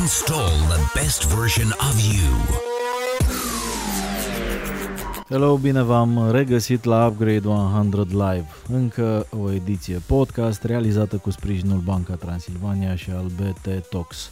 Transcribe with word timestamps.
Install 0.00 0.50
the 0.68 1.00
best 1.00 1.26
version 1.34 1.68
of 1.88 1.94
you. 2.12 2.30
Hello, 5.28 5.56
bine 5.56 5.82
v-am 5.82 6.30
regăsit 6.30 6.84
la 6.84 7.06
Upgrade 7.06 7.48
100 7.48 8.06
Live, 8.10 8.46
încă 8.72 9.26
o 9.42 9.52
ediție 9.52 10.02
podcast 10.06 10.64
realizată 10.64 11.16
cu 11.16 11.30
sprijinul 11.30 11.78
Banca 11.78 12.14
Transilvania 12.14 12.94
și 12.94 13.10
al 13.10 13.24
BT 13.24 13.88
Talks. 13.88 14.30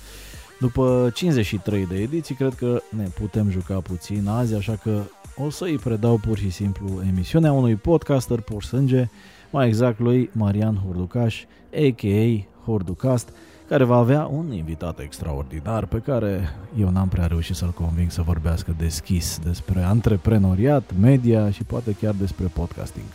După 0.60 1.10
53 1.14 1.86
de 1.86 1.96
ediții, 1.96 2.34
cred 2.34 2.54
că 2.54 2.80
ne 2.96 3.04
putem 3.04 3.50
juca 3.50 3.80
puțin 3.80 4.28
azi, 4.28 4.54
așa 4.54 4.74
că 4.82 5.02
o 5.36 5.50
să 5.50 5.64
îi 5.64 5.78
predau 5.78 6.16
pur 6.16 6.38
și 6.38 6.50
simplu 6.50 7.02
emisiunea 7.08 7.52
unui 7.52 7.74
podcaster 7.74 8.40
pur 8.40 8.62
sânge, 8.62 9.08
mai 9.50 9.66
exact 9.66 9.98
lui 9.98 10.30
Marian 10.32 10.80
Hurducaș, 10.84 11.44
a.k.a. 11.74 12.46
Hurducast, 12.64 13.28
care 13.68 13.84
va 13.84 13.96
avea 13.96 14.28
un 14.30 14.52
invitat 14.52 14.98
extraordinar 14.98 15.86
pe 15.86 15.98
care 15.98 16.56
eu 16.78 16.90
n-am 16.90 17.08
prea 17.08 17.26
reușit 17.26 17.56
să-l 17.56 17.70
conving 17.70 18.10
să 18.10 18.22
vorbească 18.22 18.74
deschis 18.78 19.38
despre 19.44 19.82
antreprenoriat, 19.82 20.90
media 21.00 21.50
și 21.50 21.62
poate 21.62 21.96
chiar 22.00 22.14
despre 22.18 22.46
podcasting. 22.52 23.06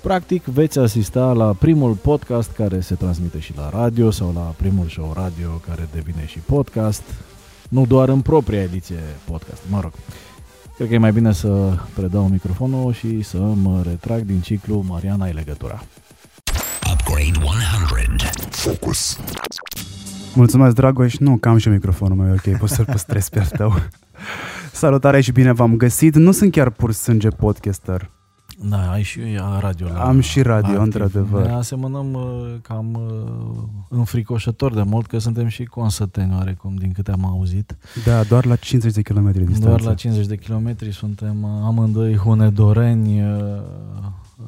Practic 0.00 0.44
veți 0.44 0.78
asista 0.78 1.32
la 1.32 1.52
primul 1.52 1.94
podcast 1.94 2.50
care 2.50 2.80
se 2.80 2.94
transmite 2.94 3.38
și 3.38 3.56
la 3.56 3.70
radio 3.70 4.10
sau 4.10 4.32
la 4.34 4.54
primul 4.56 4.88
show 4.88 5.12
radio 5.14 5.48
care 5.66 5.88
devine 5.92 6.26
și 6.26 6.38
podcast, 6.38 7.02
nu 7.68 7.86
doar 7.86 8.08
în 8.08 8.20
propria 8.20 8.62
ediție 8.62 9.00
podcast, 9.24 9.62
mă 9.70 9.80
rog. 9.80 9.92
Cred 10.76 10.88
că 10.88 10.94
e 10.94 10.98
mai 10.98 11.12
bine 11.12 11.32
să 11.32 11.78
predau 11.94 12.28
microfonul 12.28 12.92
și 12.92 13.22
să 13.22 13.38
mă 13.38 13.82
retrag 13.82 14.20
din 14.20 14.40
ciclu 14.40 14.84
Mariana 14.88 15.24
ai 15.24 15.32
legătura. 15.32 15.82
Upgrade 16.92 17.44
100. 17.44 18.45
Focus. 18.66 19.18
Mulțumesc, 20.34 20.74
Dragoș. 20.74 21.16
Nu, 21.16 21.36
că 21.36 21.48
am 21.48 21.56
și 21.56 21.68
microfonul 21.68 22.16
meu, 22.16 22.32
ok, 22.32 22.58
poți 22.58 22.74
să-l 22.74 22.84
păstrezi 22.84 23.30
pe 23.30 23.38
al 23.38 23.46
tău. 23.46 23.74
Salutare 24.72 25.20
și 25.20 25.32
bine 25.32 25.52
v-am 25.52 25.76
găsit. 25.76 26.14
Nu 26.14 26.32
sunt 26.32 26.52
chiar 26.52 26.70
pur 26.70 26.92
sânge 26.92 27.28
podcaster. 27.28 28.10
Da, 28.68 28.90
ai 28.90 29.02
și 29.02 29.20
radio 29.60 29.86
la 29.86 30.04
Am 30.04 30.20
și 30.20 30.42
radio, 30.42 30.68
activ. 30.68 30.82
într-adevăr. 30.82 31.46
Ne 31.46 31.52
asemănăm 31.52 32.12
uh, 32.12 32.54
cam 32.62 32.94
uh, 32.94 33.62
înfricoșător 33.88 34.74
de 34.74 34.82
mult 34.82 35.06
că 35.06 35.18
suntem 35.18 35.48
și 35.48 35.64
consăteni 35.64 36.34
oarecum 36.34 36.74
din 36.74 36.92
câte 36.92 37.10
am 37.10 37.24
auzit. 37.24 37.76
Da, 38.04 38.22
doar 38.22 38.44
la 38.44 38.56
50 38.56 38.92
de 38.94 39.02
km 39.02 39.32
distanță. 39.32 39.68
Doar 39.68 39.80
la 39.80 39.94
50 39.94 40.26
de 40.26 40.36
kilometri 40.36 40.92
suntem 40.92 41.42
uh, 41.42 41.50
amândoi 41.64 42.16
hunedoreni 42.16 43.22
uh, 43.22 43.28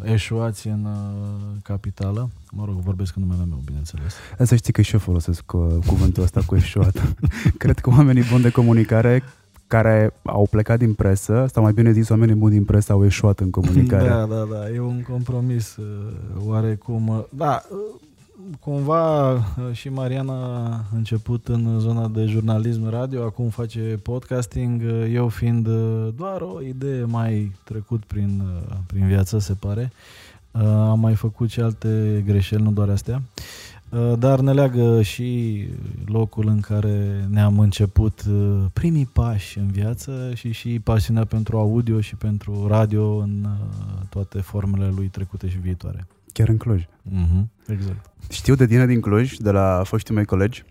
eșuați 0.05 0.67
în 0.67 0.85
uh, 0.85 1.57
capitală. 1.63 2.31
Mă 2.51 2.65
rog, 2.65 2.75
vorbesc 2.75 3.17
în 3.17 3.23
numele 3.23 3.45
meu, 3.49 3.61
bineînțeles. 3.65 4.15
Să 4.39 4.55
știi 4.57 4.73
că 4.73 4.83
și 4.83 4.93
eu 4.93 5.01
folosesc 5.01 5.53
uh, 5.53 5.61
cuvântul 5.87 6.23
ăsta 6.23 6.41
cu 6.47 6.57
eșuat. 6.57 7.15
Cred 7.59 7.79
că 7.79 7.91
oamenii 7.91 8.23
buni 8.31 8.43
de 8.43 8.51
comunicare 8.51 9.23
care 9.67 10.13
au 10.23 10.47
plecat 10.51 10.79
din 10.79 10.95
presă, 10.95 11.47
sau 11.53 11.63
mai 11.63 11.73
bine 11.73 11.93
zis, 11.93 12.09
oamenii 12.09 12.35
buni 12.35 12.53
din 12.53 12.65
presă 12.65 12.93
au 12.93 13.05
eșuat 13.05 13.41
în 13.41 13.51
comunicare. 13.51 14.09
Da, 14.09 14.27
da, 14.27 14.47
da, 14.51 14.71
e 14.75 14.81
un 14.81 15.03
compromis 15.03 15.77
uh, 15.77 15.87
oarecum. 16.47 17.09
uh, 17.09 17.25
Da, 17.31 17.63
uh, 17.71 17.79
cumva 18.61 19.33
uh, 19.33 19.43
și 19.73 19.89
Mariana 19.89 20.67
a 20.67 20.85
început 20.95 21.49
în 21.49 21.79
zona 21.79 22.09
de 22.09 22.25
jurnalism 22.25 22.89
radio, 22.89 23.23
acum 23.23 23.49
face 23.49 24.01
podcasting, 24.03 24.83
uh, 24.85 25.11
eu 25.13 25.29
fiind 25.29 25.67
uh, 25.67 26.09
doar 26.17 26.41
o 26.41 26.63
idee 26.63 27.05
mai 27.05 27.53
trecut 27.65 28.05
prin, 28.05 28.43
uh, 28.45 28.77
prin 28.87 29.07
viață, 29.07 29.39
se 29.39 29.55
pare. 29.55 29.93
Uh, 30.51 30.63
Am 30.63 31.01
mai 31.01 31.15
făcut 31.15 31.51
și 31.51 31.61
alte 31.61 32.23
greșeli, 32.27 32.63
nu 32.63 32.71
doar 32.71 32.89
astea. 32.89 33.23
Uh, 33.89 34.13
Dar 34.19 34.41
ne 34.41 34.53
leagă 34.53 35.03
și 35.03 35.61
locul 36.07 36.49
în 36.49 36.61
care 36.61 37.27
ne-am 37.31 37.59
început 37.59 38.25
uh, 38.31 38.65
primii 38.73 39.07
pași 39.13 39.59
în 39.59 39.67
viață 39.67 40.31
și 40.35 40.53
și 40.53 40.81
pasiunea 40.81 41.25
pentru 41.25 41.59
audio 41.59 42.01
și 42.01 42.17
pentru 42.17 42.67
radio 42.67 43.17
în 43.17 43.45
uh, 43.45 44.07
toate 44.09 44.41
formele 44.41 44.93
lui 44.97 45.07
trecute 45.07 45.49
și 45.49 45.59
viitoare. 45.59 46.07
Chiar 46.33 46.49
în 46.49 46.57
Cluj. 46.57 46.83
Mm-hmm. 46.83 47.45
Exact. 47.67 48.11
Știu 48.31 48.55
de 48.55 48.67
tine 48.67 48.87
din 48.87 49.01
Cluj, 49.01 49.37
de 49.37 49.51
la 49.51 49.83
foștii 49.85 50.15
mei 50.15 50.25
colegi, 50.25 50.65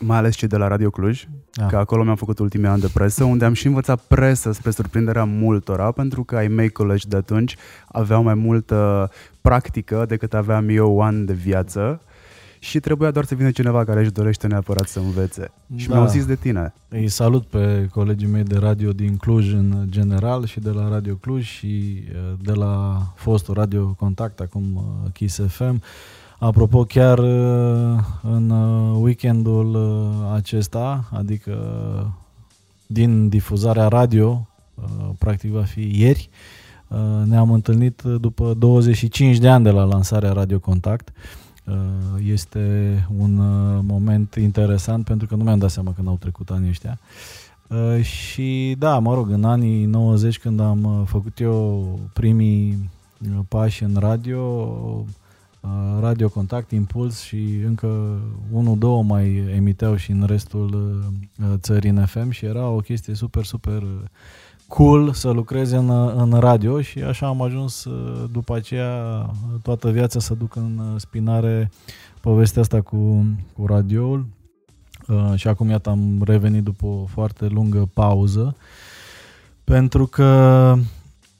mai 0.00 0.16
ales 0.16 0.34
cei 0.36 0.48
de 0.48 0.56
la 0.56 0.68
Radio 0.68 0.90
Cluj, 0.90 1.24
Da. 1.52 1.66
că 1.66 1.76
acolo 1.76 2.02
mi-am 2.02 2.16
făcut 2.16 2.38
ultimii 2.38 2.66
ani 2.66 2.80
de 2.80 2.90
presă, 2.94 3.24
unde 3.24 3.44
am 3.44 3.52
și 3.52 3.66
învățat 3.66 4.00
presă 4.00 4.52
spre 4.52 4.70
surprinderea 4.70 5.24
multora, 5.24 5.90
pentru 5.90 6.24
că 6.24 6.36
ai 6.36 6.48
mei 6.48 6.68
colegi 6.68 7.08
de 7.08 7.16
atunci 7.16 7.56
aveau 7.92 8.22
mai 8.22 8.34
multă 8.34 9.10
practică 9.40 10.04
decât 10.08 10.34
aveam 10.34 10.68
eu 10.68 11.00
ani 11.00 11.26
de 11.26 11.32
viață 11.32 12.00
și 12.66 12.80
trebuia 12.80 13.10
doar 13.10 13.24
să 13.24 13.34
vină 13.34 13.50
cineva 13.50 13.84
care 13.84 14.00
își 14.00 14.10
dorește 14.10 14.46
neapărat 14.46 14.86
să 14.88 14.98
învețe. 14.98 15.50
Și 15.76 15.88
Da. 15.88 15.94
mi-au 15.94 16.06
zis 16.08 16.26
de 16.26 16.34
tine. 16.34 16.74
Îi 16.88 17.08
salut 17.08 17.46
pe 17.46 17.88
colegii 17.92 18.26
mei 18.28 18.42
de 18.42 18.56
radio 18.58 18.92
din 18.92 19.16
Cluj 19.16 19.52
în 19.52 19.86
general 19.88 20.44
și 20.46 20.60
de 20.60 20.70
la 20.70 20.88
Radio 20.88 21.14
Cluj 21.14 21.44
și 21.46 22.02
uh, 22.12 22.38
de 22.42 22.52
la 22.52 23.02
fostul 23.14 23.54
Radio 23.54 23.94
Contact, 23.98 24.40
acum 24.40 24.64
uh, 24.74 25.10
Kiss 25.12 25.40
FM. 25.48 25.82
Apropo, 26.38 26.84
chiar 26.84 27.18
uh, 27.18 27.98
în 28.22 28.50
uh, 28.50 28.98
weekendul 29.00 29.74
uh, 29.74 30.32
acesta, 30.34 31.08
adică 31.12 31.56
din 32.86 33.28
difuzarea 33.28 33.88
radio, 33.88 34.46
uh, 34.74 34.84
practic 35.18 35.50
va 35.50 35.62
fi 35.62 35.90
ieri, 36.00 36.28
uh, 36.88 36.98
ne-am 37.24 37.50
întâlnit 37.52 38.02
după 38.02 38.54
25 38.58 39.38
de 39.38 39.48
ani 39.48 39.64
de 39.64 39.70
la 39.70 39.84
lansarea 39.84 40.32
Radio 40.32 40.58
Contact. 40.58 41.08
Uh, 41.08 41.44
Este 42.24 43.06
un 43.18 43.38
uh, 43.38 43.78
moment 43.86 44.34
interesant 44.34 45.04
pentru 45.04 45.26
că 45.26 45.34
nu 45.34 45.42
mi-am 45.42 45.58
dat 45.58 45.70
seama 45.70 45.92
când 45.94 46.08
au 46.08 46.16
trecut 46.20 46.50
anii 46.50 46.68
ăștia. 46.68 46.98
Uh, 47.68 48.02
Și 48.02 48.76
da, 48.78 48.98
mă 48.98 49.14
rog, 49.14 49.30
în 49.30 49.44
anii 49.44 49.84
90 49.84 50.38
când 50.38 50.60
am 50.60 50.84
uh, 50.84 51.06
făcut 51.06 51.40
eu 51.40 51.98
primii 52.12 52.90
uh, 53.22 53.38
pași 53.48 53.82
în 53.82 53.96
radio, 53.98 54.40
uh, 55.60 55.70
Radio 56.00 56.28
Contact, 56.28 56.70
Impuls 56.70 57.20
și 57.20 57.60
încă 57.66 58.20
unul, 58.52 58.78
două 58.78 59.02
mai 59.02 59.44
emiteau 59.54 59.96
și 59.96 60.10
în 60.10 60.24
restul 60.26 60.74
uh, 61.40 61.46
țării 61.56 61.90
în 61.90 62.06
FM 62.06 62.30
și 62.30 62.44
era 62.44 62.68
o 62.68 62.78
chestie 62.78 63.14
super, 63.14 63.44
super 63.44 63.82
uh, 63.82 63.88
cool 64.68 65.12
să 65.12 65.30
lucrezi 65.30 65.74
în, 65.74 65.90
în 66.16 66.32
radio 66.32 66.80
și 66.80 66.98
așa 66.98 67.26
am 67.26 67.42
ajuns 67.42 67.84
uh, 67.84 68.28
după 68.32 68.54
aceea 68.54 69.26
uh, 69.28 69.60
toată 69.62 69.90
viața 69.90 70.20
să 70.20 70.34
duc 70.34 70.56
în 70.56 70.78
uh, 70.78 71.00
spinare 71.00 71.70
povestea 72.20 72.62
asta 72.62 72.80
cu, 72.80 73.26
cu 73.52 73.66
radioul 73.66 74.26
uh, 75.08 75.32
și 75.34 75.48
acum 75.48 75.68
iată 75.68 75.90
am 75.90 76.22
revenit 76.24 76.62
după 76.62 76.86
o 76.86 77.04
foarte 77.04 77.46
lungă 77.46 77.88
pauză 77.94 78.56
pentru 79.64 80.06
că 80.06 80.74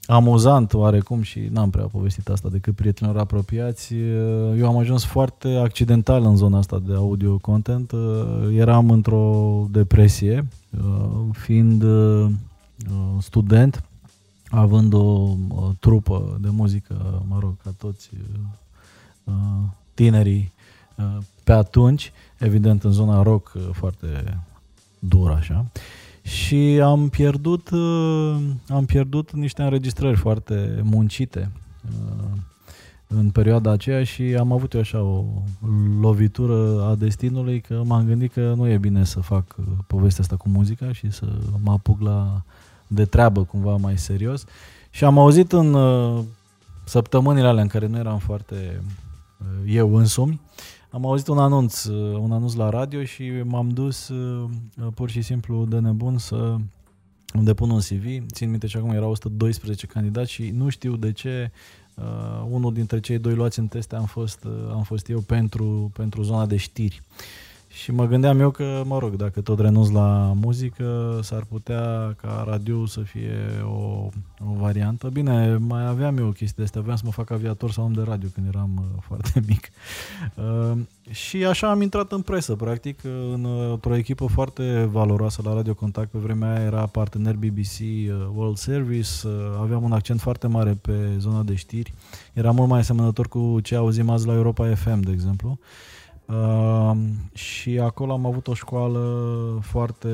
amuzant 0.06 0.74
oarecum 0.74 1.22
și 1.22 1.40
n-am 1.50 1.70
prea 1.70 1.84
povestit 1.84 2.28
asta 2.28 2.48
decât 2.48 2.74
prietenilor 2.74 3.20
apropiați. 3.20 3.94
uh, 3.94 4.58
Eu 4.58 4.68
am 4.68 4.76
ajuns 4.76 5.04
foarte 5.04 5.48
accidental 5.48 6.24
în 6.24 6.36
zona 6.36 6.58
asta 6.58 6.82
de 6.86 6.94
audio 6.94 7.38
content. 7.38 7.92
uh, 7.92 8.56
Eram 8.56 8.90
într-o 8.90 9.66
depresie, 9.70 10.46
uh, 10.78 11.10
fiind 11.32 11.82
uh, 11.82 12.20
uh, 12.22 12.30
student, 13.20 13.82
având 14.48 14.92
o, 14.92 15.36
o 15.48 15.72
trupă 15.80 16.38
de 16.40 16.48
muzică, 16.50 17.24
mă 17.28 17.38
rog, 17.40 17.56
ca 17.62 17.70
toți 17.78 18.10
uh, 19.24 19.34
tinerii 19.94 20.52
uh, 20.96 21.16
pe 21.44 21.52
atunci, 21.52 22.12
evident 22.38 22.84
în 22.84 22.90
zona 22.90 23.22
rock 23.22 23.52
uh, 23.56 23.62
foarte 23.72 24.38
dur 24.98 25.30
așa. 25.30 25.66
Și 26.22 26.80
am 26.82 27.08
pierdut 27.08 27.70
uh, 27.70 28.36
am 28.68 28.84
pierdut 28.86 29.32
niște 29.32 29.62
înregistrări 29.62 30.16
foarte 30.16 30.80
muncite 30.82 31.50
uh, 31.84 32.38
în 33.06 33.30
perioada 33.30 33.70
aceea 33.70 34.04
și 34.04 34.22
am 34.22 34.52
avut 34.52 34.72
eu 34.72 34.80
așa 34.80 35.02
o 35.02 35.24
lovitură 36.00 36.82
a 36.90 36.94
destinului 36.94 37.60
că 37.60 37.82
m-am 37.84 38.06
gândit 38.06 38.32
că 38.32 38.52
nu 38.56 38.68
e 38.68 38.78
bine 38.78 39.04
să 39.04 39.20
fac 39.20 39.54
uh, 39.58 39.64
povestea 39.86 40.22
asta 40.22 40.36
cu 40.36 40.48
muzica 40.48 40.92
și 40.92 41.10
să 41.10 41.26
mă 41.62 41.72
apuc 41.72 42.00
la 42.00 42.42
de 42.86 43.04
treabă 43.04 43.44
cumva 43.44 43.76
mai 43.76 43.98
serios. 43.98 44.44
Și 44.90 45.04
am 45.04 45.18
auzit 45.18 45.52
în 45.52 45.74
uh, 45.74 46.24
săptămânile 46.84 47.46
alea 47.46 47.62
în 47.62 47.68
care 47.68 47.86
nu 47.86 47.98
eram 47.98 48.18
foarte 48.18 48.82
uh, 49.38 49.74
eu 49.74 49.94
însumi, 49.94 50.40
am 50.90 51.06
auzit 51.06 51.26
un 51.26 51.38
anunț, 51.38 51.84
uh, 51.84 52.18
un 52.18 52.32
anunț 52.32 52.54
la 52.54 52.70
radio 52.70 53.04
și 53.04 53.32
m-am 53.44 53.68
dus 53.68 54.08
uh, 54.08 54.48
pur 54.94 55.10
și 55.10 55.22
simplu 55.22 55.64
de 55.64 55.78
nebun 55.78 56.18
să 56.18 56.56
îmi 57.32 57.44
depun 57.44 57.70
un 57.70 57.78
CV. 57.78 58.26
Țin 58.32 58.50
minte 58.50 58.66
și 58.66 58.76
acum 58.76 58.90
erau 58.90 59.10
112 59.10 59.86
candidați 59.86 60.30
și 60.30 60.50
nu 60.50 60.68
știu 60.68 60.96
de 60.96 61.12
ce 61.12 61.50
uh, 61.94 62.46
unul 62.50 62.72
dintre 62.72 63.00
cei 63.00 63.18
doi 63.18 63.34
luați 63.34 63.58
în 63.58 63.66
teste 63.66 63.96
am 63.96 64.04
fost, 64.04 64.44
uh, 64.44 64.70
am 64.72 64.82
fost 64.82 65.08
eu 65.08 65.20
pentru, 65.20 65.90
pentru 65.94 66.22
zona 66.22 66.46
de 66.46 66.56
știri. 66.56 67.02
Și 67.82 67.92
mă 67.92 68.06
gândeam 68.06 68.40
eu 68.40 68.50
că, 68.50 68.82
mă 68.86 68.98
rog, 68.98 69.14
dacă 69.14 69.40
tot 69.40 69.60
renunț 69.60 69.88
la 69.88 70.32
muzică, 70.40 71.18
s-ar 71.22 71.44
putea 71.48 72.14
ca 72.20 72.44
radio 72.46 72.86
să 72.86 73.00
fie 73.00 73.38
o, 73.64 74.08
o 74.50 74.54
variantă. 74.58 75.08
Bine, 75.08 75.56
mai 75.56 75.86
aveam 75.86 76.18
eu 76.18 76.26
o 76.26 76.30
chestie 76.30 76.54
de 76.56 76.62
astea, 76.62 76.80
aveam 76.80 76.96
să 76.96 77.02
mă 77.04 77.10
fac 77.10 77.30
aviator 77.30 77.70
sau 77.70 77.84
om 77.84 77.92
de 77.92 78.02
radio 78.02 78.28
când 78.34 78.46
eram 78.46 78.70
uh, 78.78 79.02
foarte 79.08 79.42
mic. 79.46 79.68
Uh, 80.34 80.78
și 81.10 81.44
așa 81.44 81.70
am 81.70 81.80
intrat 81.80 82.12
în 82.12 82.20
presă, 82.20 82.54
practic, 82.54 83.04
în, 83.32 83.44
uh, 83.44 83.70
într-o 83.70 83.96
echipă 83.96 84.26
foarte 84.26 84.88
valoroasă 84.90 85.42
la 85.44 85.54
Radio 85.54 85.74
Contact. 85.74 86.10
Pe 86.10 86.18
vremea 86.18 86.54
aia 86.54 86.64
era 86.64 86.86
partener 86.86 87.34
BBC 87.34 87.78
uh, 87.78 88.28
World 88.34 88.56
Service, 88.56 89.10
uh, 89.24 89.32
aveam 89.60 89.82
un 89.82 89.92
accent 89.92 90.20
foarte 90.20 90.46
mare 90.46 90.78
pe 90.80 91.14
zona 91.18 91.42
de 91.42 91.54
știri. 91.54 91.94
Era 92.32 92.50
mult 92.50 92.68
mai 92.68 92.78
asemănător 92.78 93.28
cu 93.28 93.58
ce 93.62 93.74
auzim 93.74 94.10
azi 94.10 94.26
la 94.26 94.34
Europa 94.34 94.74
FM, 94.74 95.00
de 95.00 95.12
exemplu. 95.12 95.58
Uh, 95.60 95.66
și 97.32 97.78
acolo 97.78 98.12
am 98.12 98.26
avut 98.26 98.48
o 98.48 98.54
școală 98.54 99.58
foarte 99.62 100.08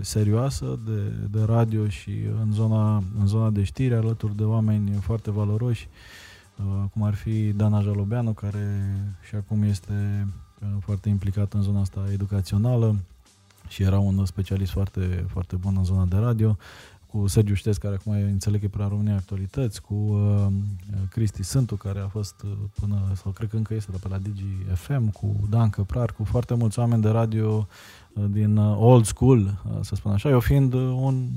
serioasă 0.00 0.78
de, 0.84 1.00
de 1.30 1.44
radio 1.44 1.88
și 1.88 2.10
în 2.42 2.52
zona, 2.52 2.96
în 3.18 3.26
zona 3.26 3.50
de 3.50 3.62
știri, 3.62 3.94
alături 3.94 4.36
de 4.36 4.44
oameni 4.44 4.90
foarte 5.00 5.30
valoroși, 5.30 5.88
uh, 6.56 6.88
cum 6.92 7.02
ar 7.02 7.14
fi 7.14 7.52
Dana 7.52 7.80
Jalobeanu, 7.80 8.32
care 8.32 8.94
și 9.28 9.34
acum 9.34 9.62
este 9.62 10.28
uh, 10.60 10.68
foarte 10.80 11.08
implicat 11.08 11.52
în 11.52 11.62
zona 11.62 11.80
asta 11.80 12.04
educațională 12.12 12.96
și 13.68 13.82
era 13.82 13.98
un 13.98 14.24
specialist 14.24 14.72
foarte, 14.72 15.24
foarte 15.28 15.56
bun 15.56 15.74
în 15.76 15.84
zona 15.84 16.04
de 16.04 16.16
radio 16.16 16.56
cu 17.12 17.26
Sergiu 17.26 17.54
Ștesc, 17.54 17.80
care 17.80 17.94
acum 17.94 18.12
înțeleg 18.12 18.60
că 18.60 18.66
e 18.66 18.68
prea 18.68 18.86
România 18.86 19.14
Actualități, 19.14 19.82
cu 19.82 19.94
uh, 19.94 20.46
Cristi 21.10 21.42
Sântu, 21.42 21.76
care 21.76 22.00
a 22.00 22.06
fost 22.06 22.42
uh, 22.44 22.50
până, 22.80 23.12
sau 23.14 23.30
cred 23.30 23.48
că 23.48 23.56
încă 23.56 23.74
este 23.74 23.90
de 23.90 23.96
pe 24.02 24.08
la 24.08 24.18
Digi 24.18 24.44
FM, 24.74 25.10
cu 25.10 25.34
Dan 25.50 25.70
Căprar, 25.70 26.12
cu 26.12 26.24
foarte 26.24 26.54
mulți 26.54 26.78
oameni 26.78 27.02
de 27.02 27.08
radio 27.08 27.68
uh, 28.12 28.24
din 28.30 28.56
uh, 28.56 28.76
old 28.78 29.04
school, 29.04 29.38
uh, 29.40 29.78
să 29.80 29.94
spun 29.94 30.12
așa, 30.12 30.28
eu 30.28 30.40
fiind 30.40 30.72
uh, 30.72 30.80
un 30.80 31.28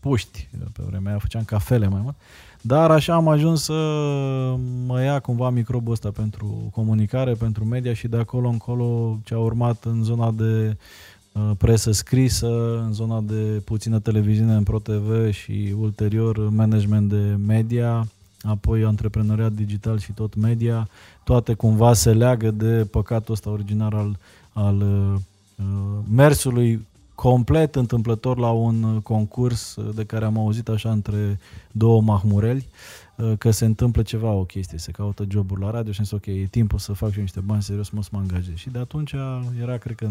puști, 0.00 0.48
uh, 0.60 0.66
pe 0.72 0.82
vremea 0.86 1.10
aia 1.10 1.18
făceam 1.18 1.44
cafele 1.44 1.88
mai 1.88 2.00
mult, 2.02 2.16
dar 2.60 2.90
așa 2.90 3.14
am 3.14 3.28
ajuns 3.28 3.62
să 3.62 3.72
mă 4.86 5.02
ia 5.02 5.20
cumva 5.20 5.50
microbul 5.50 5.92
ăsta 5.92 6.10
pentru 6.10 6.68
comunicare, 6.72 7.32
pentru 7.32 7.64
media 7.64 7.94
și 7.94 8.08
de 8.08 8.16
acolo 8.16 8.48
încolo 8.48 9.18
ce 9.24 9.34
a 9.34 9.38
urmat 9.38 9.84
în 9.84 10.02
zona 10.02 10.30
de 10.30 10.68
Uh, 10.68 10.76
presă 11.58 11.92
scrisă, 11.92 12.78
în 12.84 12.92
zona 12.92 13.20
de 13.20 13.62
puțină 13.64 13.98
televiziune 13.98 14.54
în 14.54 14.62
ProTV 14.62 15.32
și 15.32 15.74
ulterior 15.80 16.48
management 16.48 17.08
de 17.08 17.36
media, 17.46 18.06
apoi 18.42 18.84
antreprenoriat 18.84 19.52
digital 19.52 19.98
și 19.98 20.12
tot 20.12 20.34
media, 20.34 20.88
toate 21.24 21.54
cumva 21.54 21.92
se 21.92 22.12
leagă 22.12 22.50
de 22.50 22.86
păcatul 22.90 23.34
ăsta 23.34 23.50
originar 23.50 23.94
al, 23.94 24.18
al 24.52 24.80
uh, 24.80 25.64
mersului 26.14 26.86
complet 27.14 27.74
întâmplător 27.74 28.38
la 28.38 28.50
un 28.50 29.00
concurs 29.00 29.76
de 29.94 30.04
care 30.04 30.24
am 30.24 30.38
auzit 30.38 30.68
așa 30.68 30.90
între 30.90 31.38
două 31.72 32.00
mahmureli. 32.00 32.66
Uh, 32.68 33.07
că 33.38 33.50
se 33.50 33.64
întâmplă 33.64 34.02
ceva, 34.02 34.30
o 34.30 34.44
chestie, 34.44 34.78
se 34.78 34.90
caută 34.90 35.24
joburi 35.28 35.60
la 35.60 35.70
radio 35.70 35.92
și 35.92 35.98
am 35.98 36.04
zis, 36.04 36.14
ok, 36.14 36.26
e 36.26 36.46
timpul 36.50 36.78
să 36.78 36.92
fac 36.92 37.10
și 37.10 37.16
eu 37.16 37.22
niște 37.22 37.40
bani 37.40 37.62
serios, 37.62 37.90
mă 37.90 38.02
să 38.02 38.08
mă 38.12 38.18
angajez. 38.18 38.54
Și 38.54 38.70
de 38.70 38.78
atunci 38.78 39.14
era, 39.60 39.76
cred 39.76 39.96
că 39.96 40.08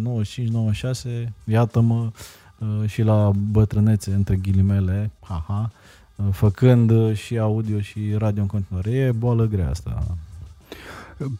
95-96, 1.25 1.27
iată-mă 1.43 2.11
uh, 2.57 2.89
și 2.89 3.01
la 3.01 3.31
bătrânețe, 3.51 4.11
între 4.13 4.35
ghilimele, 4.35 5.11
haha, 5.19 5.71
uh, 6.15 6.25
făcând 6.31 7.15
și 7.15 7.37
audio 7.37 7.79
și 7.79 8.15
radio 8.17 8.41
în 8.41 8.47
continuare. 8.47 8.91
E 8.91 9.11
boală 9.11 9.45
grea 9.45 9.69
asta. 9.69 10.17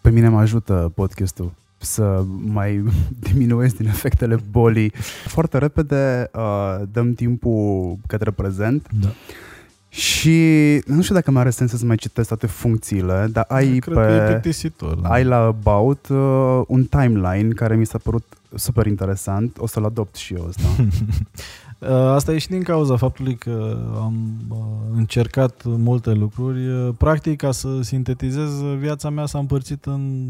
Pe 0.02 0.10
mine 0.10 0.30
mă 0.30 0.40
ajută 0.40 0.92
podcastul 0.96 1.54
să 1.78 2.24
mai 2.46 2.84
diminuez 3.32 3.74
din 3.74 3.88
efectele 3.88 4.40
bolii. 4.52 4.92
Foarte 5.26 5.58
repede 5.58 6.30
uh, 6.34 6.82
dăm 6.92 7.14
timpul 7.14 7.98
către 8.08 8.32
prezent. 8.32 8.88
Da. 9.02 9.08
Și 9.90 10.38
nu 10.86 11.02
știu 11.02 11.16
dacă 11.16 11.32
mai 11.32 11.42
are 11.42 11.50
sens 11.50 11.72
să 11.72 11.86
mai 11.86 11.96
citesc 11.96 12.28
toate 12.28 12.48
funcțiile, 12.48 13.28
dar 13.32 13.46
ai 13.48 13.78
Cred 13.80 13.96
pe, 13.96 14.02
că 14.02 14.12
e 14.12 14.28
plictisitor. 14.28 14.96
Da. 14.96 15.10
ai 15.10 15.24
la 15.24 15.38
About 15.38 16.08
uh, 16.08 16.62
un 16.68 16.84
timeline 16.84 17.50
care 17.56 17.76
mi 17.76 17.86
s-a 17.86 17.98
părut 18.04 18.24
super 18.56 18.86
interesant. 18.86 19.58
O 19.58 19.68
să-l 19.68 19.86
adopt 19.86 20.16
și 20.16 20.34
eu 20.34 20.46
ăsta. 20.48 20.68
Uh, 21.80 21.90
Asta 21.90 22.34
e 22.34 22.38
și 22.38 22.48
din 22.48 22.64
cauza 22.64 22.96
faptului 22.96 23.36
că 23.36 23.78
am 23.96 24.38
uh, 24.50 24.58
încercat 24.96 25.62
multe 25.66 26.12
lucruri. 26.12 26.68
Uh, 26.68 26.90
Practic, 26.98 27.38
ca 27.38 27.52
să 27.52 27.68
sintetizez, 27.82 28.62
viața 28.78 29.10
mea 29.10 29.26
s-a 29.26 29.40
împărțit 29.40 29.86
în 29.86 30.24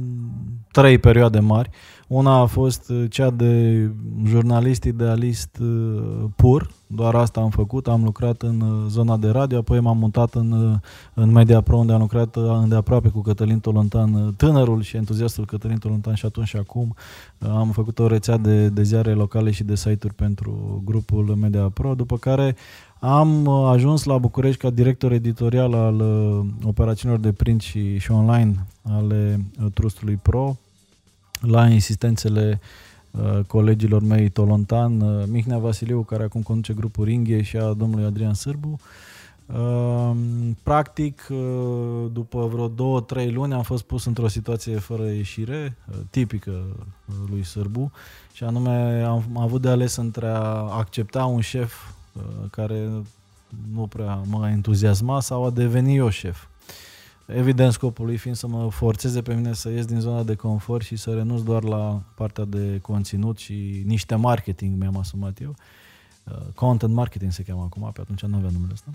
trei 0.71 0.98
perioade 0.98 1.39
mari. 1.39 1.69
Una 2.07 2.39
a 2.39 2.45
fost 2.45 2.89
uh, 2.89 3.06
cea 3.09 3.30
de 3.30 3.92
jurnalist 4.25 4.83
idealist 4.83 5.57
uh, 5.62 6.24
pur, 6.36 6.69
doar 6.88 7.15
asta 7.15 7.42
am 7.42 7.50
făcut, 7.50 7.88
am 7.88 8.04
lucrat 8.04 8.42
în 8.42 8.62
uh, 8.62 8.86
zona 8.89 9.18
de 9.18 9.30
radio, 9.30 9.57
apoi 9.57 9.80
m-am 9.80 9.98
mutat 9.98 10.33
în, 10.33 10.51
uh, 10.51 10.75
în 11.13 11.31
Media 11.31 11.62
Pro, 11.62 11.77
unde 11.77 11.94
am 11.94 12.00
lucrat 12.00 12.36
uh, 12.36 12.44
îndeaproape 12.62 13.09
cu 13.09 13.21
Cătălin 13.21 13.59
Tolontan, 13.59 14.13
uh, 14.13 14.33
tânărul 14.38 14.81
și 14.81 14.95
entuziastul 14.95 15.45
Cătălin 15.45 15.77
Tolontan 15.77 16.13
și 16.13 16.25
atunci 16.25 16.48
și 16.48 16.57
acum. 16.57 16.95
Uh, 17.38 17.50
Am 17.50 17.69
făcut 17.69 18.00
o 18.00 18.07
rețea 18.07 18.38
de, 18.38 18.69
de 18.69 18.83
ziare 18.83 19.13
locale 19.13 19.51
și 19.51 19.63
de 19.63 19.75
site-uri 19.75 20.15
pentru 20.15 20.81
grupul 20.86 21.36
Media 21.42 21.69
Pro, 21.69 21.94
după 21.94 22.18
care 22.18 22.56
am 23.00 23.45
uh, 23.45 23.69
ajuns 23.71 24.04
la 24.04 24.18
București 24.18 24.62
ca 24.62 24.69
director 24.69 25.12
editorial 25.12 25.74
al 25.74 26.00
uh, 26.00 26.45
operațiunilor 26.68 27.24
de 27.24 27.31
print 27.31 27.62
și, 27.62 27.98
și 27.98 28.12
online 28.12 28.65
ale 28.81 29.45
uh, 29.59 29.71
Trustului 29.74 30.19
Pro, 30.21 30.57
la 31.39 31.67
insistențele 31.67 32.59
uh, 33.11 33.39
colegilor 33.47 34.01
mei 34.01 34.29
Tolontan, 34.29 35.01
uh, 35.01 35.23
Mihnea 35.27 35.57
Vasiliu, 35.57 36.01
care 36.01 36.23
acum 36.23 36.41
conduce 36.41 36.73
grupul 36.73 37.05
Ringhe 37.05 37.41
și 37.41 37.57
a 37.57 37.73
domnului 37.73 38.05
Adrian 38.05 38.33
Sârbu. 38.33 38.79
Uh, 39.45 40.11
Practic, 40.63 41.27
uh, 41.29 41.37
după 42.11 42.47
vreo 42.51 42.67
două, 42.67 43.01
trei 43.01 43.31
luni 43.31 43.53
am 43.53 43.61
fost 43.61 43.83
pus 43.83 44.05
într-o 44.05 44.27
situație 44.27 44.75
fără 44.75 45.03
ieșire, 45.03 45.77
uh, 45.89 45.95
tipică 46.09 46.51
uh, 46.51 47.15
lui 47.29 47.43
Sârbu, 47.43 47.91
și 48.33 48.43
anume 48.43 49.03
am 49.03 49.23
am 49.35 49.37
avut 49.37 49.61
de 49.61 49.69
ales 49.69 49.95
între 49.95 50.27
a 50.27 50.43
accepta 50.77 51.25
un 51.25 51.41
șef 51.41 51.73
uh, 52.13 52.21
care 52.51 52.89
nu 53.73 53.87
prea 53.87 54.21
mă 54.29 54.49
entuziasma 54.49 55.19
sau 55.19 55.45
a 55.45 55.49
deveni 55.49 55.95
eu 55.95 56.09
șef. 56.09 56.45
Evident, 57.27 57.71
scopul 57.71 58.06
lui 58.06 58.18
fiind 58.18 58.35
să 58.38 58.47
mă 58.47 58.69
forțeze 58.69 59.21
pe 59.21 59.33
mine 59.33 59.53
să 59.53 59.69
ies 59.69 59.85
din 59.85 60.00
zona 60.00 60.24
de 60.24 60.35
confort 60.35 60.85
și 60.85 60.95
să 60.95 61.13
renunț 61.13 61.41
doar 61.41 61.63
la 61.63 62.01
partea 62.15 62.45
de 62.45 62.79
conținut 62.81 63.38
și 63.38 63.83
niște 63.85 64.15
marketing 64.15 64.79
mi-am 64.79 64.97
asumat 64.97 65.41
eu. 65.41 65.56
Uh, 66.24 66.38
Content 66.56 66.94
marketing 66.94 67.31
se 67.31 67.44
cheamă 67.44 67.62
acum, 67.62 67.91
pe 67.94 68.01
atunci 68.01 68.21
nu 68.21 68.38
avea 68.38 68.50
numele 68.53 68.74
ăsta. 68.74 68.91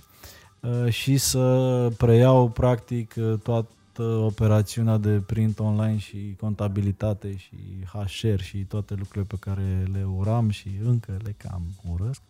Uh, 0.61 0.93
Și 0.93 1.17
să 1.17 1.93
preiau 1.97 2.49
practic 2.49 3.15
uh, 3.17 3.39
toată 3.43 4.03
operațiunea 4.03 4.97
de 4.97 5.23
print 5.27 5.59
online 5.59 5.99
și 5.99 6.37
contabilitate 6.41 7.37
și 7.37 7.57
HR 7.93 8.41
și 8.41 8.59
toate 8.59 8.95
lucrurile 8.95 9.25
pe 9.25 9.37
care 9.41 9.85
le 9.93 10.05
uram 10.17 10.51
și 10.51 10.69
încă 10.85 11.17
le 11.23 11.35
cam 11.37 11.63
urăsc. 11.91 12.21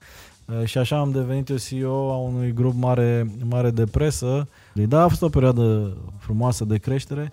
Uh, 0.61 0.67
Și 0.67 0.79
așa 0.79 0.99
am 0.99 1.11
devenit 1.11 1.49
eu 1.49 1.57
CEO 1.57 2.13
a 2.13 2.17
unui 2.17 2.53
grup 2.53 2.75
mare, 2.75 3.31
mare 3.49 3.71
de 3.71 3.87
presă. 3.87 4.49
Da, 4.73 5.03
a 5.03 5.09
fost 5.09 5.23
o 5.23 5.29
perioadă 5.29 5.97
frumoasă 6.19 6.65
de 6.65 6.79
creștere. 6.79 7.33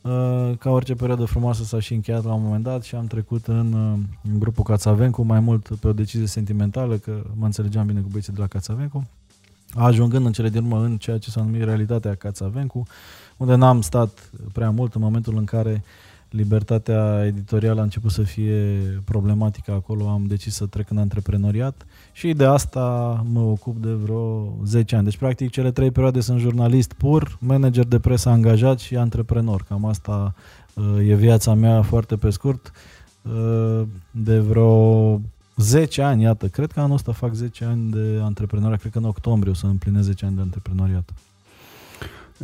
Uh, 0.00 0.50
Ca 0.58 0.70
orice 0.70 0.94
perioadă 0.94 1.24
frumoasă 1.24 1.64
s-a 1.64 1.80
și 1.80 1.94
încheiat 1.94 2.24
la 2.24 2.32
un 2.32 2.42
moment 2.42 2.62
dat 2.62 2.82
și 2.82 2.94
am 2.94 3.06
trecut 3.06 3.46
în, 3.46 3.72
uh, 3.72 3.98
în 4.32 4.38
grupul 4.38 4.64
Cațavencu, 4.64 5.22
mai 5.22 5.40
mult 5.40 5.68
pe 5.80 5.88
o 5.88 5.92
decizie 5.92 6.26
sentimentală, 6.26 6.96
că 6.96 7.22
mă 7.34 7.44
înțelegeam 7.44 7.86
bine 7.86 8.00
cu 8.00 8.08
băieții 8.10 8.32
de 8.32 8.40
la 8.40 8.46
Cațavencu, 8.46 9.06
ajungând 9.74 10.26
în 10.26 10.32
cele 10.32 10.48
din 10.48 10.62
urmă 10.62 10.84
în 10.84 10.96
ceea 10.96 11.18
ce 11.18 11.30
s-a 11.30 11.42
numit 11.42 11.64
realitatea 11.64 12.14
Cațavencu, 12.14 12.86
unde 13.36 13.54
n-am 13.54 13.80
stat 13.80 14.30
prea 14.52 14.70
mult 14.70 14.94
în 14.94 15.00
momentul 15.00 15.36
în 15.36 15.44
care 15.44 15.82
libertatea 16.30 17.24
editorială 17.26 17.80
a 17.80 17.82
început 17.82 18.10
să 18.10 18.22
fie 18.22 18.78
problematică 19.04 19.72
acolo, 19.72 20.08
am 20.08 20.24
decis 20.26 20.54
să 20.54 20.66
trec 20.66 20.90
în 20.90 20.98
antreprenoriat 20.98 21.86
și 22.12 22.32
de 22.32 22.44
asta 22.44 22.80
mă 23.32 23.40
ocup 23.40 23.82
de 23.82 23.92
vreo 23.92 24.52
10 24.64 24.96
ani. 24.96 25.04
Deci, 25.04 25.16
practic, 25.16 25.50
cele 25.50 25.70
trei 25.70 25.90
perioade 25.90 26.20
sunt 26.20 26.40
jurnalist 26.40 26.92
pur, 26.92 27.36
manager 27.40 27.84
de 27.84 27.98
presă 27.98 28.28
angajat 28.28 28.78
și 28.78 28.96
antreprenor. 28.96 29.64
Cam 29.68 29.84
asta 29.84 30.34
uh, 30.74 31.08
e 31.08 31.14
viața 31.14 31.54
mea 31.54 31.82
foarte 31.82 32.16
pe 32.16 32.30
scurt. 32.30 32.72
Uh, 33.22 33.82
de 34.10 34.38
vreo 34.38 35.20
10 35.56 36.02
ani, 36.02 36.22
iată, 36.22 36.48
cred 36.48 36.72
că 36.72 36.80
anul 36.80 36.94
ăsta 36.94 37.12
fac 37.12 37.34
10 37.34 37.64
ani 37.64 37.90
de 37.90 38.18
antreprenoriat, 38.22 38.80
cred 38.80 38.92
că 38.92 38.98
în 38.98 39.04
octombrie 39.04 39.52
o 39.52 39.54
să 39.54 39.66
împlinesc 39.66 40.06
10 40.06 40.26
ani 40.26 40.34
de 40.34 40.40
antreprenoriat. 40.40 41.12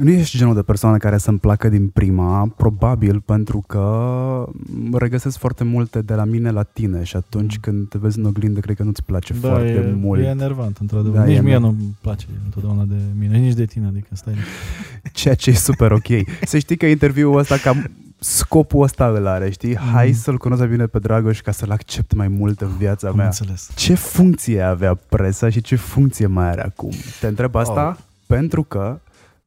Nu 0.00 0.10
ești 0.10 0.36
genul 0.38 0.54
de 0.54 0.62
persoană 0.62 0.96
care 0.96 1.18
să-mi 1.18 1.38
placă 1.38 1.68
din 1.68 1.88
prima, 1.88 2.52
probabil 2.56 3.20
pentru 3.20 3.64
că 3.66 4.48
regăsesc 4.92 5.38
foarte 5.38 5.64
multe 5.64 6.00
de 6.02 6.14
la 6.14 6.24
mine 6.24 6.50
la 6.50 6.62
tine 6.62 7.02
și 7.02 7.16
atunci 7.16 7.54
Mm. 7.54 7.60
când 7.60 7.88
te 7.88 7.98
vezi 7.98 8.18
în 8.18 8.24
oglindă, 8.24 8.60
cred 8.60 8.76
că 8.76 8.82
nu-ți 8.82 9.02
place 9.04 9.34
Da, 9.40 9.48
foarte 9.48 9.68
e, 9.70 9.92
mult. 10.00 10.20
e 10.20 10.24
enervant, 10.26 10.76
într-adevăr. 10.80 11.12
Da, 11.16 11.20
Da, 11.20 11.26
Nici 11.26 11.36
e 11.36 11.40
mie 11.40 11.52
ener- 11.54 11.60
nu-mi 11.60 11.96
place 12.00 12.26
întotdeauna 12.44 12.82
de 12.84 12.94
mine, 13.18 13.36
nici 13.38 13.54
de 13.54 13.64
tine, 13.64 13.86
adică 13.86 14.06
stai. 14.12 14.34
Ceea 15.12 15.34
ce 15.34 15.50
e 15.50 15.54
super 15.54 15.92
ok. 15.92 16.06
Să 16.44 16.58
știi 16.58 16.76
că 16.76 16.86
interviul 16.86 17.38
ăsta 17.38 17.56
cam 17.56 17.90
scopul 18.18 18.82
ăsta 18.82 19.06
îl 19.08 19.26
are, 19.26 19.50
știi? 19.50 19.76
Hai 19.76 20.12
să-l 20.12 20.36
cunosc 20.38 20.60
mai 20.60 20.70
bine 20.70 20.86
pe 20.86 20.98
Dragoș 20.98 21.40
ca 21.40 21.50
să-l 21.52 21.70
accept 21.70 22.14
mai 22.14 22.28
mult 22.28 22.60
în 22.60 22.70
viața 22.78 23.08
Am 23.08 23.16
mea. 23.16 23.24
înțeles. 23.24 23.70
Ce 23.74 23.94
funcție 23.94 24.60
avea 24.62 24.94
presa 24.94 25.48
și 25.48 25.60
ce 25.60 25.76
funcție 25.76 26.26
mai 26.26 26.48
are 26.50 26.62
acum? 26.64 26.90
Te 27.20 27.26
întreb 27.26 27.54
asta 27.54 27.88
Oh. 27.88 28.04
pentru 28.26 28.62
că 28.62 28.98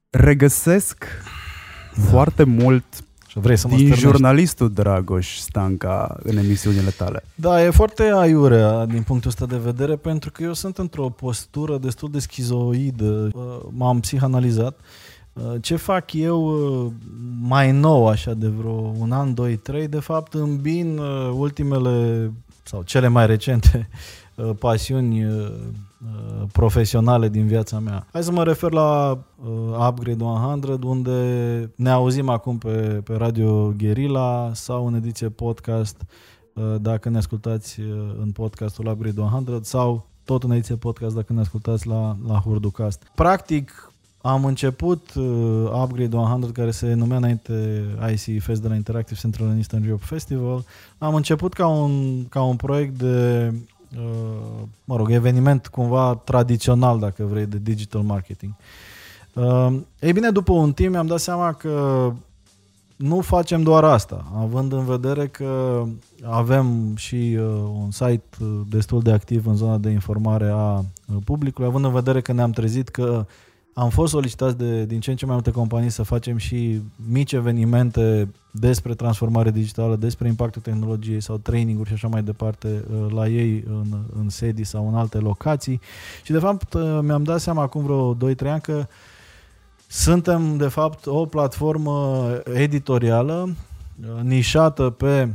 regăsesc 0.09 1.05
foarte 2.09 2.43
mult 2.43 2.83
Și 3.27 3.39
vrei 3.39 3.57
să 3.57 3.67
mă 3.67 3.75
din 3.75 3.85
stârnești? 3.85 4.09
jurnalistul 4.09 4.71
Dragoș 4.73 5.37
Stanca 5.37 6.17
în 6.23 6.37
emisiunile 6.37 6.89
tale. 6.89 7.23
Da, 7.35 7.63
e 7.63 7.69
foarte 7.69 8.11
aiurea 8.15 8.85
din 8.85 9.01
punctul 9.01 9.29
ăsta 9.29 9.45
de 9.45 9.57
vedere 9.57 9.95
pentru 9.95 10.31
că 10.31 10.43
eu 10.43 10.53
sunt 10.53 10.77
într-o 10.77 11.09
postură 11.09 11.77
destul 11.77 12.11
de 12.11 12.19
schizoidă. 12.19 13.29
Uh, 13.33 13.43
M-am 13.71 13.99
psihanalizat. 13.99 14.79
Uh, 15.33 15.53
Ce 15.61 15.75
fac 15.75 16.13
eu 16.13 16.43
uh, 16.43 16.91
mai 17.41 17.71
nou, 17.71 18.07
așa, 18.07 18.33
de 18.33 18.47
vreo 18.47 18.93
un 18.99 19.11
an, 19.11 19.33
doi, 19.33 19.55
trei, 19.55 19.87
de 19.87 19.99
fapt 19.99 20.33
îmbin 20.33 20.97
uh, 20.97 21.31
ultimele 21.33 22.31
sau 22.63 22.81
cele 22.81 23.07
mai 23.07 23.25
recente 23.25 23.89
uh, 24.43 24.55
pasiuni 24.59 25.25
uh, 25.25 25.31
uh, 25.31 26.43
profesionale 26.51 27.29
din 27.29 27.47
viața 27.47 27.79
mea. 27.79 28.07
Hai 28.11 28.23
să 28.23 28.31
mă 28.31 28.43
refer 28.43 28.71
la 28.71 29.19
uh, 29.43 29.87
Upgrade 29.87 30.23
100, 30.23 30.79
unde 30.83 31.71
ne 31.75 31.89
auzim 31.89 32.29
acum 32.29 32.57
pe, 32.57 33.01
pe 33.03 33.13
Radio 33.13 33.73
Guerilla 33.77 34.51
sau 34.53 34.87
în 34.87 34.93
ediție 34.93 35.29
podcast 35.29 36.01
uh, 36.53 36.75
dacă 36.81 37.09
ne 37.09 37.17
ascultați 37.17 37.79
uh, 37.79 37.87
în 38.21 38.31
podcastul 38.31 38.87
Upgrade 38.87 39.21
100 39.21 39.59
sau 39.63 40.07
tot 40.23 40.43
în 40.43 40.51
ediție 40.51 40.75
podcast 40.75 41.15
dacă 41.15 41.33
ne 41.33 41.39
ascultați 41.39 41.87
la, 41.87 42.17
la 42.27 42.39
Hurducast. 42.39 43.03
Practic, 43.15 43.91
am 44.21 44.45
început 44.45 45.13
uh, 45.13 45.81
Upgrade 45.83 46.15
100, 46.15 46.51
care 46.51 46.71
se 46.71 46.93
numea 46.93 47.17
înainte 47.17 47.83
IC 48.11 48.41
Fest 48.41 48.61
de 48.61 48.67
la 48.67 48.75
Interactive 48.75 49.19
Central 49.19 49.47
and 49.47 49.57
Eastern 49.57 49.83
Europe 49.83 50.05
Festival. 50.05 50.63
Am 50.97 51.15
început 51.15 51.53
ca 51.53 51.67
un, 51.67 52.25
ca 52.27 52.41
un 52.41 52.55
proiect 52.55 52.97
de, 52.97 53.49
uh, 53.53 53.59
mă 54.83 54.95
rog, 54.95 55.11
eveniment 55.11 55.67
cumva 55.67 56.15
tradițional, 56.15 56.99
dacă 56.99 57.23
vrei, 57.23 57.45
de 57.45 57.57
digital 57.61 58.01
marketing. 58.01 58.53
Uh, 59.33 59.79
ei 59.99 60.13
bine, 60.13 60.29
după 60.29 60.51
un 60.51 60.73
timp 60.73 60.91
mi-am 60.91 61.07
dat 61.07 61.19
seama 61.19 61.53
că 61.53 62.11
nu 62.95 63.21
facem 63.21 63.63
doar 63.63 63.83
asta, 63.83 64.25
având 64.35 64.71
în 64.71 64.85
vedere 64.85 65.27
că 65.27 65.83
avem 66.23 66.95
și 66.95 67.37
uh, 67.39 67.45
un 67.83 67.91
site 67.91 68.23
uh, 68.41 68.47
destul 68.69 69.01
de 69.01 69.11
activ 69.11 69.47
în 69.47 69.55
zona 69.55 69.77
de 69.77 69.89
informare 69.89 70.49
a 70.49 70.77
uh, 70.77 71.15
publicului, 71.25 71.69
având 71.69 71.85
în 71.85 71.91
vedere 71.91 72.21
că 72.21 72.33
ne-am 72.33 72.51
trezit 72.51 72.89
că 72.89 73.25
am 73.73 73.89
fost 73.89 74.11
solicitați 74.11 74.57
de 74.57 74.85
din 74.85 74.99
ce 74.99 75.09
în 75.09 75.15
ce 75.15 75.25
mai 75.25 75.33
multe 75.33 75.51
companii 75.51 75.89
să 75.89 76.03
facem 76.03 76.37
și 76.37 76.81
mici 77.09 77.31
evenimente 77.31 78.33
despre 78.51 78.93
transformare 78.93 79.51
digitală, 79.51 79.95
despre 79.95 80.27
impactul 80.27 80.61
tehnologiei 80.61 81.21
sau 81.21 81.37
training-uri 81.37 81.87
și 81.87 81.93
așa 81.93 82.07
mai 82.07 82.23
departe 82.23 82.83
uh, 82.91 83.11
la 83.11 83.27
ei 83.27 83.63
în, 83.67 83.85
în 84.19 84.29
sedii 84.29 84.63
sau 84.63 84.87
în 84.87 84.95
alte 84.95 85.17
locații. 85.17 85.81
Și 86.23 86.31
de 86.31 86.39
fapt 86.39 86.73
uh, 86.73 86.99
mi-am 87.01 87.23
dat 87.23 87.39
seama 87.39 87.61
acum 87.61 87.83
vreo 87.83 88.15
2-3 88.15 88.17
ani 88.39 88.61
că 88.61 88.85
suntem 89.87 90.57
de 90.57 90.67
fapt 90.67 91.05
o 91.05 91.25
platformă 91.25 92.27
editorială 92.53 93.49
uh, 94.01 94.21
nișată 94.21 94.89
pe 94.89 95.29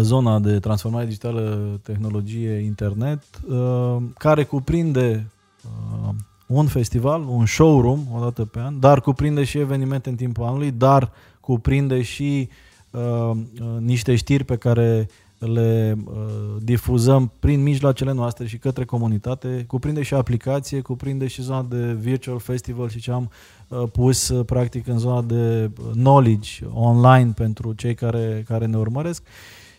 zona 0.00 0.38
de 0.38 0.58
transformare 0.58 1.04
digitală, 1.04 1.78
tehnologie, 1.82 2.52
internet, 2.52 3.22
uh, 3.48 3.96
care 4.18 4.44
cuprinde 4.44 5.26
uh, 5.64 6.14
un 6.46 6.66
festival, 6.66 7.24
un 7.28 7.46
showroom 7.46 8.00
o 8.14 8.20
dată 8.20 8.44
pe 8.44 8.58
an, 8.58 8.80
dar 8.80 9.00
cuprinde 9.00 9.44
și 9.44 9.58
evenimente 9.58 10.08
în 10.08 10.16
timpul 10.16 10.44
anului, 10.44 10.70
dar 10.70 11.12
cuprinde 11.40 12.02
și 12.02 12.48
uh, 12.90 13.00
uh, 13.00 13.36
niște 13.78 14.14
știri 14.14 14.44
pe 14.44 14.56
care 14.56 15.08
le 15.46 15.96
uh, 16.04 16.14
difuzăm 16.58 17.32
prin 17.38 17.62
mijloacele 17.62 18.12
noastre 18.12 18.46
și 18.46 18.58
către 18.58 18.84
comunitate, 18.84 19.64
cuprinde 19.66 20.02
și 20.02 20.14
aplicație, 20.14 20.80
cuprinde 20.80 21.26
și 21.26 21.42
zona 21.42 21.62
de 21.62 21.92
virtual 21.92 22.38
festival 22.38 22.88
și 22.88 23.00
ce 23.00 23.10
am 23.10 23.30
uh, 23.68 23.82
pus 23.92 24.28
uh, 24.28 24.44
practic 24.44 24.86
în 24.86 24.98
zona 24.98 25.22
de 25.22 25.70
knowledge 25.92 26.64
online 26.72 27.32
pentru 27.36 27.72
cei 27.72 27.94
care, 27.94 28.42
care 28.46 28.66
ne 28.66 28.76
urmăresc. 28.76 29.22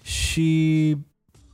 Și 0.01 0.97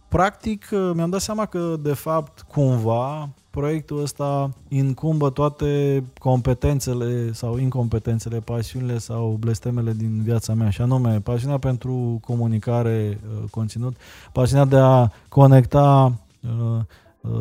practic 0.10 0.70
uh, 0.72 0.92
mi-am 0.94 1.10
dat 1.10 1.22
seama 1.22 1.46
că 1.46 1.76
de 1.82 1.94
fapt 1.94 2.42
cumva 2.42 3.30
proiectul 3.50 4.02
ăsta 4.02 4.50
incumbă 4.68 5.30
toate 5.30 6.04
competențele 6.20 7.32
sau 7.32 7.58
incompetențele, 7.58 8.40
pasiunile 8.40 8.98
sau 8.98 9.38
blestemele 9.40 9.94
din 9.94 10.22
viața 10.24 10.54
mea 10.54 10.70
și 10.70 10.82
anume 10.82 11.20
pasiunea 11.20 11.58
pentru 11.58 12.20
comunicare, 12.26 13.20
uh, 13.24 13.50
conținut, 13.50 13.96
pasiunea 14.32 14.66
de 14.66 14.78
a 14.78 15.10
conecta 15.30 16.14
uh, 16.42 16.80
uh, 17.22 17.32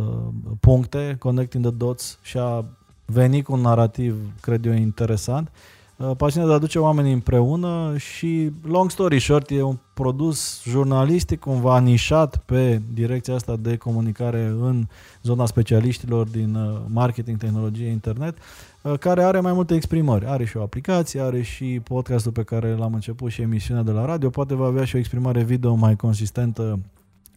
puncte, 0.61 1.17
connecting 1.19 1.65
the 1.65 1.75
dots 1.75 2.19
și 2.23 2.39
a 2.39 2.65
veni 3.05 3.43
cu 3.43 3.53
un 3.53 3.61
narativ, 3.61 4.17
cred 4.41 4.65
eu, 4.65 4.73
interesant. 4.73 5.51
Uh, 5.99 6.11
Pasiunea 6.17 6.49
de 6.49 6.55
a 6.55 6.57
aduce 6.57 6.79
oamenii 6.79 7.13
împreună 7.13 7.95
și, 7.97 8.51
long 8.67 8.91
story 8.91 9.21
short, 9.21 9.51
e 9.51 9.63
un 9.63 9.79
produs 9.95 10.63
jurnalistic 10.65 11.41
cumva 11.41 11.79
nișat 11.81 12.37
pe 12.37 12.81
direcția 12.95 13.35
asta 13.35 13.57
de 13.57 13.77
comunicare 13.77 14.45
în 14.45 14.87
zona 15.23 15.47
specialiștilor 15.47 16.27
din 16.27 16.55
uh, 16.55 16.81
marketing, 16.87 17.39
tehnologie, 17.39 17.87
internet, 17.87 18.39
uh, 18.83 18.99
care 18.99 19.23
are 19.23 19.41
mai 19.41 19.53
multe 19.53 19.75
exprimări. 19.75 20.27
Are 20.27 20.45
și 20.45 20.57
o 20.57 20.63
aplicație, 20.63 21.21
are 21.21 21.43
și 21.43 21.81
podcastul 21.85 22.33
pe 22.33 22.43
care 22.43 22.75
l-am 22.75 22.95
început 22.95 23.31
și 23.31 23.43
emisiunea 23.43 23.83
de 23.83 23.91
la 23.91 24.05
radio, 24.05 24.31
poate 24.31 24.55
va 24.55 24.67
avea 24.67 24.85
și 24.85 24.97
o 24.97 24.99
exprimare 24.99 25.43
video 25.43 25.75
mai 25.75 25.97
consistentă 25.97 26.79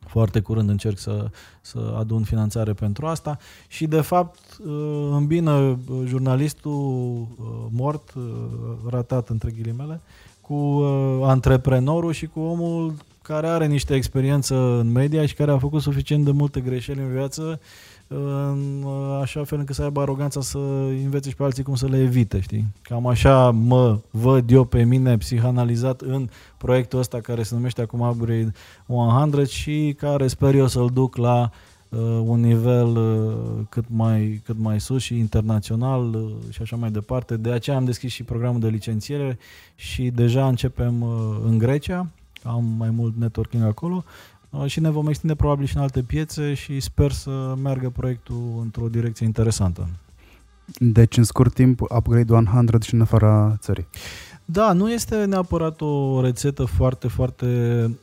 foarte 0.08 0.40
curând 0.40 0.70
încerc 0.70 0.98
să, 0.98 1.30
să 1.62 1.96
adun 1.98 2.24
finanțare 2.24 2.74
pentru 2.74 3.06
asta. 3.06 3.38
Și 3.68 3.88
de 3.88 4.02
fapt 4.02 4.40
uh, 4.66 5.10
îmbină 5.12 5.52
uh, 5.52 5.78
jurnalistul 6.06 6.72
uh, 6.72 7.48
mort, 7.70 8.14
ratat 8.90 9.30
între 9.30 9.52
ghilimele, 9.52 10.02
cu 10.42 10.84
antreprenorul 11.24 12.12
și 12.12 12.26
cu 12.28 12.40
omul 12.40 12.94
care 13.22 13.48
are 13.48 13.66
niște 13.68 13.96
experiență 13.96 14.56
în 14.56 14.92
media 14.92 15.26
și 15.26 15.34
care 15.34 15.52
a 15.52 15.58
făcut 15.58 15.82
suficient 15.82 16.26
de 16.26 16.32
multe 16.32 16.60
greșeli 16.60 17.00
în 17.00 17.12
viață 17.12 17.60
în 18.14 18.86
așa 19.22 19.44
fel 19.44 19.60
încât 19.60 19.76
să 19.76 19.84
aibă 19.84 20.02
aroganța 20.02 20.42
să 20.42 20.58
învețe 21.04 21.30
și 21.30 21.36
pe 21.36 21.44
alții 21.44 21.64
cum 21.64 21.76
să 21.76 21.88
le 21.88 22.00
evite, 22.02 22.40
știi? 22.40 22.66
Cam 22.82 23.08
așa 23.08 23.50
mă 23.50 24.00
văd 24.10 24.52
eu 24.52 24.64
pe 24.64 24.84
mine 24.84 25.18
psihanalizat 25.18 26.02
în 26.02 26.30
proiectul 26.58 27.00
ăsta 27.00 27.20
care 27.20 27.44
se 27.44 27.56
numește 27.56 27.82
acum 27.82 28.00
Upgrade 28.00 28.52
100 28.88 29.44
și 29.44 29.96
care 29.98 30.28
sper 30.28 30.56
eu 30.56 30.68
să-l 30.68 30.90
duc 30.94 31.16
la 31.16 31.52
uh, 31.90 32.00
un 32.24 32.40
nivel 32.40 32.96
uh, 32.96 33.66
cât, 33.70 33.86
mai, 33.88 34.42
cât 34.46 34.56
mai 34.60 34.80
sus 34.80 35.02
și 35.02 35.18
internațional 35.18 36.14
uh, 36.14 36.32
și 36.50 36.62
așa 36.62 36.76
mai 36.76 36.92
departe. 36.92 37.38
De 37.38 37.52
aceea 37.52 37.76
am 37.76 37.86
deschis 37.86 38.12
și 38.12 38.24
programul 38.24 38.60
de 38.60 38.68
licențiere 38.68 39.38
și 39.76 40.10
deja 40.10 40.48
începem 40.48 41.02
uh, 41.02 41.10
în 41.46 41.58
Grecia, 41.58 42.08
am 42.44 42.64
mai 42.78 42.90
mult 42.90 43.16
networking 43.18 43.64
acolo 43.64 43.96
Uh, 43.96 44.31
și 44.66 44.80
ne 44.80 44.90
vom 44.90 45.08
extinde 45.08 45.36
probabil 45.36 45.66
și 45.66 45.76
în 45.76 45.82
alte 45.82 46.02
piețe 46.02 46.54
și 46.54 46.80
sper 46.80 47.12
să 47.12 47.56
meargă 47.62 47.90
proiectul 47.90 48.60
într-o 48.62 48.88
direcție 48.88 49.26
interesantă. 49.26 49.88
Deci, 50.80 51.18
în 51.18 51.24
scurt 51.24 51.54
timp, 51.54 51.80
Upgrade 51.82 52.34
100 52.34 52.78
și 52.82 52.94
în 52.94 53.02
afara 53.02 53.56
țării. 53.60 53.88
Da, 54.46 54.74
nu 54.74 54.92
este 54.92 55.26
neapărat 55.26 55.82
o 55.82 56.22
rețetă 56.22 56.66
foarte, 56.66 57.08
foarte 57.08 57.46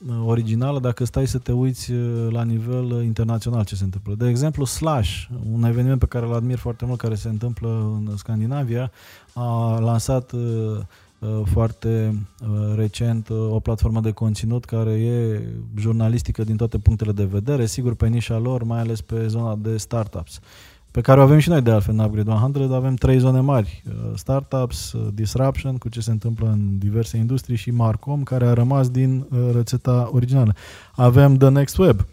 uh, 0.08 0.14
originală 0.24 0.80
dacă 0.80 1.04
stai 1.04 1.26
să 1.26 1.38
te 1.38 1.52
uiți 1.52 1.92
uh, 1.92 2.26
la 2.30 2.42
nivel 2.42 3.02
internațional 3.04 3.64
ce 3.64 3.74
se 3.74 3.84
întâmplă. 3.84 4.14
De 4.14 4.28
exemplu, 4.28 4.64
Slash, 4.64 5.24
un 5.52 5.64
eveniment 5.64 5.98
pe 5.98 6.06
care 6.06 6.26
îl 6.26 6.34
admir 6.34 6.58
foarte 6.58 6.84
mult, 6.84 6.98
care 6.98 7.14
se 7.14 7.28
întâmplă 7.28 7.68
în 7.68 8.16
Scandinavia, 8.16 8.90
a 9.32 9.78
lansat 9.78 10.32
foarte 11.44 12.18
recent 12.74 13.30
o 13.30 13.60
platformă 13.60 14.00
de 14.00 14.10
conținut 14.10 14.64
care 14.64 14.92
e 14.92 15.42
jurnalistică 15.76 16.44
din 16.44 16.56
toate 16.56 16.78
punctele 16.78 17.12
de 17.12 17.24
vedere, 17.24 17.66
sigur 17.66 17.94
pe 17.94 18.06
nișa 18.06 18.38
lor, 18.38 18.62
mai 18.62 18.80
ales 18.80 19.00
pe 19.00 19.26
zona 19.26 19.58
de 19.62 19.76
startups 19.76 20.40
pe 20.90 21.00
care 21.00 21.20
o 21.20 21.22
avem 21.22 21.38
și 21.38 21.48
noi 21.48 21.62
de 21.62 21.70
altfel 21.70 21.94
în 21.94 22.04
Upgrade 22.04 22.30
100, 22.30 22.74
avem 22.74 22.94
trei 22.94 23.18
zone 23.18 23.40
mari. 23.40 23.82
Startups, 24.14 24.94
Disruption, 25.14 25.76
cu 25.76 25.88
ce 25.88 26.00
se 26.00 26.10
întâmplă 26.10 26.48
în 26.48 26.78
diverse 26.78 27.16
industrii 27.16 27.56
și 27.56 27.70
Marcom, 27.70 28.22
care 28.22 28.46
a 28.46 28.52
rămas 28.52 28.90
din 28.90 29.26
rețeta 29.52 30.08
originală. 30.12 30.54
Avem 30.94 31.36
The 31.36 31.48
Next 31.48 31.78
Web. 31.78 32.06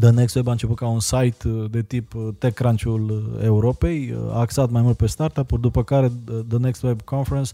The 0.00 0.10
Next 0.10 0.34
Web 0.34 0.48
a 0.48 0.50
început 0.50 0.76
ca 0.76 0.86
un 0.86 1.00
site 1.00 1.48
de 1.70 1.82
tip 1.82 2.12
TechCrunch-ul 2.38 3.38
Europei, 3.42 4.14
axat 4.32 4.70
mai 4.70 4.82
mult 4.82 4.96
pe 4.96 5.06
startup-uri, 5.06 5.62
după 5.62 5.82
care 5.82 6.12
The 6.48 6.58
Next 6.58 6.82
Web 6.82 7.02
Conference 7.02 7.52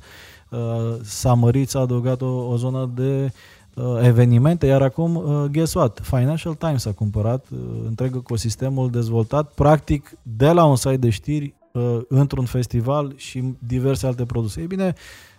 s-a 1.03 1.35
mărit, 1.35 1.69
s-a 1.69 1.81
adăugat 1.81 2.23
o, 2.23 2.27
o 2.27 2.57
zonă 2.57 2.91
de 2.95 3.33
uh, 3.75 3.85
evenimente, 4.03 4.67
iar 4.67 4.83
acum, 4.83 5.17
uh, 5.17 5.45
guess 5.51 5.75
what? 5.75 6.01
Financial 6.03 6.55
Times 6.55 6.85
a 6.85 6.93
cumpărat 6.93 7.45
uh, 7.53 7.59
întreg 7.87 8.17
ecosistemul 8.17 8.91
dezvoltat, 8.91 9.53
practic, 9.55 10.17
de 10.23 10.51
la 10.51 10.65
un 10.65 10.77
site 10.77 10.97
de 10.97 11.11
știri 11.11 11.55
uh, 11.73 11.99
într-un 12.09 12.45
festival 12.45 13.13
și 13.17 13.55
diverse 13.59 14.07
alte 14.07 14.25
produse. 14.25 14.61
Ei 14.61 14.67
bine, 14.67 14.95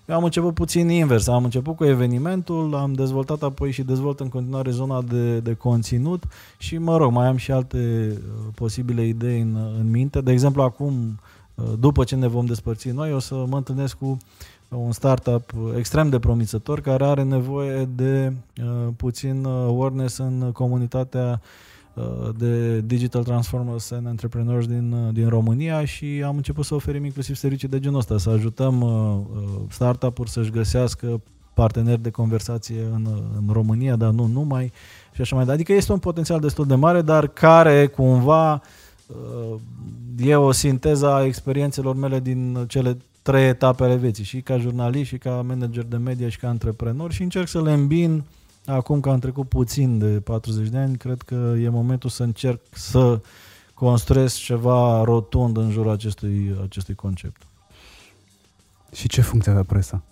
Eu 0.05 0.15
am 0.15 0.23
început 0.23 0.53
puțin 0.53 0.89
invers, 0.89 1.27
am 1.27 1.43
început 1.43 1.75
cu 1.75 1.85
evenimentul, 1.85 2.75
am 2.75 2.93
dezvoltat 2.93 3.43
apoi 3.43 3.71
și 3.71 3.83
dezvolt 3.83 4.19
în 4.19 4.29
continuare 4.29 4.71
zona 4.71 5.01
de, 5.01 5.39
de 5.39 5.53
conținut 5.53 6.23
și 6.57 6.77
mă 6.77 6.97
rog, 6.97 7.11
mai 7.11 7.27
am 7.27 7.37
și 7.37 7.51
alte 7.51 7.77
uh, 8.11 8.53
posibile 8.55 9.07
idei 9.07 9.41
în, 9.41 9.57
în 9.79 9.89
minte. 9.89 10.21
De 10.21 10.31
exemplu, 10.31 10.61
acum, 10.61 11.19
uh, 11.55 11.65
după 11.79 12.03
ce 12.03 12.15
ne 12.15 12.27
vom 12.27 12.45
despărți 12.45 12.89
noi, 12.89 13.13
o 13.13 13.19
să 13.19 13.45
mă 13.49 13.57
întâlnesc 13.57 13.97
cu 13.97 14.17
un 14.75 14.91
startup 14.91 15.53
extrem 15.77 16.09
de 16.09 16.19
promițător 16.19 16.81
care 16.81 17.05
are 17.05 17.23
nevoie 17.23 17.89
de 17.95 18.33
uh, 18.61 18.87
puțin 18.95 19.45
awareness 19.45 20.17
în 20.17 20.51
comunitatea 20.51 21.41
uh, 21.93 22.29
de 22.37 22.79
Digital 22.79 23.23
Transformers 23.23 23.91
and 23.91 24.07
Entrepreneurs 24.07 24.67
din, 24.67 24.91
uh, 24.91 25.13
din 25.13 25.29
România 25.29 25.85
și 25.85 26.23
am 26.25 26.35
început 26.35 26.65
să 26.65 26.75
oferim 26.75 27.05
inclusiv 27.05 27.35
servicii 27.35 27.67
de 27.67 27.79
genul 27.79 27.99
ăsta, 27.99 28.17
să 28.17 28.29
ajutăm 28.29 28.81
uh, 28.81 29.19
uh 29.35 29.61
startup-uri 29.69 30.29
să-și 30.29 30.51
găsească 30.51 31.21
parteneri 31.53 32.01
de 32.01 32.09
conversație 32.09 32.81
în, 32.93 33.07
în 33.37 33.53
România, 33.53 33.95
dar 33.95 34.09
nu 34.09 34.25
numai 34.25 34.71
și 35.13 35.21
așa 35.21 35.35
mai 35.35 35.43
departe. 35.43 35.51
Adică 35.51 35.73
este 35.73 35.91
un 35.91 35.99
potențial 35.99 36.39
destul 36.39 36.65
de 36.65 36.75
mare, 36.75 37.01
dar 37.01 37.27
care 37.27 37.87
cumva 37.87 38.61
uh, 39.07 39.59
e 40.17 40.35
o 40.35 40.51
sinteză 40.51 41.13
a 41.13 41.25
experiențelor 41.25 41.95
mele 41.95 42.19
din 42.19 42.65
cele 42.67 42.97
trei 43.23 43.47
etape 43.47 43.83
ale 43.83 43.95
vieții, 43.95 44.23
și 44.23 44.41
ca 44.41 44.57
jurnalist, 44.57 45.09
și 45.09 45.17
ca 45.17 45.41
manager 45.41 45.83
de 45.83 45.97
media, 45.97 46.29
și 46.29 46.37
ca 46.37 46.47
antreprenor 46.47 47.11
și 47.11 47.21
încerc 47.21 47.47
să 47.47 47.61
le 47.61 47.73
îmbin 47.73 48.23
acum 48.65 48.99
că 48.99 49.09
am 49.09 49.19
trecut 49.19 49.47
puțin 49.47 49.97
de 49.97 50.05
40 50.05 50.67
de 50.67 50.77
ani, 50.77 50.97
cred 50.97 51.21
că 51.21 51.55
e 51.59 51.69
momentul 51.69 52.09
să 52.09 52.23
încerc 52.23 52.59
să 52.71 53.21
construiesc 53.73 54.37
ceva 54.37 55.03
rotund 55.03 55.57
în 55.57 55.71
jurul 55.71 55.91
acestui, 55.91 56.55
acestui 56.63 56.95
concept. 56.95 57.41
Și 58.93 59.07
ce 59.07 59.21
funcție 59.21 59.51
avea 59.51 59.63
presa? 59.63 60.03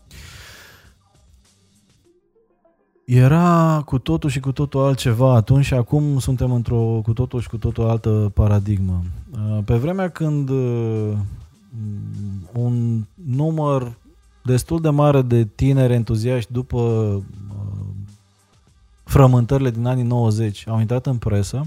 Era 3.06 3.82
cu 3.86 3.98
totul 3.98 4.30
și 4.30 4.40
cu 4.40 4.52
totul 4.52 4.82
altceva 4.82 5.36
atunci 5.36 5.66
și 5.66 5.74
acum 5.74 6.20
suntem 6.20 6.52
într-o 6.52 7.00
cu 7.04 7.14
totul 7.14 7.42
și 7.42 7.50
cu 7.50 7.58
totul 7.58 7.90
altă 7.90 8.32
paradigmă. 8.34 9.04
Pe 9.66 9.76
vremea 9.76 10.10
când 10.10 10.50
Mm, 10.50 11.26
un 12.54 13.06
număr 13.14 13.98
destul 14.44 14.82
de 14.82 14.90
mare 14.90 15.22
de 15.22 15.48
tineri 15.56 15.94
entuziaști 15.94 16.52
după 16.52 16.78
uh, 16.78 17.24
frământările 19.04 19.72
din 19.72 19.86
anii 19.86 20.04
90 20.04 20.68
au 20.68 20.80
intrat 20.80 21.06
în 21.06 21.18
presă. 21.18 21.66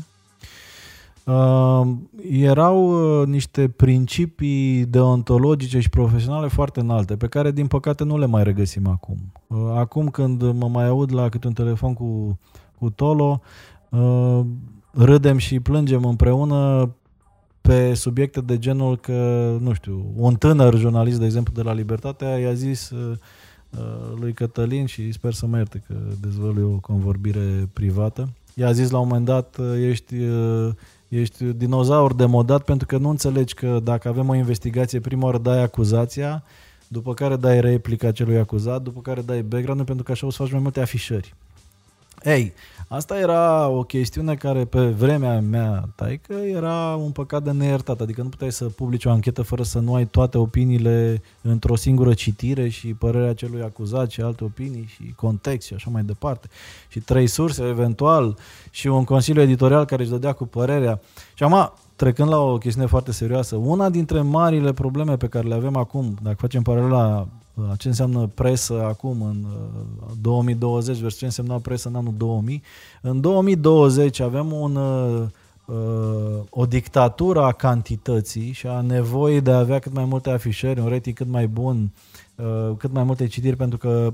Uh, 1.25 1.87
erau 2.31 3.21
uh, 3.21 3.27
niște 3.27 3.69
principii 3.69 4.85
deontologice 4.85 5.81
și 5.81 5.89
profesionale 5.89 6.49
foarte 6.49 6.81
înalte, 6.81 7.17
pe 7.17 7.27
care 7.27 7.51
din 7.51 7.67
păcate 7.67 8.05
nu 8.05 8.19
le 8.19 8.27
mai 8.27 8.45
regăsim 8.45 8.87
acum. 8.87 9.17
Uh, 9.47 9.59
acum 9.75 10.09
când 10.09 10.53
mă 10.53 10.69
mai 10.69 10.87
aud 10.87 11.13
la 11.13 11.29
câte 11.29 11.47
un 11.47 11.53
telefon 11.53 11.95
cu, 11.95 12.39
cu 12.79 12.91
Tolo, 12.91 13.41
uh, 13.89 14.41
râdem 14.91 15.39
și 15.39 15.61
plângem 15.61 16.05
împreună 16.05 16.91
pe 17.69 17.95
subiecte 17.95 18.41
de 18.41 18.59
genul 18.59 18.99
că, 18.99 19.57
nu 19.61 19.73
știu, 19.73 20.13
un 20.17 20.35
tânăr 20.35 20.77
jurnalist, 20.77 21.19
de 21.19 21.25
exemplu, 21.25 21.53
de 21.55 21.63
la 21.63 21.73
Libertatea 21.73 22.39
i-a 22.39 22.53
zis 22.53 22.91
uh, 22.91 23.17
uh, 23.79 24.19
lui 24.21 24.33
Cătălin 24.33 24.87
și 24.87 25.13
sper 25.13 25.33
să 25.33 25.47
mă 25.47 25.57
ierte 25.57 25.83
că 25.87 25.95
dezvălui 26.21 26.63
o 26.63 26.79
convorbire 26.79 27.69
privată. 27.73 28.29
I-a 28.55 28.73
zis 28.73 28.91
la 28.91 28.99
un 28.99 29.07
moment 29.07 29.25
dat, 29.25 29.57
uh, 29.59 29.89
ești, 29.89 30.15
uh, 30.15 30.73
ești 31.09 31.45
dinozaur 31.45 32.15
demodat 32.15 32.65
pentru 32.65 32.87
că 32.87 32.99
nu 32.99 33.09
înțelegi 33.09 33.55
că 33.55 33.81
dacă 33.83 34.09
avem 34.09 34.29
o 34.29 34.35
investigație, 34.35 35.01
prima 35.01 35.25
oară 35.25 35.39
dai 35.39 35.63
acuzația, 35.63 36.43
după 36.89 37.15
care 37.15 37.37
dai 37.37 37.61
replica 37.61 38.13
celui 38.13 38.39
acuzat, 38.39 38.83
după 38.83 39.01
care 39.01 39.21
dai 39.21 39.43
background 39.43 39.85
pentru 39.85 40.05
că 40.05 40.13
așa 40.13 40.27
o 40.27 40.31
să 40.31 40.43
faci 40.43 40.53
mai 40.53 40.61
multe 40.61 40.81
afișări. 40.81 41.35
Ei, 42.25 42.53
asta 42.89 43.19
era 43.19 43.69
o 43.69 43.83
chestiune 43.83 44.35
care 44.35 44.65
pe 44.65 44.87
vremea 44.87 45.41
mea 45.41 45.89
taică 45.95 46.33
era 46.33 46.95
un 46.95 47.11
păcat 47.11 47.43
de 47.43 47.51
neiertat, 47.51 48.01
adică 48.01 48.23
nu 48.23 48.29
puteai 48.29 48.53
să 48.53 48.65
publici 48.65 49.05
o 49.05 49.11
anchetă 49.11 49.43
fără 49.43 49.63
să 49.63 49.79
nu 49.79 49.95
ai 49.95 50.07
toate 50.07 50.39
opiniile 50.39 51.23
într-o 51.43 51.77
singură 51.77 52.15
citire 52.15 52.69
și 52.69 52.95
părerea 52.95 53.35
celui 53.35 53.63
acuzat 53.63 54.11
și 54.11 54.21
alte 54.21 54.45
opinii 54.45 54.87
și 54.87 55.13
context 55.17 55.67
și 55.67 55.75
așa 55.75 55.91
mai 55.91 56.03
departe. 56.03 56.49
Și 56.89 57.01
trei 57.01 57.27
surse 57.27 57.63
eventual 57.63 58.37
și 58.71 58.87
un 58.87 59.05
consiliu 59.05 59.43
editorial 59.43 59.85
care 59.85 60.03
își 60.03 60.11
dădea 60.11 60.33
cu 60.33 60.47
părerea. 60.47 61.01
Și 61.35 61.43
acum, 61.43 61.73
trecând 61.97 62.29
la 62.29 62.39
o 62.39 62.59
chestiune 62.59 62.89
foarte 62.89 63.13
serioasă, 63.13 63.57
una 63.57 63.91
dintre 63.91 64.21
marile 64.21 64.73
probleme 64.73 65.17
pe 65.17 65.27
care 65.27 65.49
le 65.49 65.55
avem 65.55 65.77
acum, 65.77 66.19
dacă 66.23 66.37
facem 66.41 66.63
paralela 66.63 67.29
ce 67.77 67.89
înseamnă 67.89 68.31
presă 68.35 68.85
acum 68.85 69.23
în 69.23 69.47
2020 70.21 70.95
uh, 70.95 71.03
versus 71.03 71.19
ce 71.19 71.25
însemna 71.25 71.59
presă 71.59 71.89
în 71.89 71.95
anul 71.95 72.15
2000. 72.17 72.63
În 73.03 73.21
2020 73.21 74.21
avem 74.21 74.53
un, 74.53 74.77
uh, 74.77 75.23
uh, 75.65 76.43
o 76.51 76.67
dictatură 76.67 77.43
a 77.43 77.53
cantității 77.53 78.53
și 78.53 78.67
a 78.67 78.81
nevoii 78.81 79.41
de 79.41 79.51
a 79.51 79.59
avea 79.59 79.79
cât 79.79 79.93
mai 79.93 80.05
multe 80.05 80.31
afișări, 80.31 80.81
un 80.81 80.89
rating 80.89 81.17
cât 81.17 81.29
mai 81.29 81.47
bun, 81.47 81.93
cât 82.77 82.93
mai 82.93 83.03
multe 83.03 83.27
citiri, 83.27 83.57
pentru 83.57 83.79
că 83.79 84.13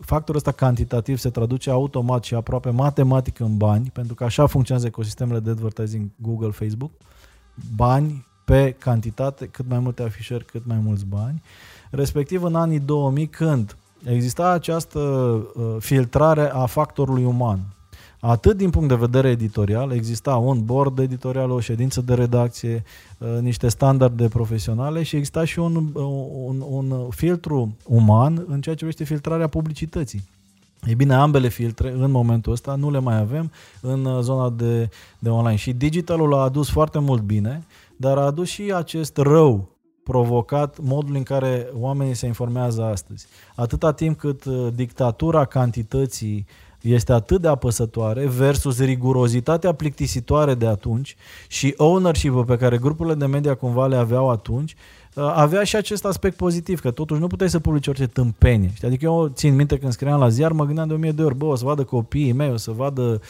factorul 0.00 0.36
ăsta 0.36 0.52
cantitativ 0.52 1.18
se 1.18 1.30
traduce 1.30 1.70
automat 1.70 2.24
și 2.24 2.34
aproape 2.34 2.70
matematic 2.70 3.38
în 3.38 3.56
bani, 3.56 3.90
pentru 3.92 4.14
că 4.14 4.24
așa 4.24 4.46
funcționează 4.46 4.88
ecosistemele 4.88 5.38
de 5.38 5.50
advertising 5.50 6.08
Google, 6.16 6.50
Facebook. 6.50 6.90
Bani 7.76 8.26
pe 8.44 8.76
cantitate, 8.78 9.46
cât 9.46 9.68
mai 9.68 9.78
multe 9.78 10.02
afișări, 10.02 10.44
cât 10.44 10.66
mai 10.66 10.78
mulți 10.78 11.04
bani. 11.04 11.42
Uh, 11.44 11.77
respectiv 11.90 12.42
în 12.42 12.54
anii 12.54 12.78
2000 12.78 13.26
când 13.26 13.76
exista 14.04 14.50
această 14.50 14.98
uh, 14.98 15.76
filtrare 15.78 16.50
a 16.52 16.66
factorului 16.66 17.24
uman. 17.24 17.60
Atât 18.20 18.56
din 18.56 18.70
punct 18.70 18.88
de 18.88 18.94
vedere 18.94 19.28
editorial, 19.28 19.92
exista 19.92 20.36
un 20.36 20.64
board 20.64 20.98
editorial, 20.98 21.50
o 21.50 21.60
ședință 21.60 22.00
de 22.00 22.14
redacție, 22.14 22.84
uh, 23.18 23.28
niște 23.40 23.68
standarde 23.68 24.28
profesionale 24.28 25.02
și 25.02 25.16
exista 25.16 25.44
și 25.44 25.58
un, 25.58 25.74
uh, 25.76 26.02
un, 26.44 26.64
un 26.68 27.08
filtru 27.10 27.76
uman 27.84 28.44
în 28.48 28.60
ceea 28.60 28.74
ce 28.74 28.84
privește 28.84 29.04
filtrarea 29.04 29.46
publicității. 29.46 30.22
E 30.86 30.94
bine, 30.94 31.14
ambele 31.14 31.48
filtre 31.48 31.94
în 31.98 32.10
momentul 32.10 32.52
ăsta 32.52 32.74
nu 32.74 32.90
le 32.90 32.98
mai 32.98 33.18
avem 33.18 33.50
în 33.80 34.22
zona 34.22 34.50
de, 34.50 34.88
de 35.18 35.28
online. 35.28 35.56
Și 35.56 35.72
digitalul 35.72 36.34
a 36.34 36.42
adus 36.42 36.70
foarte 36.70 36.98
mult 36.98 37.22
bine, 37.22 37.66
dar 37.96 38.18
a 38.18 38.24
adus 38.24 38.48
și 38.48 38.72
acest 38.72 39.16
rău 39.16 39.68
provocat 40.08 40.78
modul 40.80 41.14
în 41.14 41.22
care 41.22 41.68
oamenii 41.78 42.14
se 42.14 42.26
informează 42.26 42.82
astăzi. 42.82 43.26
Atâta 43.54 43.92
timp 43.92 44.18
cât 44.18 44.44
uh, 44.44 44.66
dictatura 44.74 45.44
cantității 45.44 46.46
este 46.80 47.12
atât 47.12 47.40
de 47.40 47.48
apăsătoare 47.48 48.26
versus 48.26 48.80
rigurozitatea 48.80 49.72
plictisitoare 49.72 50.54
de 50.54 50.66
atunci 50.66 51.16
și 51.48 51.74
ownership-ul 51.76 52.44
pe 52.44 52.56
care 52.56 52.78
grupurile 52.78 53.14
de 53.14 53.26
media 53.26 53.54
cumva 53.54 53.86
le 53.86 53.96
aveau 53.96 54.30
atunci, 54.30 54.74
uh, 55.14 55.32
avea 55.34 55.64
și 55.64 55.76
acest 55.76 56.04
aspect 56.04 56.36
pozitiv, 56.36 56.80
că 56.80 56.90
totuși 56.90 57.20
nu 57.20 57.26
puteai 57.26 57.50
să 57.50 57.58
publici 57.58 57.86
orice 57.86 58.06
tâmpenie. 58.06 58.72
Adică 58.82 59.04
eu 59.04 59.30
țin 59.34 59.54
minte 59.54 59.78
când 59.78 59.92
scriam 59.92 60.20
la 60.20 60.28
ziar, 60.28 60.52
mă 60.52 60.64
gândeam 60.64 60.88
de 60.88 60.94
o 60.94 60.96
mie 60.96 61.12
de 61.12 61.22
ori, 61.22 61.36
bă, 61.36 61.44
o 61.44 61.56
să 61.56 61.64
vadă 61.64 61.84
copiii 61.84 62.32
mei, 62.32 62.50
o 62.50 62.56
să 62.56 62.70
vadă 62.70 63.20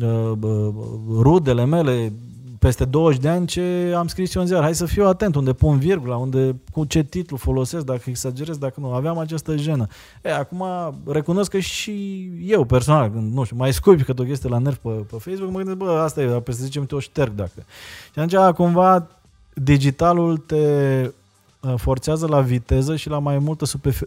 uh, 0.00 0.32
uh, 0.40 0.68
rudele 1.08 1.64
mele, 1.64 2.12
peste 2.58 2.84
20 2.84 3.20
de 3.20 3.28
ani 3.28 3.46
ce 3.46 3.94
am 3.96 4.06
scris 4.06 4.34
eu 4.34 4.42
în 4.42 4.48
ziar. 4.48 4.62
Hai 4.62 4.74
să 4.74 4.84
fiu 4.84 5.06
atent 5.06 5.34
unde 5.34 5.52
pun 5.52 5.78
virgula, 5.78 6.16
unde, 6.16 6.56
cu 6.72 6.84
ce 6.84 7.02
titlu 7.02 7.36
folosesc, 7.36 7.84
dacă 7.84 8.02
exagerez, 8.04 8.56
dacă 8.56 8.80
nu. 8.80 8.92
Aveam 8.92 9.18
această 9.18 9.56
jenă. 9.56 9.86
E, 10.22 10.34
acum 10.34 10.64
recunosc 11.06 11.50
că 11.50 11.58
și 11.58 12.24
eu 12.44 12.64
personal, 12.64 13.10
când, 13.10 13.34
nu 13.34 13.44
știu, 13.44 13.56
mai 13.56 13.72
scuipi 13.72 14.02
că 14.02 14.12
o 14.18 14.22
chestie 14.22 14.48
la 14.48 14.58
nerv 14.58 14.76
pe, 14.76 14.88
pe 14.88 15.16
Facebook, 15.18 15.50
mă 15.50 15.56
gândesc, 15.56 15.76
bă, 15.76 16.00
asta 16.04 16.22
e, 16.22 16.40
peste 16.40 16.62
10 16.62 16.74
minute 16.74 16.94
o 16.94 16.98
șterg 16.98 17.32
dacă. 17.34 17.64
Și 18.12 18.18
atunci, 18.18 18.54
cumva, 18.54 19.06
digitalul 19.54 20.36
te 20.36 20.56
uh, 21.60 21.74
forțează 21.76 22.26
la 22.26 22.40
viteză 22.40 22.96
și 22.96 23.08
la 23.08 23.18
mai 23.18 23.38
multă 23.38 23.64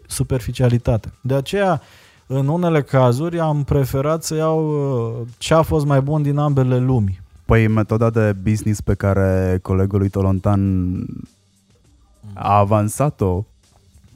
superficialitate. 0.07 1.13
De 1.21 1.33
aceea, 1.33 1.81
în 2.27 2.47
unele 2.47 2.81
cazuri, 2.81 3.39
am 3.39 3.63
preferat 3.63 4.23
să 4.23 4.35
iau 4.35 4.69
uh, 4.69 5.27
ce 5.37 5.53
a 5.53 5.61
fost 5.61 5.85
mai 5.85 6.01
bun 6.01 6.21
din 6.21 6.37
ambele 6.37 6.77
lumi. 6.77 7.20
Păi 7.51 7.67
metoda 7.67 8.09
de 8.09 8.35
business 8.43 8.81
pe 8.81 8.93
care 8.93 9.59
colegul 9.61 9.99
lui 9.99 10.09
Tolontan 10.09 10.91
a 12.33 12.57
avansat-o 12.57 13.45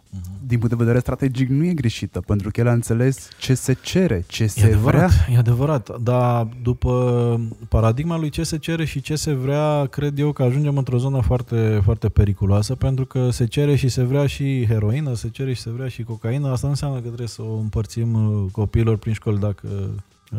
mhm. 0.10 0.22
din 0.48 0.58
punct 0.60 0.70
de 0.70 0.84
vedere 0.84 1.00
strategic 1.00 1.50
nu 1.50 1.66
e 1.66 1.74
greșită, 1.74 2.22
pentru 2.22 2.52
că 2.52 2.60
el 2.60 2.68
a 2.68 2.72
înțeles 2.72 3.30
ce 3.40 3.54
se 3.54 3.74
cere, 3.74 4.24
ce 4.28 4.48
se 4.48 4.66
adevărat, 4.66 5.12
vrea. 5.12 5.36
E 5.36 5.38
adevărat, 5.38 6.00
dar 6.02 6.48
după 6.62 7.40
paradigma 7.70 8.18
lui 8.18 8.30
ce 8.30 8.44
se 8.44 8.58
cere 8.58 8.86
și 8.86 9.02
ce 9.02 9.16
se 9.16 9.34
vrea, 9.34 9.86
cred 9.86 10.20
eu 10.20 10.32
că 10.32 10.44
ajungem 10.44 10.78
într-o 10.78 10.98
zonă 10.98 11.22
foarte, 11.22 11.82
foarte 11.84 12.10
periculoasă, 12.10 12.76
pentru 12.76 13.06
că 13.06 13.30
se 13.30 13.46
cere 13.46 13.76
și 13.76 13.88
se 13.88 14.04
vrea 14.04 14.26
și 14.26 14.66
heroină, 14.68 15.14
se 15.14 15.30
cere 15.30 15.54
și 15.54 15.62
se 15.62 15.70
vrea 15.70 15.88
și 15.88 16.04
cocaină, 16.04 16.52
asta 16.52 16.66
nu 16.66 16.72
înseamnă 16.72 16.98
că 16.98 17.06
trebuie 17.06 17.28
să 17.28 17.42
o 17.42 17.56
împărțim 17.56 18.14
uh, 18.14 18.52
copiilor 18.52 18.98
prin 18.98 19.14
școli 19.14 19.40
dacă 19.40 19.68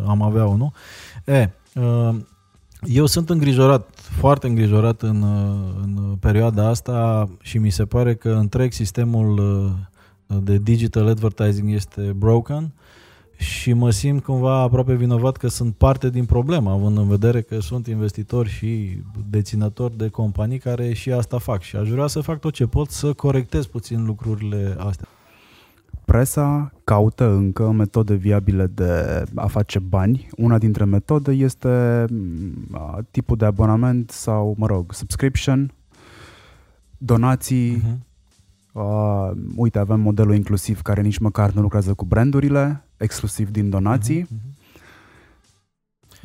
am 0.07 0.23
avea-o, 0.23 0.57
nu? 0.57 0.73
E, 1.25 1.51
uh, 1.75 2.17
eu 2.87 3.07
sunt 3.07 3.31
îngrijorat, 3.31 3.91
foarte 3.95 4.47
îngrijorat 4.47 5.03
în, 5.03 5.23
în 5.83 6.17
perioada 6.21 6.69
asta 6.69 7.29
și 7.41 7.59
mi 7.59 7.71
se 7.71 7.85
pare 7.85 8.15
că 8.15 8.29
întreg 8.29 8.73
sistemul 8.73 9.41
de 10.27 10.59
digital 10.59 11.07
advertising 11.07 11.73
este 11.73 12.01
broken 12.17 12.73
și 13.37 13.73
mă 13.73 13.91
simt 13.91 14.23
cumva 14.23 14.61
aproape 14.61 14.95
vinovat 14.95 15.37
că 15.37 15.49
sunt 15.49 15.75
parte 15.75 16.11
din 16.11 16.25
problemă, 16.25 16.71
având 16.71 16.97
în 16.97 17.09
vedere 17.09 17.41
că 17.41 17.61
sunt 17.61 17.87
investitori 17.87 18.49
și 18.49 18.99
deținători 19.31 19.97
de 19.97 20.09
companii 20.09 20.59
care 20.59 20.93
și 20.93 21.11
asta 21.13 21.39
fac 21.39 21.63
și 21.63 21.77
aș 21.77 21.89
vrea 21.89 22.07
să 22.07 22.21
fac 22.21 22.41
tot 22.41 22.53
ce 22.53 22.67
pot 22.67 22.91
să 22.91 23.13
corectez 23.13 23.67
puțin 23.67 24.05
lucrurile 24.05 24.77
astea. 24.79 25.09
Presa 26.07 26.73
caută 26.85 27.25
încă 27.25 27.71
metode 27.71 28.15
viabile 28.15 28.67
de 28.67 29.25
a 29.35 29.47
face 29.47 29.79
bani. 29.79 30.29
Una 30.37 30.59
dintre 30.59 30.85
metode 30.85 31.33
este 31.33 32.05
mm, 32.11 33.07
tipul 33.11 33.37
de 33.37 33.45
abonament 33.45 34.11
sau, 34.11 34.55
mă 34.59 34.67
rog, 34.67 34.93
subscription, 34.93 35.73
donații. 36.99 37.83
Uh-huh. 37.83 38.05
Uh, 38.73 39.31
uite, 39.57 39.79
avem 39.79 40.01
modelul 40.01 40.35
inclusiv 40.35 40.83
care 40.83 41.01
nici 41.01 41.19
măcar 41.19 41.51
nu 41.51 41.61
lucrează 41.61 41.95
cu 41.95 42.05
brandurile, 42.05 42.85
exclusiv 42.97 43.51
din 43.51 43.71
donații. 43.71 44.23
Uh-huh. 44.23 44.57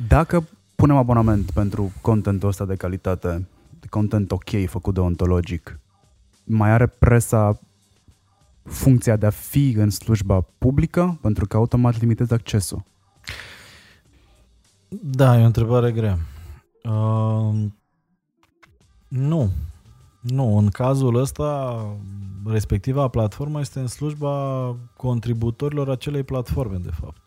Dacă 0.08 0.44
punem 0.76 0.96
abonament 0.96 1.50
pentru 1.50 1.92
contentul 2.00 2.48
ăsta 2.48 2.64
de 2.64 2.74
calitate, 2.74 3.48
de 3.80 3.86
content 3.90 4.32
ok 4.32 4.50
făcut 4.66 4.94
deontologic, 4.94 5.80
mai 6.44 6.70
are 6.70 6.86
presa 6.86 7.60
funcția 8.62 9.16
de 9.16 9.26
a 9.26 9.30
fi 9.30 9.70
în 9.70 9.90
slujba 9.90 10.40
publică, 10.58 11.18
pentru 11.20 11.46
că 11.46 11.56
automat 11.56 12.00
limitezi 12.00 12.32
accesul? 12.32 12.84
Da, 14.88 15.38
e 15.38 15.42
o 15.42 15.46
întrebare 15.46 15.92
grea. 15.92 16.18
Uh, 16.84 17.64
nu. 19.08 19.50
Nu, 20.20 20.56
în 20.56 20.68
cazul 20.68 21.14
ăsta, 21.14 21.84
respectiva 22.46 23.08
platformă 23.08 23.60
este 23.60 23.80
în 23.80 23.86
slujba 23.86 24.76
contributorilor 24.96 25.90
acelei 25.90 26.22
platforme, 26.22 26.76
de 26.76 26.90
fapt. 27.00 27.20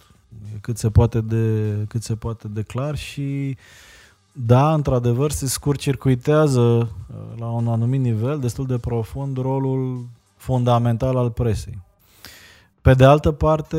Cât 0.62 0.78
se 0.78 0.90
poate 0.90 1.22
de, 1.22 1.74
cât 1.88 2.04
se 2.04 2.16
poate 2.16 2.48
de 2.48 2.62
clar 2.62 2.96
și 2.96 3.58
da, 4.32 4.74
într-adevăr, 4.74 5.32
se 5.32 5.48
scurcircuitează 5.48 6.62
uh, 6.62 7.40
la 7.40 7.50
un 7.50 7.68
anumit 7.68 8.02
nivel, 8.02 8.40
destul 8.40 8.66
de 8.66 8.78
profund, 8.78 9.38
rolul 9.38 10.06
fundamental 10.36 11.18
al 11.18 11.32
presei. 11.32 11.84
Pe 12.82 12.94
de 12.94 13.06
altă 13.06 13.32
parte, 13.32 13.78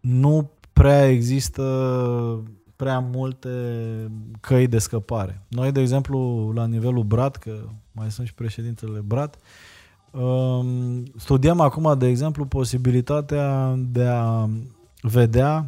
nu 0.00 0.50
prea 0.72 1.08
există 1.08 1.62
prea 2.76 2.98
multe 2.98 3.50
căi 4.40 4.66
de 4.66 4.78
scăpare. 4.78 5.42
Noi, 5.48 5.72
de 5.72 5.80
exemplu, 5.80 6.50
la 6.54 6.66
nivelul 6.66 7.02
BRAT, 7.02 7.36
că 7.36 7.58
mai 7.92 8.10
sunt 8.10 8.26
și 8.26 8.34
președintele 8.34 9.00
BRAT, 9.00 9.38
um, 10.10 11.02
studiem 11.16 11.60
acum, 11.60 11.98
de 11.98 12.06
exemplu, 12.06 12.44
posibilitatea 12.44 13.74
de 13.76 14.04
a 14.04 14.48
vedea 15.00 15.66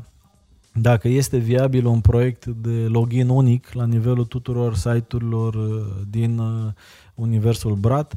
dacă 0.80 1.08
este 1.08 1.36
viabil 1.36 1.86
un 1.86 2.00
proiect 2.00 2.46
de 2.46 2.86
login 2.88 3.28
unic 3.28 3.72
la 3.72 3.86
nivelul 3.86 4.24
tuturor 4.24 4.74
site-urilor 4.74 5.54
uh, 5.54 5.86
din 6.10 6.38
uh, 6.38 6.72
universul 7.14 7.74
BRAT 7.74 8.16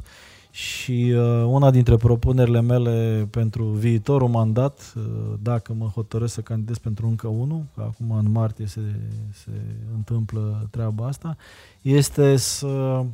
și 0.50 1.12
uh, 1.16 1.44
una 1.46 1.70
dintre 1.70 1.96
propunerile 1.96 2.60
mele 2.60 3.26
pentru 3.30 3.64
viitorul 3.64 4.28
mandat, 4.28 4.94
uh, 4.96 5.02
dacă 5.42 5.72
mă 5.72 5.84
hotărăsc 5.84 6.34
să 6.34 6.40
candidez 6.40 6.78
pentru 6.78 7.06
încă 7.06 7.26
unul, 7.26 7.64
că 7.74 7.80
acum 7.80 8.10
în 8.10 8.30
martie 8.30 8.66
se, 8.66 8.80
se 9.32 9.50
întâmplă 9.94 10.68
treaba 10.70 11.06
asta, 11.06 11.36
este 11.82 12.36
să 12.36 13.04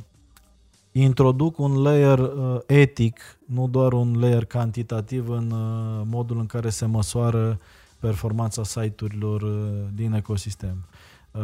introduc 0.91 1.59
un 1.59 1.81
layer 1.81 2.19
uh, 2.19 2.57
etic, 2.65 3.19
nu 3.45 3.67
doar 3.67 3.93
un 3.93 4.19
layer 4.19 4.45
cantitativ 4.45 5.29
în 5.29 5.51
uh, 5.51 6.01
modul 6.09 6.39
în 6.39 6.45
care 6.45 6.69
se 6.69 6.85
măsoară 6.85 7.59
performanța 7.99 8.63
site-urilor 8.63 9.41
uh, 9.41 9.51
din 9.95 10.13
ecosistem. 10.13 10.85
Uh, 11.31 11.41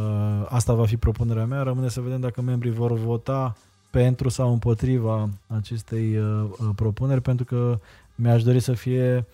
asta 0.49 0.73
va 0.73 0.85
fi 0.85 0.97
propunerea 0.97 1.45
mea, 1.45 1.61
rămâne 1.61 1.89
să 1.89 2.01
vedem 2.01 2.19
dacă 2.19 2.41
membrii 2.41 2.71
vor 2.71 2.93
vota 2.93 3.55
pentru 3.89 4.29
sau 4.29 4.51
împotriva 4.51 5.29
acestei 5.47 6.17
uh, 6.17 6.43
uh, 6.49 6.69
propuneri, 6.75 7.21
pentru 7.21 7.45
că 7.45 7.79
mi-aș 8.15 8.43
dori 8.43 8.59
să 8.59 8.73
fie 8.73 9.25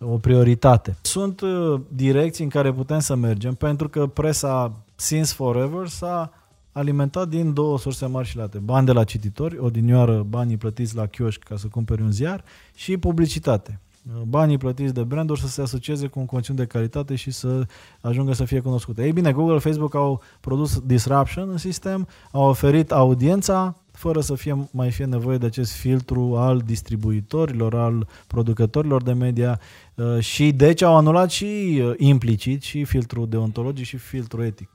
o 0.00 0.18
prioritate. 0.18 0.96
Sunt 1.00 1.40
uh, 1.40 1.80
direcții 1.88 2.44
în 2.44 2.50
care 2.50 2.72
putem 2.72 2.98
să 2.98 3.14
mergem, 3.14 3.54
pentru 3.54 3.88
că 3.88 4.06
presa 4.06 4.72
since 4.94 5.32
forever 5.32 5.86
s-a 5.86 6.32
alimentat 6.72 7.28
din 7.28 7.52
două 7.52 7.78
surse 7.78 8.06
mari 8.06 8.28
și 8.28 8.36
late. 8.36 8.58
Bani 8.58 8.86
de 8.86 8.92
la 8.92 9.04
cititori, 9.04 9.58
odinioară 9.58 10.22
banii 10.22 10.56
plătiți 10.56 10.96
la 10.96 11.06
chioșc 11.06 11.42
ca 11.42 11.56
să 11.56 11.66
cumperi 11.66 12.02
un 12.02 12.10
ziar 12.10 12.44
și 12.74 12.96
publicitate. 12.96 13.80
Banii 14.26 14.58
plătiți 14.58 14.94
de 14.94 15.02
branduri 15.02 15.40
să 15.40 15.48
se 15.48 15.62
asocieze 15.62 16.06
cu 16.06 16.18
un 16.18 16.26
conținut 16.26 16.58
de 16.60 16.66
calitate 16.66 17.14
și 17.14 17.30
să 17.30 17.66
ajungă 18.00 18.32
să 18.32 18.44
fie 18.44 18.60
cunoscute. 18.60 19.04
Ei 19.04 19.12
bine, 19.12 19.32
Google, 19.32 19.58
Facebook 19.58 19.94
au 19.94 20.22
produs 20.40 20.80
disruption 20.80 21.50
în 21.50 21.56
sistem, 21.56 22.08
au 22.30 22.48
oferit 22.48 22.92
audiența 22.92 23.76
fără 23.98 24.20
să 24.20 24.34
fie, 24.34 24.68
mai 24.70 24.90
fie 24.90 25.04
nevoie 25.04 25.38
de 25.38 25.46
acest 25.46 25.72
filtru 25.72 26.36
al 26.36 26.62
distribuitorilor, 26.66 27.74
al 27.74 28.08
producătorilor 28.26 29.02
de 29.02 29.12
media 29.12 29.60
uh, 29.94 30.18
și 30.18 30.52
deci 30.52 30.82
au 30.82 30.96
anulat 30.96 31.30
și 31.30 31.44
uh, 31.82 31.94
implicit 31.96 32.62
și 32.62 32.84
filtrul 32.84 33.28
deontologic 33.28 33.84
și 33.84 33.96
filtrul 33.96 34.44
etic. 34.44 34.68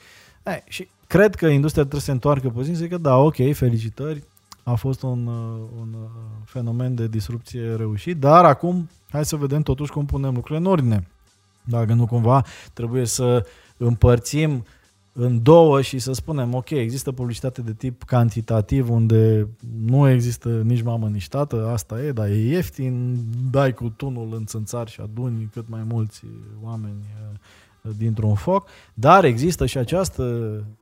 Ei, 0.46 0.63
și 0.67 0.88
cred 1.08 1.36
că 1.36 1.46
industria 1.46 1.82
trebuie 1.82 2.02
să 2.02 2.06
se 2.06 2.12
întoarcă 2.12 2.50
puțin, 2.50 2.76
să 2.76 2.86
că 2.86 2.98
da, 2.98 3.17
ok, 3.17 3.54
felicitări, 3.54 4.24
a 4.63 4.73
fost 4.73 5.02
un, 5.02 5.28
uh, 5.28 5.60
un 5.80 5.95
fenomen 6.45 6.95
de 6.95 7.08
disrupție 7.08 7.76
reușit, 7.76 8.17
dar 8.17 8.45
acum 8.45 8.89
hai 9.10 9.26
să 9.26 9.36
vedem 9.36 9.62
totuși 9.62 9.91
cum 9.91 10.06
punem 10.06 10.34
lucrurile 10.34 10.65
în 10.65 10.71
ordine. 10.71 11.08
Dacă 11.63 11.93
nu 11.93 12.06
cumva 12.06 12.45
trebuie 12.73 13.06
să 13.06 13.45
împărțim 13.78 14.52
uh, 14.52 14.62
în 15.13 15.43
două 15.43 15.82
și 15.82 15.99
să 15.99 16.13
spunem, 16.13 16.54
ok, 16.54 16.69
există 16.69 17.12
publicitate 17.12 17.62
de 17.62 17.73
tip 17.73 18.04
cantitativ 18.04 18.89
unde 18.89 19.47
nu 19.86 20.10
există 20.10 20.49
nici 20.49 20.82
mamă, 20.82 21.08
nici 21.08 21.28
tată, 21.28 21.67
asta 21.67 22.04
e, 22.04 22.12
dar 22.12 22.28
e 22.28 22.36
ieftin, 22.36 23.17
dai 23.52 23.73
cu 23.73 23.89
tunul 23.89 24.34
în 24.36 24.45
țânțar 24.45 24.88
și 24.88 25.02
aduni 25.02 25.49
cât 25.54 25.69
mai 25.69 25.84
mulți 25.88 26.23
oameni 26.63 27.06
uh, 27.32 27.38
dintr-un 27.98 28.34
foc, 28.34 28.67
dar 28.93 29.24
există 29.24 29.65
și 29.65 29.78
această 29.78 30.24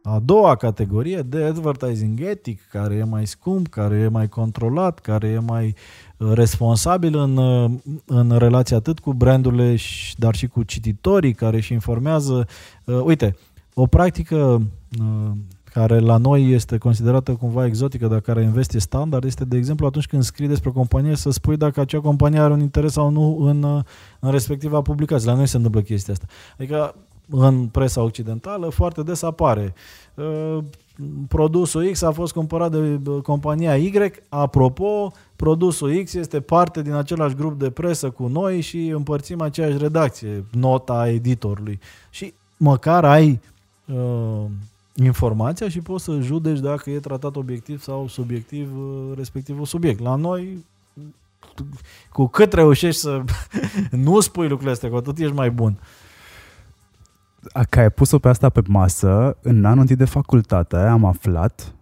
a 0.03 0.19
doua 0.25 0.55
categorie 0.55 1.21
de 1.21 1.43
advertising 1.43 2.19
etic, 2.19 2.61
care 2.71 2.95
e 2.95 3.03
mai 3.03 3.27
scump, 3.27 3.67
care 3.67 3.97
e 3.97 4.07
mai 4.07 4.29
controlat, 4.29 4.99
care 4.99 5.27
e 5.27 5.39
mai 5.39 5.75
uh, 6.17 6.31
responsabil 6.33 7.17
în, 7.17 7.37
uh, 7.37 7.71
în 8.05 8.37
relație 8.37 8.75
atât 8.75 8.99
cu 8.99 9.13
brandurile, 9.13 9.75
dar 10.15 10.35
și 10.35 10.47
cu 10.47 10.63
cititorii 10.63 11.33
care 11.33 11.57
își 11.57 11.73
informează. 11.73 12.47
Uite, 12.85 13.35
o 13.73 13.85
practică 13.85 14.61
uh, 14.99 15.31
care 15.73 15.99
la 15.99 16.17
noi 16.17 16.51
este 16.51 16.77
considerată 16.77 17.36
cumva 17.36 17.65
exotică, 17.65 18.07
dar 18.07 18.19
care 18.19 18.41
investi 18.41 18.79
standard, 18.79 19.23
este, 19.23 19.45
de 19.45 19.57
exemplu, 19.57 19.86
atunci 19.86 20.07
când 20.07 20.23
scrii 20.23 20.47
despre 20.47 20.69
o 20.69 20.73
companie, 20.73 21.15
să 21.15 21.29
spui 21.29 21.57
dacă 21.57 21.79
acea 21.79 21.99
companie 21.99 22.39
are 22.39 22.53
un 22.53 22.60
interes 22.60 22.91
sau 22.91 23.10
nu 23.10 23.38
în, 23.39 23.63
uh, 23.63 23.84
în 24.19 24.31
respectiva 24.31 24.81
publicație. 24.81 25.29
La 25.29 25.36
noi 25.36 25.47
se 25.47 25.55
întâmplă 25.55 25.81
chestia 25.81 26.13
asta. 26.13 26.25
Adică, 26.57 26.95
în 27.29 27.67
presa 27.67 28.01
occidentală, 28.01 28.69
foarte 28.69 29.03
des 29.03 29.21
apare 29.21 29.73
uh, 30.15 30.57
produsul 31.27 31.89
X 31.91 32.01
a 32.01 32.12
fost 32.12 32.34
cumpărat 32.34 32.71
de 32.71 32.99
compania 33.23 33.77
Y. 33.77 34.12
Apropo, 34.29 35.12
produsul 35.36 36.03
X 36.03 36.13
este 36.13 36.39
parte 36.39 36.81
din 36.81 36.93
același 36.93 37.36
grup 37.36 37.60
de 37.60 37.69
presă 37.69 38.10
cu 38.10 38.27
noi 38.27 38.62
și 38.62 38.88
împărțim 38.88 39.41
aceeași 39.41 39.77
redacție, 39.77 40.45
nota 40.51 41.10
editorului. 41.10 41.79
Și 42.10 42.34
măcar 42.57 43.05
ai 43.05 43.39
uh, 43.86 44.45
informația 44.95 45.69
și 45.69 45.80
poți 45.80 46.04
să 46.04 46.19
judeci 46.19 46.60
dacă 46.60 46.89
e 46.89 46.99
tratat 46.99 47.36
obiectiv 47.36 47.82
sau 47.82 48.08
subiectiv 48.08 48.77
uh, 48.77 49.12
respectivul 49.15 49.65
subiect. 49.65 49.99
La 49.99 50.15
noi, 50.15 50.65
cu 52.10 52.27
cât 52.27 52.54
reușești 52.54 53.01
să 53.01 53.23
nu 53.91 54.19
spui 54.19 54.43
lucrurile 54.43 54.71
astea, 54.71 54.89
cu 54.89 54.95
atât 54.95 55.17
ești 55.17 55.34
mai 55.34 55.51
bun. 55.51 55.80
Că 57.69 57.80
ai 57.80 57.91
pus-o 57.91 58.19
pe 58.19 58.30
asta 58.30 58.49
pe 58.49 58.62
masă, 58.67 59.38
în 59.41 59.65
anul 59.65 59.80
întâi 59.80 59.95
de 59.95 60.06
facultate 60.06 60.77
am 60.77 61.06
aflat 61.06 61.75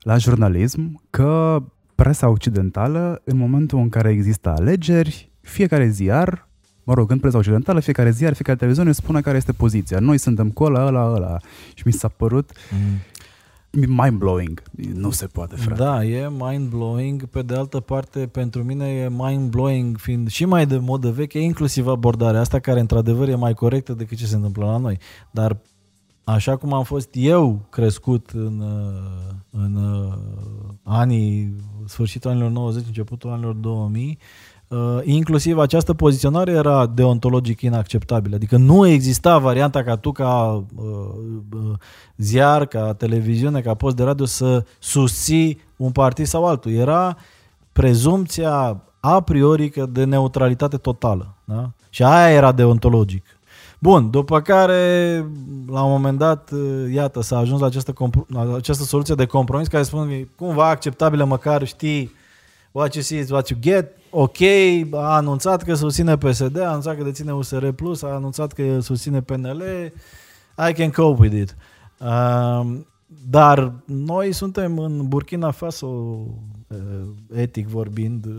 la 0.00 0.16
jurnalism 0.16 1.00
că 1.10 1.62
presa 1.94 2.28
occidentală, 2.28 3.22
în 3.24 3.36
momentul 3.36 3.78
în 3.78 3.88
care 3.88 4.10
există 4.10 4.48
alegeri, 4.48 5.30
fiecare 5.40 5.88
ziar 5.88 6.47
mă 6.88 6.94
rog, 6.94 7.10
în 7.10 7.18
presa 7.18 7.38
occidentală, 7.38 7.80
fiecare 7.80 8.10
ziar, 8.10 8.32
fiecare 8.32 8.58
televiziune 8.58 8.92
spune 8.92 9.20
care 9.20 9.36
este 9.36 9.52
poziția. 9.52 9.98
Noi 9.98 10.18
suntem 10.18 10.50
cu 10.50 10.64
ăla, 10.64 10.86
ăla, 10.86 11.12
ăla. 11.14 11.36
Și 11.74 11.82
mi 11.86 11.92
s-a 11.92 12.08
părut 12.08 12.50
mm. 12.70 13.94
mind-blowing. 13.94 14.62
Nu 14.94 15.10
se 15.10 15.26
poate, 15.26 15.56
frate. 15.56 15.82
Da, 15.82 16.04
e 16.04 16.28
mind-blowing. 16.28 17.24
Pe 17.30 17.42
de 17.42 17.54
altă 17.54 17.80
parte, 17.80 18.26
pentru 18.26 18.62
mine 18.62 18.86
e 18.86 19.08
mind-blowing 19.08 19.96
fiind 19.96 20.28
și 20.28 20.44
mai 20.44 20.66
de 20.66 20.76
modă 20.76 21.10
veche, 21.10 21.38
inclusiv 21.38 21.86
abordarea 21.86 22.40
asta, 22.40 22.58
care 22.58 22.80
într-adevăr 22.80 23.28
e 23.28 23.34
mai 23.34 23.54
corectă 23.54 23.92
decât 23.92 24.16
ce 24.16 24.26
se 24.26 24.34
întâmplă 24.34 24.64
la 24.64 24.76
noi. 24.76 24.98
Dar 25.30 25.56
așa 26.24 26.56
cum 26.56 26.72
am 26.72 26.84
fost 26.84 27.08
eu 27.12 27.66
crescut 27.70 28.30
în, 28.30 28.60
uh, 28.60 29.34
în 29.50 29.74
uh, 29.74 30.12
anii, 30.82 31.54
sfârșitul 31.86 32.30
anilor 32.30 32.50
90, 32.50 32.86
începutul 32.86 33.30
anilor 33.30 33.54
2000, 33.54 34.18
Uh, 34.68 34.98
inclusiv 35.02 35.58
această 35.58 35.94
poziționare 35.94 36.52
era 36.52 36.86
deontologic 36.86 37.60
inacceptabilă. 37.60 38.34
Adică 38.34 38.56
nu 38.56 38.86
exista 38.86 39.38
varianta 39.38 39.82
ca 39.82 39.96
tu, 39.96 40.12
ca 40.12 40.64
uh, 40.76 40.84
uh, 41.52 41.72
ziar, 42.16 42.66
ca 42.66 42.94
televiziune, 42.94 43.60
ca 43.60 43.74
post 43.74 43.96
de 43.96 44.02
radio 44.02 44.24
să 44.24 44.64
susții 44.78 45.60
un 45.76 45.90
partid 45.90 46.26
sau 46.26 46.46
altul. 46.46 46.72
Era 46.72 47.16
prezumția 47.72 48.82
a 49.00 49.20
priori 49.20 49.72
de 49.90 50.04
neutralitate 50.04 50.76
totală. 50.76 51.34
Da? 51.44 51.70
Și 51.90 52.02
aia 52.02 52.34
era 52.34 52.52
deontologic. 52.52 53.24
Bun, 53.78 54.10
după 54.10 54.40
care, 54.40 55.14
la 55.70 55.82
un 55.82 55.90
moment 55.90 56.18
dat, 56.18 56.50
uh, 56.52 56.92
iată, 56.92 57.22
s-a 57.22 57.38
ajuns 57.38 57.60
la 57.60 57.66
această, 57.66 57.92
la 58.26 58.54
această 58.56 58.84
soluție 58.84 59.14
de 59.14 59.26
compromis 59.26 59.68
care 59.68 59.82
spune 59.82 60.28
cumva 60.36 60.68
acceptabilă, 60.68 61.24
măcar 61.24 61.66
știi 61.66 62.16
what 62.78 62.94
you 62.94 63.02
see 63.02 63.18
is 63.18 63.30
what 63.30 63.48
you 63.48 63.60
get, 63.60 63.96
ok, 64.10 64.40
a 64.92 65.14
anunțat 65.14 65.62
că 65.62 65.74
susține 65.74 66.16
PSD, 66.16 66.58
a 66.58 66.68
anunțat 66.68 66.96
că 66.96 67.02
deține 67.02 67.32
USR+, 67.32 67.68
Plus, 67.68 68.02
a 68.02 68.08
anunțat 68.08 68.52
că 68.52 68.80
susține 68.80 69.22
PNL, 69.22 69.62
I 70.68 70.72
can 70.72 70.90
cope 70.90 71.20
with 71.20 71.36
it. 71.36 71.56
Um, 72.00 72.86
dar 73.30 73.72
noi 73.84 74.32
suntem 74.32 74.78
în 74.78 75.08
Burkina 75.08 75.50
Faso, 75.50 75.86
uh, 75.86 76.76
etic 77.34 77.66
vorbind, 77.66 78.26
uh, 78.26 78.32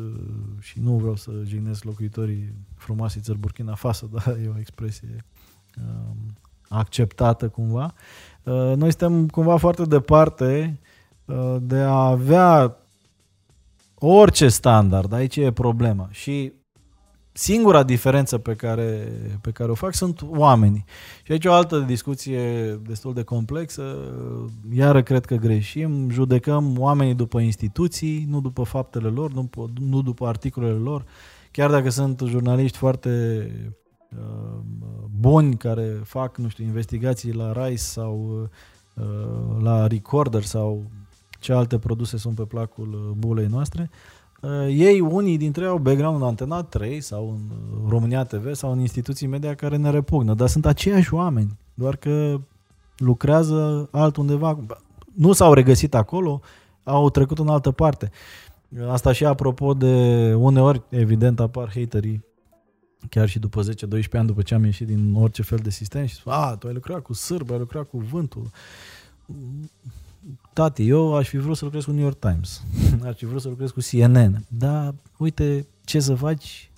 și 0.59 0.79
nu 0.79 0.91
vreau 0.91 1.15
să 1.15 1.31
jignesc 1.43 1.83
locuitorii 1.83 2.53
frumoasei 2.75 3.21
țări 3.21 3.37
Burkina 3.37 3.75
Faso, 3.75 4.07
dar 4.13 4.37
e 4.43 4.51
o 4.55 4.59
expresie 4.59 5.25
um, 5.77 6.37
acceptată 6.69 7.47
cumva. 7.47 7.93
Uh, 8.43 8.53
noi 8.53 8.89
suntem 8.89 9.27
cumva 9.27 9.57
foarte 9.57 9.83
departe 9.83 10.79
de 11.61 11.77
a 11.77 12.05
avea 12.05 12.77
Orice 13.99 14.47
standard, 14.47 15.13
aici 15.13 15.35
e 15.35 15.51
problema. 15.51 16.07
Și 16.11 16.53
singura 17.31 17.83
diferență 17.83 18.37
pe 18.37 18.55
care, 18.55 19.11
pe 19.41 19.51
care 19.51 19.71
o 19.71 19.73
fac 19.73 19.93
sunt 19.93 20.21
oamenii. 20.29 20.85
Și 21.23 21.31
aici 21.31 21.45
o 21.45 21.53
altă 21.53 21.79
discuție 21.79 22.73
destul 22.87 23.13
de 23.13 23.23
complexă. 23.23 23.97
Iară 24.73 25.03
cred 25.03 25.25
că 25.25 25.35
greșim. 25.35 26.09
Judecăm 26.09 26.79
oamenii 26.79 27.13
după 27.13 27.39
instituții, 27.39 28.25
nu 28.29 28.41
după 28.41 28.63
faptele 28.63 29.07
lor, 29.07 29.31
nu, 29.31 29.49
nu 29.79 30.01
după 30.01 30.27
articolele 30.27 30.77
lor. 30.77 31.05
Chiar 31.51 31.69
dacă 31.69 31.89
sunt 31.89 32.21
jurnaliști 32.25 32.77
foarte 32.77 33.45
uh, 34.09 34.59
buni 35.19 35.57
care 35.57 36.01
fac, 36.03 36.37
nu 36.37 36.47
știu, 36.47 36.63
investigații 36.63 37.33
la 37.33 37.51
RICE 37.51 37.83
sau 37.83 38.49
uh, 38.93 39.63
la 39.63 39.87
Recorder 39.87 40.43
sau 40.43 40.83
ce 41.39 41.53
alte 41.53 41.79
produse 41.79 42.17
sunt 42.17 42.35
pe 42.35 42.43
placul 42.43 42.93
uh, 42.93 43.15
bulei 43.17 43.47
noastre. 43.47 43.89
Uh, 44.41 44.67
ei, 44.67 44.99
unii 44.99 45.37
dintre 45.37 45.63
ei 45.63 45.69
au 45.69 45.77
background 45.77 46.21
în 46.21 46.27
Antena 46.27 46.63
3 46.63 47.01
sau 47.01 47.29
în 47.29 47.41
uh, 47.51 47.89
România 47.89 48.23
TV 48.23 48.53
sau 48.53 48.71
în 48.71 48.79
instituții 48.79 49.27
media 49.27 49.55
care 49.55 49.77
ne 49.77 49.89
repugnă, 49.89 50.33
dar 50.33 50.47
sunt 50.47 50.65
aceiași 50.65 51.13
oameni, 51.13 51.57
doar 51.73 51.95
că 51.95 52.39
lucrează 52.97 53.87
altundeva. 53.91 54.59
Nu 55.13 55.33
s-au 55.33 55.53
regăsit 55.53 55.95
acolo, 55.95 56.41
au 56.83 57.09
trecut 57.09 57.39
în 57.39 57.47
altă 57.47 57.71
parte. 57.71 58.11
Asta 58.87 59.11
și 59.11 59.25
apropo 59.25 59.73
de 59.73 60.33
uneori, 60.37 60.81
evident, 60.89 61.39
apar 61.39 61.71
haterii 61.75 62.27
chiar 63.09 63.29
și 63.29 63.39
după 63.39 63.61
10-12 63.61 63.65
ani 64.11 64.27
după 64.27 64.41
ce 64.41 64.53
am 64.53 64.63
ieșit 64.63 64.87
din 64.87 65.15
orice 65.15 65.41
fel 65.41 65.57
de 65.57 65.69
sistem 65.69 66.05
și 66.05 66.15
spun, 66.15 66.33
a, 66.33 66.55
tu 66.55 66.67
ai 66.67 66.73
lucrat 66.73 67.01
cu 67.01 67.13
sârb, 67.13 67.51
ai 67.51 67.57
lucrat 67.57 67.89
cu 67.89 67.97
vântul 67.97 68.51
tati, 70.59 70.87
eu 70.87 71.15
aș 71.15 71.27
fi 71.27 71.37
vrut 71.37 71.57
să 71.57 71.63
lucrez 71.63 71.83
cu 71.83 71.91
New 71.91 72.03
York 72.03 72.19
Times, 72.19 72.63
aș 73.09 73.15
fi 73.15 73.25
vrut 73.25 73.41
să 73.41 73.47
lucrez 73.47 73.69
cu 73.69 73.79
CNN, 73.91 74.43
dar 74.47 74.93
uite 75.17 75.67
ce 75.85 75.99
să 75.99 76.15
faci? 76.15 76.69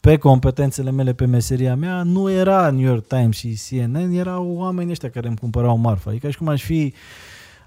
Pe 0.00 0.16
competențele 0.16 0.90
mele, 0.90 1.12
pe 1.12 1.26
meseria 1.26 1.76
mea, 1.76 2.02
nu 2.02 2.30
era 2.30 2.70
New 2.70 2.86
York 2.86 3.06
Times 3.06 3.36
și 3.36 3.58
CNN, 3.68 4.12
erau 4.12 4.54
oamenii 4.56 4.90
ăștia 4.90 5.10
care 5.10 5.28
îmi 5.28 5.36
cumpărau 5.36 5.76
marfa. 5.76 6.10
Adică 6.10 6.30
și 6.30 6.38
cum 6.38 6.48
aș 6.48 6.62
fi 6.62 6.92
uh, 6.94 6.98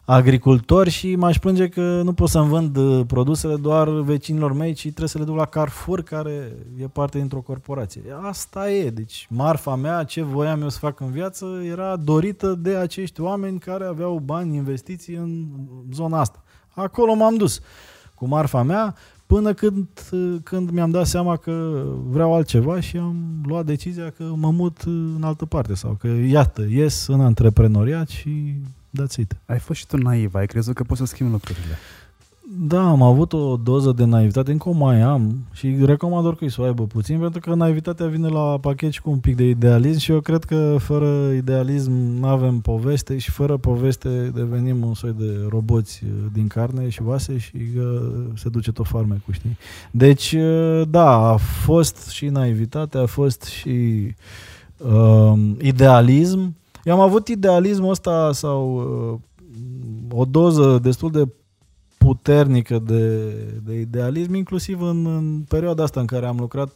agricultori 0.06 0.90
și 0.90 1.16
m-aș 1.16 1.40
plânge 1.40 1.68
că 1.68 2.02
nu 2.04 2.14
pot 2.14 2.30
să-mi 2.30 2.50
vând 2.50 2.78
uh, 2.78 3.06
produsele 3.08 3.56
doar 3.56 3.90
vecinilor 3.90 4.54
mei, 4.54 4.74
ci 4.74 4.82
trebuie 4.82 5.08
să 5.08 5.18
le 5.18 5.24
duc 5.24 5.36
la 5.36 5.46
Carrefour, 5.46 6.02
care 6.02 6.56
e 6.82 6.88
parte 6.88 7.18
dintr-o 7.18 7.42
corporație. 7.42 8.02
Asta 8.22 8.72
e. 8.72 8.90
Deci 8.90 9.28
marfa 9.30 9.76
mea, 9.76 10.04
ce 10.04 10.22
voiam 10.22 10.62
eu 10.62 10.70
să 10.70 10.80
fac 10.80 11.00
în 11.00 11.12
viață, 11.12 11.46
era 11.70 11.96
dorită 11.96 12.54
de 12.54 12.76
acești 12.76 13.22
oameni 13.22 13.60
care 13.60 13.86
aveau 13.86 14.22
bani, 14.26 14.56
investiții 14.56 15.16
în 15.16 15.46
zona 15.92 16.20
asta. 16.20 16.44
Acolo 16.70 17.14
m-am 17.14 17.36
dus 17.36 17.60
cu 18.16 18.28
marfa 18.28 18.64
mea 18.64 18.96
până 19.26 19.54
când, 19.54 19.88
uh, 20.12 20.36
când 20.44 20.70
mi-am 20.70 20.92
dat 20.92 21.06
seama 21.06 21.38
că 21.38 21.84
vreau 22.06 22.34
altceva 22.34 22.80
și 22.80 22.98
am 22.98 23.42
luat 23.46 23.66
decizia 23.66 24.10
că 24.10 24.24
mă 24.36 24.52
mut 24.52 24.82
în 24.86 25.24
altă 25.24 25.46
parte 25.46 25.74
sau 25.74 25.98
că 26.00 26.08
iată, 26.08 26.66
ies 26.70 27.08
în 27.08 27.22
antreprenoriat 27.22 28.08
și 28.08 28.56
That's 29.02 29.18
it. 29.18 29.36
Ai 29.46 29.60
fost 29.60 29.80
și 29.80 29.88
tu 29.88 29.98
naiv, 29.98 30.36
ai 30.36 30.46
crezut 30.46 30.76
că 30.76 30.84
poți 30.84 31.00
să 31.00 31.06
schimbi 31.06 31.32
lucrurile. 31.32 31.78
Da, 32.60 32.88
am 32.88 33.02
avut 33.02 33.34
o 33.34 33.56
doză 33.56 33.92
de 33.92 34.04
naivitate, 34.04 34.52
încă 34.52 34.70
o 34.70 34.72
mai 34.72 35.02
am 35.02 35.46
și 35.54 35.78
recomand 35.82 36.26
oricui 36.26 36.52
să 36.52 36.62
o 36.62 36.64
aibă 36.64 36.84
puțin, 36.84 37.20
pentru 37.20 37.40
că 37.40 37.54
naivitatea 37.54 38.06
vine 38.06 38.28
la 38.28 38.58
pachet 38.62 38.92
și 38.92 39.02
cu 39.02 39.10
un 39.10 39.18
pic 39.18 39.36
de 39.36 39.44
idealism 39.44 40.00
și 40.00 40.12
eu 40.12 40.20
cred 40.20 40.44
că 40.44 40.76
fără 40.80 41.32
idealism 41.32 41.92
nu 41.92 42.28
avem 42.28 42.60
poveste 42.60 43.18
și 43.18 43.32
fără 43.32 43.58
poveste 43.58 44.32
devenim 44.34 44.84
un 44.86 44.94
soi 44.94 45.16
de 45.18 45.46
roboți 45.50 46.04
uh, 46.04 46.10
din 46.34 46.48
carne 46.48 46.90
și 46.90 47.02
vase 47.02 47.38
și 47.38 47.56
uh, 47.78 48.12
se 48.36 48.50
duce 48.50 48.72
tot 48.72 48.88
cu 49.26 49.32
știi? 49.32 49.58
Deci, 49.92 50.32
uh, 50.32 50.82
da, 50.90 51.32
a 51.32 51.36
fost 51.38 52.10
și 52.10 52.26
naivitate, 52.26 52.98
a 52.98 53.06
fost 53.06 53.44
și 53.44 54.08
uh, 54.78 55.34
idealism, 55.62 56.56
eu 56.84 56.94
am 56.94 57.00
avut 57.00 57.28
idealismul 57.28 57.90
ăsta 57.90 58.32
sau 58.32 58.76
uh, 58.76 59.20
o 60.20 60.26
doză 60.26 60.80
destul 60.82 61.12
de 61.12 61.28
puternică 61.98 62.80
de, 62.80 63.30
de 63.64 63.80
idealism, 63.80 64.34
inclusiv 64.34 64.82
în, 64.82 65.06
în 65.06 65.44
perioada 65.48 65.84
asta 65.84 66.00
în 66.00 66.06
care 66.06 66.26
am 66.26 66.38
lucrat 66.40 66.72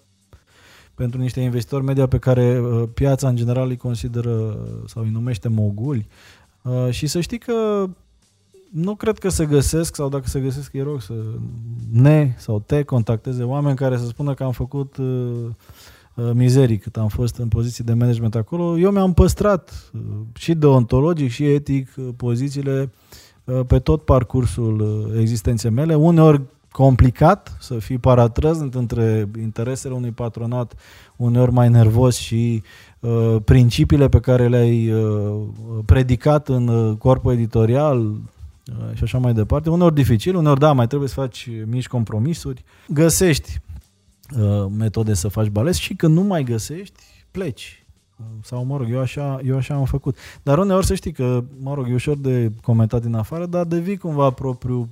pentru 0.95 1.19
niște 1.19 1.39
investitori 1.39 1.83
media 1.83 2.07
pe 2.07 2.17
care 2.17 2.59
uh, 2.59 2.83
piața 2.93 3.27
în 3.27 3.35
general 3.35 3.69
îi 3.69 3.77
consideră 3.77 4.57
sau 4.85 5.03
îi 5.03 5.09
numește 5.09 5.47
moguli. 5.47 6.07
Uh, 6.61 6.89
și 6.89 7.07
să 7.07 7.21
știi 7.21 7.37
că 7.37 7.89
nu 8.71 8.95
cred 8.95 9.17
că 9.17 9.29
se 9.29 9.45
găsesc, 9.45 9.95
sau 9.95 10.09
dacă 10.09 10.27
se 10.27 10.39
găsesc, 10.39 10.73
e 10.73 10.81
rog 10.81 11.01
să 11.01 11.13
ne 11.91 12.35
sau 12.37 12.59
te 12.59 12.83
contacteze 12.83 13.43
oameni 13.43 13.75
care 13.75 13.97
să 13.97 14.05
spună 14.05 14.33
că 14.33 14.43
am 14.43 14.51
făcut 14.51 14.97
uh, 14.97 15.05
Uh, 15.05 15.53
mizerii 16.33 16.77
cât 16.77 16.97
am 16.97 17.07
fost 17.07 17.37
în 17.37 17.47
poziții 17.47 17.83
de 17.83 17.93
management 17.93 18.35
acolo, 18.35 18.77
eu 18.77 18.91
mi-am 18.91 19.13
păstrat 19.13 19.91
uh, 19.93 20.01
și 20.33 20.53
deontologic 20.53 21.29
și 21.31 21.45
etic 21.45 21.89
uh, 21.97 22.07
pozițiile 22.15 22.91
pe 23.67 23.79
tot 23.79 24.01
parcursul 24.01 25.07
existenței 25.19 25.71
mele, 25.71 25.95
uneori 25.95 26.41
complicat 26.77 27.57
să 27.59 27.79
fii 27.79 27.97
paratrăzând 27.97 28.75
între 28.75 29.29
interesele 29.41 29.93
unui 29.93 30.11
patronat, 30.11 30.73
uneori 31.15 31.51
mai 31.51 31.69
nervos 31.69 32.17
și 32.17 32.63
uh, 32.99 33.35
principiile 33.45 34.09
pe 34.09 34.19
care 34.19 34.47
le-ai 34.47 34.91
uh, 34.91 35.43
predicat 35.85 36.47
în 36.47 36.95
corpul 36.97 37.33
editorial 37.33 37.99
uh, 37.99 38.15
și 38.93 39.03
așa 39.03 39.17
mai 39.17 39.33
departe. 39.33 39.69
Uneori 39.69 39.95
dificil, 39.95 40.35
uneori 40.35 40.59
da, 40.59 40.71
mai 40.71 40.87
trebuie 40.87 41.09
să 41.09 41.15
faci 41.15 41.49
mici 41.65 41.87
compromisuri. 41.87 42.63
Găsești 42.87 43.59
Uh, 43.66 43.66
metode 44.77 45.13
să 45.13 45.27
faci 45.27 45.47
bales 45.47 45.75
și 45.75 45.93
când 45.93 46.15
nu 46.15 46.21
mai 46.21 46.43
găsești, 46.43 47.03
pleci. 47.31 47.85
Sau, 48.43 48.63
mă 48.63 48.77
rog, 48.77 48.91
eu 48.91 48.99
așa, 48.99 49.39
eu 49.45 49.55
așa 49.57 49.73
am 49.73 49.85
făcut. 49.85 50.17
Dar 50.43 50.57
uneori 50.57 50.85
să 50.85 50.95
știi 50.95 51.11
că, 51.11 51.43
mă 51.59 51.73
rog, 51.73 51.89
e 51.89 51.93
ușor 51.93 52.17
de 52.17 52.51
comentat 52.61 53.01
din 53.01 53.13
afară, 53.13 53.45
dar 53.45 53.65
devii 53.65 53.97
cumva 53.97 54.29
propriu 54.29 54.89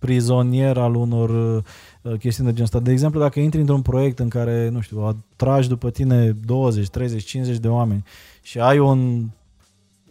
prizonier 0.00 0.78
al 0.78 0.94
unor 0.94 1.30
uh, 1.30 2.18
chestiuni 2.18 2.48
de 2.48 2.54
genul 2.54 2.62
ăsta. 2.62 2.80
De 2.80 2.90
exemplu, 2.90 3.20
dacă 3.20 3.40
intri 3.40 3.60
într-un 3.60 3.82
proiect 3.82 4.18
în 4.18 4.28
care, 4.28 4.68
nu 4.68 4.80
știu, 4.80 5.00
atragi 5.00 5.68
după 5.68 5.90
tine 5.90 6.30
20, 6.30 6.88
30, 6.88 7.24
50 7.24 7.58
de 7.58 7.68
oameni 7.68 8.04
și 8.42 8.60
ai 8.60 8.78
un, 8.78 9.28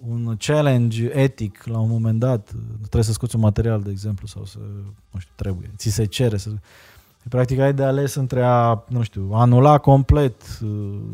un 0.08 0.36
challenge 0.38 1.12
etic 1.14 1.64
la 1.66 1.80
un 1.80 1.90
moment 1.90 2.20
dat, 2.20 2.54
trebuie 2.80 3.04
să 3.04 3.12
scoți 3.12 3.36
un 3.36 3.42
material, 3.42 3.82
de 3.82 3.92
exemplu, 3.92 4.28
sau 4.28 4.46
să, 4.46 4.58
nu 5.12 5.20
știu, 5.20 5.34
trebuie, 5.36 5.72
ți 5.78 5.90
se 5.90 6.06
cere 6.06 6.38
să 6.38 6.50
Practic 7.30 7.60
ai 7.60 7.74
de 7.74 7.84
ales 7.84 8.16
între 8.16 8.44
a, 8.44 8.84
nu 8.88 9.02
știu, 9.02 9.30
anula 9.34 9.78
complet 9.78 10.42
uh, 10.64 10.70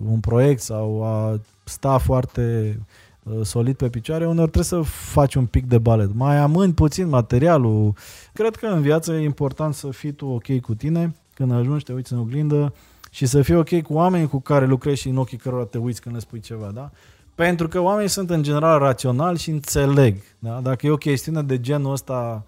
un 0.09 0.19
proiect 0.19 0.61
sau 0.61 1.03
a 1.03 1.39
sta 1.63 1.97
foarte 1.97 2.77
uh, 3.23 3.39
solid 3.43 3.75
pe 3.75 3.89
picioare, 3.89 4.27
uneori 4.27 4.51
trebuie 4.51 4.83
să 4.83 4.89
faci 4.91 5.35
un 5.35 5.45
pic 5.45 5.65
de 5.65 5.77
balet. 5.77 6.13
Mai 6.13 6.37
amâni 6.37 6.73
puțin 6.73 7.09
materialul. 7.09 7.93
Cred 8.33 8.55
că 8.55 8.65
în 8.65 8.81
viață 8.81 9.13
e 9.13 9.23
important 9.23 9.73
să 9.73 9.89
fii 9.89 10.11
tu 10.11 10.25
ok 10.25 10.59
cu 10.59 10.73
tine 10.75 11.15
când 11.33 11.51
ajungi, 11.51 11.83
te 11.83 11.93
uiți 11.93 12.13
în 12.13 12.19
oglindă 12.19 12.73
și 13.09 13.25
să 13.25 13.41
fii 13.41 13.55
ok 13.55 13.81
cu 13.81 13.93
oamenii 13.93 14.27
cu 14.27 14.39
care 14.39 14.65
lucrezi 14.65 15.01
și 15.01 15.09
în 15.09 15.17
ochii 15.17 15.37
cărora 15.37 15.65
te 15.65 15.77
uiți 15.77 16.01
când 16.01 16.15
le 16.15 16.21
spui 16.21 16.39
ceva, 16.39 16.71
da? 16.73 16.91
Pentru 17.35 17.67
că 17.67 17.79
oamenii 17.79 18.09
sunt 18.09 18.29
în 18.29 18.43
general 18.43 18.79
raționali 18.79 19.37
și 19.37 19.49
înțeleg. 19.49 20.17
Da? 20.39 20.59
Dacă 20.63 20.85
e 20.85 20.89
o 20.89 20.95
chestiune 20.95 21.41
de 21.41 21.59
genul 21.59 21.91
ăsta 21.91 22.43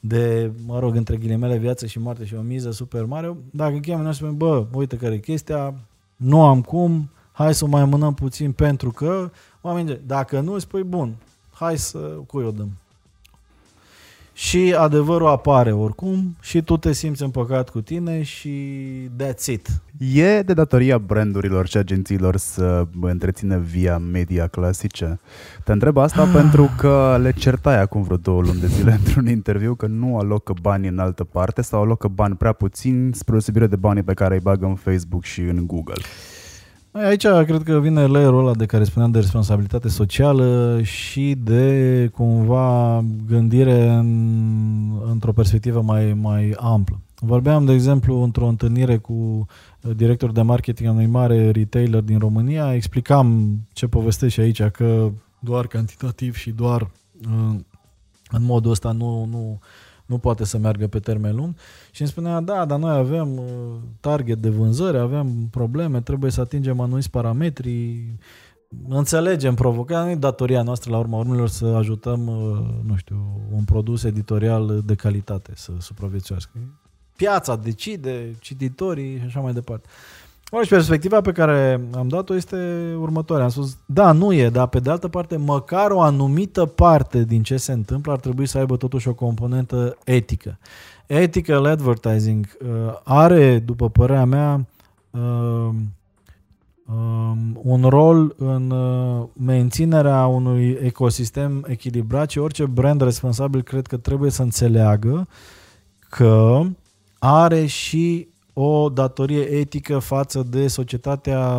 de, 0.00 0.52
mă 0.66 0.78
rog, 0.78 0.96
între 0.96 1.16
ghilimele, 1.16 1.56
viață 1.56 1.86
și 1.86 1.98
moarte 1.98 2.24
și 2.24 2.34
o 2.34 2.40
miză 2.40 2.70
super 2.70 3.04
mare, 3.04 3.36
dacă 3.50 3.78
cheamă 3.78 4.02
noi 4.02 4.14
spune, 4.14 4.30
bă, 4.30 4.66
uite 4.72 4.96
care 4.96 5.14
e 5.14 5.18
chestia, 5.18 5.74
nu 6.16 6.42
am 6.42 6.62
cum, 6.62 7.10
hai 7.32 7.54
să 7.54 7.64
o 7.64 7.68
mai 7.68 7.80
amânăm 7.80 8.14
puțin 8.14 8.52
pentru 8.52 8.90
că, 8.90 9.30
oamenii, 9.60 10.00
dacă 10.06 10.40
nu, 10.40 10.58
spui, 10.58 10.82
bun, 10.82 11.14
hai 11.50 11.78
să, 11.78 11.98
cui 11.98 12.44
o 12.44 12.50
dăm? 12.50 12.70
Și 14.32 14.74
adevărul 14.78 15.28
apare 15.28 15.72
oricum 15.72 16.36
și 16.40 16.62
tu 16.62 16.76
te 16.76 16.92
simți 16.92 17.22
împăcat 17.22 17.68
cu 17.68 17.80
tine 17.80 18.22
și 18.22 18.50
that's 19.16 19.46
it. 19.46 19.68
E 19.98 20.42
de 20.42 20.52
datoria 20.52 20.98
brandurilor 20.98 21.66
și 21.66 21.76
agențiilor 21.76 22.36
să 22.36 22.86
întrețină 23.00 23.58
via 23.58 23.98
media 23.98 24.46
clasice? 24.46 25.20
Te 25.64 25.72
întreb 25.72 25.96
asta 25.96 26.22
ah. 26.22 26.30
pentru 26.40 26.70
că 26.78 27.18
le 27.22 27.32
certai 27.32 27.80
acum 27.80 28.02
vreo 28.02 28.16
două 28.16 28.40
luni 28.40 28.60
de 28.60 28.66
zile 28.66 28.92
într-un 28.92 29.28
interviu 29.28 29.74
că 29.74 29.86
nu 29.86 30.18
alocă 30.18 30.54
bani 30.62 30.88
în 30.88 30.98
altă 30.98 31.24
parte 31.24 31.62
sau 31.62 31.82
alocă 31.82 32.08
bani 32.08 32.34
prea 32.34 32.52
puțin 32.52 33.10
spre 33.14 33.36
osebire 33.36 33.66
de 33.66 33.76
banii 33.76 34.02
pe 34.02 34.14
care 34.14 34.34
îi 34.34 34.40
bagă 34.40 34.66
în 34.66 34.74
Facebook 34.74 35.24
și 35.24 35.40
în 35.40 35.66
Google. 35.66 36.02
Aici 36.92 37.26
cred 37.26 37.62
că 37.62 37.80
vine 37.80 38.06
layerul 38.06 38.38
ăla 38.38 38.54
de 38.54 38.66
care 38.66 38.84
spuneam 38.84 39.10
de 39.10 39.18
responsabilitate 39.18 39.88
socială 39.88 40.80
și 40.82 41.34
de 41.42 42.08
cumva 42.14 43.04
gândire 43.26 43.88
în, 43.88 44.90
într-o 45.10 45.32
perspectivă 45.32 45.80
mai, 45.80 46.14
mai 46.14 46.54
amplă. 46.56 47.00
Vorbeam, 47.18 47.64
de 47.64 47.72
exemplu, 47.72 48.22
într-o 48.22 48.46
întâlnire 48.46 48.96
cu 48.96 49.46
directorul 49.96 50.34
de 50.34 50.42
marketing 50.42 50.88
a 50.88 50.92
unui 50.92 51.06
mare 51.06 51.50
retailer 51.50 52.00
din 52.00 52.18
România, 52.18 52.74
explicam 52.74 53.56
ce 53.72 53.86
povestesc 53.86 54.32
și 54.32 54.40
aici, 54.40 54.62
că 54.62 55.10
doar 55.38 55.66
cantitativ 55.66 56.36
și 56.36 56.50
doar 56.50 56.90
în, 57.22 57.64
în 58.30 58.44
modul 58.44 58.70
ăsta 58.70 58.92
nu, 58.92 59.24
nu, 59.30 59.58
nu 60.10 60.18
poate 60.18 60.44
să 60.44 60.58
meargă 60.58 60.86
pe 60.86 60.98
termen 60.98 61.36
lung. 61.36 61.54
Și 61.90 62.00
îmi 62.00 62.10
spunea, 62.10 62.40
da, 62.40 62.64
dar 62.64 62.78
noi 62.78 62.96
avem 62.96 63.38
uh, 63.38 63.44
target 64.00 64.38
de 64.38 64.48
vânzări, 64.48 64.98
avem 64.98 65.48
probleme, 65.50 66.00
trebuie 66.00 66.30
să 66.30 66.40
atingem 66.40 66.80
anumiți 66.80 67.10
parametri, 67.10 68.04
înțelegem 68.88 69.54
provocarea, 69.54 70.04
nu 70.04 70.10
e 70.10 70.14
datoria 70.14 70.62
noastră 70.62 70.90
la 70.90 70.98
urma 70.98 71.18
urmelor 71.18 71.48
să 71.48 71.64
ajutăm, 71.64 72.26
uh, 72.26 72.58
nu 72.86 72.96
știu, 72.96 73.40
un 73.52 73.64
produs 73.64 74.02
editorial 74.02 74.82
de 74.84 74.94
calitate 74.94 75.52
să 75.54 75.72
supraviețuiască. 75.78 76.58
Piața 77.16 77.56
decide, 77.56 78.36
cititorii 78.40 79.18
și 79.18 79.24
așa 79.26 79.40
mai 79.40 79.52
departe. 79.52 79.88
Ori 80.52 80.66
și 80.66 80.72
perspectiva 80.72 81.20
pe 81.20 81.32
care 81.32 81.80
am 81.94 82.08
dat-o 82.08 82.34
este 82.34 82.56
următoarea. 82.98 83.44
Am 83.44 83.50
spus, 83.50 83.76
da, 83.86 84.12
nu 84.12 84.32
e, 84.32 84.48
dar 84.48 84.66
pe 84.66 84.78
de 84.78 84.90
altă 84.90 85.08
parte, 85.08 85.36
măcar 85.36 85.90
o 85.90 86.00
anumită 86.00 86.66
parte 86.66 87.24
din 87.24 87.42
ce 87.42 87.56
se 87.56 87.72
întâmplă 87.72 88.12
ar 88.12 88.18
trebui 88.18 88.46
să 88.46 88.58
aibă 88.58 88.76
totuși 88.76 89.08
o 89.08 89.14
componentă 89.14 89.96
etică. 90.04 90.58
Ethical 91.06 91.64
advertising 91.64 92.56
uh, 92.62 92.68
are, 93.04 93.58
după 93.58 93.88
părerea 93.88 94.24
mea, 94.24 94.66
uh, 95.10 95.68
um, 96.86 97.60
un 97.62 97.84
rol 97.88 98.34
în 98.38 98.70
uh, 98.70 99.26
menținerea 99.32 100.26
unui 100.26 100.78
ecosistem 100.82 101.64
echilibrat 101.68 102.30
și 102.30 102.38
orice 102.38 102.64
brand 102.64 103.02
responsabil 103.02 103.62
cred 103.62 103.86
că 103.86 103.96
trebuie 103.96 104.30
să 104.30 104.42
înțeleagă 104.42 105.28
că 106.08 106.60
are 107.18 107.66
și 107.66 108.29
o 108.60 108.88
datorie 108.88 109.42
etică 109.42 109.98
față 109.98 110.46
de 110.50 110.68
societatea 110.68 111.58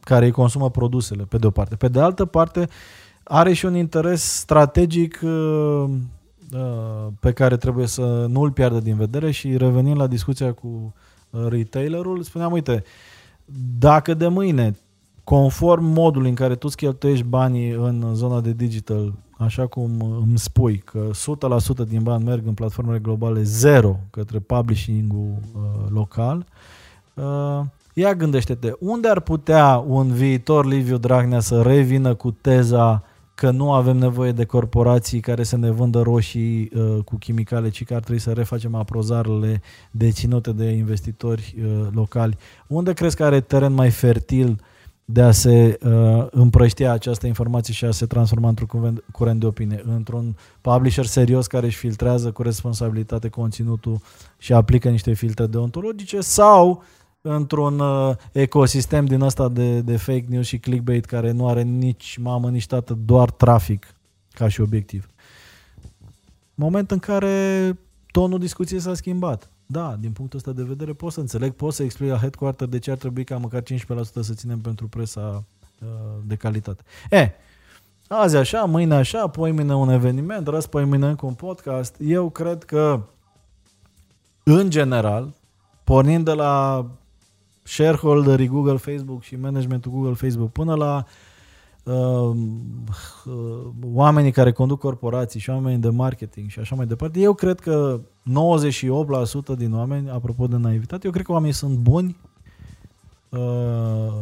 care 0.00 0.24
îi 0.24 0.30
consumă 0.30 0.70
produsele, 0.70 1.22
pe 1.22 1.38
de 1.38 1.46
o 1.46 1.50
parte. 1.50 1.76
Pe 1.76 1.88
de 1.88 2.00
altă 2.00 2.24
parte, 2.24 2.68
are 3.22 3.52
și 3.52 3.64
un 3.64 3.76
interes 3.76 4.22
strategic 4.22 5.20
uh, 5.22 5.84
uh, 6.52 7.06
pe 7.20 7.32
care 7.32 7.56
trebuie 7.56 7.86
să 7.86 8.26
nu 8.28 8.40
îl 8.40 8.50
piardă 8.50 8.80
din 8.80 8.96
vedere 8.96 9.30
și 9.30 9.56
revenind 9.56 9.98
la 9.98 10.06
discuția 10.06 10.52
cu 10.52 10.94
uh, 11.30 11.46
retailerul, 11.48 12.22
spuneam, 12.22 12.52
uite, 12.52 12.84
dacă 13.78 14.14
de 14.14 14.28
mâine, 14.28 14.76
conform 15.28 15.84
modului 15.84 16.28
în 16.28 16.34
care 16.34 16.54
tu 16.54 16.66
îți 16.66 16.76
cheltuiești 16.76 17.24
banii 17.24 17.70
în 17.70 18.14
zona 18.14 18.40
de 18.40 18.52
digital, 18.52 19.12
așa 19.38 19.66
cum 19.66 20.20
îmi 20.26 20.38
spui 20.38 20.78
că 20.78 21.10
100% 21.84 21.88
din 21.88 22.02
bani 22.02 22.24
merg 22.24 22.46
în 22.46 22.54
platformele 22.54 22.98
globale, 22.98 23.42
zero 23.42 23.96
către 24.10 24.38
publishing-ul 24.38 25.34
uh, 25.54 25.60
local, 25.88 26.46
uh, 27.14 27.60
ia 27.94 28.14
gândește-te, 28.14 28.72
unde 28.78 29.08
ar 29.08 29.20
putea 29.20 29.84
un 29.86 30.12
viitor 30.12 30.66
Liviu 30.66 30.96
Dragnea 30.96 31.40
să 31.40 31.62
revină 31.62 32.14
cu 32.14 32.30
teza 32.30 33.02
că 33.34 33.50
nu 33.50 33.72
avem 33.72 33.96
nevoie 33.96 34.32
de 34.32 34.44
corporații 34.44 35.20
care 35.20 35.42
să 35.42 35.56
ne 35.56 35.70
vândă 35.70 36.00
roșii 36.00 36.70
uh, 36.74 37.04
cu 37.04 37.16
chimicale, 37.16 37.68
ci 37.68 37.84
că 37.84 37.94
ar 37.94 38.00
trebui 38.00 38.20
să 38.20 38.32
refacem 38.32 38.74
aprozarele 38.74 39.62
deținute 39.90 40.52
de 40.52 40.64
investitori 40.64 41.54
uh, 41.58 41.86
locali. 41.90 42.36
Unde 42.66 42.92
crezi 42.92 43.16
că 43.16 43.24
are 43.24 43.40
teren 43.40 43.72
mai 43.72 43.90
fertil 43.90 44.48
uh, 44.48 44.76
de 45.10 45.22
a 45.22 45.30
se 45.30 45.78
uh, 45.82 46.26
împrăștia 46.30 46.92
această 46.92 47.26
informație 47.26 47.74
și 47.74 47.84
a 47.84 47.90
se 47.90 48.06
transforma 48.06 48.48
într-un 48.48 49.00
curent 49.12 49.40
de 49.40 49.46
opinie, 49.46 49.82
într-un 49.86 50.36
publisher 50.60 51.04
serios 51.04 51.46
care 51.46 51.66
își 51.66 51.76
filtrează 51.76 52.32
cu 52.32 52.42
responsabilitate 52.42 53.28
conținutul 53.28 54.00
și 54.38 54.52
aplică 54.52 54.88
niște 54.88 55.12
filtre 55.12 55.46
deontologice 55.46 56.20
sau 56.20 56.82
într-un 57.20 57.78
uh, 57.78 58.14
ecosistem 58.32 59.04
din 59.04 59.20
ăsta 59.20 59.48
de, 59.48 59.80
de 59.80 59.96
fake 59.96 60.24
news 60.28 60.46
și 60.46 60.58
clickbait 60.58 61.04
care 61.04 61.30
nu 61.30 61.48
are 61.48 61.62
nici 61.62 62.18
mamă, 62.20 62.50
nici 62.50 62.66
tată, 62.66 62.98
doar 63.04 63.30
trafic 63.30 63.94
ca 64.30 64.48
și 64.48 64.60
obiectiv. 64.60 65.08
Moment 66.54 66.90
în 66.90 66.98
care 66.98 67.78
tonul 68.10 68.38
discuției 68.38 68.80
s-a 68.80 68.94
schimbat 68.94 69.50
da, 69.70 69.96
din 70.00 70.12
punctul 70.12 70.38
ăsta 70.38 70.52
de 70.52 70.62
vedere 70.62 70.92
pot 70.92 71.12
să 71.12 71.20
înțeleg, 71.20 71.52
pot 71.52 71.72
să 71.72 71.82
explic 71.82 72.10
la 72.10 72.18
headquarter 72.18 72.68
de 72.68 72.78
ce 72.78 72.90
ar 72.90 72.96
trebui 72.96 73.24
ca 73.24 73.36
măcar 73.36 73.62
15% 73.62 73.64
să 74.20 74.32
ținem 74.34 74.58
pentru 74.58 74.86
presa 74.86 75.44
uh, 75.82 75.88
de 76.26 76.34
calitate. 76.34 76.82
E, 77.10 77.30
azi 78.08 78.36
așa, 78.36 78.64
mâine 78.64 78.94
așa, 78.94 79.26
poi 79.26 79.52
mâine 79.52 79.74
un 79.74 79.88
eveniment, 79.88 80.46
răs 80.46 80.66
poi 80.66 80.84
mâine 80.84 81.08
încă 81.08 81.26
un 81.26 81.34
podcast. 81.34 81.94
Eu 82.00 82.30
cred 82.30 82.64
că, 82.64 83.00
în 84.42 84.70
general, 84.70 85.34
pornind 85.84 86.24
de 86.24 86.32
la 86.32 86.86
shareholderii 87.62 88.48
Google, 88.48 88.76
Facebook 88.76 89.22
și 89.22 89.36
managementul 89.36 89.90
Google, 89.90 90.14
Facebook 90.14 90.52
până 90.52 90.74
la 90.74 90.96
uh, 90.96 91.27
uh, 91.92 92.36
oamenii 93.92 94.30
care 94.30 94.52
conduc 94.52 94.78
corporații 94.78 95.40
și 95.40 95.50
oamenii 95.50 95.78
de 95.78 95.88
marketing 95.88 96.50
și 96.50 96.58
așa 96.58 96.74
mai 96.74 96.86
departe, 96.86 97.20
eu 97.20 97.34
cred 97.34 97.60
că 97.60 98.00
98% 99.54 99.56
din 99.56 99.74
oameni, 99.74 100.10
apropo 100.10 100.46
de 100.46 100.56
naivitate, 100.56 101.06
eu 101.06 101.12
cred 101.12 101.24
că 101.24 101.32
oamenii 101.32 101.54
sunt 101.54 101.76
buni 101.76 102.16
uh, 103.28 103.38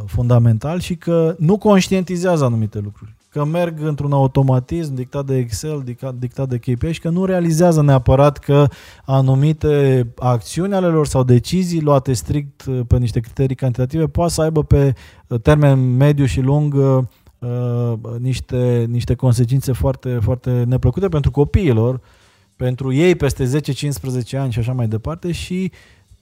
fundamental 0.07 0.81
și 0.81 0.97
că 0.97 1.35
nu 1.39 1.59
conștientizează 1.59 2.45
anumite 2.45 2.79
lucruri. 2.79 3.15
Că 3.29 3.45
merg 3.45 3.83
într-un 3.83 4.13
automatism 4.13 4.95
dictat 4.95 5.25
de 5.25 5.37
Excel, 5.37 5.83
dictat, 5.85 6.15
dictat 6.15 6.49
de 6.49 6.59
KPI 6.59 6.93
și 6.93 7.01
că 7.01 7.09
nu 7.09 7.25
realizează 7.25 7.83
neapărat 7.83 8.39
că 8.39 8.67
anumite 9.05 10.07
acțiuni 10.19 10.75
ale 10.75 10.87
lor 10.87 11.07
sau 11.07 11.25
decizii 11.25 11.81
luate 11.81 12.13
strict 12.13 12.65
uh, 12.65 12.81
pe 12.87 12.97
niște 12.97 13.21
criterii 13.21 13.57
cantitative 13.57 14.07
poate 14.07 14.33
să 14.33 14.43
aibă 14.43 14.63
pe 14.63 14.95
uh, 15.27 15.41
termen 15.41 15.97
mediu 15.97 16.25
și 16.25 16.41
lung 16.41 16.75
uh, 16.75 17.05
uh, 17.39 17.93
niște, 18.19 18.87
niște 18.89 19.15
consecințe 19.15 19.73
foarte, 19.73 20.19
foarte 20.23 20.65
neplăcute 20.67 21.09
pentru 21.09 21.31
copiilor, 21.31 22.01
pentru 22.57 22.93
ei 22.93 23.15
peste 23.15 23.61
10-15 24.35 24.39
ani 24.39 24.53
și 24.53 24.59
așa 24.59 24.73
mai 24.73 24.89
departe 24.89 25.33
și 25.33 25.73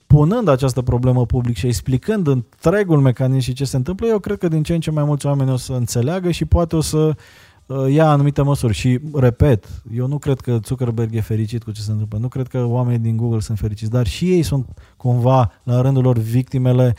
punând 0.07 0.47
această 0.47 0.81
problemă 0.81 1.25
public 1.25 1.57
și 1.57 1.67
explicând 1.67 2.27
întregul 2.27 2.99
mecanism 2.99 3.43
și 3.43 3.53
ce 3.53 3.65
se 3.65 3.75
întâmplă, 3.75 4.07
eu 4.07 4.19
cred 4.19 4.37
că 4.37 4.47
din 4.47 4.63
ce 4.63 4.73
în 4.73 4.79
ce 4.79 4.91
mai 4.91 5.03
mulți 5.03 5.25
oameni 5.25 5.51
o 5.51 5.55
să 5.55 5.73
înțeleagă 5.73 6.31
și 6.31 6.45
poate 6.45 6.75
o 6.75 6.81
să 6.81 7.15
uh, 7.65 7.93
ia 7.93 8.09
anumite 8.09 8.41
măsuri. 8.41 8.73
Și, 8.73 8.99
repet, 9.13 9.83
eu 9.95 10.07
nu 10.07 10.17
cred 10.17 10.39
că 10.39 10.59
Zuckerberg 10.63 11.15
e 11.15 11.21
fericit 11.21 11.63
cu 11.63 11.71
ce 11.71 11.81
se 11.81 11.91
întâmplă, 11.91 12.17
nu 12.17 12.27
cred 12.27 12.47
că 12.47 12.63
oamenii 12.63 12.99
din 12.99 13.17
Google 13.17 13.39
sunt 13.39 13.57
fericiți, 13.57 13.91
dar 13.91 14.07
și 14.07 14.31
ei 14.31 14.43
sunt 14.43 14.67
cumva, 14.97 15.51
la 15.63 15.81
rândul 15.81 16.03
lor, 16.03 16.17
victimele 16.17 16.95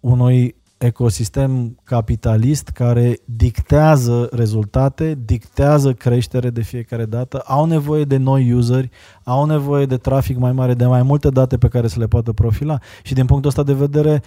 unui 0.00 0.54
ecosistem 0.78 1.78
capitalist 1.84 2.68
care 2.68 3.18
dictează 3.24 4.28
rezultate, 4.32 5.18
dictează 5.24 5.92
creștere 5.92 6.50
de 6.50 6.62
fiecare 6.62 7.04
dată, 7.04 7.38
au 7.38 7.64
nevoie 7.64 8.04
de 8.04 8.16
noi 8.16 8.52
useri, 8.52 8.90
au 9.24 9.44
nevoie 9.44 9.86
de 9.86 9.96
trafic 9.96 10.36
mai 10.36 10.52
mare, 10.52 10.74
de 10.74 10.86
mai 10.86 11.02
multe 11.02 11.28
date 11.28 11.58
pe 11.58 11.68
care 11.68 11.88
să 11.88 11.98
le 11.98 12.06
poată 12.06 12.32
profila 12.32 12.78
și 13.02 13.14
din 13.14 13.26
punctul 13.26 13.48
ăsta 13.48 13.62
de 13.62 13.72
vedere, 13.72 14.22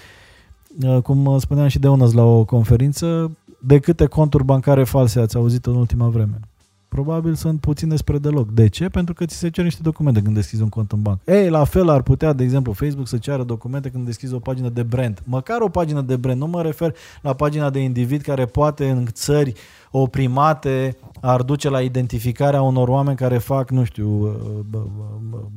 uh, 0.83 1.01
cum 1.01 1.39
spuneam 1.39 1.67
și 1.67 1.79
de 1.79 1.87
unăs 1.87 2.13
la 2.13 2.23
o 2.23 2.45
conferință, 2.45 3.37
de 3.59 3.79
câte 3.79 4.05
conturi 4.05 4.43
bancare 4.43 4.83
false 4.83 5.19
ați 5.19 5.35
auzit 5.35 5.65
în 5.65 5.75
ultima 5.75 6.07
vreme? 6.07 6.39
Probabil 6.87 7.33
sunt 7.33 7.59
puține 7.59 7.95
spre 7.95 8.17
deloc. 8.17 8.51
De 8.51 8.67
ce? 8.67 8.89
Pentru 8.89 9.13
că 9.13 9.25
ți 9.25 9.35
se 9.35 9.49
cer 9.49 9.63
niște 9.63 9.81
documente 9.83 10.21
când 10.21 10.35
deschizi 10.35 10.61
un 10.61 10.69
cont 10.69 10.91
în 10.91 11.01
bancă. 11.01 11.31
Ei, 11.31 11.49
la 11.49 11.63
fel 11.63 11.89
ar 11.89 12.01
putea, 12.01 12.33
de 12.33 12.43
exemplu, 12.43 12.71
Facebook 12.71 13.07
să 13.07 13.17
ceară 13.17 13.43
documente 13.43 13.89
când 13.89 14.05
deschizi 14.05 14.33
o 14.33 14.39
pagină 14.39 14.69
de 14.69 14.83
brand. 14.83 15.21
Măcar 15.23 15.61
o 15.61 15.69
pagină 15.69 16.01
de 16.01 16.15
brand. 16.15 16.39
Nu 16.39 16.47
mă 16.47 16.61
refer 16.61 16.95
la 17.21 17.33
pagina 17.33 17.69
de 17.69 17.79
individ 17.79 18.21
care 18.21 18.45
poate 18.45 18.89
în 18.89 19.05
țări 19.11 19.53
oprimate 19.91 20.97
ar 21.21 21.41
duce 21.41 21.69
la 21.69 21.81
identificarea 21.81 22.61
unor 22.61 22.87
oameni 22.87 23.17
care 23.17 23.37
fac, 23.37 23.69
nu 23.69 23.83
știu, 23.83 24.35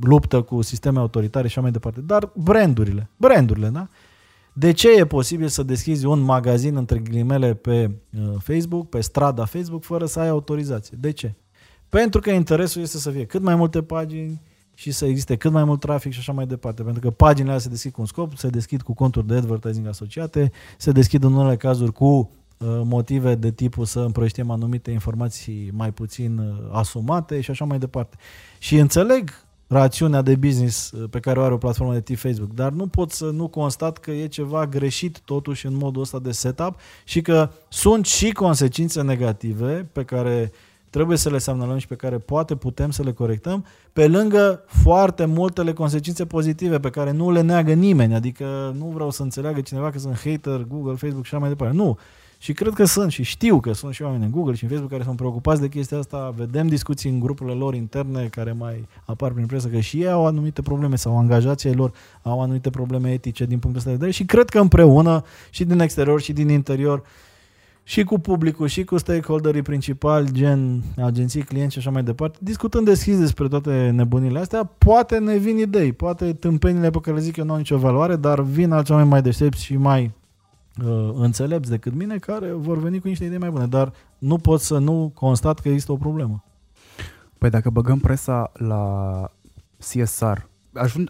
luptă 0.00 0.42
cu 0.42 0.62
sisteme 0.62 0.98
autoritare 0.98 1.46
și 1.46 1.52
așa 1.52 1.60
mai 1.60 1.70
departe. 1.70 2.00
Dar 2.00 2.30
brandurile, 2.34 3.08
brandurile, 3.16 3.68
da? 3.68 3.88
De 4.52 4.72
ce 4.72 4.96
e 4.96 5.06
posibil 5.06 5.48
să 5.48 5.62
deschizi 5.62 6.06
un 6.06 6.20
magazin, 6.20 6.76
între 6.76 6.98
ghilimele, 6.98 7.54
pe 7.54 7.90
uh, 8.18 8.34
Facebook, 8.38 8.88
pe 8.88 9.00
strada 9.00 9.44
Facebook, 9.44 9.84
fără 9.84 10.06
să 10.06 10.20
ai 10.20 10.28
autorizație? 10.28 10.96
De 11.00 11.10
ce? 11.10 11.34
Pentru 11.88 12.20
că 12.20 12.30
interesul 12.30 12.82
este 12.82 12.98
să 12.98 13.10
fie 13.10 13.24
cât 13.24 13.42
mai 13.42 13.54
multe 13.54 13.82
pagini 13.82 14.40
și 14.74 14.90
să 14.90 15.06
existe 15.06 15.36
cât 15.36 15.52
mai 15.52 15.64
mult 15.64 15.80
trafic 15.80 16.12
și 16.12 16.18
așa 16.18 16.32
mai 16.32 16.46
departe. 16.46 16.82
Pentru 16.82 17.00
că 17.00 17.10
paginile 17.10 17.58
se 17.58 17.68
deschid 17.68 17.92
cu 17.92 18.00
un 18.00 18.06
scop, 18.06 18.36
se 18.36 18.48
deschid 18.48 18.82
cu 18.82 18.94
conturi 18.94 19.26
de 19.26 19.34
advertising 19.34 19.86
asociate, 19.86 20.50
se 20.78 20.92
deschid 20.92 21.24
în 21.24 21.32
unele 21.32 21.56
cazuri 21.56 21.92
cu 21.92 22.06
uh, 22.06 22.28
motive 22.84 23.34
de 23.34 23.50
tipul 23.50 23.84
să 23.84 24.00
împrăștiem 24.00 24.50
anumite 24.50 24.90
informații 24.90 25.70
mai 25.72 25.92
puțin 25.92 26.38
uh, 26.38 26.68
asumate 26.72 27.40
și 27.40 27.50
așa 27.50 27.64
mai 27.64 27.78
departe. 27.78 28.16
Și 28.58 28.76
înțeleg 28.76 29.30
rațiunea 29.72 30.22
de 30.22 30.34
business 30.34 30.90
uh, 30.90 31.08
pe 31.10 31.20
care 31.20 31.38
o 31.38 31.42
are 31.42 31.54
o 31.54 31.58
platformă 31.58 31.92
de 31.92 32.00
tip 32.00 32.18
Facebook, 32.18 32.54
dar 32.54 32.72
nu 32.72 32.86
pot 32.86 33.10
să 33.10 33.24
nu 33.24 33.48
constat 33.48 33.98
că 33.98 34.10
e 34.10 34.26
ceva 34.26 34.66
greșit 34.66 35.20
totuși 35.24 35.66
în 35.66 35.76
modul 35.76 36.02
ăsta 36.02 36.18
de 36.18 36.32
setup 36.32 36.74
și 37.04 37.20
că 37.20 37.50
sunt 37.68 38.06
și 38.06 38.32
consecințe 38.32 39.02
negative 39.02 39.88
pe 39.92 40.04
care 40.04 40.52
trebuie 40.90 41.16
să 41.16 41.30
le 41.30 41.38
semnalăm 41.38 41.78
și 41.78 41.86
pe 41.86 41.94
care 41.94 42.18
poate 42.18 42.56
putem 42.56 42.90
să 42.90 43.02
le 43.02 43.12
corectăm, 43.12 43.64
pe 43.92 44.08
lângă 44.08 44.64
foarte 44.66 45.24
multele 45.24 45.72
consecințe 45.72 46.26
pozitive 46.26 46.80
pe 46.80 46.90
care 46.90 47.10
nu 47.10 47.30
le 47.30 47.40
neagă 47.40 47.72
nimeni, 47.72 48.14
adică 48.14 48.74
nu 48.78 48.84
vreau 48.84 49.10
să 49.10 49.22
înțeleagă 49.22 49.60
cineva 49.60 49.90
că 49.90 49.98
sunt 49.98 50.20
hater, 50.24 50.66
Google, 50.68 50.94
Facebook 50.94 51.24
și 51.24 51.34
așa 51.34 51.38
mai 51.38 51.48
departe. 51.48 51.76
Nu, 51.76 51.98
și 52.42 52.52
cred 52.52 52.72
că 52.72 52.84
sunt 52.84 53.12
și 53.12 53.22
știu 53.22 53.60
că 53.60 53.72
sunt 53.72 53.94
și 53.94 54.02
oameni 54.02 54.24
în 54.24 54.30
Google 54.30 54.54
și 54.54 54.62
în 54.62 54.68
Facebook 54.68 54.90
care 54.90 55.02
sunt 55.04 55.16
preocupați 55.16 55.60
de 55.60 55.68
chestia 55.68 55.98
asta. 55.98 56.34
Vedem 56.36 56.66
discuții 56.66 57.10
în 57.10 57.20
grupurile 57.20 57.54
lor 57.54 57.74
interne 57.74 58.28
care 58.30 58.52
mai 58.52 58.86
apar 59.04 59.32
prin 59.32 59.46
presă 59.46 59.68
că 59.68 59.80
și 59.80 60.00
ei 60.00 60.10
au 60.10 60.26
anumite 60.26 60.62
probleme 60.62 60.96
sau 60.96 61.18
angajații 61.18 61.74
lor 61.74 61.92
au 62.22 62.42
anumite 62.42 62.70
probleme 62.70 63.12
etice 63.12 63.44
din 63.44 63.58
punctul 63.58 63.76
ăsta 63.76 63.90
de 63.90 63.96
vedere 63.96 64.10
și 64.10 64.24
cred 64.24 64.48
că 64.48 64.60
împreună 64.60 65.24
și 65.50 65.64
din 65.64 65.80
exterior 65.80 66.20
și 66.20 66.32
din 66.32 66.48
interior 66.48 67.02
și 67.82 68.04
cu 68.04 68.18
publicul 68.18 68.66
și 68.66 68.84
cu 68.84 68.96
stakeholderii 68.96 69.62
principali, 69.62 70.32
gen 70.32 70.82
agenții, 70.96 71.42
clienți 71.42 71.72
și 71.72 71.78
așa 71.78 71.90
mai 71.90 72.02
departe, 72.02 72.38
discutând 72.40 72.84
deschis 72.84 73.18
despre 73.18 73.48
toate 73.48 73.90
nebunile 73.94 74.38
astea, 74.38 74.64
poate 74.64 75.18
ne 75.18 75.36
vin 75.36 75.58
idei, 75.58 75.92
poate 75.92 76.32
tâmpenile 76.32 76.90
pe 76.90 76.98
care 77.00 77.16
le 77.16 77.22
zic 77.22 77.36
eu 77.36 77.44
nu 77.44 77.52
au 77.52 77.58
nicio 77.58 77.78
valoare, 77.78 78.16
dar 78.16 78.40
vin 78.40 78.72
alți 78.72 78.90
oameni 78.90 79.08
mai 79.08 79.22
deștepți 79.22 79.64
și 79.64 79.76
mai 79.76 80.18
uh, 80.84 81.10
înțelepți 81.14 81.70
decât 81.70 81.94
mine 81.94 82.18
care 82.18 82.52
vor 82.52 82.78
veni 82.78 83.00
cu 83.00 83.08
niște 83.08 83.24
idei 83.24 83.38
mai 83.38 83.50
bune, 83.50 83.66
dar 83.66 83.92
nu 84.18 84.38
pot 84.38 84.60
să 84.60 84.78
nu 84.78 85.12
constat 85.14 85.58
că 85.58 85.68
există 85.68 85.92
o 85.92 85.96
problemă. 85.96 86.44
Păi 87.38 87.50
dacă 87.50 87.70
băgăm 87.70 87.98
presa 87.98 88.52
la 88.54 89.30
CSR, 89.78 90.38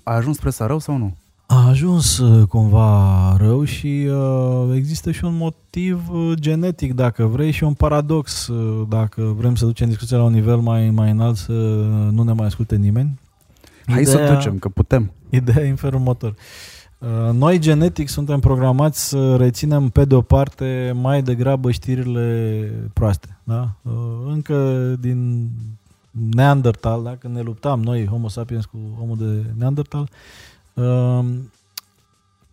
a 0.03 0.15
ajuns 0.15 0.39
presa 0.39 0.67
rău 0.67 0.79
sau 0.79 0.97
nu? 0.97 1.17
A 1.47 1.69
ajuns 1.69 2.19
uh, 2.19 2.47
cumva 2.47 3.37
rău 3.39 3.65
și 3.65 4.09
uh, 4.11 4.75
există 4.75 5.11
și 5.11 5.25
un 5.25 5.37
motiv 5.37 6.11
uh, 6.11 6.33
genetic, 6.35 6.95
dacă 6.95 7.25
vrei, 7.25 7.51
și 7.51 7.65
un 7.65 7.75
paradox, 7.75 8.47
uh, 8.47 8.87
dacă 8.89 9.23
vrem 9.23 9.55
să 9.55 9.65
ducem 9.65 9.89
discuția 9.89 10.17
la 10.17 10.23
un 10.23 10.33
nivel 10.33 10.57
mai, 10.57 10.91
mai 10.91 11.11
înalt, 11.11 11.37
să 11.37 11.53
nu 12.11 12.23
ne 12.23 12.33
mai 12.33 12.47
asculte 12.47 12.77
nimeni. 12.77 13.21
Hai 13.87 14.01
Ideea, 14.01 14.27
să 14.27 14.35
ducem, 14.35 14.59
că 14.59 14.69
putem. 14.69 15.13
Ideea 15.29 15.67
e 15.67 15.71
în 15.71 15.77
felul 15.77 16.01
următor. 16.01 16.31
Uh, 16.31 16.37
Uh, 16.37 16.80
noi 17.33 17.59
genetic 17.59 18.09
suntem 18.09 18.41
programați 18.41 19.09
să 19.09 19.37
reținem 19.37 19.89
pe 19.89 20.05
de 20.05 20.15
o 20.15 20.21
parte 20.21 20.93
mai 20.95 21.23
degrabă 21.23 21.71
știrile 21.71 22.71
proaste. 22.93 23.39
Da? 23.45 23.69
Uh, 23.83 23.93
încă 24.27 24.95
din 25.01 25.49
Neandertal, 26.11 27.03
da? 27.03 27.17
când 27.17 27.35
ne 27.35 27.41
luptam 27.41 27.83
noi, 27.83 28.07
Homo 28.07 28.29
sapiens 28.29 28.65
cu 28.65 28.77
omul 29.03 29.17
de 29.17 29.45
Neandertal, 29.59 30.09
uh, 30.75 31.25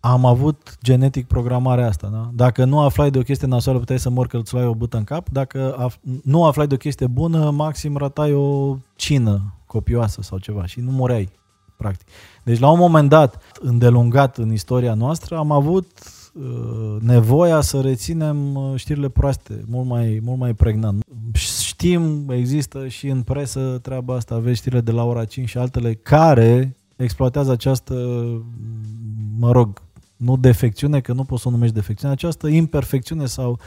am 0.00 0.24
avut 0.24 0.78
genetic 0.82 1.26
programarea 1.26 1.86
asta. 1.86 2.08
Da? 2.12 2.30
Dacă 2.34 2.64
nu 2.64 2.80
aflai 2.80 3.10
de 3.10 3.18
o 3.18 3.22
chestie 3.22 3.46
nasoală, 3.46 3.78
puteai 3.78 3.98
să 3.98 4.10
mor 4.10 4.26
că 4.26 4.36
îți 4.36 4.52
luai 4.52 4.66
o 4.66 4.74
bâtă 4.74 4.96
în 4.96 5.04
cap. 5.04 5.28
Dacă 5.28 5.88
af- 5.88 6.22
nu 6.22 6.44
aflai 6.44 6.66
de 6.66 6.74
o 6.74 6.76
chestie 6.76 7.06
bună, 7.06 7.50
maxim 7.50 7.96
ratai 7.96 8.32
o 8.32 8.76
cină 8.96 9.52
copioasă 9.66 10.22
sau 10.22 10.38
ceva 10.38 10.66
și 10.66 10.80
nu 10.80 10.90
moreai 10.90 11.28
practic. 11.78 12.06
Deci 12.42 12.58
la 12.58 12.70
un 12.70 12.78
moment 12.78 13.08
dat, 13.08 13.42
îndelungat 13.60 14.36
în 14.36 14.52
istoria 14.52 14.94
noastră, 14.94 15.36
am 15.36 15.50
avut 15.50 15.86
uh, 16.32 16.96
nevoia 17.00 17.60
să 17.60 17.80
reținem 17.80 18.54
uh, 18.54 18.72
știrile 18.76 19.08
proaste, 19.08 19.64
mult 19.66 19.86
mai, 19.86 20.20
mult 20.22 20.38
mai 20.38 20.54
pregnant. 20.54 21.04
Știm, 21.32 22.30
există 22.30 22.88
și 22.88 23.08
în 23.08 23.22
presă 23.22 23.78
treaba 23.82 24.14
asta, 24.14 24.34
aveți 24.34 24.58
știrile 24.58 24.80
de 24.80 24.90
la 24.90 25.04
ora 25.04 25.24
5 25.24 25.48
și 25.48 25.58
altele 25.58 25.94
care 25.94 26.76
exploatează 26.96 27.50
această, 27.50 27.94
mă 29.38 29.52
rog, 29.52 29.82
nu 30.16 30.36
defecțiune, 30.36 31.00
că 31.00 31.12
nu 31.12 31.24
poți 31.24 31.42
să 31.42 31.48
o 31.48 31.50
numești 31.50 31.74
defecțiune, 31.74 32.12
această 32.12 32.48
imperfecțiune 32.48 33.26
sau 33.26 33.50
uh, 33.50 33.58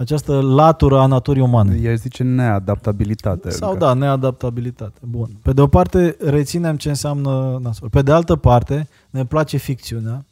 această 0.00 0.40
latură 0.40 0.98
a 0.98 1.06
naturii 1.06 1.42
umane. 1.42 1.78
El 1.82 1.96
zice 1.96 2.22
neadaptabilitate. 2.22 3.50
Sau 3.50 3.76
da, 3.76 3.92
neadaptabilitate. 3.92 5.00
Bun. 5.02 5.28
Pe 5.42 5.52
de 5.52 5.60
o 5.60 5.66
parte 5.66 6.16
reținem 6.20 6.76
ce 6.76 6.88
înseamnă 6.88 7.58
nasol. 7.62 7.88
Pe 7.88 8.02
de 8.02 8.12
altă 8.12 8.36
parte 8.36 8.88
ne 9.10 9.24
place 9.24 9.56
ficțiunea 9.56 10.24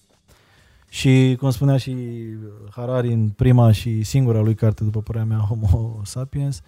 și, 0.88 1.36
cum 1.40 1.50
spunea 1.50 1.76
și 1.76 1.96
Harari 2.70 3.12
în 3.12 3.28
prima 3.28 3.72
și 3.72 4.02
singura 4.02 4.40
lui 4.40 4.54
carte, 4.54 4.84
după 4.84 5.00
părerea 5.00 5.26
mea, 5.26 5.38
Homo 5.38 6.00
sapiens, 6.04 6.60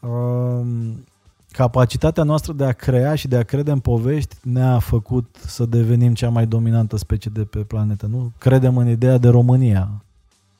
um, 0.00 1.04
capacitatea 1.50 2.22
noastră 2.22 2.52
de 2.52 2.64
a 2.64 2.72
crea 2.72 3.14
și 3.14 3.28
de 3.28 3.36
a 3.36 3.42
crede 3.42 3.70
în 3.70 3.78
povești 3.78 4.36
ne-a 4.42 4.78
făcut 4.78 5.36
să 5.46 5.66
devenim 5.66 6.14
cea 6.14 6.28
mai 6.28 6.46
dominantă 6.46 6.96
specie 6.96 7.30
de 7.34 7.42
pe 7.44 7.58
planetă. 7.58 8.06
Nu 8.06 8.32
credem 8.38 8.76
în 8.76 8.88
ideea 8.88 9.18
de 9.18 9.28
România. 9.28 10.02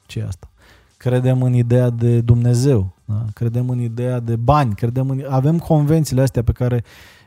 ce 0.07 0.19
e 0.19 0.27
asta? 0.27 0.49
Credem 0.99 1.43
în 1.43 1.55
ideea 1.55 1.91
de 1.91 2.21
Dumnezeu, 2.21 2.95
da? 3.05 3.25
credem 3.35 3.69
în 3.69 3.81
ideea 3.81 4.21
de 4.21 4.37
bani, 4.37 4.75
credem 4.75 5.11
în... 5.11 5.25
avem 5.29 5.59
convențiile 5.59 6.23
astea 6.23 6.43
pe 6.43 6.53
care 6.53 6.85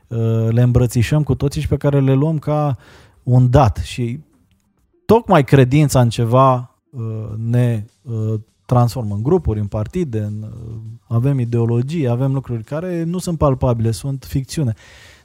uh, 0.07 0.47
le 0.49 0.61
îmbrățișăm 0.61 1.23
cu 1.23 1.35
toții 1.35 1.61
și 1.61 1.67
pe 1.67 1.77
care 1.77 1.99
le 1.99 2.13
luăm 2.13 2.39
ca 2.39 2.77
un 3.23 3.49
dat 3.49 3.77
și 3.77 4.19
tocmai 5.05 5.43
credința 5.43 6.01
în 6.01 6.09
ceva 6.09 6.75
uh, 6.89 7.01
ne 7.37 7.85
uh, 8.01 8.33
transformă 8.65 9.15
în 9.15 9.23
grupuri, 9.23 9.59
în 9.59 9.67
partide, 9.67 10.19
în, 10.19 10.41
uh, 10.41 10.75
avem 11.07 11.39
ideologii, 11.39 12.07
avem 12.07 12.33
lucruri 12.33 12.63
care 12.63 13.03
nu 13.03 13.17
sunt 13.17 13.37
palpabile, 13.37 13.91
sunt 13.91 14.25
ficțiune. 14.27 14.73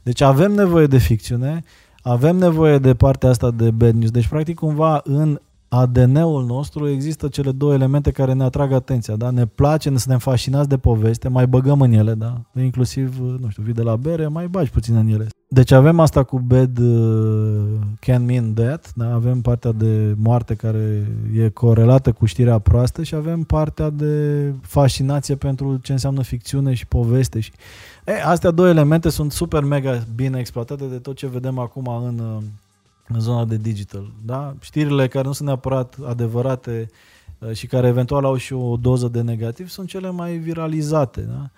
Deci 0.03 0.21
avem 0.21 0.53
nevoie 0.53 0.87
de 0.87 0.99
ficțiune, 0.99 1.65
avem 2.03 2.37
nevoie 2.37 2.79
de 2.79 2.95
partea 2.95 3.29
asta 3.29 3.51
de 3.51 3.71
bad 3.71 3.95
news. 3.95 4.11
Deci, 4.11 4.29
practic, 4.29 4.55
cumva, 4.55 5.01
în 5.05 5.41
ADN-ul 5.69 6.45
nostru 6.45 6.89
există 6.89 7.29
cele 7.29 7.53
două 7.53 7.73
elemente 7.73 8.11
care 8.11 8.33
ne 8.33 8.43
atrag 8.43 8.73
atenția, 8.73 9.17
da? 9.17 9.31
Ne 9.31 9.47
place, 9.47 9.91
ne 9.91 9.99
suntem 9.99 10.19
fascinați 10.19 10.69
de 10.69 10.77
poveste, 10.79 11.29
mai 11.29 11.47
băgăm 11.47 11.81
în 11.81 11.93
ele, 11.93 12.15
da? 12.15 12.41
Inclusiv, 12.61 13.19
nu 13.19 13.49
știu, 13.49 13.63
vii 13.63 13.73
de 13.73 13.83
la 13.83 13.97
bere, 13.97 14.27
mai 14.27 14.47
bagi 14.47 14.71
puțin 14.71 14.97
în 14.97 15.09
ele. 15.09 15.27
Deci 15.49 15.71
avem 15.71 16.01
asta 16.01 16.23
cu 16.23 16.39
bad 16.39 16.79
uh, 16.79 17.65
can 18.01 18.25
mean 18.25 18.55
death, 18.55 18.89
da? 18.95 19.15
Avem 19.15 19.41
partea 19.41 19.73
de 19.73 20.15
moarte 20.17 20.55
care 20.55 21.07
e 21.35 21.49
corelată 21.49 22.13
cu 22.13 22.27
știrea 22.27 22.59
proastă 22.59 23.03
și 23.03 23.15
avem 23.15 23.43
partea 23.43 23.91
de 23.91 24.53
fascinație 24.61 25.35
pentru 25.35 25.79
ce 25.83 25.93
înseamnă 25.93 26.23
ficțiune 26.23 26.75
și 26.75 26.87
poveste 26.87 27.41
și 27.41 27.53
e, 28.05 28.13
astea 28.25 28.51
două 28.51 28.69
elemente 28.69 29.09
sunt 29.09 29.33
super 29.33 29.63
mega 29.63 30.05
bine 30.15 30.39
exploatate 30.39 30.85
de 30.85 30.97
tot 30.97 31.17
ce 31.17 31.27
vedem 31.27 31.59
acum 31.59 31.87
în 31.87 32.19
uh, 32.19 32.43
în 33.09 33.21
zona 33.21 33.45
de 33.45 33.57
digital. 33.57 34.13
Da? 34.25 34.55
Știrile 34.61 35.09
care 35.09 35.27
nu 35.27 35.33
sunt 35.33 35.49
neapărat 35.49 35.97
adevărate 36.07 36.91
uh, 37.39 37.53
și 37.53 37.67
care 37.67 37.87
eventual 37.87 38.25
au 38.25 38.37
și 38.37 38.53
o 38.53 38.77
doză 38.77 39.09
de 39.09 39.21
negativ 39.21 39.69
sunt 39.69 39.89
cele 39.89 40.11
mai 40.11 40.37
viralizate. 40.37 41.21
Da? 41.21 41.51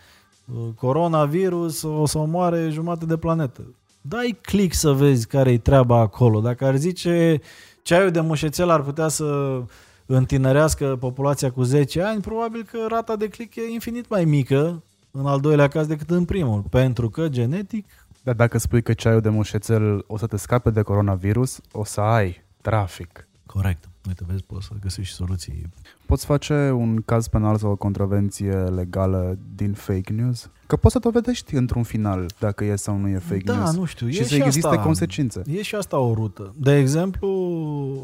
Uh, 0.55 0.68
coronavirus 0.74 1.82
o 1.82 2.07
să 2.07 2.18
omoare 2.18 2.68
jumate 2.70 3.07
de 3.07 3.16
planetă. 3.16 3.62
Dai 4.01 4.38
click 4.42 4.74
să 4.74 4.92
vezi 4.92 5.26
care 5.26 5.53
e 5.53 5.59
treaba 5.59 5.99
acolo. 5.99 6.40
Dacă 6.40 6.64
ar 6.64 6.76
zice 6.76 7.40
ceaiul 7.82 8.11
de 8.11 8.20
mușețel 8.20 8.70
ar 8.70 8.82
putea 8.82 9.09
să 9.09 9.61
întinerească 10.07 10.96
populația 11.01 11.51
cu 11.51 11.62
10 11.62 12.03
ani, 12.03 12.20
probabil 12.20 12.66
că 12.70 12.78
rata 12.88 13.16
de 13.16 13.28
click 13.28 13.57
e 13.57 13.72
infinit 13.72 14.09
mai 14.09 14.24
mică 14.24 14.82
în 15.11 15.26
al 15.26 15.40
doilea 15.40 15.68
caz 15.68 15.86
decât 15.86 16.11
în 16.11 16.24
primul, 16.24 16.64
pentru 16.70 17.11
că 17.11 17.28
genetic 17.28 17.86
dar 18.22 18.34
dacă 18.34 18.58
spui 18.58 18.82
că 18.82 18.92
ceaiul 18.92 19.20
de 19.20 19.28
mușețel 19.28 20.04
o 20.06 20.18
să 20.18 20.26
te 20.26 20.36
scape 20.36 20.70
de 20.70 20.82
coronavirus, 20.82 21.60
o 21.72 21.84
să 21.84 22.00
ai 22.00 22.44
trafic. 22.60 23.28
Corect. 23.46 23.88
uite, 24.08 24.24
vezi, 24.26 24.42
poți 24.42 24.66
să 24.66 24.72
găsești 24.80 25.14
soluții. 25.14 25.66
Poți 26.06 26.24
face 26.24 26.70
un 26.70 27.02
caz 27.04 27.28
penal 27.28 27.56
sau 27.56 27.70
o 27.70 27.76
contravenție 27.76 28.52
legală 28.52 29.38
din 29.54 29.72
fake 29.72 30.12
news? 30.12 30.50
Că 30.66 30.76
poți 30.76 30.92
să 30.92 30.98
dovedești 30.98 31.54
într-un 31.54 31.82
final 31.82 32.26
dacă 32.38 32.64
e 32.64 32.76
sau 32.76 32.96
nu 32.96 33.08
e 33.08 33.18
fake 33.18 33.42
da, 33.44 33.54
news. 33.56 33.74
nu 33.76 33.84
știu, 33.84 34.08
și 34.08 34.20
e 34.20 34.22
să 34.24 34.34
și 34.34 34.42
existe 34.42 34.68
asta, 34.68 34.82
consecințe. 34.82 35.42
E 35.46 35.62
și 35.62 35.74
asta 35.74 35.98
o 35.98 36.14
rută. 36.14 36.54
De 36.56 36.76
exemplu, 36.76 37.28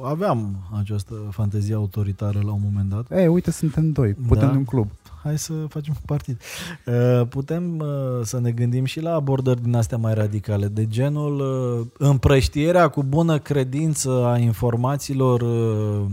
aveam 0.04 0.56
această 0.80 1.14
fantezie 1.30 1.74
autoritară 1.74 2.40
la 2.44 2.52
un 2.52 2.60
moment 2.64 2.88
dat. 2.88 3.18
Ei, 3.18 3.26
uite, 3.26 3.50
suntem 3.50 3.90
doi, 3.90 4.14
putem 4.14 4.46
Da. 4.46 4.50
de 4.52 4.56
un 4.56 4.64
club. 4.64 4.88
Hai 5.24 5.38
să 5.38 5.52
facem 5.68 5.94
un 5.96 6.02
partid. 6.06 6.40
Uh, 6.86 7.26
Putem 7.28 7.78
uh, 7.78 7.86
să 8.22 8.40
ne 8.40 8.50
gândim 8.50 8.84
și 8.84 9.00
la 9.00 9.14
abordări 9.14 9.62
din 9.62 9.74
astea 9.74 9.98
mai 9.98 10.14
radicale, 10.14 10.66
de 10.66 10.86
genul 10.86 11.40
uh, 11.40 11.86
împrăștierea 11.98 12.88
cu 12.88 13.02
bună 13.02 13.38
credință 13.38 14.24
a 14.24 14.38
informațiilor 14.38 15.40
uh, 15.40 16.06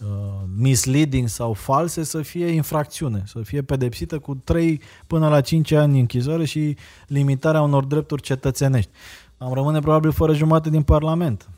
uh, 0.00 0.42
misleading 0.56 1.28
sau 1.28 1.52
false 1.52 2.02
să 2.02 2.22
fie 2.22 2.46
infracțiune, 2.46 3.22
să 3.26 3.38
fie 3.44 3.62
pedepsită 3.62 4.18
cu 4.18 4.34
3 4.44 4.80
până 5.06 5.28
la 5.28 5.40
5 5.40 5.72
ani 5.72 6.00
închisoare 6.00 6.44
și 6.44 6.76
limitarea 7.06 7.62
unor 7.62 7.84
drepturi 7.84 8.22
cetățenești. 8.22 8.90
Am 9.38 9.52
rămâne 9.52 9.78
probabil 9.78 10.10
fără 10.10 10.34
jumate 10.34 10.70
din 10.70 10.82
Parlament 10.82 11.48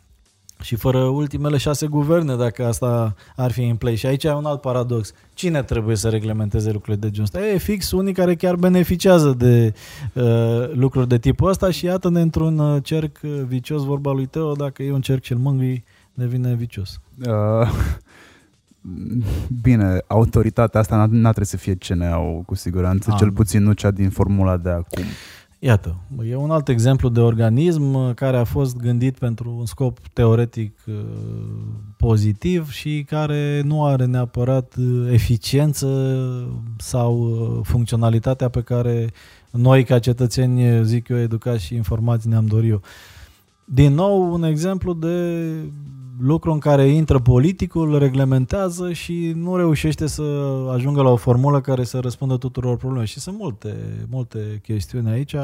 și 0.61 0.77
fără 0.77 0.99
ultimele 0.99 1.57
șase 1.57 1.87
guverne, 1.87 2.37
dacă 2.37 2.67
asta 2.67 3.15
ar 3.37 3.51
fi 3.51 3.63
în 3.65 3.77
play. 3.77 3.95
Și 3.95 4.07
aici 4.07 4.25
e 4.25 4.33
un 4.33 4.45
alt 4.45 4.61
paradox. 4.61 5.13
Cine 5.35 5.63
trebuie 5.63 5.97
să 5.97 6.09
reglementeze 6.09 6.71
lucrurile 6.73 6.97
de 7.07 7.11
genul 7.11 7.25
ăsta? 7.33 7.47
E 7.47 7.59
fix 7.59 7.91
unii 7.91 8.13
care 8.13 8.35
chiar 8.35 8.55
beneficiază 8.57 9.35
de 9.39 9.73
uh, 10.13 10.71
lucruri 10.73 11.09
de 11.09 11.19
tipul 11.19 11.49
ăsta 11.49 11.71
și 11.71 11.85
iată-ne 11.85 12.21
într-un 12.21 12.59
uh, 12.59 12.83
cerc 12.83 13.19
uh, 13.23 13.41
vicios, 13.47 13.85
vorba 13.85 14.13
lui 14.13 14.27
Teo, 14.27 14.53
dacă 14.53 14.83
e 14.83 14.93
un 14.93 15.01
cerc 15.01 15.23
cel 15.23 15.37
mângâi, 15.37 15.85
devine 16.15 16.55
vicios. 16.55 17.01
Uh, 17.27 17.69
bine, 19.63 19.99
autoritatea 20.07 20.81
asta 20.81 20.97
n-a, 20.97 21.07
n-a 21.11 21.29
trebuit 21.29 21.47
să 21.49 21.57
fie 21.57 21.75
CNA-ul, 21.75 22.43
cu 22.47 22.55
siguranță, 22.55 23.11
Ah, 23.13 23.17
cel 23.19 23.27
nu. 23.27 23.33
puțin 23.33 23.63
nu 23.63 23.73
cea 23.73 23.91
din 23.91 24.11
formula 24.11 24.57
de 24.57 24.71
acum. 24.71 25.03
Iată, 25.61 25.97
e 26.29 26.37
un 26.37 26.51
alt 26.51 26.69
exemplu 26.69 27.09
de 27.09 27.21
organism 27.21 27.95
uh, 27.95 28.15
care 28.15 28.37
a 28.37 28.45
fost 28.45 28.77
gândit 28.77 29.19
pentru 29.19 29.55
un 29.59 29.67
scop 29.67 29.99
teoretic 30.13 30.79
uh, 30.87 30.95
pozitiv 31.97 32.71
și 32.71 33.05
care 33.07 33.63
nu 33.65 33.85
are 33.85 34.05
neapărat 34.05 34.75
uh, 34.79 35.13
eficiență 35.13 35.89
sau 36.77 37.21
uh, 37.21 37.61
funcționalitatea 37.63 38.49
pe 38.49 38.63
care 38.63 39.11
noi 39.51 39.85
ca 39.85 39.99
cetățeni, 39.99 40.85
zic 40.85 41.09
eu, 41.09 41.19
educați 41.19 41.65
și 41.65 41.75
informați 41.75 42.29
ne-am 42.29 42.47
dorit 42.47 42.71
eu. 42.71 42.83
Din 43.65 43.95
nou, 43.95 44.33
un 44.33 44.43
exemplu 44.43 44.93
de 44.95 45.47
lucru 46.21 46.53
în 46.53 46.59
care 46.59 46.87
intră 46.87 47.19
politicul, 47.19 47.93
îl 47.93 47.99
reglementează 47.99 48.93
și 48.93 49.33
nu 49.37 49.57
reușește 49.57 50.07
să 50.07 50.23
ajungă 50.73 51.03
la 51.03 51.09
o 51.09 51.17
formulă 51.17 51.61
care 51.61 51.85
să 51.85 51.99
răspundă 51.99 52.37
tuturor 52.37 52.77
problemelor. 52.77 53.09
Și 53.09 53.21
sunt 53.21 53.39
multe, 53.39 53.77
multe 54.11 54.61
chestiuni 54.63 55.11
aici, 55.11 55.35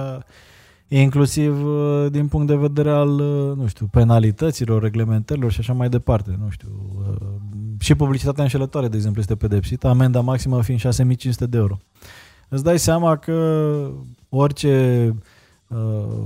inclusiv 0.88 1.64
uh, 1.64 2.06
din 2.10 2.26
punct 2.28 2.46
de 2.46 2.56
vedere 2.56 2.90
al, 2.90 3.20
uh, 3.20 3.56
nu 3.56 3.66
știu, 3.66 3.86
penalităților, 3.90 4.82
reglementărilor 4.82 5.52
și 5.52 5.60
așa 5.60 5.72
mai 5.72 5.88
departe. 5.88 6.38
Nu 6.42 6.50
știu, 6.50 6.68
uh, 6.98 7.26
și 7.78 7.94
publicitatea 7.94 8.42
înșelătoare, 8.42 8.88
de 8.88 8.96
exemplu, 8.96 9.20
este 9.20 9.36
pedepsită, 9.36 9.88
amenda 9.88 10.20
maximă 10.20 10.62
fiind 10.62 10.80
6500 10.80 11.46
de 11.46 11.56
euro. 11.56 11.78
Îți 12.48 12.64
dai 12.64 12.78
seama 12.78 13.16
că 13.16 13.90
orice 14.28 15.14
uh, 15.68 16.24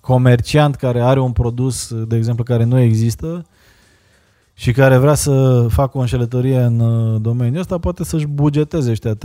comerciant 0.00 0.74
care 0.74 1.00
are 1.00 1.20
un 1.20 1.32
produs, 1.32 1.94
de 2.06 2.16
exemplu, 2.16 2.44
care 2.44 2.64
nu 2.64 2.78
există 2.78 3.44
și 4.60 4.72
care 4.72 4.96
vrea 4.96 5.14
să 5.14 5.66
facă 5.68 5.98
o 5.98 6.00
înșelătorie 6.00 6.58
în 6.58 6.80
uh, 6.80 7.20
domeniul 7.20 7.60
ăsta, 7.60 7.78
poate 7.78 8.04
să-și 8.04 8.26
bugeteze 8.26 8.90
ăștia 8.90 9.14
3.000-6.000 9.14 9.18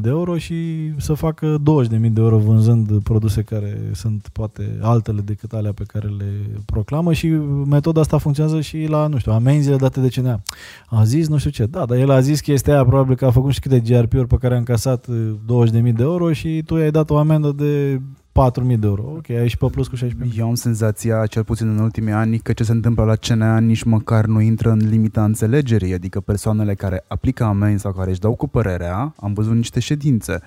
de 0.00 0.08
euro 0.08 0.38
și 0.38 0.54
să 0.96 1.12
facă 1.12 1.56
20.000 1.58 1.88
de 1.88 2.20
euro 2.20 2.38
vânzând 2.38 3.02
produse 3.02 3.42
care 3.42 3.80
sunt 3.92 4.28
poate 4.32 4.78
altele 4.80 5.20
decât 5.20 5.52
alea 5.52 5.72
pe 5.72 5.82
care 5.86 6.06
le 6.06 6.60
proclamă 6.64 7.12
și 7.12 7.26
metoda 7.68 8.00
asta 8.00 8.18
funcționează 8.18 8.60
și 8.60 8.86
la, 8.88 9.06
nu 9.06 9.18
știu, 9.18 9.32
amenziile 9.32 9.76
date 9.76 10.00
de 10.00 10.08
CNA. 10.08 10.40
A 10.86 11.04
zis 11.04 11.28
nu 11.28 11.38
știu 11.38 11.50
ce, 11.50 11.66
da, 11.66 11.84
dar 11.84 11.98
el 11.98 12.10
a 12.10 12.20
zis 12.20 12.40
chestia 12.40 12.72
aia, 12.72 12.84
probabil 12.84 13.16
că 13.16 13.24
a 13.24 13.30
făcut 13.30 13.52
și 13.52 13.60
câte 13.60 13.80
GRP-uri 13.80 14.26
pe 14.26 14.36
care 14.36 14.54
a 14.54 14.58
încasat 14.58 15.06
uh, 15.06 15.66
20.000 15.68 15.72
de 15.72 16.02
euro 16.02 16.32
și 16.32 16.62
tu 16.66 16.76
i-ai 16.76 16.90
dat 16.90 17.10
o 17.10 17.16
amendă 17.16 17.52
de 17.56 18.00
4.000 18.38 18.78
de 18.78 18.86
euro. 18.86 19.02
Ok, 19.02 19.30
ai 19.30 19.48
și 19.48 19.56
pe 19.56 19.66
plus 19.66 19.86
cu 19.88 19.96
16.000. 19.96 20.02
Eu 20.36 20.46
am 20.46 20.54
senzația, 20.54 21.26
cel 21.26 21.44
puțin 21.44 21.68
în 21.68 21.78
ultimii 21.78 22.12
ani, 22.12 22.38
că 22.38 22.52
ce 22.52 22.64
se 22.64 22.72
întâmplă 22.72 23.04
la 23.04 23.16
CNA 23.16 23.58
nici 23.58 23.82
măcar 23.82 24.24
nu 24.24 24.40
intră 24.40 24.70
în 24.70 24.88
limita 24.88 25.24
înțelegerii, 25.24 25.94
adică 25.94 26.20
persoanele 26.20 26.74
care 26.74 27.04
aplică 27.08 27.44
amenzi 27.44 27.82
sau 27.82 27.92
care 27.92 28.10
își 28.10 28.20
dau 28.20 28.34
cu 28.34 28.48
părerea, 28.48 29.14
am 29.16 29.32
văzut 29.32 29.54
niște 29.54 29.80
ședințe, 29.80 30.40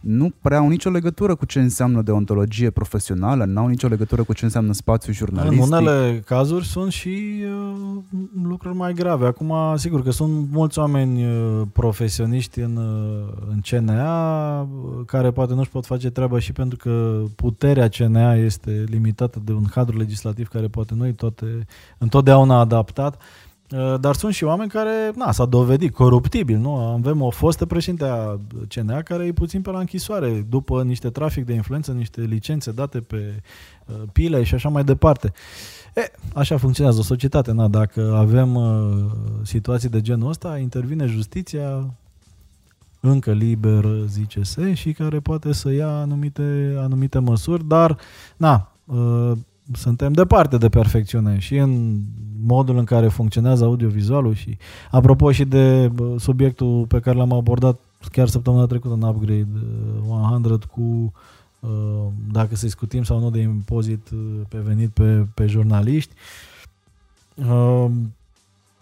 nu 0.00 0.30
prea 0.40 0.58
au 0.58 0.68
nicio 0.68 0.90
legătură 0.90 1.34
cu 1.34 1.44
ce 1.44 1.60
înseamnă 1.60 2.02
deontologie 2.02 2.70
profesională, 2.70 3.44
n-au 3.44 3.66
nicio 3.66 3.88
legătură 3.88 4.22
cu 4.22 4.32
ce 4.32 4.44
înseamnă 4.44 4.72
spațiu 4.72 5.08
În 5.08 5.14
jurnalistic. 5.14 5.64
unele 5.64 6.22
cazuri 6.26 6.66
sunt 6.66 6.92
și 6.92 7.42
uh, 7.44 7.96
lucruri 8.42 8.76
mai 8.76 8.92
grave. 8.92 9.26
Acum, 9.26 9.54
sigur 9.76 10.02
că 10.02 10.10
sunt 10.10 10.50
mulți 10.50 10.78
oameni 10.78 11.24
uh, 11.24 11.62
profesioniști 11.72 12.60
în, 12.60 12.76
uh, 12.76 13.32
în 13.50 13.60
CNA 13.60 14.60
uh, 14.60 14.68
care 15.06 15.30
poate 15.30 15.54
nu-și 15.54 15.70
pot 15.70 15.86
face 15.86 16.10
treaba 16.10 16.38
și 16.38 16.52
pentru 16.52 16.76
că 16.76 17.22
puterea 17.36 17.88
CNA 17.88 18.34
este 18.34 18.84
limitată 18.88 19.40
de 19.44 19.52
un 19.52 19.64
cadru 19.64 19.96
legislativ 19.96 20.48
care 20.48 20.66
poate 20.66 20.94
nu 20.96 21.06
e 21.06 21.12
toate, 21.12 21.66
întotdeauna 21.98 22.58
adaptat. 22.58 23.14
Uh, 23.14 23.47
Dar 24.00 24.14
sunt 24.14 24.34
și 24.34 24.44
oameni 24.44 24.70
care, 24.70 25.12
na, 25.14 25.32
s-a 25.32 25.44
dovedit 25.44 25.94
coruptibil, 25.94 26.56
nu? 26.56 26.74
Avem 26.74 27.22
o 27.22 27.30
fostă 27.30 27.66
președinte 27.66 28.04
a 28.04 28.38
CNA 28.68 29.02
care 29.02 29.24
e 29.24 29.32
puțin 29.32 29.62
pe 29.62 29.70
la 29.70 29.78
închisoare 29.78 30.46
după 30.48 30.82
niște 30.82 31.10
trafic 31.10 31.44
de 31.44 31.52
influență, 31.52 31.92
niște 31.92 32.20
licențe 32.20 32.70
date 32.70 33.00
pe 33.00 33.42
uh, 33.86 33.94
pile 34.12 34.42
și 34.42 34.54
așa 34.54 34.68
mai 34.68 34.84
departe. 34.84 35.32
E, 35.94 36.12
așa 36.34 36.56
funcționează 36.56 36.98
o 36.98 37.02
societate, 37.02 37.52
na, 37.52 37.68
dacă 37.68 38.14
avem 38.16 38.54
uh, 38.54 39.04
situații 39.42 39.88
de 39.88 40.00
genul 40.00 40.28
ăsta, 40.28 40.58
intervine 40.58 41.06
justiția 41.06 41.94
încă 43.00 43.32
liber, 43.32 43.84
zice 44.06 44.42
se, 44.42 44.74
și 44.74 44.92
care 44.92 45.20
poate 45.20 45.52
să 45.52 45.70
ia 45.70 45.88
anumite, 45.88 46.76
anumite 46.78 47.18
măsuri, 47.18 47.64
dar, 47.64 47.98
na, 48.36 48.72
uh, 48.84 49.32
suntem 49.72 50.12
departe 50.12 50.56
de 50.56 50.68
perfecțiune 50.68 51.38
și 51.38 51.56
în 51.56 52.00
modul 52.42 52.76
în 52.76 52.84
care 52.84 53.08
funcționează 53.08 53.64
audiovizualul 53.64 54.34
și 54.34 54.56
apropo 54.90 55.32
și 55.32 55.44
de 55.44 55.90
bă, 55.94 56.14
subiectul 56.18 56.84
pe 56.86 57.00
care 57.00 57.16
l-am 57.16 57.32
abordat 57.32 57.78
chiar 58.12 58.28
săptămâna 58.28 58.66
trecută 58.66 58.94
în 58.94 59.02
Upgrade 59.02 59.48
uh, 60.08 60.40
100 60.42 60.58
cu 60.70 61.12
uh, 61.60 62.06
dacă 62.32 62.56
să 62.56 62.64
discutim 62.64 63.02
sau 63.02 63.18
nu 63.20 63.30
de 63.30 63.40
impozit 63.40 64.10
uh, 64.10 64.18
pe 64.48 64.58
venit 64.58 64.90
pe, 64.90 65.26
pe 65.34 65.46
jurnaliști. 65.46 66.12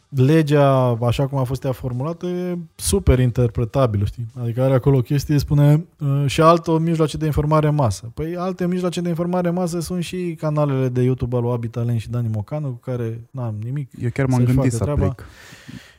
Uh, 0.09 0.19
legea, 0.19 0.87
așa 0.87 1.27
cum 1.27 1.39
a 1.39 1.43
fost 1.45 1.65
ea 1.65 1.73
formulată, 1.73 2.27
e 2.27 2.59
super 2.75 3.19
interpretabilă, 3.19 4.05
știi? 4.05 4.27
Adică 4.41 4.63
are 4.63 4.75
acolo 4.75 4.97
o 4.97 5.01
chestie, 5.01 5.39
spune 5.39 5.87
uh, 5.99 6.25
și 6.27 6.41
alte 6.41 6.71
mijloace 6.79 7.17
de 7.17 7.27
informare 7.27 7.69
în 7.69 7.75
masă. 7.75 8.11
Păi 8.15 8.37
alte 8.37 8.67
mijloace 8.67 9.01
de 9.01 9.09
informare 9.09 9.49
în 9.49 9.55
masă 9.55 9.81
sunt 9.81 10.03
și 10.03 10.37
canalele 10.39 10.89
de 10.89 11.03
YouTube 11.03 11.37
al 11.37 11.43
lui 11.43 11.53
Abi 11.53 11.69
Talent 11.69 12.01
și 12.01 12.11
Dani 12.11 12.29
Mocanu, 12.33 12.69
cu 12.69 12.81
care 12.91 13.21
n-am 13.31 13.55
nimic. 13.65 13.91
Eu 14.01 14.11
chiar 14.13 14.27
m-am 14.27 14.39
să-și 14.41 14.53
gândit 14.53 14.73
facă 14.73 14.85
să 14.85 14.91
treaba. 14.91 15.05
aplic. 15.05 15.27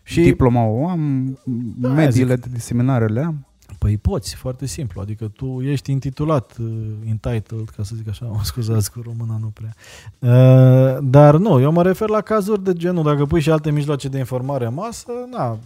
Și 0.04 0.22
Diploma 0.22 0.64
o 0.66 0.88
am, 0.88 1.38
Da, 1.78 1.90
mediile 1.90 2.36
de 2.36 2.48
diseminare 2.52 3.06
le 3.06 3.24
am. 3.24 3.47
Păi 3.78 3.98
poți, 3.98 4.36
foarte 4.36 4.66
simplu. 4.66 5.02
Adică 5.02 5.28
tu 5.28 5.62
ești 5.62 5.92
intitulat, 5.92 6.56
uh, 6.60 6.68
entitled, 7.06 7.70
ca 7.76 7.84
să 7.84 7.96
zic 7.96 8.08
așa, 8.08 8.26
mă 8.36 8.40
scuzați 8.44 8.92
cu 8.92 9.02
româna 9.04 9.38
nu 9.42 9.54
prea. 9.54 9.76
Uh, 10.20 10.98
dar 11.02 11.38
nu, 11.38 11.60
eu 11.60 11.72
mă 11.72 11.84
refer 11.84 12.10
la 12.10 12.22
cazuri 12.22 12.64
de 12.64 12.74
genul, 12.74 13.04
dacă 13.04 13.26
pui 13.26 13.42
și 13.42 13.52
alte 13.52 13.72
mijloace 13.72 14.08
de 14.08 14.18
informare 14.18 14.66
în 14.66 14.74
masă, 14.74 15.12
na, 15.32 15.58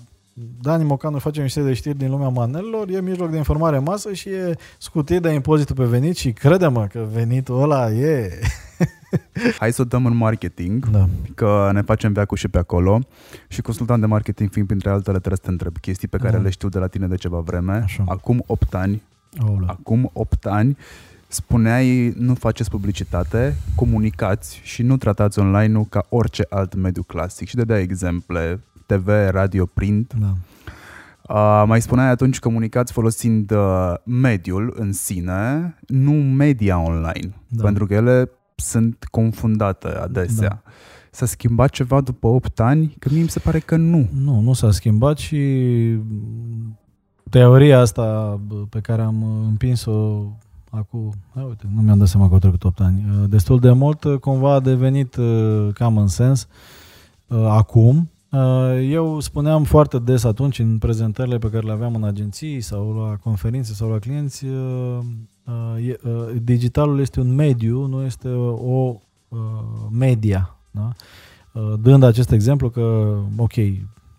Dani 0.62 0.84
Mocanu 0.84 1.20
face 1.20 1.42
niște 1.42 1.62
de 1.62 1.74
știri 1.74 1.98
din 1.98 2.10
lumea 2.10 2.28
manelelor, 2.28 2.90
e 2.90 3.02
mijloc 3.02 3.30
de 3.30 3.38
informare 3.38 3.78
în 3.78 3.84
masă 3.84 4.14
și 4.14 4.30
e 4.30 4.58
scutit 4.78 5.22
de 5.22 5.30
impozitul 5.30 5.76
pe 5.76 5.84
venit 5.84 6.18
și 6.18 6.32
crede-mă 6.32 6.88
că 6.88 7.08
venitul 7.14 7.62
ăla 7.62 7.92
e... 7.92 8.40
Hai 9.60 9.74
să 9.74 9.82
o 9.82 9.86
dăm 9.86 10.06
în 10.06 10.16
marketing. 10.16 10.90
Da. 10.90 11.08
că 11.36 11.70
ne 11.74 11.82
facem 11.82 12.14
veacul 12.14 12.38
și 12.38 12.48
pe 12.48 12.58
acolo 12.58 13.00
și 13.48 13.62
consultant 13.62 14.00
de 14.02 14.06
marketing 14.08 14.50
fiind 14.52 14.68
printre 14.68 14.90
altele 14.90 15.18
trebuie 15.18 15.38
să 15.38 15.44
te 15.46 15.52
întreb 15.52 15.78
chestii 15.78 16.08
pe 16.08 16.18
care 16.18 16.38
Da. 16.38 16.44
le 16.44 16.50
știu 16.50 16.70
de 16.70 16.80
la 16.80 16.88
tine 16.88 17.08
de 17.08 17.16
ceva 17.16 17.40
vreme. 17.40 17.74
Așa. 17.84 18.04
Acum 18.08 18.44
8 18.48 18.74
ani, 18.76 19.02
Aoleu. 19.42 19.68
acum 19.70 20.10
8 20.14 20.46
ani 20.46 20.78
spuneai 21.28 22.14
nu 22.18 22.34
faceți 22.34 22.70
publicitate, 22.70 23.56
comunicați 23.76 24.60
și 24.64 24.84
nu 24.84 24.98
tratați 24.98 25.40
online-ul 25.40 25.86
ca 25.90 26.06
orice 26.10 26.46
alt 26.50 26.74
mediu 26.76 27.04
clasic 27.04 27.48
și 27.48 27.56
dădeai 27.56 27.82
exemple 27.82 28.60
TV, 28.86 29.08
radio, 29.30 29.66
print. 29.66 30.14
Da. 30.20 30.36
Uh, 31.36 31.64
mai 31.68 31.82
spuneai 31.82 32.08
atunci 32.10 32.40
comunicați 32.40 32.92
folosind 32.92 33.52
uh, 33.52 33.94
mediul 34.04 34.74
în 34.78 34.94
sine, 34.94 35.76
nu 35.88 36.12
media 36.12 36.80
online, 36.80 37.34
Da. 37.48 37.64
pentru 37.64 37.86
că 37.86 37.94
ele 37.94 38.30
sunt 38.62 39.08
confundate 39.12 39.88
adesea. 39.88 40.48
Da. 40.48 40.62
S-a 41.12 41.26
schimbat 41.26 41.70
ceva 41.70 42.02
după 42.02 42.28
8 42.28 42.60
ani? 42.60 42.96
Că 43.00 43.10
mie 43.12 43.22
mi 43.22 43.30
se 43.30 43.40
pare 43.40 43.60
că 43.60 43.76
nu. 43.76 44.10
Nu, 44.24 44.40
nu 44.40 44.54
s-a 44.54 44.72
schimbat 44.72 45.18
și 45.18 45.40
teoria 47.30 47.80
asta 47.80 48.40
pe 48.70 48.80
care 48.80 49.02
am 49.02 49.46
împins-o 49.48 50.24
acum, 50.70 51.14
hai, 51.34 51.46
uite, 51.48 51.70
nu 51.76 51.82
mi-am 51.82 51.98
dat 51.98 52.08
seama 52.08 52.28
că 52.28 52.34
au 52.34 52.40
trecut 52.40 52.64
8 52.64 52.80
ani, 52.80 53.04
destul 53.30 53.60
de 53.60 53.72
mult, 53.72 54.06
cumva 54.20 54.54
a 54.54 54.60
devenit 54.60 55.18
cam 55.74 55.98
în 55.98 56.08
sens 56.08 56.48
acum. 57.48 58.10
Eu 58.90 59.20
spuneam 59.20 59.64
foarte 59.64 60.00
des 60.00 60.24
atunci 60.24 60.60
în 60.60 60.78
prezentările 60.78 61.38
pe 61.38 61.50
care 61.50 61.66
le 61.66 61.72
aveam 61.72 61.96
în 61.96 62.04
agenții 62.04 62.62
sau 62.62 62.94
la 62.94 63.16
conferințe 63.16 63.74
sau 63.74 63.90
la 63.90 63.98
clienți, 63.98 64.46
digitalul 66.42 67.00
este 67.00 67.20
un 67.20 67.36
mediu, 67.36 67.86
nu 67.86 68.04
este 68.04 68.28
o 68.30 68.96
media. 69.90 70.56
Da? 70.72 70.92
Dând 71.82 72.04
acest 72.04 72.32
exemplu 72.32 72.70
că, 72.70 73.18
ok, 73.38 73.54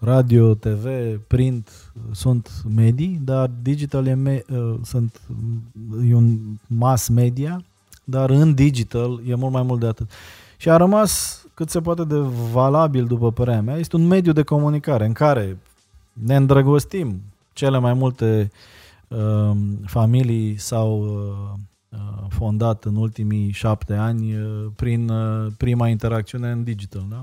radio, 0.04 0.54
TV, 0.54 0.86
print 1.26 1.92
sunt 2.12 2.50
medii, 2.74 3.20
dar 3.24 3.50
digital 3.62 4.06
e, 4.06 4.14
me- 4.14 4.44
uh, 4.50 4.74
sunt, 4.82 5.20
e 6.08 6.14
un 6.14 6.38
mass 6.66 7.08
media, 7.08 7.64
dar 8.04 8.30
în 8.30 8.54
digital 8.54 9.20
e 9.26 9.34
mult 9.34 9.52
mai 9.52 9.62
mult 9.62 9.80
de 9.80 9.86
atât. 9.86 10.10
Și 10.56 10.70
a 10.70 10.76
rămas 10.76 11.44
cât 11.54 11.70
se 11.70 11.80
poate 11.80 12.04
de 12.04 12.16
valabil, 12.52 13.04
după 13.04 13.32
părerea 13.32 13.62
mea, 13.62 13.76
este 13.76 13.96
un 13.96 14.06
mediu 14.06 14.32
de 14.32 14.42
comunicare 14.42 15.06
în 15.06 15.12
care 15.12 15.58
ne 16.12 16.36
îndrăgostim. 16.36 17.22
Cele 17.52 17.78
mai 17.78 17.94
multe 17.94 18.50
uh, 18.52 18.81
familii 19.86 20.56
s-au 20.56 21.00
uh, 21.00 21.58
uh, 21.88 22.26
fondat 22.28 22.84
în 22.84 22.96
ultimii 22.96 23.50
șapte 23.50 23.94
ani 23.94 24.34
uh, 24.34 24.66
prin 24.76 25.08
uh, 25.08 25.52
prima 25.56 25.88
interacțiune 25.88 26.50
în 26.50 26.64
digital. 26.64 27.06
Da? 27.10 27.22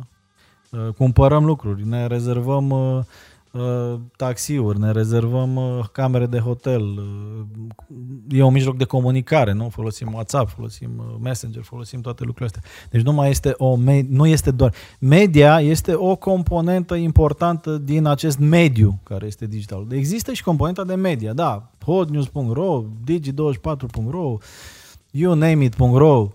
Uh, 0.72 0.94
cumpărăm 0.94 1.46
lucruri, 1.46 1.88
ne 1.88 2.08
rezervăm 2.08 2.70
uh, 2.70 2.98
uh, 2.98 3.04
taxiuri, 4.16 4.80
ne 4.80 4.92
rezervăm 4.92 5.60
camere 5.92 6.26
de 6.26 6.40
hotel. 6.40 6.82
E 8.30 8.44
un 8.44 8.54
mijloc 8.54 8.78
de 8.78 8.84
comunicare, 8.84 9.54
nu? 9.54 9.70
Folosim 9.70 10.14
WhatsApp, 10.14 10.50
folosim 10.50 11.20
Messenger, 11.22 11.64
folosim 11.64 12.02
toate 12.02 12.24
lucrurile 12.24 12.56
astea. 12.56 12.72
Deci 12.90 13.02
nu 13.02 13.14
mai 13.14 13.30
este 13.30 13.54
o 13.58 13.78
nu 14.10 14.26
este 14.26 14.52
doar 14.52 14.74
media, 15.00 15.62
este 15.62 15.94
o 15.94 16.16
componentă 16.16 16.96
importantă 16.96 17.78
din 17.78 18.06
acest 18.06 18.40
mediu 18.40 19.00
care 19.04 19.26
este 19.26 19.46
digital. 19.46 19.88
Există 19.92 20.34
și 20.34 20.44
componenta 20.44 20.84
de 20.84 20.96
media, 20.96 21.34
da, 21.34 21.72
hotnews.ro, 21.84 22.84
digi24.ro, 23.12 24.38
you 25.12 25.34
name 25.34 25.64
it.ro, 25.64 26.28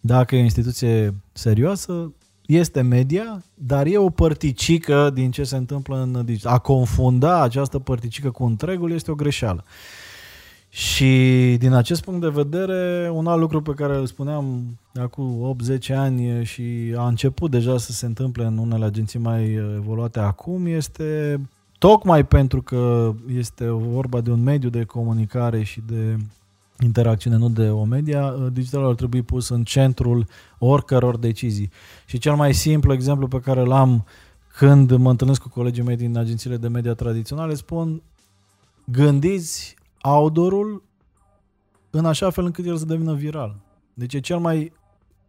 dacă 0.00 0.36
e 0.36 0.40
o 0.40 0.42
instituție 0.42 1.14
serioasă, 1.32 2.12
este 2.46 2.80
media, 2.80 3.42
dar 3.54 3.86
e 3.86 3.96
o 3.96 4.10
părticică 4.10 5.10
din 5.14 5.30
ce 5.30 5.44
se 5.44 5.56
întâmplă 5.56 6.02
în 6.02 6.24
digital. 6.24 6.52
A 6.52 6.58
confunda 6.58 7.42
această 7.42 7.78
părticică 7.78 8.30
cu 8.30 8.44
întregul 8.44 8.92
este 8.92 9.10
o 9.10 9.14
greșeală. 9.14 9.64
Și 10.68 11.54
din 11.58 11.72
acest 11.72 12.04
punct 12.04 12.20
de 12.20 12.28
vedere, 12.28 13.10
un 13.12 13.26
alt 13.26 13.40
lucru 13.40 13.62
pe 13.62 13.72
care 13.72 13.96
îl 13.96 14.06
spuneam 14.06 14.62
acum 14.94 15.56
8-10 15.90 15.94
ani 15.94 16.44
și 16.44 16.94
a 16.96 17.06
început 17.06 17.50
deja 17.50 17.78
să 17.78 17.92
se 17.92 18.06
întâmple 18.06 18.44
în 18.44 18.58
unele 18.58 18.84
agenții 18.84 19.18
mai 19.18 19.52
evoluate 19.52 20.18
acum, 20.18 20.66
este 20.66 21.40
tocmai 21.78 22.26
pentru 22.26 22.62
că 22.62 23.12
este 23.36 23.66
vorba 23.66 24.20
de 24.20 24.30
un 24.30 24.42
mediu 24.42 24.68
de 24.68 24.84
comunicare 24.84 25.62
și 25.62 25.82
de 25.86 26.16
interacțiune, 26.84 27.36
nu 27.36 27.48
de 27.48 27.68
o 27.68 27.84
media, 27.84 28.26
uh, 28.26 28.46
digitalul 28.52 28.88
ar 28.88 28.94
trebui 28.94 29.22
pus 29.22 29.48
în 29.48 29.64
centrul 29.64 30.26
oricăror 30.58 31.16
decizii. 31.16 31.70
Și 32.06 32.18
cel 32.18 32.34
mai 32.34 32.54
simplu 32.54 32.92
exemplu 32.92 33.28
pe 33.28 33.40
care 33.40 33.60
l-am 33.60 34.04
când 34.56 34.96
mă 34.96 35.10
întâlnesc 35.10 35.40
cu 35.40 35.48
colegii 35.48 35.82
mei 35.82 35.96
din 35.96 36.16
agențiile 36.16 36.56
de 36.56 36.68
media 36.68 36.94
tradiționale, 36.94 37.54
spun 37.54 38.02
gândiți 38.84 39.76
outdoor 40.02 40.82
în 41.90 42.04
așa 42.04 42.30
fel 42.30 42.44
încât 42.44 42.66
el 42.66 42.76
să 42.76 42.84
devină 42.84 43.14
viral. 43.14 43.56
Deci 43.94 44.14
e 44.14 44.20
cel 44.20 44.38
mai 44.38 44.72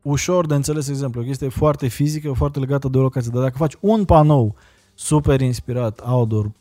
ușor 0.01 0.45
de 0.45 0.55
înțeles 0.55 0.87
exemplu. 0.87 1.23
Este 1.23 1.49
foarte 1.49 1.87
fizică, 1.87 2.31
foarte 2.31 2.59
legată 2.59 2.87
de 2.87 2.97
o 2.97 3.01
locație. 3.01 3.31
Dar 3.33 3.41
dacă 3.41 3.57
faci 3.57 3.75
un 3.79 4.05
panou 4.05 4.55
super 4.93 5.41
inspirat 5.41 6.01
outdoor 6.05 6.51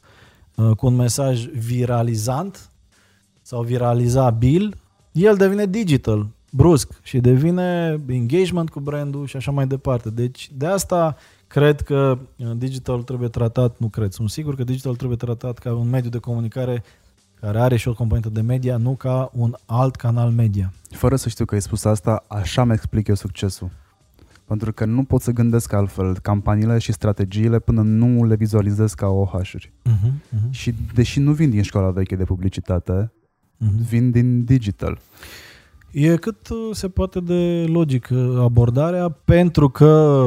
uh, 0.54 0.70
cu 0.76 0.86
un 0.86 0.94
mesaj 0.94 1.46
viralizant, 1.46 2.68
sau 3.46 3.62
viralizabil, 3.62 4.76
el 5.14 5.36
devine 5.36 5.66
digital, 5.66 6.26
brusc 6.50 6.88
și 7.02 7.18
devine 7.18 8.00
engagement 8.06 8.70
cu 8.70 8.80
brandul 8.80 9.26
și 9.26 9.36
așa 9.36 9.50
mai 9.50 9.66
departe. 9.66 10.10
Deci 10.10 10.50
de 10.56 10.66
asta 10.66 11.16
cred 11.46 11.80
că 11.80 12.18
uh, 12.36 12.50
digital 12.56 13.02
trebuie 13.02 13.28
tratat, 13.28 13.78
nu 13.78 13.88
cred, 13.88 14.12
sunt 14.12 14.30
sigur 14.30 14.54
că 14.54 14.64
digital 14.64 14.94
trebuie 14.96 15.16
tratat 15.16 15.58
ca 15.58 15.74
un 15.74 15.88
mediu 15.88 16.10
de 16.10 16.18
comunicare 16.18 16.82
care 17.40 17.60
are 17.60 17.76
și 17.76 17.88
o 17.88 17.94
componentă 17.94 18.28
de 18.28 18.40
media, 18.40 18.76
nu 18.76 18.94
ca 18.94 19.30
un 19.34 19.54
alt 19.66 19.96
canal 19.96 20.30
media. 20.30 20.72
Fără 20.90 21.16
să 21.16 21.28
știu 21.28 21.44
că 21.44 21.54
ai 21.54 21.62
spus 21.62 21.84
asta, 21.84 22.24
așa 22.28 22.64
mi 22.64 22.72
explic 22.72 23.06
eu 23.06 23.14
succesul. 23.14 23.70
Pentru 24.44 24.72
că 24.72 24.84
nu 24.84 25.04
pot 25.04 25.20
să 25.20 25.30
gândesc 25.30 25.72
altfel 25.72 26.18
campaniile 26.18 26.78
și 26.78 26.92
strategiile 26.92 27.58
până 27.58 27.82
nu 27.82 28.24
le 28.24 28.36
vizualizez 28.36 28.94
ca 28.94 29.06
OH-uri. 29.06 29.72
Uh-huh, 29.88 30.10
uh-huh. 30.10 30.50
Și 30.50 30.74
deși 30.94 31.20
nu 31.20 31.32
vin 31.32 31.50
din 31.50 31.62
școala 31.62 31.90
veche 31.90 32.16
de 32.16 32.24
publicitate, 32.24 33.12
uh-huh. 33.58 33.88
vin 33.88 34.10
din 34.10 34.44
digital. 34.44 34.98
E 35.94 36.16
cât 36.16 36.48
uh, 36.48 36.56
se 36.72 36.88
poate 36.88 37.20
de 37.20 37.64
logic 37.68 38.08
uh, 38.12 38.36
abordarea, 38.40 39.08
pentru 39.08 39.68
că 39.68 40.24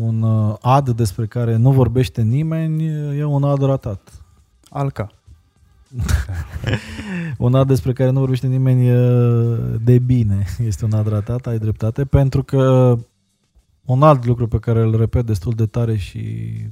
un 0.00 0.22
uh, 0.22 0.56
ad 0.60 0.90
despre 0.90 1.26
care 1.26 1.56
nu 1.56 1.70
vorbește 1.70 2.22
nimeni 2.22 2.86
e 3.18 3.24
un 3.24 3.44
ad 3.44 3.62
ratat. 3.62 4.12
Alca. 4.68 5.06
un 7.38 7.54
ad 7.54 7.66
despre 7.66 7.92
care 7.92 8.10
nu 8.10 8.18
vorbește 8.18 8.46
nimeni 8.46 8.86
de 9.84 9.98
bine 9.98 10.46
este 10.70 10.84
un 10.84 10.92
ad 10.92 11.08
ratat, 11.08 11.46
ai 11.46 11.58
dreptate, 11.58 12.04
pentru 12.04 12.42
că 12.42 12.96
un 13.84 14.02
alt 14.02 14.26
lucru 14.26 14.48
pe 14.48 14.58
care 14.58 14.80
îl 14.80 14.96
repet 14.96 15.26
destul 15.26 15.52
de 15.52 15.66
tare 15.66 15.96
și 15.96 16.20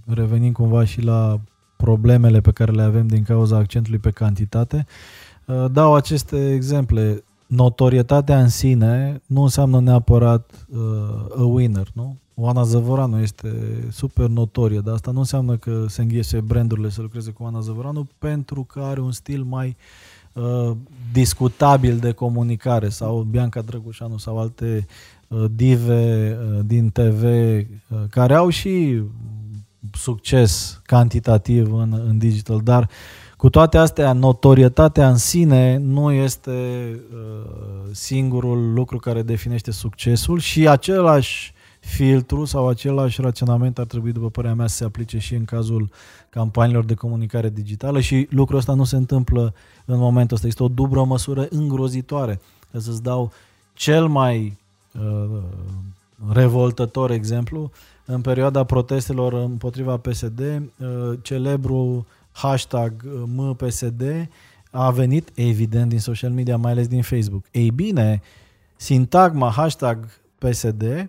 revenim 0.06 0.52
cumva 0.52 0.84
și 0.84 1.02
la 1.02 1.40
problemele 1.76 2.40
pe 2.40 2.52
care 2.52 2.72
le 2.72 2.82
avem 2.82 3.06
din 3.06 3.22
cauza 3.22 3.56
accentului 3.56 3.98
pe 3.98 4.10
cantitate, 4.10 4.86
Uh, 4.86 5.29
dau 5.70 5.94
aceste 5.94 6.52
exemple. 6.54 7.24
Notorietatea 7.46 8.40
în 8.40 8.48
sine 8.48 9.22
nu 9.26 9.42
înseamnă 9.42 9.80
neapărat 9.80 10.66
uh, 10.68 11.38
a 11.38 11.44
winner, 11.44 11.88
nu? 11.92 12.16
Oana 12.34 12.62
Zăvoranu 12.62 13.20
este 13.20 13.52
super 13.90 14.26
notorie, 14.26 14.78
dar 14.78 14.94
asta 14.94 15.10
nu 15.10 15.18
înseamnă 15.18 15.56
că 15.56 15.84
se 15.88 16.02
înghiese 16.02 16.40
brandurile 16.40 16.88
să 16.88 17.00
lucreze 17.00 17.30
cu 17.30 17.42
Oana 17.42 17.60
Zăvoranu 17.60 18.08
pentru 18.18 18.64
că 18.64 18.80
are 18.80 19.00
un 19.00 19.12
stil 19.12 19.42
mai 19.42 19.76
uh, 20.32 20.76
discutabil 21.12 21.96
de 21.96 22.12
comunicare 22.12 22.88
sau 22.88 23.26
Bianca 23.30 23.60
Drăgușanu 23.60 24.18
sau 24.18 24.38
alte 24.38 24.86
uh, 25.28 25.44
dive 25.54 26.38
uh, 26.40 26.60
din 26.64 26.90
TV 26.90 27.22
uh, 27.22 27.64
care 28.10 28.34
au 28.34 28.48
și 28.48 29.02
succes 29.92 30.80
cantitativ 30.84 31.72
în, 31.72 32.02
în 32.06 32.18
digital, 32.18 32.60
dar 32.60 32.82
uh, 32.82 32.88
cu 33.40 33.50
toate 33.50 33.78
astea, 33.78 34.12
notorietatea 34.12 35.08
în 35.08 35.16
sine 35.16 35.76
nu 35.76 36.12
este 36.12 36.50
uh, 37.12 37.50
singurul 37.92 38.72
lucru 38.72 38.98
care 38.98 39.22
definește 39.22 39.70
succesul 39.70 40.38
și 40.38 40.68
același 40.68 41.52
filtru 41.80 42.44
sau 42.44 42.68
același 42.68 43.20
raționament 43.20 43.78
ar 43.78 43.84
trebui, 43.84 44.12
după 44.12 44.30
părerea 44.30 44.56
mea, 44.56 44.66
să 44.66 44.76
se 44.76 44.84
aplice 44.84 45.18
și 45.18 45.34
în 45.34 45.44
cazul 45.44 45.88
campaniilor 46.30 46.84
de 46.84 46.94
comunicare 46.94 47.48
digitală 47.48 48.00
și 48.00 48.26
lucrul 48.30 48.58
ăsta 48.58 48.74
nu 48.74 48.84
se 48.84 48.96
întâmplă 48.96 49.54
în 49.84 49.98
momentul 49.98 50.36
ăsta. 50.36 50.46
Este 50.48 50.62
o 50.62 50.68
dublă 50.68 51.04
măsură 51.04 51.46
îngrozitoare. 51.50 52.40
Să-ți 52.70 53.02
dau 53.02 53.32
cel 53.74 54.06
mai 54.06 54.58
uh, 55.00 55.42
revoltător 56.32 57.10
exemplu. 57.10 57.70
În 58.04 58.20
perioada 58.20 58.64
protestelor 58.64 59.32
împotriva 59.32 59.96
PSD, 59.96 60.40
uh, 60.40 61.18
celebru 61.22 62.06
hashtag 62.32 63.02
uh, 63.04 63.22
MPSD 63.26 64.02
a 64.70 64.90
venit 64.90 65.30
evident 65.34 65.88
din 65.88 65.98
social 65.98 66.30
media, 66.30 66.56
mai 66.56 66.72
ales 66.72 66.88
din 66.88 67.02
Facebook. 67.02 67.44
Ei 67.50 67.70
bine, 67.70 68.22
sintagma 68.76 69.50
hashtag 69.50 70.08
PSD 70.38 71.08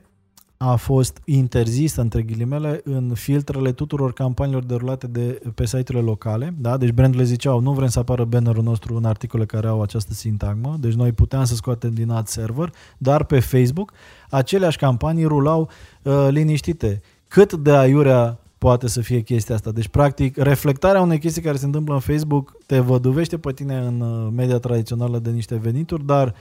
a 0.63 0.75
fost 0.75 1.21
interzisă, 1.25 2.01
între 2.01 2.21
ghilimele, 2.21 2.81
în 2.83 3.13
filtrele 3.13 3.71
tuturor 3.71 4.13
campaniilor 4.13 4.63
derulate 4.63 5.07
de, 5.07 5.41
pe 5.55 5.65
site-urile 5.65 6.09
locale. 6.09 6.53
Da? 6.57 6.77
Deci 6.77 6.91
brandurile 6.91 7.27
ziceau, 7.27 7.59
nu 7.59 7.71
vrem 7.71 7.87
să 7.87 7.99
apară 7.99 8.23
bannerul 8.23 8.63
nostru 8.63 8.95
în 8.95 9.05
articole 9.05 9.45
care 9.45 9.67
au 9.67 9.81
această 9.81 10.13
sintagmă, 10.13 10.75
deci 10.79 10.93
noi 10.93 11.11
puteam 11.11 11.43
să 11.43 11.55
scoatem 11.55 11.93
din 11.93 12.09
ad 12.09 12.27
server, 12.27 12.73
dar 12.97 13.23
pe 13.23 13.39
Facebook 13.39 13.91
aceleași 14.29 14.77
campanii 14.77 15.25
rulau 15.25 15.69
uh, 16.03 16.27
liniștite. 16.29 17.01
Cât 17.27 17.53
de 17.53 17.71
aiurea 17.75 18.39
poate 18.61 18.87
să 18.87 19.01
fie 19.01 19.19
chestia 19.19 19.55
asta. 19.55 19.71
Deci, 19.71 19.87
practic, 19.87 20.37
reflectarea 20.37 21.01
unei 21.01 21.19
chestii 21.19 21.41
care 21.41 21.57
se 21.57 21.65
întâmplă 21.65 21.93
în 21.93 21.99
Facebook 21.99 22.57
te 22.65 22.79
văduvește 22.79 23.37
pe 23.37 23.51
tine 23.51 23.77
în 23.77 24.01
uh, 24.01 24.31
media 24.35 24.57
tradițională 24.57 25.19
de 25.19 25.29
niște 25.29 25.55
venituri, 25.55 26.05
dar 26.05 26.35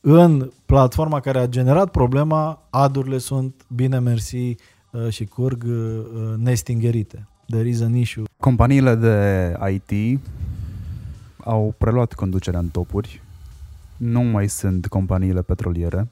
în 0.00 0.50
platforma 0.66 1.20
care 1.20 1.38
a 1.38 1.46
generat 1.46 1.90
problema, 1.90 2.66
adurile 2.70 3.18
sunt, 3.18 3.64
bine 3.68 3.98
mersi, 3.98 4.36
uh, 4.36 4.56
uh, 4.96 5.08
și 5.08 5.24
curg 5.24 5.64
uh, 5.64 6.34
nestingerite. 6.36 7.26
There 7.46 7.68
is 7.68 7.80
an 7.80 7.94
issue. 7.94 8.24
Companiile 8.36 8.94
de 8.94 9.56
IT 9.70 10.20
au 11.36 11.74
preluat 11.78 12.12
conducerea 12.12 12.60
în 12.60 12.68
topuri. 12.68 13.22
Nu 13.96 14.20
mai 14.20 14.48
sunt 14.48 14.86
companiile 14.86 15.42
petroliere. 15.42 16.08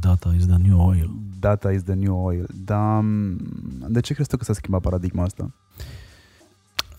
Data 0.00 0.32
is 0.36 0.46
the 0.46 0.56
new 0.56 0.80
oil. 0.80 1.10
Data 1.40 1.70
is 1.70 1.82
the 1.82 1.94
new 1.94 2.24
oil. 2.24 2.46
Dar 2.64 3.00
m, 3.00 3.36
de 3.88 4.00
ce 4.00 4.14
crezi 4.14 4.28
tu 4.28 4.36
că 4.36 4.44
s-a 4.44 4.52
schimbat 4.52 4.80
paradigma 4.80 5.22
asta? 5.22 5.50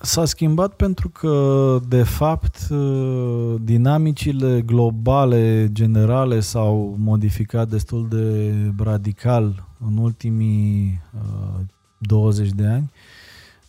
S-a 0.02 0.26
schimbat 0.26 0.74
pentru 0.74 1.10
că, 1.10 1.80
de 1.88 2.04
fapt, 2.04 2.68
uh, 2.70 3.56
dinamicile 3.62 4.62
globale, 4.62 5.70
generale, 5.72 6.40
s-au 6.40 6.96
modificat 7.00 7.70
destul 7.70 8.08
de 8.10 8.52
radical 8.78 9.68
în 9.88 9.98
ultimii 9.98 11.02
uh, 11.16 11.60
20 11.98 12.50
de 12.50 12.66
ani. 12.66 12.92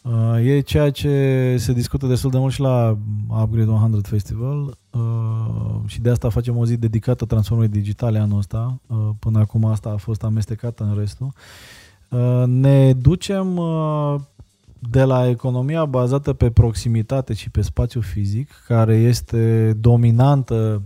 Uh, 0.04 0.46
e 0.46 0.60
ceea 0.60 0.90
ce 0.90 1.56
se 1.58 1.72
discută 1.72 2.06
destul 2.06 2.30
de 2.30 2.38
mult 2.38 2.52
și 2.52 2.60
la 2.60 2.98
Upgrade 3.28 3.70
100 3.70 4.08
Festival 4.08 4.78
uh, 4.90 5.80
și 5.86 6.00
de 6.00 6.10
asta 6.10 6.28
facem 6.28 6.56
o 6.56 6.66
zi 6.66 6.76
dedicată 6.76 7.24
transformării 7.24 7.72
digitale 7.72 8.18
anul 8.18 8.38
ăsta. 8.38 8.80
Uh, 8.86 8.96
până 9.18 9.38
acum 9.38 9.64
asta 9.64 9.88
a 9.88 9.96
fost 9.96 10.22
amestecată 10.22 10.84
în 10.84 10.98
restul. 10.98 11.32
Uh, 12.08 12.42
ne 12.46 12.92
ducem 12.92 13.56
uh, 13.56 14.20
de 14.78 15.04
la 15.04 15.28
economia 15.28 15.84
bazată 15.84 16.32
pe 16.32 16.50
proximitate 16.50 17.34
și 17.34 17.50
pe 17.50 17.62
spațiu 17.62 18.00
fizic, 18.00 18.50
care 18.66 18.94
este 18.94 19.72
dominantă, 19.80 20.82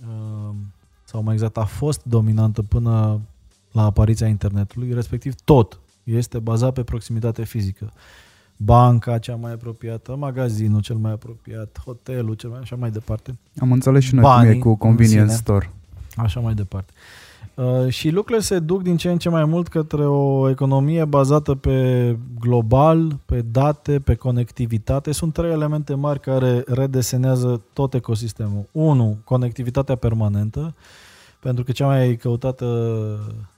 uh, 0.00 0.54
sau 1.04 1.22
mai 1.22 1.34
exact 1.34 1.56
a 1.56 1.64
fost 1.64 2.04
dominantă 2.04 2.62
până 2.62 3.20
la 3.72 3.84
apariția 3.84 4.26
internetului, 4.26 4.92
respectiv 4.92 5.34
tot 5.44 5.80
este 6.04 6.38
bazat 6.38 6.72
pe 6.72 6.82
proximitate 6.82 7.44
fizică. 7.44 7.92
Banca 8.56 9.18
cea 9.18 9.34
mai 9.34 9.52
apropiată, 9.52 10.16
magazinul 10.16 10.80
cel 10.80 10.96
mai 10.96 11.12
apropiat, 11.12 11.80
hotelul 11.84 12.34
cel 12.34 12.50
mai 12.50 12.58
așa 12.62 12.76
mai 12.76 12.90
departe. 12.90 13.36
Am 13.58 13.72
înțeles 13.72 14.04
și 14.04 14.14
noi 14.14 14.22
cum 14.24 14.32
Banii 14.32 14.56
e 14.56 14.58
cu 14.58 14.68
în 14.68 14.76
convenience 14.76 15.20
sine. 15.20 15.32
store. 15.32 15.70
Așa 16.16 16.40
mai 16.40 16.54
departe. 16.54 16.92
Uh, 17.54 17.88
și 17.88 18.10
lucrurile 18.10 18.44
se 18.44 18.58
duc 18.58 18.82
din 18.82 18.96
ce 18.96 19.10
în 19.10 19.18
ce 19.18 19.28
mai 19.28 19.44
mult 19.44 19.68
către 19.68 20.06
o 20.06 20.50
economie 20.50 21.04
bazată 21.04 21.54
pe 21.54 22.16
global, 22.40 23.18
pe 23.26 23.42
date, 23.42 24.00
pe 24.00 24.14
conectivitate. 24.14 25.12
Sunt 25.12 25.32
trei 25.32 25.50
elemente 25.50 25.94
mari 25.94 26.20
care 26.20 26.64
redesenează 26.66 27.62
tot 27.72 27.94
ecosistemul. 27.94 28.68
Unu, 28.72 29.16
conectivitatea 29.24 29.94
permanentă, 29.94 30.74
pentru 31.40 31.64
că 31.64 31.72
cea 31.72 31.86
mai 31.86 32.16
căutată 32.16 32.64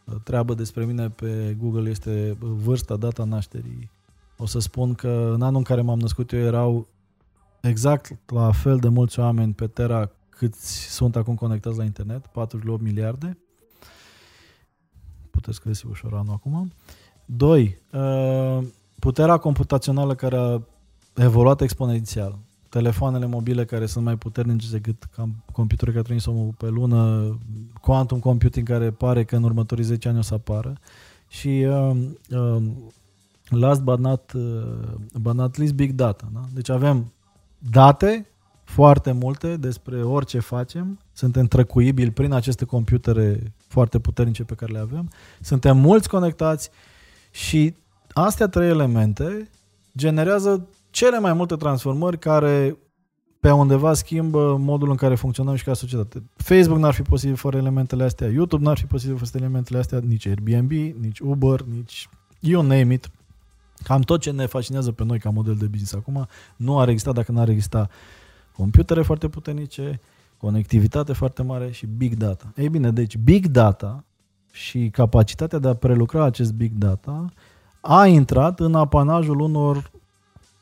uh, 0.05 0.15
treabă 0.25 0.55
despre 0.55 0.85
mine 0.85 1.09
pe 1.09 1.57
Google 1.61 1.91
este 1.91 2.37
vârsta, 2.65 2.97
data 2.97 3.25
nașterii. 3.25 3.91
O 4.41 4.47
să 4.47 4.59
spun 4.59 4.95
că 4.95 5.31
în 5.35 5.43
anul 5.43 5.57
în 5.57 5.63
care 5.63 5.81
m-am 5.81 5.99
născut 5.99 6.33
eu 6.33 6.39
erau 6.39 6.89
exact 7.61 8.19
la 8.27 8.53
fel 8.53 8.79
de 8.79 8.89
mulți 8.89 9.19
oameni 9.19 9.53
pe 9.53 9.67
Terra 9.67 10.11
câți 10.29 10.91
sunt 10.91 11.17
acum 11.17 11.35
conectați 11.35 11.77
la 11.77 11.85
internet, 11.85 12.27
4,8 12.27 12.31
miliarde. 12.79 13.39
Puteți 15.31 15.61
găsi 15.61 15.87
ușor 15.87 16.15
anul 16.15 16.33
acum. 16.33 16.73
Doi, 17.25 17.79
uh, 17.93 18.59
puterea 18.99 19.37
computațională 19.37 20.15
care 20.15 20.37
a 20.37 20.61
evoluat 21.15 21.61
exponențial. 21.61 22.39
Telefoanele 22.69 23.27
mobile 23.27 23.65
care 23.65 23.87
sunt 23.87 24.05
mai 24.05 24.17
puternice 24.17 24.71
decât 24.71 25.03
cam 25.15 25.45
computerul 25.53 25.93
care 25.93 26.05
trimis 26.05 26.27
omul 26.27 26.55
pe 26.59 26.69
lună, 26.69 27.33
quantum 27.81 28.19
computing 28.19 28.69
care 28.69 28.91
pare 28.91 29.25
că 29.25 29.37
în 29.37 29.43
următorii 29.43 29.85
10 29.85 30.09
ani 30.09 30.19
o 30.19 30.23
să 30.23 30.35
apară 30.35 30.79
și 31.29 31.49
uh, 31.49 31.97
uh, 32.31 32.63
last 33.49 33.83
but 33.83 33.99
not, 33.99 34.33
uh, 34.33 34.43
but 35.21 35.35
not 35.35 35.57
least 35.57 35.75
big 35.75 35.93
data. 35.93 36.29
Da? 36.33 36.41
Deci 36.55 36.69
avem 36.69 37.13
date 37.59 38.27
foarte 38.65 39.13
multe 39.13 39.57
despre 39.57 40.03
orice 40.03 40.39
facem, 40.39 40.99
suntem 41.13 41.47
trăcuibili 41.47 42.11
prin 42.11 42.33
aceste 42.33 42.65
computere 42.65 43.53
foarte 43.67 43.99
puternice 43.99 44.45
pe 44.45 44.55
care 44.55 44.73
le 44.73 44.79
avem, 44.79 45.11
suntem 45.41 45.77
mulți 45.77 46.09
conectați 46.09 46.71
și 47.31 47.75
astea 48.13 48.49
trei 48.49 48.69
elemente 48.69 49.51
generează 49.97 50.69
cele 50.91 51.19
mai 51.19 51.33
multe 51.33 51.57
transformări 51.57 52.19
care 52.19 52.79
pe 53.41 53.51
undeva 53.51 53.95
schimbă 53.95 54.57
modul 54.61 54.91
în 54.91 54.97
care 54.97 55.15
funcționăm 55.15 55.55
și 55.55 55.65
ca 55.65 55.75
societate. 55.75 56.23
Facebook 56.37 56.79
n-ar 56.79 56.95
fi 56.95 57.03
posibil 57.03 57.37
fără 57.37 57.57
elementele 57.57 58.05
astea, 58.05 58.29
YouTube 58.29 58.65
n-ar 58.65 58.79
fi 58.79 58.87
posibil 58.87 59.17
fără 59.17 59.31
elementele 59.35 59.79
astea, 59.79 59.99
nici 60.07 60.27
Airbnb, 60.27 60.71
nici 61.01 61.19
Uber, 61.19 61.61
nici 61.61 62.09
you 62.41 62.63
name 62.63 62.95
it. 62.95 63.11
Cam 63.83 64.01
tot 64.01 64.21
ce 64.21 64.31
ne 64.31 64.47
fascinează 64.47 64.93
pe 64.93 65.05
noi 65.05 65.19
ca 65.19 65.31
model 65.31 65.55
de 65.55 65.67
business 65.67 65.95
acum 65.95 66.27
nu 66.57 66.79
ar 66.79 66.89
exista 66.89 67.13
dacă 67.13 67.33
n-ar 67.33 67.49
exista 67.49 67.89
computere 68.57 69.03
foarte 69.03 69.29
puternice, 69.29 70.01
conectivitate 70.37 71.13
foarte 71.13 71.43
mare 71.43 71.71
și 71.71 71.87
big 71.87 72.15
data. 72.15 72.53
Ei 72.57 72.69
bine, 72.69 72.91
deci 72.91 73.17
big 73.17 73.47
data 73.47 74.05
și 74.53 74.89
capacitatea 74.93 75.59
de 75.59 75.69
a 75.69 75.75
prelucra 75.75 76.25
acest 76.25 76.53
big 76.53 76.73
data 76.73 77.33
a 77.81 78.07
intrat 78.07 78.61
în 78.61 78.75
apanajul 78.75 79.41
unor 79.41 79.91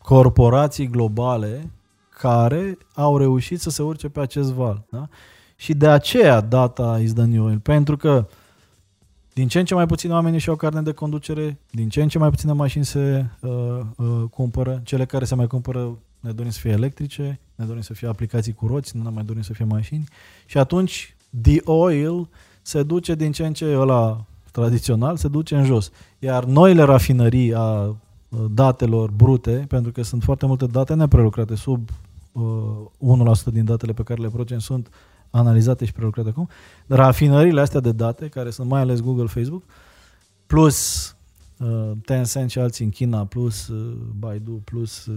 corporații 0.03 0.89
globale 0.89 1.71
care 2.09 2.79
au 2.95 3.19
reușit 3.19 3.61
să 3.61 3.71
se 3.71 3.83
urce 3.83 4.09
pe 4.09 4.21
acest 4.21 4.53
val. 4.53 4.85
Da? 4.91 5.09
Și 5.57 5.75
de 5.75 5.89
aceea 5.89 6.41
data 6.41 6.99
is 7.03 7.13
the 7.13 7.25
new 7.25 7.45
oil. 7.45 7.59
Pentru 7.59 7.97
că 7.97 8.27
din 9.37 9.49
ce 9.49 9.59
în 9.59 9.65
ce 9.65 9.75
mai 9.75 9.87
puțini 9.87 10.13
oameni 10.13 10.39
și 10.39 10.49
au 10.49 10.57
carne 10.57 10.83
de 10.83 10.93
conducere, 10.93 11.59
din 11.71 11.89
ce 11.89 12.03
în 12.03 12.09
ce 12.09 12.19
mai 12.19 12.31
puține 12.31 12.53
mașini 12.53 12.85
se 12.85 13.27
uh, 13.41 13.51
uh, 13.97 14.07
cumpără, 14.31 14.81
cele 14.85 15.05
care 15.05 15.25
se 15.25 15.35
mai 15.35 15.47
cumpără 15.47 15.99
ne 16.21 16.31
dorim 16.33 16.51
să 16.51 16.59
fie 16.59 16.71
electrice, 16.71 17.41
ne 17.55 17.65
dorim 17.65 17.83
să 17.83 17.93
fie 17.93 18.09
aplicații 18.09 18.53
cu 18.53 18.67
roți, 18.67 18.97
nu 18.97 19.03
ne 19.03 19.09
mai 19.09 19.25
dorim 19.25 19.43
să 19.43 19.53
fie 19.53 19.65
mașini 19.65 20.05
și 20.47 20.59
atunci 20.59 21.17
the 21.43 21.61
oil 21.65 22.29
se 22.63 22.83
duce 22.83 23.15
din 23.15 23.33
ce 23.33 23.47
în 23.47 23.53
ce 23.53 23.77
ăla 23.79 24.25
tradițional, 24.53 25.17
se 25.17 25.29
duce 25.29 25.57
în 25.57 25.65
jos. 25.65 25.91
Iar 26.19 26.45
noile 26.45 26.83
rafinării 26.83 27.55
a 27.55 27.83
uh, 27.83 27.97
datelor 28.51 29.11
brute, 29.11 29.65
pentru 29.69 29.93
că 29.93 30.03
sunt 30.03 30.23
foarte 30.23 30.47
multe 30.47 30.67
date 30.67 30.95
neprelucrate, 30.95 31.55
sub 31.55 31.89
uh, 32.33 33.23
1% 33.41 33.53
din 33.53 33.65
datele 33.65 33.93
pe 33.93 34.03
care 34.03 34.21
le 34.21 34.29
producem 34.29 34.59
sunt 34.59 34.91
analizate 35.31 35.85
și 35.85 35.93
prelucrate 35.93 36.29
acum, 36.29 36.49
rafinările 36.87 37.61
astea 37.61 37.81
de 37.81 37.93
date, 37.93 38.29
care 38.29 38.51
sunt 38.51 38.69
mai 38.69 38.81
ales 38.81 39.01
Google, 39.01 39.27
Facebook, 39.27 39.63
plus 40.47 41.11
uh, 41.59 41.93
Tencent 42.05 42.51
și 42.51 42.59
alții 42.59 42.85
în 42.85 42.91
China, 42.91 43.25
plus 43.25 43.69
uh, 43.69 43.97
Baidu, 44.19 44.61
plus 44.65 45.07
uh, 45.07 45.15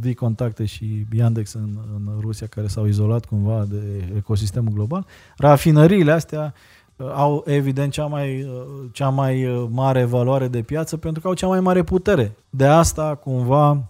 V-Contacte 0.00 0.64
și 0.64 1.06
Yandex 1.12 1.52
în, 1.52 1.78
în 1.94 2.18
Rusia, 2.20 2.46
care 2.46 2.66
s-au 2.66 2.86
izolat 2.86 3.24
cumva 3.24 3.64
de 3.68 4.12
ecosistemul 4.16 4.72
global, 4.72 5.06
rafinăriile 5.36 6.12
astea 6.12 6.54
uh, 6.96 7.10
au 7.14 7.44
evident 7.46 7.92
cea 7.92 8.06
mai, 8.06 8.42
uh, 8.42 8.88
cea 8.92 9.08
mai 9.08 9.46
uh, 9.46 9.66
mare 9.70 10.04
valoare 10.04 10.48
de 10.48 10.62
piață 10.62 10.96
pentru 10.96 11.20
că 11.20 11.28
au 11.28 11.34
cea 11.34 11.46
mai 11.46 11.60
mare 11.60 11.82
putere. 11.82 12.36
De 12.50 12.66
asta, 12.66 13.14
cumva, 13.14 13.84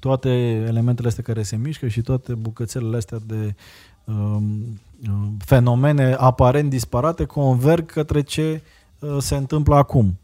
toate 0.00 0.28
elementele 0.66 1.08
astea 1.08 1.22
care 1.22 1.42
se 1.42 1.56
mișcă 1.56 1.88
și 1.88 2.00
toate 2.00 2.34
bucățelele 2.34 2.96
astea 2.96 3.18
de 3.26 3.34
um, 3.34 3.44
um, 3.44 3.54
fenomene 5.38 6.14
aparent 6.18 6.70
disparate 6.70 7.24
converg 7.24 7.86
către 7.86 8.22
ce 8.22 8.62
uh, 8.98 9.16
se 9.18 9.36
întâmplă 9.36 9.74
acum. 9.74 10.18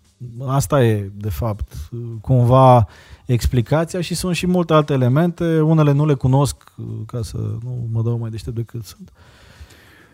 Asta 0.46 0.84
e, 0.84 1.10
de 1.14 1.28
fapt, 1.28 1.72
uh, 1.90 1.98
cumva 2.20 2.88
explicația 3.26 4.00
și 4.00 4.14
sunt 4.14 4.34
și 4.34 4.46
multe 4.46 4.72
alte 4.72 4.92
elemente. 4.92 5.60
Unele 5.60 5.92
nu 5.92 6.06
le 6.06 6.14
cunosc 6.14 6.72
uh, 6.76 6.84
ca 7.06 7.22
să 7.22 7.36
nu 7.36 7.88
mă 7.92 8.02
dau 8.02 8.18
mai 8.18 8.30
deștept 8.30 8.56
decât 8.56 8.84
sunt. 8.84 9.12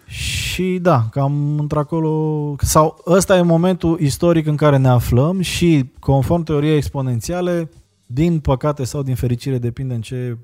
Și 0.06 0.78
da, 0.82 1.06
cam 1.10 1.58
într-acolo, 1.58 2.54
sau 2.58 3.02
ăsta 3.06 3.36
e 3.36 3.42
momentul 3.42 4.00
istoric 4.00 4.46
în 4.46 4.56
care 4.56 4.76
ne 4.76 4.88
aflăm 4.88 5.40
și 5.40 5.90
conform 5.98 6.42
teoriei 6.42 6.76
exponențiale, 6.76 7.70
din 8.06 8.40
păcate 8.40 8.84
sau 8.84 9.02
din 9.02 9.14
fericire, 9.14 9.58
depinde 9.58 9.94
în 9.94 10.00
ce 10.00 10.38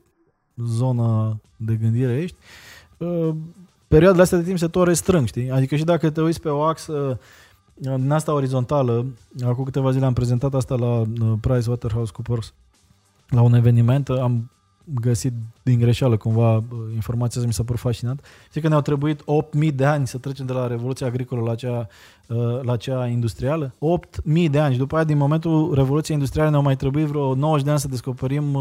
zonă 0.67 1.41
de 1.57 1.75
gândire 1.75 2.21
ești, 2.21 2.37
uh, 2.39 2.68
perioadele 3.89 4.23
astea 4.23 4.39
de 4.39 4.45
timp 4.45 4.59
se 4.59 4.69
tot 4.69 4.87
restrâng, 4.87 5.27
știi? 5.27 5.51
Adică 5.51 5.77
și 5.77 5.85
dacă 5.85 6.11
te 6.11 6.21
uiți 6.21 6.41
pe 6.41 6.49
o 6.49 6.61
axă 6.61 7.19
uh, 7.73 7.95
din 7.97 8.11
asta 8.11 8.33
orizontală, 8.33 9.07
acum 9.45 9.65
câteva 9.65 9.91
zile 9.91 10.05
am 10.05 10.13
prezentat 10.13 10.55
asta 10.55 10.75
la 10.75 10.87
uh, 10.87 11.33
PricewaterhouseCoopers 11.41 12.53
la 13.29 13.43
un 13.43 13.55
eveniment, 13.55 14.09
am 14.09 14.51
găsit 14.95 15.33
din 15.63 15.79
greșeală 15.79 16.17
cumva 16.17 16.63
informația 16.95 17.43
mi 17.47 17.53
s-a 17.53 17.65
părut 17.65 17.81
fascinant. 17.81 18.25
Zic 18.53 18.63
că 18.63 18.69
ne-au 18.69 18.81
trebuit 18.81 19.21
8.000 19.21 19.75
de 19.75 19.85
ani 19.85 20.07
să 20.07 20.19
trecem 20.19 20.47
de 20.47 20.53
la 20.53 20.67
Revoluția 20.67 21.07
Agricolă 21.07 21.41
la 21.41 21.55
cea, 21.55 21.87
la 22.63 22.77
cea 22.77 23.07
industrială. 23.07 23.75
8.000 23.75 24.51
de 24.51 24.59
ani 24.59 24.73
și 24.73 24.79
după 24.79 24.97
aia 24.97 25.05
din 25.05 25.17
momentul 25.17 25.75
Revoluției 25.75 26.17
Industriale 26.17 26.51
ne-au 26.51 26.63
mai 26.63 26.77
trebuit 26.77 27.07
vreo 27.07 27.35
90 27.35 27.65
de 27.65 27.71
ani 27.71 27.81
să 27.81 27.89
descoperim 27.89 28.59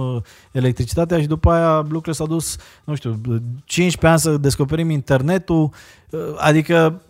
electricitatea 0.51 1.19
și 1.19 1.27
după 1.27 1.51
aia 1.51 1.77
lucrurile 1.79 2.13
s-au 2.13 2.27
dus, 2.27 2.57
nu 2.83 2.95
știu, 2.95 3.21
15 3.65 4.07
ani 4.07 4.19
să 4.19 4.37
descoperim 4.37 4.89
internetul. 4.89 5.69
Adică 6.37 7.01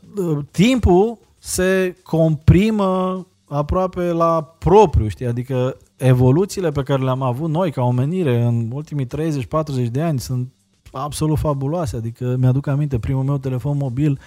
timpul 0.51 1.17
se 1.39 1.95
comprimă 2.03 3.25
aproape 3.47 4.01
la 4.01 4.55
propriu, 4.57 5.07
știi? 5.07 5.27
Adică 5.27 5.77
evoluțiile 5.97 6.71
pe 6.71 6.83
care 6.83 7.03
le-am 7.03 7.21
avut 7.21 7.49
noi 7.49 7.71
ca 7.71 7.81
omenire 7.81 8.43
în 8.43 8.69
ultimii 8.73 9.07
30-40 9.07 9.09
de 9.91 10.01
ani 10.01 10.19
sunt 10.19 10.51
absolut 10.91 11.37
fabuloase. 11.37 11.95
Adică 11.95 12.35
mi-aduc 12.39 12.67
aminte, 12.67 12.99
primul 12.99 13.23
meu 13.23 13.37
telefon 13.37 13.77
mobil 13.77 14.19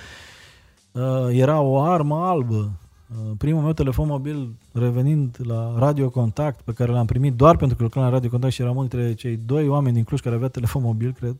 uh, 0.93 1.03
era 1.31 1.61
o 1.61 1.81
armă 1.81 2.17
albă. 2.17 2.71
Uh, 3.11 3.31
primul 3.39 3.63
meu 3.63 3.73
telefon 3.73 4.07
mobil, 4.07 4.49
revenind 4.73 5.37
la 5.43 5.75
Radio 5.79 6.09
Contact, 6.09 6.61
pe 6.61 6.73
care 6.73 6.93
l-am 6.93 7.07
primit 7.07 7.35
doar 7.35 7.57
pentru 7.57 7.77
că 7.77 7.83
lucram 7.83 8.05
la 8.05 8.11
Radio 8.11 8.31
Contact 8.31 8.53
și 8.53 8.63
eram 8.63 8.77
unul 8.77 8.89
dintre 8.89 9.15
cei 9.15 9.39
doi 9.47 9.69
oameni 9.69 9.95
din 9.95 10.05
Cluj 10.05 10.21
care 10.21 10.35
avea 10.35 10.49
telefon 10.49 10.83
mobil, 10.83 11.15
cred, 11.19 11.37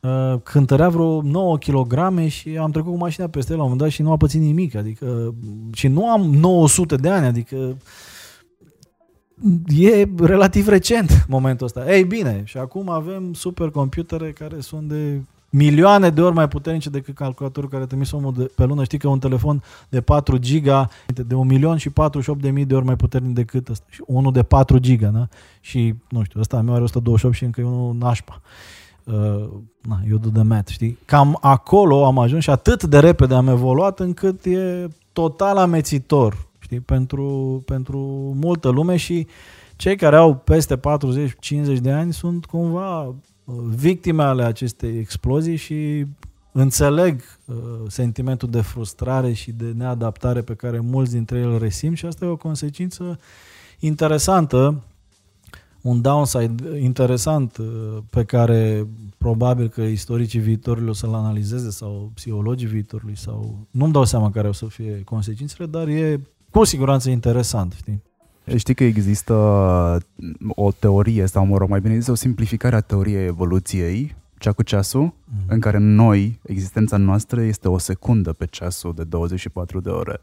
uh, 0.00 0.40
cântărea 0.42 0.88
vreo 0.88 1.22
9 1.22 1.58
kg 1.58 2.26
și 2.28 2.56
am 2.56 2.70
trecut 2.70 2.92
cu 2.92 2.98
mașina 2.98 3.26
peste 3.26 3.52
el 3.52 3.58
la 3.58 3.64
un 3.64 3.70
moment 3.70 3.88
dat 3.88 3.96
și 3.96 4.02
nu 4.02 4.12
a 4.12 4.16
pățit 4.16 4.40
nimic. 4.40 4.74
Adică, 4.74 5.34
și 5.72 5.88
nu 5.88 6.10
am 6.10 6.20
900 6.20 6.96
de 6.96 7.08
ani, 7.08 7.26
adică 7.26 7.76
e 9.68 10.08
relativ 10.18 10.68
recent 10.68 11.24
momentul 11.28 11.66
ăsta. 11.66 11.94
Ei 11.94 12.04
bine, 12.04 12.42
și 12.44 12.58
acum 12.58 12.88
avem 12.88 13.32
supercomputere 13.32 14.32
care 14.32 14.60
sunt 14.60 14.88
de 14.88 15.20
milioane 15.52 16.10
de 16.10 16.20
ori 16.22 16.34
mai 16.34 16.48
puternice 16.48 16.90
decât 16.90 17.14
calculatorul 17.14 17.68
care 17.68 17.86
trimis 17.86 18.10
omul 18.10 18.34
de, 18.36 18.50
pe 18.54 18.64
lună. 18.64 18.84
Știi 18.84 18.98
că 18.98 19.08
un 19.08 19.18
telefon 19.18 19.62
de 19.88 20.00
4 20.00 20.36
giga 20.36 20.88
de 21.26 21.34
1 21.34 21.44
milion 21.44 21.76
și 21.76 21.90
48 21.90 22.40
de 22.40 22.50
mii 22.50 22.64
de 22.64 22.74
ori 22.74 22.84
mai 22.84 22.96
puternic 22.96 23.34
decât 23.34 23.68
ăsta. 23.68 23.84
Și 23.88 24.02
unul 24.06 24.32
de 24.32 24.42
4 24.42 24.78
giga, 24.78 25.08
da? 25.08 25.28
Și, 25.60 25.94
nu 26.08 26.22
știu, 26.22 26.40
ăsta 26.40 26.60
meu 26.60 26.74
are 26.74 26.82
128 26.82 27.36
și 27.36 27.44
încă 27.44 27.60
e 27.60 27.64
unul 27.64 27.94
nașpa. 27.94 28.40
Uh, 29.04 29.48
na, 29.80 30.00
eu 30.10 30.16
do 30.16 30.28
the 30.28 30.42
math, 30.42 30.70
știi? 30.70 30.98
Cam 31.04 31.38
acolo 31.40 32.06
am 32.06 32.18
ajuns 32.18 32.42
și 32.42 32.50
atât 32.50 32.84
de 32.84 32.98
repede 32.98 33.34
am 33.34 33.48
evoluat 33.48 34.00
încât 34.00 34.44
e 34.44 34.88
total 35.12 35.56
amețitor 35.56 36.50
știi, 36.62 36.80
pentru, 36.80 37.62
pentru 37.66 37.98
multă 38.40 38.68
lume 38.68 38.96
și 38.96 39.26
cei 39.76 39.96
care 39.96 40.16
au 40.16 40.34
peste 40.34 40.76
40-50 40.76 40.80
de 41.80 41.90
ani 41.90 42.12
sunt 42.12 42.44
cumva 42.44 43.02
uh, 43.04 43.14
victime 43.74 44.22
ale 44.22 44.42
acestei 44.42 44.98
explozii 44.98 45.56
și 45.56 46.06
înțeleg 46.52 47.20
uh, 47.44 47.54
sentimentul 47.88 48.50
de 48.50 48.60
frustrare 48.60 49.32
și 49.32 49.52
de 49.52 49.72
neadaptare 49.76 50.42
pe 50.42 50.54
care 50.54 50.78
mulți 50.78 51.12
dintre 51.12 51.38
ei 51.38 51.44
îl 51.44 51.58
resimt 51.58 51.96
și 51.96 52.06
asta 52.06 52.24
e 52.24 52.28
o 52.28 52.36
consecință 52.36 53.18
interesantă, 53.78 54.82
un 55.80 56.00
downside 56.00 56.78
interesant 56.78 57.56
uh, 57.56 57.66
pe 58.10 58.24
care 58.24 58.86
probabil 59.18 59.68
că 59.68 59.82
istoricii 59.82 60.40
viitorului 60.40 60.88
o 60.88 60.92
să-l 60.92 61.14
analizeze 61.14 61.70
sau 61.70 62.10
psihologii 62.14 62.66
viitorului 62.66 63.16
sau 63.16 63.66
nu-mi 63.70 63.92
dau 63.92 64.04
seama 64.04 64.30
care 64.30 64.48
o 64.48 64.52
să 64.52 64.66
fie 64.66 65.02
consecințele, 65.04 65.66
dar 65.66 65.88
e 65.88 66.20
cu 66.52 66.64
siguranță 66.64 67.10
interesant, 67.10 67.72
știi? 67.72 68.02
Știi 68.56 68.74
că 68.74 68.84
există 68.84 69.34
o 70.48 70.72
teorie, 70.72 71.26
sau 71.26 71.46
mă 71.46 71.56
rog, 71.56 71.68
mai 71.68 71.80
bine 71.80 71.98
zis, 71.98 72.06
o 72.06 72.14
simplificare 72.14 72.76
a 72.76 72.80
teoriei 72.80 73.26
evoluției, 73.26 74.16
cea 74.38 74.52
cu 74.52 74.62
ceasul, 74.62 75.02
mm. 75.02 75.12
în 75.46 75.60
care 75.60 75.78
noi, 75.78 76.40
existența 76.42 76.96
noastră 76.96 77.42
este 77.42 77.68
o 77.68 77.78
secundă 77.78 78.32
pe 78.32 78.46
ceasul 78.46 78.94
de 78.94 79.04
24 79.04 79.80
de 79.80 79.88
ore. 79.88 80.20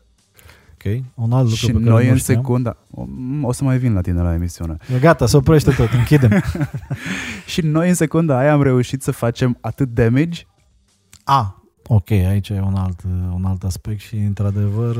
Ok, 0.73 1.03
un 1.15 1.31
alt 1.31 1.43
lucru 1.43 1.55
și 1.55 1.65
pe 1.65 1.71
care 1.71 1.89
noi 1.89 2.05
nu 2.05 2.11
în 2.11 2.17
știam. 2.17 2.37
secunda, 2.37 2.77
o, 2.91 3.05
o 3.41 3.51
să 3.51 3.63
mai 3.63 3.77
vin 3.77 3.93
la 3.93 4.01
tine 4.01 4.21
la 4.21 4.33
emisiune. 4.33 4.77
E 4.95 4.99
gata, 4.99 5.25
se 5.25 5.37
oprește 5.37 5.71
tot, 5.71 5.89
închidem. 5.91 6.43
și 7.51 7.61
noi 7.61 7.87
în 7.87 7.93
secunda 7.93 8.37
aia 8.37 8.53
am 8.53 8.61
reușit 8.61 9.01
să 9.01 9.11
facem 9.11 9.57
atât 9.61 9.93
damage 9.93 10.41
A, 11.23 11.58
ok, 11.91 12.11
aici 12.11 12.49
e 12.49 12.61
un 12.65 12.75
alt, 12.75 13.03
un 13.33 13.45
alt 13.45 13.63
aspect 13.63 13.99
și, 13.99 14.15
într-adevăr, 14.15 14.97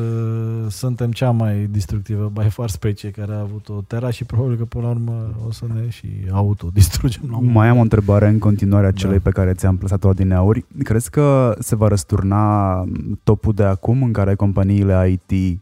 suntem 0.69 1.11
cea 1.11 1.31
mai 1.31 1.67
destructivă 1.71 2.31
by 2.33 2.49
far 2.49 2.69
specie 2.69 3.09
care 3.09 3.33
a 3.33 3.39
avut 3.39 3.69
o 3.69 3.81
Terra 3.81 4.09
și 4.09 4.23
probabil 4.23 4.57
că, 4.57 4.65
până 4.65 4.83
la 4.83 4.89
urmă, 4.89 5.35
o 5.47 5.51
să 5.51 5.65
ne 5.73 5.89
și 5.89 6.07
autodistrugem. 6.31 7.21
La 7.21 7.27
un 7.27 7.33
moment 7.33 7.55
Mai 7.55 7.67
am 7.67 7.77
o 7.77 7.81
întrebare 7.81 8.27
în 8.27 8.39
continuare 8.39 8.87
a 8.87 8.91
celei 8.91 9.17
Da. 9.17 9.23
pe 9.23 9.29
care 9.29 9.53
ți-am 9.53 9.77
plasat-o 9.77 10.09
adineauri. 10.09 10.65
Crezi 10.83 11.09
că 11.09 11.55
se 11.59 11.75
va 11.75 11.87
răsturna 11.87 12.83
topul 13.23 13.53
de 13.53 13.63
acum 13.63 14.03
în 14.03 14.11
care 14.11 14.35
companiile 14.35 15.19
IT 15.29 15.61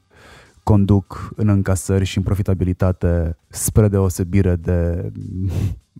conduc 0.63 1.33
în 1.35 1.47
încasări 1.47 2.05
și 2.05 2.17
în 2.17 2.23
profitabilitate 2.23 3.37
spre 3.47 3.87
deosebire 3.87 4.55
de 4.55 5.11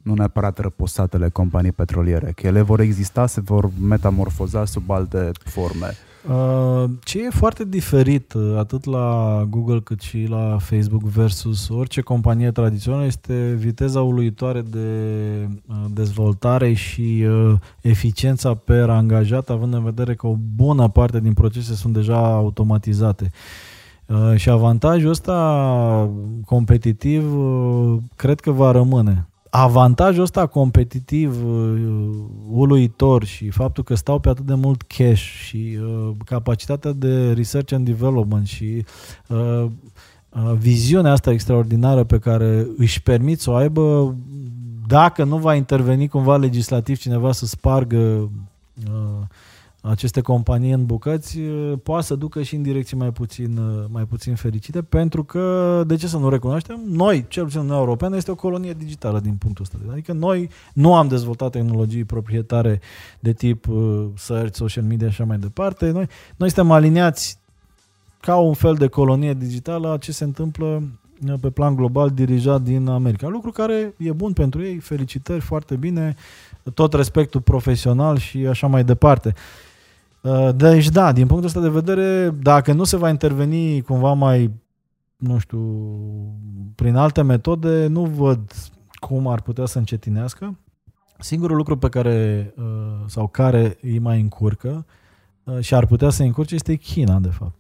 nu 0.08 0.14
neapărat 0.14 0.58
răposatele 0.60 1.30
companii 1.30 1.72
petroliere, 1.72 2.32
că 2.36 2.48
ele 2.48 2.62
vor 2.62 2.80
exista, 2.80 3.28
se 3.28 3.42
vor 3.42 3.70
metamorfoza 3.82 4.66
sub 4.66 4.90
alte 4.90 5.32
forme. 5.44 5.88
Uh, 6.30 6.90
Ce 7.04 7.26
e 7.26 7.30
foarte 7.30 7.66
diferit 7.66 8.34
uh, 8.34 8.58
atât 8.58 8.86
la 8.86 9.44
Google 9.50 9.80
cât 9.80 10.02
și 10.02 10.26
la 10.30 10.58
Facebook 10.60 11.02
versus 11.02 11.70
orice 11.70 12.02
companie 12.02 12.52
tradițională 12.52 13.06
este 13.06 13.56
viteza 13.58 14.02
uluitoare 14.02 14.62
de 14.62 14.88
uh, 15.68 15.76
dezvoltare 15.94 16.74
și 16.74 17.26
uh, 17.28 17.54
eficiența 17.82 18.54
per 18.54 18.90
angajat, 18.90 19.50
având 19.50 19.74
în 19.74 19.84
vedere 19.84 20.16
că 20.16 20.28
o 20.28 20.36
bună 20.56 20.88
parte 20.88 21.20
din 21.20 21.34
procese 21.34 21.76
sunt 21.76 21.94
deja 21.94 22.36
automatizate. 22.36 23.32
Uh, 24.06 24.36
Și 24.36 24.50
avantajul 24.50 25.10
ăsta 25.10 26.10
competitiv 26.46 27.38
uh, 27.38 27.98
cred 28.16 28.40
că 28.40 28.52
va 28.52 28.72
rămâne. 28.72 29.28
Avantajul 29.50 30.24
ăsta 30.24 30.46
competitiv 30.46 31.46
uh, 31.46 32.10
uluitor 32.50 33.24
și 33.24 33.50
faptul 33.50 33.84
că 33.84 33.96
stau 33.96 34.20
pe 34.20 34.30
atât 34.30 34.46
de 34.46 34.54
mult 34.54 34.82
cash 34.82 35.22
și 35.22 35.78
uh, 35.82 36.10
capacitatea 36.26 36.92
de 36.92 37.34
research 37.34 37.74
and 37.74 37.86
development 37.86 38.48
și 38.48 38.86
uh, 39.28 39.66
uh, 40.30 40.54
viziunea 40.58 41.12
asta 41.12 41.32
extraordinară 41.32 42.04
pe 42.04 42.20
care 42.20 42.68
își 42.78 43.02
permit 43.02 43.40
să 43.40 43.50
o 43.50 43.56
aibă 43.56 44.16
dacă 44.88 45.24
nu 45.24 45.38
va 45.38 45.56
interveni 45.56 46.08
cumva 46.08 46.38
legislativ 46.38 46.98
cineva 46.98 47.32
să 47.32 47.46
spargă 47.46 47.98
uh, 47.98 49.26
aceste 49.90 50.22
companii 50.22 50.72
în 50.72 50.86
bucăți, 50.86 51.40
uh, 51.40 51.74
poate 51.84 52.06
să 52.06 52.16
ducă 52.16 52.42
și 52.42 52.56
în 52.56 52.62
direcții 52.62 52.98
mai 52.98 53.12
puțin, 53.12 53.58
uh, 53.58 53.86
mai 53.90 54.04
puțin 54.04 54.36
fericite, 54.36 54.82
pentru 54.82 55.24
că, 55.24 55.84
de 55.88 55.96
ce 55.96 56.08
să 56.08 56.18
nu 56.18 56.30
recunoaștem, 56.30 56.82
noi, 56.88 57.26
cel 57.28 57.44
puțin 57.44 57.60
Uniunea 57.60 57.82
Europeană, 57.82 58.16
este 58.16 58.32
o 58.32 58.36
colonie 58.36 58.74
digitală 58.74 59.20
din 59.20 59.36
punctul 59.36 59.64
ăsta. 59.64 59.92
Adică 59.92 60.14
noi 60.14 60.50
nu 60.74 60.96
am 60.96 61.08
dezvoltat 61.08 61.52
tehnologii 61.52 62.04
proprietare 62.04 62.80
de 63.20 63.34
tip 63.34 63.68
uh, 63.68 64.06
search, 64.16 64.56
social 64.56 64.84
media 64.84 65.08
și 65.08 65.14
așa 65.14 65.24
mai 65.24 65.38
departe. 65.38 65.90
Noi, 65.90 66.08
noi 66.36 66.50
suntem 66.50 66.72
aliniați 66.72 67.40
ca 68.20 68.36
un 68.36 68.54
fel 68.54 68.74
de 68.74 68.88
colonie 68.88 69.34
digitală 69.34 69.92
a 69.92 69.98
ce 69.98 70.12
se 70.12 70.24
întâmplă 70.24 70.84
uh, 71.28 71.34
pe 71.42 71.50
plan 71.50 71.76
global 71.76 72.10
dirijat 72.10 72.62
din 72.62 72.88
America. 72.88 73.28
Lucru 73.28 73.52
care 73.52 73.94
e 73.98 74.12
bun 74.12 74.34
pentru 74.34 74.64
ei, 74.64 74.78
felicitări, 74.78 75.42
foarte 75.42 75.76
bine, 75.76 76.16
tot 76.74 76.94
respectul 76.94 77.42
profesional 77.42 78.18
și 78.18 78.38
așa 78.38 78.68
mai 78.68 78.84
departe. 78.84 79.34
Uh, 79.36 79.66
Deci 80.56 80.90
da, 80.90 81.12
din 81.12 81.28
punctul 81.28 81.48
ăsta 81.48 81.62
de 81.62 81.70
vedere, 81.70 82.30
dacă 82.30 82.74
nu 82.74 82.84
se 82.84 82.98
va 82.98 83.10
interveni 83.10 83.82
cumva 83.82 84.14
mai, 84.14 84.52
nu 85.18 85.38
știu, 85.38 85.60
prin 86.76 86.96
alte 86.96 87.22
metode, 87.22 87.88
nu 87.88 88.06
văd 88.06 88.52
cum 89.00 89.28
ar 89.28 89.42
putea 89.42 89.66
să 89.66 89.78
încetinească. 89.78 90.58
Singurul 91.20 91.58
lucru 91.58 91.78
pe 91.78 91.90
care, 91.90 92.54
uh, 92.58 92.64
sau 93.06 93.28
care 93.28 93.78
îi 93.82 94.00
mai 94.00 94.20
încurcă 94.20 94.86
uh, 95.44 95.60
și 95.60 95.76
ar 95.76 95.86
putea 95.86 96.10
să 96.10 96.24
încurce 96.24 96.56
este 96.56 96.76
China, 96.76 97.20
de 97.20 97.30
fapt. 97.30 97.56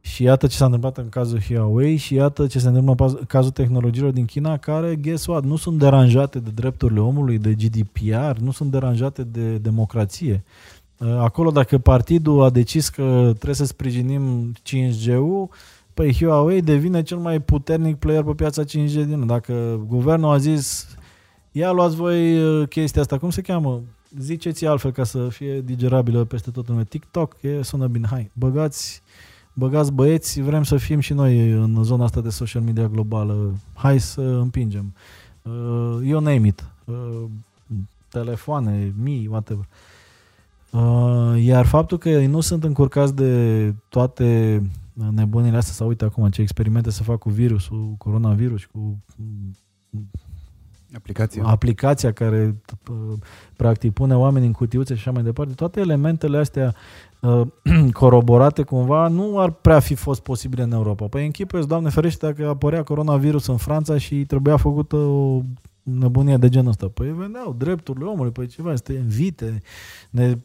Și 0.00 0.22
iată 0.22 0.46
ce 0.46 0.56
s-a 0.56 0.64
întâmplat 0.64 0.96
în 0.96 1.08
cazul 1.08 1.40
Huawei 1.40 1.96
și 1.96 2.14
iată 2.14 2.46
ce 2.46 2.58
se 2.58 2.68
întâmplă 2.68 3.06
în 3.06 3.24
cazul 3.26 3.50
tehnologiilor 3.50 4.10
din 4.10 4.24
China 4.24 4.56
care, 4.56 4.96
guess 4.96 5.26
what, 5.26 5.44
nu 5.44 5.56
sunt 5.56 5.78
deranjate 5.78 6.38
de 6.38 6.50
drepturile 6.50 7.00
omului, 7.00 7.38
de 7.38 7.54
GDPR, 7.54 8.40
nu 8.40 8.50
sunt 8.50 8.70
deranjate 8.70 9.24
de 9.24 9.58
democrație. 9.58 10.44
Uh, 10.44 10.77
Acolo 10.98 11.50
dacă 11.50 11.78
partidul 11.78 12.42
a 12.42 12.50
decis 12.50 12.88
că 12.88 13.30
trebuie 13.34 13.54
să 13.54 13.64
sprijinim 13.64 14.52
5G-ul, 14.52 15.48
păi 15.94 16.14
Huawei 16.14 16.62
devine 16.62 17.02
cel 17.02 17.18
mai 17.18 17.40
puternic 17.40 17.96
player 17.96 18.22
pe 18.22 18.32
piața 18.32 18.62
5G 18.62 18.92
din 18.92 19.10
lume. 19.10 19.24
Dacă 19.24 19.80
guvernul 19.86 20.32
a 20.32 20.36
zis 20.36 20.86
ia 21.52 21.70
luați 21.70 21.96
voi 21.96 22.42
uh, 22.42 22.68
chestia 22.68 23.00
asta, 23.00 23.18
cum 23.18 23.30
se 23.30 23.40
cheamă? 23.40 23.82
Ziceți 24.18 24.66
altfel 24.66 24.92
ca 24.92 25.04
să 25.04 25.28
fie 25.28 25.60
digerabilă 25.60 26.24
peste 26.24 26.50
tot 26.50 26.68
în 26.68 26.74
lume. 26.74 26.84
TikTok, 26.84 27.36
e, 27.40 27.62
sună 27.62 27.86
bine, 27.86 28.06
hai, 28.10 28.30
băgați, 28.32 29.02
băgați 29.52 29.92
băieți, 29.92 30.40
vrem 30.40 30.62
să 30.62 30.76
fim 30.76 31.00
și 31.00 31.12
noi 31.12 31.50
în 31.50 31.82
zona 31.82 32.04
asta 32.04 32.20
de 32.20 32.30
social 32.30 32.62
media 32.62 32.86
globală. 32.88 33.54
Hai 33.74 34.00
să 34.00 34.20
împingem. 34.20 34.94
Uh, 35.42 35.98
you 36.02 36.20
name 36.20 36.46
it. 36.46 36.64
Uh, 36.84 37.24
telefoane, 38.08 38.94
mii, 39.02 39.26
whatever. 39.26 39.64
Uh, 39.64 39.87
iar 41.36 41.66
faptul 41.66 41.98
că 41.98 42.08
ei 42.08 42.26
nu 42.26 42.40
sunt 42.40 42.64
încurcați 42.64 43.14
de 43.14 43.74
toate 43.88 44.62
nebunile 45.10 45.56
astea, 45.56 45.74
sau 45.74 45.88
uite 45.88 46.04
acum 46.04 46.30
ce 46.30 46.40
experimente 46.40 46.90
se 46.90 47.02
fac 47.02 47.18
cu 47.18 47.30
virusul, 47.30 47.94
coronavirus, 47.98 48.64
cu 48.64 48.98
Aplicația. 50.94 51.44
aplicația 51.44 52.12
care 52.12 52.62
uh, 52.90 53.18
practic 53.56 53.92
pune 53.92 54.16
oamenii 54.16 54.46
în 54.46 54.52
cutiuțe 54.52 54.94
și 54.94 55.00
așa 55.00 55.10
mai 55.10 55.22
departe, 55.22 55.54
toate 55.54 55.80
elementele 55.80 56.38
astea 56.38 56.74
uh, 57.20 57.42
coroborate 57.92 58.62
cumva 58.62 59.08
nu 59.08 59.38
ar 59.40 59.50
prea 59.50 59.80
fi 59.80 59.94
fost 59.94 60.22
posibile 60.22 60.62
în 60.62 60.72
Europa. 60.72 61.06
Păi 61.06 61.24
închipuiesc, 61.24 61.68
Doamne 61.68 61.88
ferește, 61.88 62.26
dacă 62.26 62.48
apărea 62.48 62.82
coronavirus 62.82 63.46
în 63.46 63.56
Franța 63.56 63.98
și 63.98 64.24
trebuia 64.24 64.56
făcută 64.56 64.96
o 64.96 65.42
nebunie 65.82 66.36
de 66.36 66.48
genul 66.48 66.70
ăsta. 66.70 66.88
Păi 66.88 67.12
veneau 67.12 67.54
drepturile 67.58 68.04
omului, 68.04 68.32
păi 68.32 68.46
ceva, 68.46 68.72
este 68.72 68.92
invite, 68.92 69.62
ne 70.10 70.38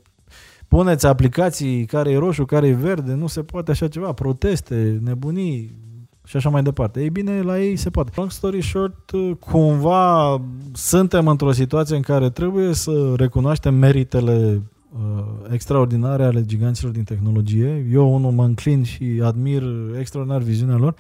puneți 0.75 1.05
aplicații 1.05 1.85
care 1.85 2.11
e 2.11 2.17
roșu, 2.17 2.45
care 2.45 2.67
e 2.67 2.73
verde, 2.73 3.13
nu 3.13 3.27
se 3.27 3.41
poate 3.41 3.71
așa 3.71 3.87
ceva, 3.87 4.13
proteste, 4.13 4.99
nebunii, 5.03 5.81
și 6.25 6.37
așa 6.37 6.49
mai 6.49 6.63
departe. 6.63 7.01
Ei 7.01 7.09
bine, 7.09 7.41
la 7.41 7.59
ei 7.59 7.75
se 7.75 7.89
poate. 7.89 8.11
Long 8.15 8.31
story 8.31 8.61
short, 8.61 9.11
cumva 9.39 10.41
suntem 10.73 11.27
într-o 11.27 11.51
situație 11.51 11.95
în 11.95 12.01
care 12.01 12.29
trebuie 12.29 12.73
să 12.73 13.13
recunoaștem 13.15 13.73
meritele 13.75 14.61
uh, 14.91 15.23
extraordinare 15.51 16.23
ale 16.23 16.45
giganților 16.45 16.91
din 16.91 17.03
tehnologie. 17.03 17.85
Eu 17.91 18.13
unul 18.13 18.31
mă 18.31 18.43
înclin 18.43 18.83
și 18.83 19.21
admir 19.23 19.63
extraordinar 19.99 20.41
viziunea 20.41 20.77
lor, 20.77 20.95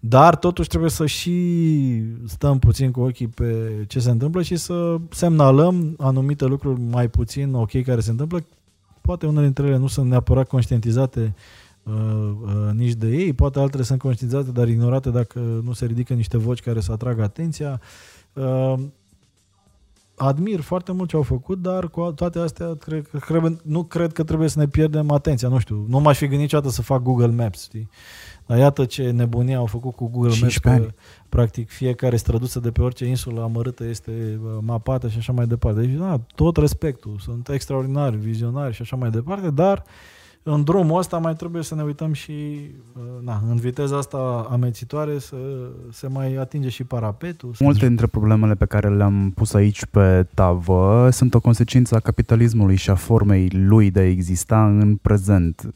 dar 0.00 0.36
totuși 0.36 0.68
trebuie 0.68 0.90
să 0.90 1.06
și 1.06 1.32
stăm 2.26 2.58
puțin 2.58 2.90
cu 2.90 3.00
ochii 3.00 3.28
pe 3.28 3.70
ce 3.86 3.98
se 4.00 4.10
întâmplă 4.10 4.42
și 4.42 4.56
să 4.56 4.96
semnalăm 5.10 5.94
anumite 5.98 6.44
lucruri 6.44 6.80
mai 6.80 7.08
puțin 7.08 7.54
ok 7.54 7.82
care 7.82 8.00
se 8.00 8.10
întâmplă. 8.10 8.44
Poate 9.00 9.26
unele 9.26 9.44
dintre 9.44 9.66
ele 9.66 9.76
nu 9.76 9.86
sunt 9.86 10.10
neapărat 10.10 10.48
conștientizate 10.48 11.34
uh, 11.82 11.92
uh, 11.94 12.72
nici 12.72 12.92
de 12.92 13.06
ei, 13.06 13.32
poate 13.32 13.58
altele 13.58 13.82
sunt 13.82 13.98
conștientizate, 13.98 14.50
dar 14.50 14.68
ignorate 14.68 15.10
dacă 15.10 15.38
nu 15.64 15.72
se 15.72 15.86
ridică 15.86 16.14
niște 16.14 16.36
voci 16.36 16.60
care 16.60 16.80
să 16.80 16.92
atragă 16.92 17.22
atenția. 17.22 17.80
Uh, 18.32 18.74
admir 20.16 20.60
foarte 20.60 20.92
mult 20.92 21.08
ce 21.08 21.16
au 21.16 21.22
făcut, 21.22 21.62
dar 21.62 21.88
cu 21.88 22.12
toate 22.12 22.38
astea 22.38 22.74
cred, 22.74 23.06
cred, 23.06 23.60
nu 23.62 23.84
cred 23.84 24.12
că 24.12 24.24
trebuie 24.24 24.48
să 24.48 24.58
ne 24.58 24.66
pierdem 24.68 25.10
atenția. 25.10 25.48
Nu 25.48 25.58
știu, 25.58 25.84
nu 25.88 26.00
m-aș 26.00 26.16
fi 26.16 26.24
gândit 26.24 26.40
niciodată 26.40 26.70
să 26.72 26.82
fac 26.82 27.02
Google 27.02 27.26
Maps, 27.26 27.62
știi? 27.62 27.88
Dar 28.50 28.58
iată 28.58 28.84
ce 28.84 29.10
nebunie 29.10 29.54
au 29.54 29.66
făcut 29.66 29.94
cu 29.94 30.04
Google 30.08 30.28
Maps, 30.28 30.38
15 30.38 30.60
că 30.60 30.84
ani. 30.84 30.94
practic 31.28 31.70
fiecare 31.70 32.16
străduță 32.16 32.60
de 32.60 32.70
pe 32.70 32.82
orice 32.82 33.04
insulă 33.06 33.42
amărâtă 33.42 33.84
este 33.84 34.10
uh, 34.44 34.50
mapată 34.60 35.08
și 35.08 35.18
așa 35.18 35.32
mai 35.32 35.46
departe. 35.46 35.80
Deci, 35.80 35.90
da, 35.98 36.20
tot 36.34 36.56
respectul, 36.56 37.16
sunt 37.20 37.48
extraordinari, 37.48 38.16
vizionari 38.16 38.74
și 38.74 38.82
așa 38.82 38.96
mai 38.96 39.10
departe, 39.10 39.50
dar 39.50 39.82
în 40.42 40.64
drumul 40.64 40.98
ăsta 40.98 41.18
mai 41.18 41.34
trebuie 41.34 41.62
să 41.62 41.74
ne 41.74 41.82
uităm 41.82 42.12
și 42.12 42.32
uh, 42.96 43.02
na, 43.24 43.42
în 43.48 43.56
viteza 43.56 43.96
asta 43.96 44.46
amețitoare 44.50 45.18
să 45.18 45.36
se 45.90 46.06
mai 46.08 46.34
atinge 46.36 46.68
și 46.68 46.84
parapetul. 46.84 47.54
să- 47.54 47.64
Multe 47.64 47.86
dintre 47.86 48.06
problemele 48.06 48.54
pe 48.54 48.64
care 48.66 48.88
le-am 48.88 49.32
pus 49.34 49.54
aici 49.54 49.84
pe 49.86 50.26
tavă 50.34 51.08
sunt 51.10 51.34
o 51.34 51.40
consecință 51.40 51.94
a 51.94 52.00
capitalismului 52.00 52.76
și 52.76 52.90
a 52.90 52.94
formei 52.94 53.48
lui 53.52 53.90
de 53.90 54.00
a 54.00 54.08
exista 54.08 54.66
în 54.66 54.96
prezent. 54.96 55.74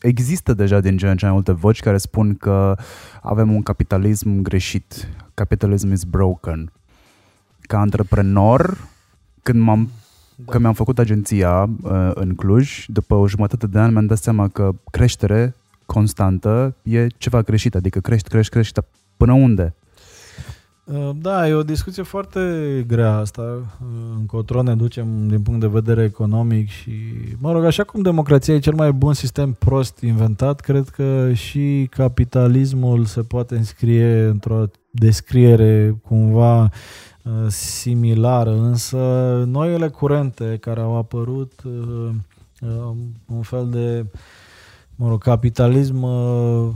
Există 0.00 0.54
deja 0.54 0.80
din 0.80 0.96
ce 0.96 1.10
în 1.10 1.16
ce 1.16 1.24
mai 1.24 1.34
multe 1.34 1.52
voci 1.52 1.80
care 1.80 1.98
spun 1.98 2.34
că 2.34 2.76
avem 3.22 3.52
un 3.54 3.62
capitalism 3.62 4.42
greșit. 4.42 5.08
Capitalism 5.34 5.92
is 5.92 6.04
broken. 6.04 6.72
Ca 7.60 7.78
antreprenor, 7.78 8.88
când 9.42 9.60
m-am 9.60 9.90
Da. 10.36 10.52
că 10.52 10.58
mi-am 10.58 10.72
făcut 10.72 10.98
agenția 10.98 11.68
uh, 11.82 12.10
în 12.14 12.34
Cluj, 12.34 12.84
după 12.86 13.14
o 13.14 13.28
jumătate 13.28 13.66
de 13.66 13.78
ani 13.78 13.92
mi-am 13.92 14.06
dat 14.06 14.18
seama 14.18 14.48
că 14.48 14.74
creștere 14.90 15.54
constantă 15.86 16.74
e 16.82 17.06
ceva 17.06 17.42
greșit, 17.42 17.74
adică 17.74 18.00
crești, 18.00 18.28
crești, 18.28 18.52
crești, 18.52 18.72
dar 18.72 18.84
până 19.16 19.32
unde? 19.32 19.74
Uh, 20.92 21.10
Da, 21.16 21.48
e 21.48 21.52
o 21.52 21.62
discuție 21.62 22.02
foarte 22.02 22.40
grea 22.86 23.16
asta, 23.16 23.42
uh, 23.42 23.86
încotro 24.18 24.62
ne 24.62 24.74
ducem 24.74 25.28
din 25.28 25.42
punct 25.42 25.60
de 25.60 25.66
vedere 25.66 26.04
economic 26.04 26.68
și, 26.68 26.90
mă 27.38 27.52
rog, 27.52 27.64
așa 27.64 27.84
cum 27.84 28.02
democrația 28.02 28.54
e 28.54 28.58
cel 28.58 28.74
mai 28.74 28.92
bun 28.92 29.12
sistem 29.12 29.52
prost 29.52 30.00
inventat, 30.00 30.60
cred 30.60 30.88
că 30.88 31.32
și 31.32 31.88
capitalismul 31.90 33.04
se 33.04 33.20
poate 33.20 33.56
înscrie 33.56 34.24
într-o 34.24 34.64
descriere 34.90 36.00
cumva 36.08 36.62
uh, 36.62 36.70
similară, 37.48 38.50
însă 38.50 38.96
noile 39.46 39.88
curente 39.88 40.56
care 40.60 40.80
au 40.80 40.96
apărut, 40.96 41.52
uh, 41.64 42.10
uh, 42.60 42.92
un 43.26 43.42
fel 43.42 43.68
de, 43.70 44.06
mă 44.96 45.08
rog, 45.08 45.22
capitalism 45.22 46.02
uh, 46.02 46.68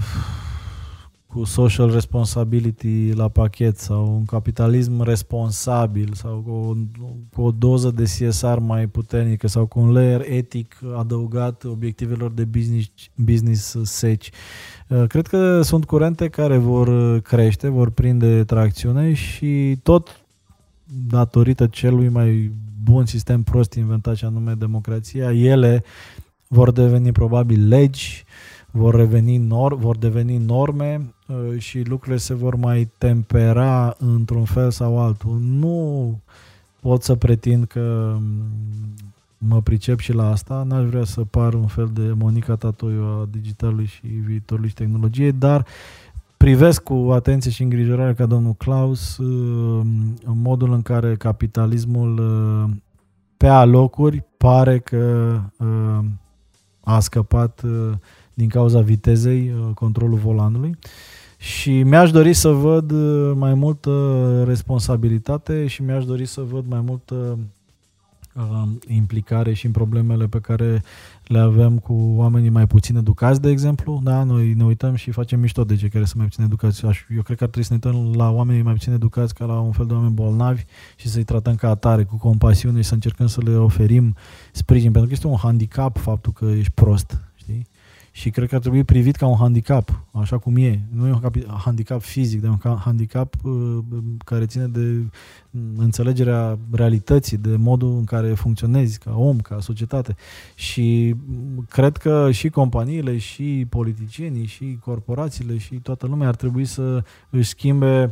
cu 1.35 1.45
social 1.45 1.91
responsibility 1.91 3.12
la 3.12 3.28
pachet 3.28 3.78
sau 3.78 4.14
un 4.14 4.24
capitalism 4.24 5.03
responsabil 5.03 6.12
sau 6.12 6.43
cu 6.47 6.51
o, 6.51 6.74
cu 7.32 7.43
o 7.43 7.51
doză 7.51 7.91
de 7.91 8.03
CSR 8.03 8.59
mai 8.59 8.87
puternică 8.87 9.47
sau 9.47 9.66
cu 9.66 9.80
un 9.80 9.93
layer 9.93 10.20
etic 10.28 10.76
adăugat 10.97 11.64
obiectivelor 11.64 12.30
de 12.30 12.45
business, 12.45 12.89
business 13.14 13.76
seci. 13.82 14.30
Uh, 14.89 15.05
Cred 15.07 15.26
că 15.26 15.62
sunt 15.62 15.85
curente 15.85 16.28
care 16.28 16.57
vor 16.57 17.20
crește, 17.20 17.68
vor 17.68 17.91
prinde 17.91 18.45
tracțiune 18.45 19.12
și 19.12 19.78
tot 19.82 20.20
datorită 21.09 21.66
celui 21.66 22.09
mai 22.09 22.53
bun 22.85 23.07
sistem 23.07 23.43
prost 23.43 23.72
inventat 23.72 24.16
și 24.16 24.24
anume 24.24 24.53
democrația, 24.53 25.32
ele 25.32 25.85
vor 26.49 26.70
deveni 26.70 27.12
probabil 27.12 27.68
legi, 27.68 28.24
vor, 28.70 28.95
reveni 28.95 29.37
nor, 29.37 29.76
vor 29.76 29.97
deveni 29.97 30.37
norme 30.37 31.01
uh, 31.01 31.14
și 31.59 31.83
lucrurile 31.83 32.16
se 32.18 32.35
vor 32.35 32.55
mai 32.55 32.91
tempera 32.99 33.97
într-un 33.99 34.45
fel 34.45 34.70
sau 34.70 34.99
altul. 34.99 35.39
Nu 35.41 36.18
pot 36.81 37.03
să 37.03 37.14
pretind 37.14 37.66
că 37.66 38.16
mm, 38.20 38.45
mă 39.39 39.61
pricep 39.61 39.99
și 39.99 40.12
la 40.12 40.31
asta, 40.31 40.64
n-aș 40.66 40.85
vrea 40.85 41.05
să 41.05 41.20
par 41.20 41.55
un 41.55 41.66
fel 41.66 41.91
de 41.93 42.12
Monica 42.18 42.55
Tatoiu 42.55 43.03
a 43.03 43.29
digitalului 43.31 43.87
și 43.87 44.07
viitorului 44.07 44.68
și 44.68 44.75
tehnologiei, 44.75 45.33
dar 45.33 45.66
privesc 46.37 46.83
cu 46.83 47.09
atenție 47.12 47.51
și 47.51 47.62
îngrijorare 47.62 48.14
ca 48.14 48.27
domnul 48.27 48.55
Klaus 48.55 49.16
uh, 49.16 49.81
în 50.25 50.41
modul 50.41 50.72
în 50.72 50.83
care 50.83 51.16
capitalismul 51.16 52.18
uh, 52.18 52.70
pe 53.37 53.47
alocuri 53.47 54.25
pare 54.37 54.79
că 54.79 55.41
uh, 55.59 56.05
a 56.81 57.01
scăpat 57.01 57.62
uh, 57.62 57.93
din 58.35 58.49
cauza 58.49 58.81
vitezei 58.81 59.53
uh, 59.53 59.75
controlul 59.75 60.18
volanului 60.18 60.77
și 61.45 61.82
mi-aș 61.82 62.11
dori 62.11 62.32
să 62.32 62.49
văd 62.49 62.90
uh, 62.90 63.32
mai 63.36 63.55
multă 63.55 64.42
responsabilitate 64.47 65.66
și 65.66 65.82
mi-aș 65.82 66.05
dori 66.05 66.26
să 66.26 66.40
văd 66.40 66.64
mai 66.68 66.80
multă 66.80 67.38
uh, 68.34 68.62
implicare 68.88 69.53
și 69.53 69.66
în 69.66 69.72
problemele 69.72 70.26
pe 70.26 70.38
care 70.38 70.82
le 71.24 71.38
avem 71.38 71.78
cu 71.78 71.92
oamenii 72.16 72.49
mai 72.51 72.66
puțin 72.66 72.97
educați, 72.97 73.40
de 73.40 73.51
exemplu. 73.51 74.01
Da, 74.05 74.22
noi 74.22 74.53
ne 74.55 74.64
uităm 74.64 74.95
și 74.95 75.11
facem 75.11 75.40
mișto 75.40 75.64
de 75.64 75.76
cei 75.76 75.88
care 75.88 76.05
sunt 76.05 76.16
mai 76.16 76.26
puțin 76.26 76.45
educați. 76.45 76.86
Aș- 76.86 77.05
Eu 77.16 77.22
cred 77.22 77.36
că 77.36 77.45
ar 77.45 77.51
trebui 77.51 77.68
să 77.68 77.74
ne 77.74 77.78
uităm 77.82 78.12
la 78.16 78.30
oamenii 78.30 78.62
mai 78.62 78.72
puțin 78.72 78.92
educați 78.92 79.34
ca 79.34 79.45
la 79.45 79.59
un 79.61 79.72
fel 79.72 79.86
de 79.86 79.92
oameni 79.92 80.12
bolnavi 80.14 80.64
și 80.97 81.09
să-i 81.09 81.24
tratăm 81.24 81.55
ca 81.55 81.68
atare, 81.68 82.05
cu 82.05 82.16
compasiune 82.16 82.80
și 82.80 82.88
să 82.88 82.95
încercăm 82.95 83.26
să 83.26 83.40
le 83.45 83.55
oferim 83.57 84.14
sprijin, 84.53 84.90
pentru 84.90 85.07
că 85.09 85.12
este 85.12 85.26
un 85.26 85.36
handicap 85.36 85.97
faptul 85.99 86.32
că 86.32 86.45
ești 86.45 86.72
prost, 86.72 87.07
știi? 87.11 87.18
Și 88.17 88.31
cred 88.31 88.49
că 88.49 88.55
ar 88.55 88.61
trebui 88.61 88.85
privit 88.85 89.17
ca 89.17 89.27
un 89.27 89.37
handicap, 89.37 90.05
așa 90.12 90.39
cum 90.39 90.57
e. 90.57 90.81
Nu 90.93 91.07
e 91.07 91.12
un 91.12 91.21
capi- 91.21 91.47
handicap 91.65 92.03
fizic, 92.03 92.41
dar 92.41 92.49
e 92.49 92.53
un 92.53 92.59
ca- 92.59 92.81
handicap 92.85 93.35
uh, 93.45 93.79
care 94.25 94.47
ține 94.47 94.67
de 94.67 94.81
mm, 95.51 95.75
înțelegerea 95.79 96.59
realității, 96.71 97.37
de 97.37 97.57
modul 97.57 97.97
în 97.97 98.05
care 98.05 98.35
funcționezi 98.35 98.99
ca 98.99 99.15
om, 99.17 99.41
ca 99.41 99.61
societate. 99.61 100.17
Și 100.55 101.15
mm, 101.27 101.67
cred 101.69 101.97
că 101.97 102.31
și 102.31 102.49
companiile, 102.49 103.19
și 103.19 103.67
politicienii, 103.69 104.47
și 104.47 104.79
corporațiile, 104.85 105.59
și 105.59 105.75
toată 105.75 106.07
lumea 106.07 106.29
ar 106.29 106.35
trebui 106.35 106.65
să 106.65 107.05
își 107.31 107.49
schimbe 107.49 108.11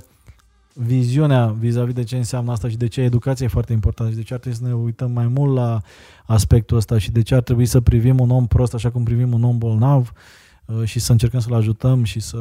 viziunea 0.74 1.46
vis-a-vis 1.46 1.94
de 1.94 2.02
ce 2.02 2.16
înseamnă 2.16 2.52
asta 2.52 2.68
și 2.68 2.76
de 2.76 2.86
ce 2.86 3.00
educația 3.00 3.46
e 3.46 3.48
foarte 3.48 3.72
importantă 3.72 4.12
și 4.12 4.18
de 4.18 4.24
ce 4.24 4.34
ar 4.34 4.40
trebui 4.40 4.58
să 4.58 4.64
ne 4.66 4.74
uităm 4.74 5.10
mai 5.10 5.26
mult 5.26 5.54
la 5.54 5.80
aspectul 6.26 6.76
ăsta 6.76 6.98
și 6.98 7.10
de 7.10 7.22
ce 7.22 7.34
ar 7.34 7.42
trebui 7.42 7.66
să 7.66 7.80
privim 7.80 8.18
un 8.18 8.30
om 8.30 8.46
prost 8.46 8.74
așa 8.74 8.90
cum 8.90 9.04
privim 9.04 9.32
un 9.32 9.44
om 9.44 9.58
bolnav 9.58 10.12
uh, 10.64 10.84
și 10.84 10.98
să 10.98 11.12
încercăm 11.12 11.40
să-l 11.40 11.54
ajutăm 11.54 12.04
și 12.04 12.20
să 12.20 12.36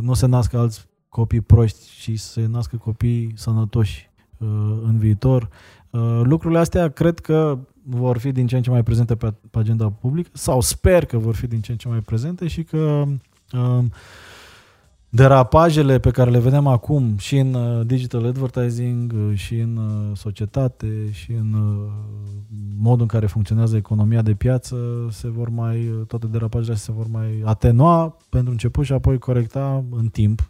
nu 0.00 0.14
se 0.14 0.26
nască 0.26 0.58
alți 0.58 0.86
copii 1.08 1.40
proști 1.40 1.90
și 1.98 2.16
să 2.16 2.32
se 2.32 2.46
nască 2.46 2.76
copii 2.76 3.32
sănătoși 3.36 4.10
uh, 4.38 4.48
în 4.84 4.98
viitor. 4.98 5.48
Uh, 5.90 6.20
Lucrurile 6.22 6.60
astea 6.60 6.88
cred 6.88 7.18
că 7.18 7.58
vor 7.84 8.18
fi 8.18 8.32
din 8.32 8.46
ce 8.46 8.56
în 8.56 8.62
ce 8.62 8.70
mai 8.70 8.82
prezente 8.82 9.16
pe 9.16 9.34
pe 9.50 9.58
agenda 9.58 9.90
publică 9.90 10.30
sau 10.32 10.60
sper 10.60 11.04
că 11.04 11.18
vor 11.18 11.34
fi 11.34 11.46
din 11.46 11.60
ce 11.60 11.72
în 11.72 11.78
ce 11.78 11.88
mai 11.88 12.00
prezente 12.00 12.46
și 12.48 12.62
că 12.62 13.04
uh, 13.52 13.84
derapajele 15.14 15.98
pe 15.98 16.10
care 16.10 16.30
le 16.30 16.38
vedem 16.38 16.66
acum 16.66 17.16
și 17.16 17.38
în 17.38 17.54
uh, 17.54 17.86
digital 17.86 18.26
advertising, 18.26 19.12
uh, 19.12 19.38
și 19.38 19.58
în 19.58 19.76
uh, 19.76 20.16
societate, 20.16 21.10
și 21.10 21.32
în 21.32 21.52
uh, 21.52 21.92
modul 22.78 23.00
în 23.00 23.06
care 23.06 23.26
funcționează 23.26 23.76
economia 23.76 24.22
de 24.22 24.34
piață, 24.34 24.76
se 25.10 25.28
vor 25.28 25.48
mai, 25.48 25.88
uh, 25.88 26.06
toate 26.06 26.26
derapajele 26.26 26.72
astea 26.72 26.94
se 26.94 27.00
vor 27.00 27.06
mai 27.10 27.42
atenua 27.44 28.16
pentru 28.28 28.50
început 28.50 28.84
și 28.84 28.92
apoi 28.92 29.18
corecta 29.18 29.84
în 29.90 30.08
timp. 30.08 30.48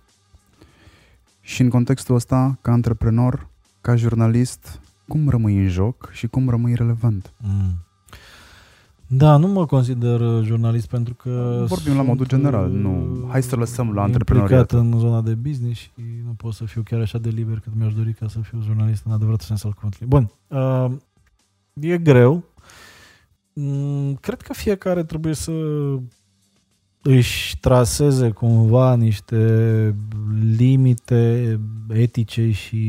Și 1.40 1.62
în 1.62 1.68
contextul 1.68 2.14
ăsta, 2.14 2.58
ca 2.60 2.72
antreprenor, 2.72 3.48
ca 3.80 3.96
jurnalist, 3.96 4.80
cum 5.08 5.28
rămâi 5.28 5.56
în 5.56 5.68
joc 5.68 6.10
și 6.12 6.26
cum 6.26 6.48
rămâi 6.48 6.74
relevant? 6.74 7.32
Mm. 7.36 7.74
Da, 9.14 9.36
nu 9.36 9.46
mă 9.46 9.66
consider 9.66 10.20
uh, 10.20 10.44
jurnalist 10.44 10.88
pentru 10.88 11.14
că 11.14 11.64
Vorbim 11.68 11.96
la 11.96 12.02
modul 12.02 12.26
sunt, 12.26 12.40
general, 12.40 12.70
uh, 12.70 12.80
nu. 12.80 13.26
Hai 13.28 13.42
să 13.42 13.56
lăsăm 13.56 13.92
la 13.92 14.06
implicat 14.06 14.14
antreprenoriat. 14.14 14.72
în 14.72 14.98
zona 14.98 15.20
de 15.20 15.34
business 15.34 15.80
și 15.80 15.90
nu 16.24 16.32
pot 16.36 16.52
să 16.52 16.64
fiu 16.64 16.82
chiar 16.82 17.00
așa 17.00 17.18
de 17.18 17.28
liber 17.28 17.58
cât 17.58 17.72
mi-aș 17.74 17.94
dori 17.94 18.12
ca 18.12 18.28
să 18.28 18.38
fiu 18.40 18.60
jurnalist 18.62 19.02
în 19.04 19.12
adevărat 19.12 19.40
sens 19.40 19.64
al 19.64 19.72
cuvântului. 19.72 20.06
Bun, 20.06 20.30
uh, 20.48 20.90
e 21.80 21.98
greu. 21.98 22.44
Mm, 23.52 24.14
cred 24.14 24.40
că 24.40 24.52
fiecare 24.52 25.04
trebuie 25.04 25.34
să 25.34 25.52
își 27.02 27.58
traseze 27.58 28.30
cumva 28.30 28.94
niște 28.94 29.94
limite 30.56 31.58
etice 31.88 32.50
și 32.50 32.86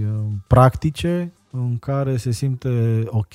uh, 0.00 0.24
practice 0.46 1.32
în 1.50 1.78
care 1.78 2.16
se 2.16 2.30
simte 2.30 3.02
ok 3.06 3.34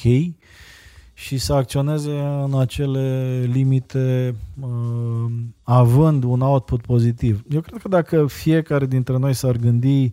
și 1.19 1.37
să 1.37 1.53
acționeze 1.53 2.19
în 2.43 2.59
acele 2.59 3.39
limite 3.51 4.35
uh, 4.59 5.31
având 5.63 6.23
un 6.23 6.41
output 6.41 6.81
pozitiv. 6.81 7.43
Eu 7.49 7.61
cred 7.61 7.81
că 7.81 7.87
dacă 7.87 8.25
fiecare 8.25 8.85
dintre 8.85 9.17
noi 9.17 9.33
s-ar 9.33 9.55
gândi 9.55 10.11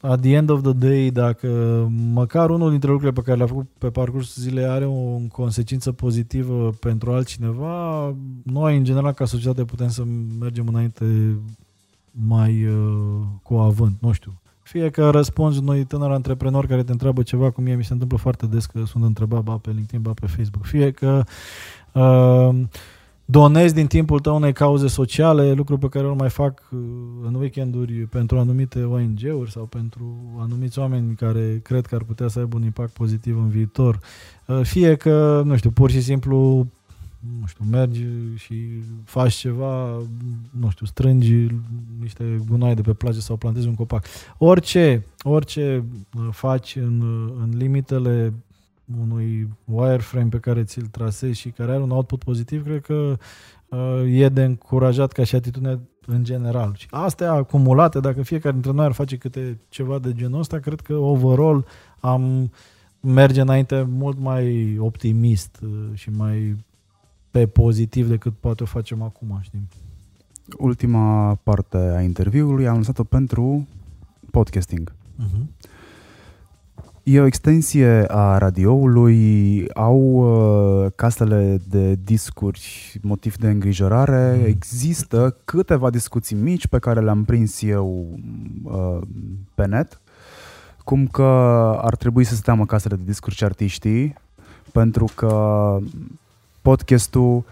at 0.00 0.20
the 0.20 0.34
end 0.34 0.50
of 0.50 0.62
the 0.62 0.72
day, 0.72 1.10
dacă 1.10 1.48
măcar 2.12 2.50
unul 2.50 2.70
dintre 2.70 2.90
lucrurile 2.90 3.20
pe 3.20 3.26
care 3.26 3.36
le-a 3.36 3.46
făcut 3.46 3.68
pe 3.78 3.90
parcursul 3.90 4.42
zilei 4.42 4.64
are 4.64 4.84
o 4.86 5.18
consecință 5.32 5.92
pozitivă 5.92 6.70
pentru 6.80 7.12
altcineva, 7.12 8.14
noi, 8.42 8.76
în 8.76 8.84
general, 8.84 9.12
ca 9.12 9.24
societate, 9.24 9.64
putem 9.64 9.88
să 9.88 10.04
mergem 10.40 10.66
înainte 10.68 11.36
mai 12.10 12.66
uh, 12.66 13.20
cu 13.42 13.54
avânt, 13.54 13.96
nu 14.00 14.12
știu. 14.12 14.41
Fie 14.72 14.90
că 14.90 15.10
răspunzi 15.10 15.58
unui 15.58 15.84
tânăr 15.84 16.10
antreprenor 16.10 16.66
care 16.66 16.82
te 16.82 16.92
întreabă 16.92 17.22
ceva, 17.22 17.50
cum 17.50 17.64
mie 17.64 17.74
mi 17.74 17.84
se 17.84 17.92
întâmplă 17.92 18.18
foarte 18.18 18.46
des 18.46 18.66
că 18.66 18.82
sunt 18.86 19.04
întrebat 19.04 19.42
ba 19.42 19.56
pe 19.56 19.70
LinkedIn, 19.70 20.02
ba 20.02 20.12
pe 20.20 20.26
Facebook. 20.26 20.64
Fie 20.64 20.90
că 20.90 21.24
uh, 21.92 22.60
donezi 23.24 23.74
din 23.74 23.86
timpul 23.86 24.20
tău 24.20 24.36
unei 24.36 24.52
cauze 24.52 24.86
sociale, 24.86 25.52
lucru 25.52 25.78
pe 25.78 25.88
care 25.88 26.06
îl 26.06 26.14
mai 26.14 26.30
fac 26.30 26.62
uh, 26.70 26.78
în 27.26 27.34
weekenduri 27.34 27.92
pentru 27.92 28.38
anumite 28.38 28.82
ONG-uri 28.82 29.50
sau 29.50 29.64
pentru 29.64 30.16
anumiți 30.38 30.78
oameni 30.78 31.14
care 31.14 31.60
cred 31.62 31.86
că 31.86 31.94
ar 31.94 32.02
putea 32.02 32.28
să 32.28 32.38
aibă 32.38 32.56
un 32.56 32.64
impact 32.64 32.92
pozitiv 32.92 33.36
în 33.36 33.48
viitor. 33.48 33.98
Uh, 34.46 34.60
Fie 34.62 34.96
că, 34.96 35.42
nu 35.44 35.56
știu, 35.56 35.70
pur 35.70 35.90
și 35.90 36.00
simplu 36.00 36.66
nu 37.40 37.46
știu, 37.46 37.64
mergi 37.70 38.04
și 38.34 38.54
faci 39.04 39.32
ceva, 39.34 40.02
nu 40.50 40.70
știu, 40.70 40.86
strângi 40.86 41.46
niște 42.00 42.42
gunoi 42.48 42.74
de 42.74 42.82
pe 42.82 42.92
plajă 42.92 43.20
sau 43.20 43.36
plantezi 43.36 43.66
un 43.66 43.74
copac. 43.74 44.04
Orice, 44.38 45.06
orice 45.22 45.84
uh, 46.14 46.28
faci 46.30 46.76
în, 46.76 47.00
uh, 47.00 47.32
în 47.42 47.56
limitele 47.56 48.32
unui 49.00 49.48
wireframe 49.64 50.28
pe 50.28 50.38
care 50.38 50.64
ți-l 50.64 50.86
trasezi 50.86 51.40
și 51.40 51.48
care 51.48 51.72
are 51.72 51.82
un 51.82 51.90
output 51.90 52.24
pozitiv, 52.24 52.64
cred 52.64 52.80
că 52.80 53.16
uh, 53.68 54.02
e 54.06 54.28
de 54.28 54.44
încurajat 54.44 55.12
ca 55.12 55.24
și 55.24 55.34
atitudine 55.34 55.80
în 56.06 56.24
general. 56.24 56.74
Și 56.76 56.86
astea 56.90 57.32
acumulate, 57.32 58.00
dacă 58.00 58.22
fiecare 58.22 58.52
dintre 58.52 58.72
noi 58.72 58.84
ar 58.84 58.92
face 58.92 59.16
câte 59.16 59.58
ceva 59.68 59.98
de 59.98 60.12
genul 60.12 60.40
ăsta, 60.40 60.58
cred 60.58 60.80
că 60.80 60.94
overall 60.94 61.66
am 62.00 62.50
merge 63.00 63.40
înainte 63.40 63.86
mult 63.88 64.18
mai 64.18 64.76
optimist 64.78 65.58
uh, 65.62 65.70
și 65.94 66.10
mai 66.10 66.56
pe 67.32 67.46
pozitiv 67.46 68.08
decât 68.08 68.32
poate 68.40 68.62
o 68.62 68.66
facem 68.66 69.02
acum, 69.02 69.38
știi? 69.40 69.68
Ultima 70.58 71.34
parte 71.34 71.76
a 71.76 72.02
interviului 72.02 72.68
am 72.68 72.76
lăsat-o 72.76 73.04
pentru 73.04 73.68
podcasting. 74.30 74.92
Uh-huh. 74.92 75.70
E 77.02 77.20
o 77.20 77.26
extensie 77.26 78.04
a 78.08 78.38
radioului, 78.38 79.64
au 79.74 79.98
uh, 80.00 80.90
casele 80.94 81.60
de 81.68 81.94
discuri, 81.94 82.98
motiv 83.02 83.36
de 83.36 83.48
îngrijorare. 83.48 84.36
Mhm. 84.36 84.46
Există 84.46 85.36
câteva 85.44 85.90
discuții 85.90 86.36
mici 86.36 86.66
pe 86.66 86.78
care 86.78 87.00
le-am 87.00 87.24
prins 87.24 87.62
eu 87.62 88.18
uh, 88.62 89.00
pe 89.54 89.66
net, 89.66 90.00
cum 90.84 91.06
că 91.06 91.22
ar 91.82 91.96
trebui 91.96 92.24
să 92.24 92.34
se 92.34 92.40
teamă 92.44 92.66
casele 92.66 92.96
de 92.96 93.02
discuri 93.04 93.34
și 93.34 93.44
artiștii, 93.44 94.14
pentru 94.72 95.06
că 95.14 95.78
podcastul 96.62 97.44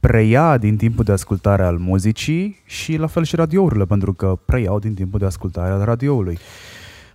preia 0.00 0.58
din 0.58 0.76
timpul 0.76 1.04
de 1.04 1.12
ascultare 1.12 1.64
al 1.64 1.78
muzicii 1.78 2.62
și 2.64 2.96
la 2.96 3.06
fel 3.06 3.24
și 3.24 3.36
radiourile, 3.36 3.84
pentru 3.84 4.12
că 4.12 4.38
preiau 4.44 4.78
din 4.78 4.94
timpul 4.94 5.18
de 5.18 5.24
ascultare 5.24 5.72
al 5.72 5.84
radioului. 5.84 6.38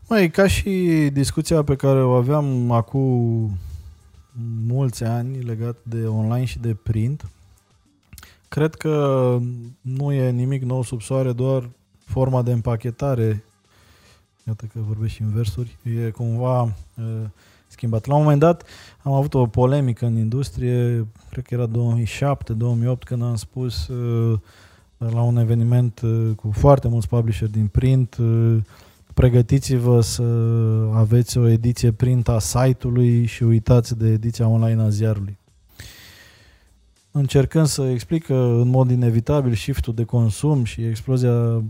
Mai 0.08 0.30
ca 0.30 0.48
și 0.48 1.10
discuția 1.14 1.64
pe 1.64 1.76
care 1.76 2.04
o 2.04 2.12
aveam 2.12 2.72
acum 2.72 3.58
mulți 4.68 5.04
ani 5.04 5.42
legat 5.42 5.78
de 5.84 6.06
online 6.06 6.46
și 6.46 6.60
de 6.60 6.74
print, 6.84 7.30
cred 8.48 8.76
că 8.76 9.38
nu 9.82 10.12
e 10.12 10.30
nimic 10.30 10.64
nou 10.64 10.84
sub 10.84 11.02
soare, 11.02 11.32
doar 11.32 11.70
forma 12.06 12.42
de 12.42 12.52
împachetare, 12.52 13.44
iată 14.48 14.66
că 14.74 14.80
vorbesc 14.88 15.14
și 15.14 15.22
în 15.22 15.32
versuri, 15.34 15.78
e 16.06 16.10
cumva 16.10 16.62
uh, 16.62 16.72
schimbat. 17.68 18.06
La 18.06 18.16
un 18.16 18.22
moment 18.22 18.40
dat 18.40 18.64
am 19.10 19.16
avut 19.16 19.34
o 19.34 19.46
polemică 19.46 20.06
în 20.06 20.18
industrie, 20.18 21.08
cred 21.30 21.46
că 21.46 21.54
era 21.54 21.68
2007-2008, 21.68 23.04
când 23.06 23.24
am 23.24 23.36
spus 23.36 23.88
uh, 23.88 24.40
la 24.98 25.22
un 25.22 25.38
eveniment 25.38 26.02
uh, 26.02 26.30
cu 26.36 26.52
foarte 26.52 26.88
mulți 26.88 27.08
publisheri 27.08 27.52
din 27.52 27.68
print, 27.68 28.18
uh, 28.20 28.58
pregătiți-vă 29.14 30.02
să 30.02 30.24
aveți 30.94 31.38
o 31.38 31.48
ediție 31.48 31.92
print 31.92 32.28
a 32.28 32.40
site-ului 32.40 33.26
și 33.26 33.44
uitați 33.44 33.98
de 33.98 34.08
ediția 34.08 34.48
online 34.48 34.82
a 34.82 34.90
ziarului. 34.90 35.39
Încercând 37.12 37.66
să 37.66 37.82
explic 37.82 38.26
că 38.26 38.34
în 38.34 38.68
mod 38.68 38.92
inevitabil 38.92 39.56
shiftul 39.56 39.94
de 39.94 40.04
consum 40.04 40.64
și 40.64 40.86
explozia 40.86 41.64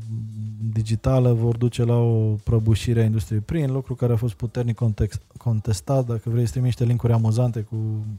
digitală 0.74 1.34
vor 1.34 1.58
duce 1.58 1.84
la 1.84 1.96
o 1.96 2.36
prăbușire 2.44 3.02
a 3.02 3.04
industriei 3.04 3.40
print, 3.40 3.70
lucru 3.70 3.96
care 3.96 4.14
a 4.14 4.16
fost 4.16 4.34
puternic 4.34 4.76
context, 4.76 5.22
contestat. 5.38 6.06
Dacă 6.06 6.30
vrei 6.30 6.46
să 6.46 6.52
trimiți 6.52 6.78
niște 6.78 6.84
linkuri 6.84 7.14
amuzante 7.14 7.60
cu 7.60 7.76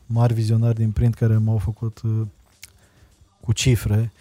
mari 0.07 0.35
vizionari 0.35 0.75
din 0.75 0.91
print 0.91 1.15
care 1.15 1.37
m-au 1.37 1.59
făcut 1.59 2.01
uh, 2.05 2.27
cu 3.41 3.53
cifre, 3.53 4.13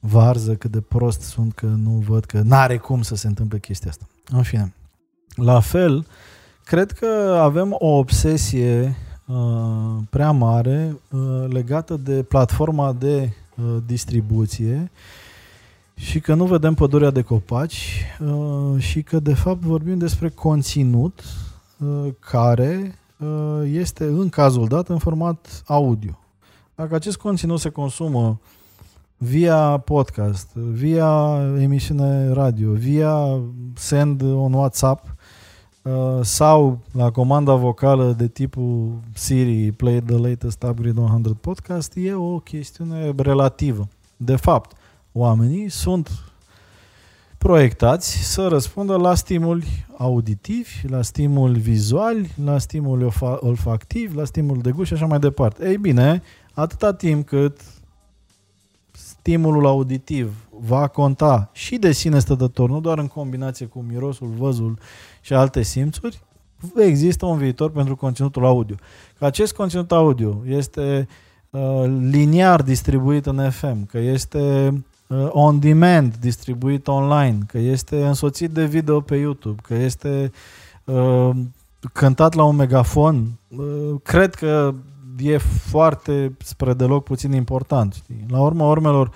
varză 0.00 0.54
cât 0.54 0.70
de 0.70 0.80
prost 0.80 1.20
sunt 1.20 1.52
că 1.52 1.66
nu 1.66 1.90
văd 1.90 2.24
că 2.24 2.40
n-are 2.40 2.76
cum 2.76 3.02
să 3.02 3.14
se 3.14 3.26
întâmple 3.26 3.58
chestia 3.58 3.90
asta. 3.90 4.06
În 4.30 4.42
fine. 4.42 4.72
La 5.34 5.60
fel, 5.60 6.06
cred 6.64 6.92
că 6.92 7.38
avem 7.40 7.74
o 7.78 7.86
obsesie 7.86 8.84
uh, 8.84 9.07
prea 10.10 10.30
mare 10.30 10.96
uh, 11.10 11.44
legată 11.48 11.96
de 11.96 12.22
platforma 12.22 12.92
de 12.92 13.32
uh, 13.56 13.76
distribuție 13.86 14.90
și 15.94 16.20
că 16.20 16.34
nu 16.34 16.44
vedem 16.44 16.74
pădurea 16.74 17.10
de 17.10 17.22
copaci 17.22 18.04
uh, 18.20 18.80
și 18.82 19.02
că 19.02 19.18
de 19.18 19.34
fapt 19.34 19.60
vorbim 19.60 19.98
despre 19.98 20.28
conținut 20.28 21.22
uh, 21.78 22.08
care 22.18 22.98
uh, 23.18 23.70
este 23.72 24.04
în 24.04 24.28
cazul 24.28 24.66
dat 24.66 24.88
în 24.88 24.98
format 24.98 25.62
audio. 25.66 26.18
Dacă 26.74 26.94
acest 26.94 27.16
conținut 27.16 27.60
se 27.60 27.68
consumă 27.68 28.40
via 29.16 29.78
podcast, 29.78 30.54
via 30.54 31.40
emisiune 31.58 32.32
radio, 32.32 32.72
via 32.72 33.40
send 33.74 34.22
on 34.22 34.52
WhatsApp 34.52 35.04
uh, 35.04 35.17
sau 36.22 36.78
la 36.92 37.10
comanda 37.10 37.54
vocală 37.54 38.12
de 38.12 38.28
tipul 38.28 39.00
Siri 39.14 39.72
play 39.72 40.02
the 40.02 40.16
latest 40.16 40.62
upgrade 40.62 41.00
100 41.00 41.34
podcast 41.40 41.92
e 41.96 42.14
o 42.14 42.38
chestiune 42.38 43.12
relativă. 43.16 43.88
De 44.16 44.36
fapt, 44.36 44.76
oamenii 45.12 45.68
sunt 45.68 46.10
proiectați 47.38 48.16
să 48.32 48.48
răspundă 48.48 48.96
la 48.96 49.14
stimuli 49.14 49.86
auditivi, 49.96 50.88
la 50.88 51.02
stimuli 51.02 51.58
vizuali, 51.58 52.30
la 52.44 52.58
stimuli 52.58 53.08
olfactivi, 53.40 54.16
la 54.16 54.24
stimuli 54.24 54.60
de 54.60 54.70
gust 54.70 54.86
și 54.86 54.92
așa 54.92 55.06
mai 55.06 55.18
departe. 55.18 55.68
Ei 55.68 55.78
bine, 55.78 56.22
atâta 56.52 56.94
timp 56.94 57.26
cât 57.26 57.60
stimulul 58.92 59.66
auditiv 59.66 60.48
va 60.60 60.86
conta 60.86 61.50
și 61.52 61.76
de 61.76 61.92
sine 61.92 62.18
stătător, 62.18 62.70
nu 62.70 62.80
doar 62.80 62.98
în 62.98 63.06
combinație 63.06 63.66
cu 63.66 63.84
mirosul, 63.88 64.28
văzul 64.38 64.78
și 65.28 65.34
alte 65.34 65.62
simțuri, 65.62 66.20
există 66.76 67.26
un 67.26 67.38
viitor 67.38 67.70
pentru 67.70 67.96
conținutul 67.96 68.44
audio. 68.44 68.74
Că 69.18 69.24
acest 69.24 69.54
conținut 69.54 69.92
audio 69.92 70.42
este 70.46 71.08
uh, 71.50 71.84
liniar 72.10 72.62
distribuit 72.62 73.26
în 73.26 73.50
FM, 73.50 73.86
că 73.86 73.98
este 73.98 74.72
uh, 75.06 75.28
on 75.30 75.58
demand 75.58 76.16
distribuit 76.16 76.86
online, 76.86 77.38
că 77.46 77.58
este 77.58 78.06
însoțit 78.06 78.50
de 78.50 78.64
video 78.64 79.00
pe 79.00 79.16
YouTube, 79.16 79.60
că 79.62 79.74
este 79.74 80.32
uh, 80.84 81.30
cântat 81.92 82.34
la 82.34 82.44
un 82.44 82.56
megafon, 82.56 83.26
uh, 83.48 83.94
cred 84.02 84.34
că 84.34 84.74
e 85.18 85.36
foarte 85.70 86.36
spre 86.38 86.74
deloc 86.74 87.04
puțin 87.04 87.32
important. 87.32 87.92
Știi? 87.92 88.24
La 88.28 88.40
urma 88.40 88.68
urmelor, 88.68 89.10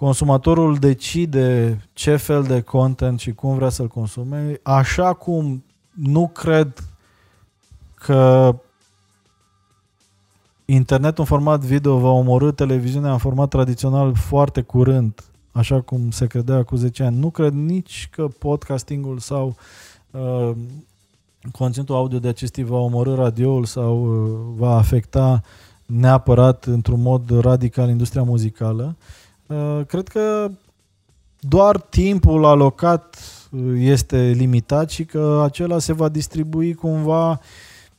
consumatorul 0.00 0.76
decide 0.76 1.78
ce 1.92 2.16
fel 2.16 2.42
de 2.42 2.60
content 2.60 3.20
și 3.20 3.32
cum 3.32 3.54
vrea 3.54 3.68
să-l 3.68 3.88
consume, 3.88 4.60
așa 4.62 5.12
cum 5.12 5.64
nu 5.90 6.28
cred 6.28 6.84
că 7.94 8.54
internetul 10.64 11.18
în 11.18 11.24
format 11.24 11.60
video 11.60 11.98
va 11.98 12.08
omorâ 12.08 12.50
televiziunea 12.50 13.12
în 13.12 13.18
format 13.18 13.48
tradițional 13.48 14.14
foarte 14.14 14.60
curând, 14.60 15.24
așa 15.52 15.80
cum 15.80 16.10
se 16.10 16.26
credea 16.26 16.62
cu 16.62 16.76
10 16.76 17.02
ani. 17.02 17.18
Nu 17.18 17.30
cred 17.30 17.52
nici 17.52 18.08
că 18.12 18.28
podcastingul 18.38 19.18
sau 19.18 19.56
uh, 20.10 20.50
conținutul 21.52 21.94
audio 21.94 22.18
de 22.18 22.28
acest 22.28 22.52
tip 22.52 22.66
va 22.66 22.78
omorâ 22.78 23.14
radioul 23.14 23.64
sau 23.64 24.04
uh, 24.04 24.38
va 24.56 24.76
afecta 24.76 25.42
neapărat 25.86 26.64
într-un 26.64 27.02
mod 27.02 27.40
radical 27.40 27.88
industria 27.88 28.22
muzicală. 28.22 28.96
Uh, 28.98 29.19
cred 29.86 30.08
că 30.08 30.50
doar 31.40 31.80
timpul 31.80 32.44
alocat 32.44 33.18
uh, 33.50 33.60
este 33.76 34.30
limitat 34.36 34.90
și 34.90 35.04
că 35.04 35.40
acela 35.44 35.78
se 35.78 35.92
va 35.92 36.08
distribui 36.08 36.74
cumva 36.74 37.40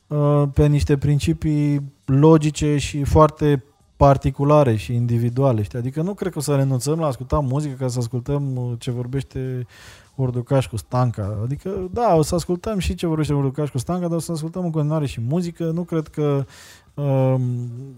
uh, 0.06 0.42
pe 0.54 0.66
niște 0.66 0.96
principii 0.96 1.92
logice 2.04 2.76
și 2.76 3.04
foarte 3.04 3.64
particulare 3.96 4.76
și 4.76 4.94
individuale. 4.94 5.62
Știi? 5.62 5.78
Adică 5.78 6.02
nu 6.02 6.14
cred 6.14 6.32
că 6.32 6.38
o 6.38 6.42
să 6.42 6.54
renunțăm 6.54 6.98
la 6.98 7.06
asculta 7.06 7.38
muzică 7.38 7.74
ca 7.78 7.88
să 7.88 7.98
ascultăm 7.98 8.74
ce 8.78 8.90
vorbește 8.90 9.66
Orducaș 10.16 10.66
cu 10.66 10.76
Stanca. 10.76 11.38
Adică, 11.42 11.88
da, 11.92 12.14
o 12.14 12.22
să 12.22 12.34
ascultăm 12.34 12.78
și 12.78 12.94
ce 12.94 13.06
vorbește 13.06 13.32
Orducaș 13.32 13.70
cu 13.70 13.78
Stanca, 13.78 14.08
dar 14.08 14.16
o 14.16 14.20
să 14.20 14.32
ascultăm 14.32 14.64
în 14.64 14.70
continuare 14.70 15.06
și 15.06 15.20
muzică. 15.20 15.64
Nu 15.64 15.82
cred 15.82 16.08
că 16.08 16.44
um, 16.94 17.42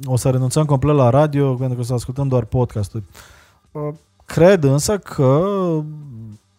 o 0.05 0.17
să 0.17 0.31
renunțăm 0.31 0.65
complet 0.65 0.95
la 0.95 1.11
radio, 1.11 1.55
pentru 1.55 1.75
că 1.75 1.81
o 1.81 1.85
să 1.85 1.93
ascultăm 1.93 2.29
doar 2.29 2.45
podcasturi. 2.45 3.05
Uh, 3.13 3.44
cred 4.25 4.65
însă 4.65 4.99
că 4.99 5.45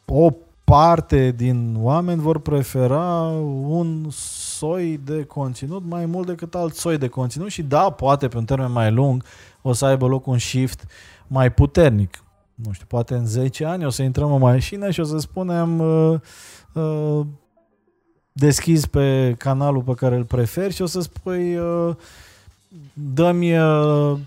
o 0.05 0.31
parte 0.63 1.31
din 1.31 1.75
oameni 1.79 2.21
vor 2.21 2.39
prefera 2.39 3.21
un 3.67 4.07
soi 4.57 4.99
de 5.03 5.23
conținut 5.23 5.83
mai 5.87 6.05
mult 6.05 6.27
decât 6.27 6.55
alt 6.55 6.75
soi 6.75 6.97
de 6.97 7.07
conținut 7.07 7.49
și 7.49 7.63
da, 7.63 7.89
poate 7.89 8.27
pe 8.27 8.37
un 8.37 8.45
termen 8.45 8.71
mai 8.71 8.91
lung 8.91 9.23
o 9.61 9.73
să 9.73 9.85
aibă 9.85 10.07
loc 10.07 10.27
un 10.27 10.37
shift 10.37 10.87
mai 11.27 11.51
puternic. 11.51 12.23
Nu 12.55 12.71
știu, 12.71 12.85
poate 12.89 13.15
în 13.15 13.25
10 13.25 13.65
ani 13.65 13.85
o 13.85 13.89
să 13.89 14.03
intrăm 14.03 14.33
în 14.33 14.39
mașină 14.39 14.91
și 14.91 14.99
o 14.99 15.03
să 15.03 15.17
spunem 15.17 15.79
uh, 15.79 16.19
uh, 16.73 17.25
deschizi 18.31 18.89
pe 18.89 19.35
canalul 19.37 19.81
pe 19.81 19.93
care 19.93 20.15
îl 20.15 20.23
preferi 20.23 20.73
și 20.73 20.81
o 20.81 20.85
să 20.85 20.99
spui 20.99 21.57
uh, 21.57 21.95
dă-mi 22.93 23.59
uh, 23.59 24.17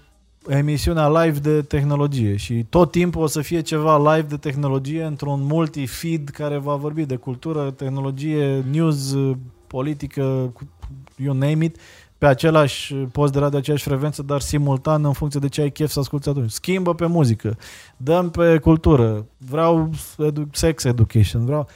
emisiunea 0.49 1.23
live 1.23 1.39
de 1.39 1.63
tehnologie 1.63 2.37
și 2.37 2.67
tot 2.69 2.91
timpul 2.91 3.23
o 3.23 3.27
să 3.27 3.41
fie 3.41 3.61
ceva 3.61 4.15
live 4.15 4.27
de 4.29 4.37
tehnologie 4.37 5.05
într-un 5.05 5.41
multi-feed 5.43 6.29
care 6.29 6.57
va 6.57 6.75
vorbi 6.75 7.05
de 7.05 7.17
cultură, 7.17 7.71
tehnologie, 7.71 8.65
news, 8.71 9.17
politică, 9.67 10.53
you 11.17 11.35
name 11.35 11.65
it 11.65 11.77
pe 12.19 12.27
același 12.27 12.95
post 12.95 13.33
de 13.33 13.39
radio, 13.39 13.59
aceeași 13.59 13.85
frecvență, 13.85 14.23
dar 14.23 14.41
simultan 14.41 15.05
în 15.05 15.13
funcție 15.13 15.41
de 15.41 15.49
ce 15.49 15.61
ai 15.61 15.71
chef 15.71 15.91
să 15.91 15.99
asculti 15.99 16.29
atunci. 16.29 16.51
Schimbă 16.51 16.95
pe 16.95 17.07
muzică, 17.07 17.57
dăm 17.97 18.31
pe 18.31 18.59
cultură, 18.59 19.27
vreau 19.37 19.91
edu- 20.19 20.49
sex 20.53 20.85
education, 20.85 21.45
vreau... 21.45 21.69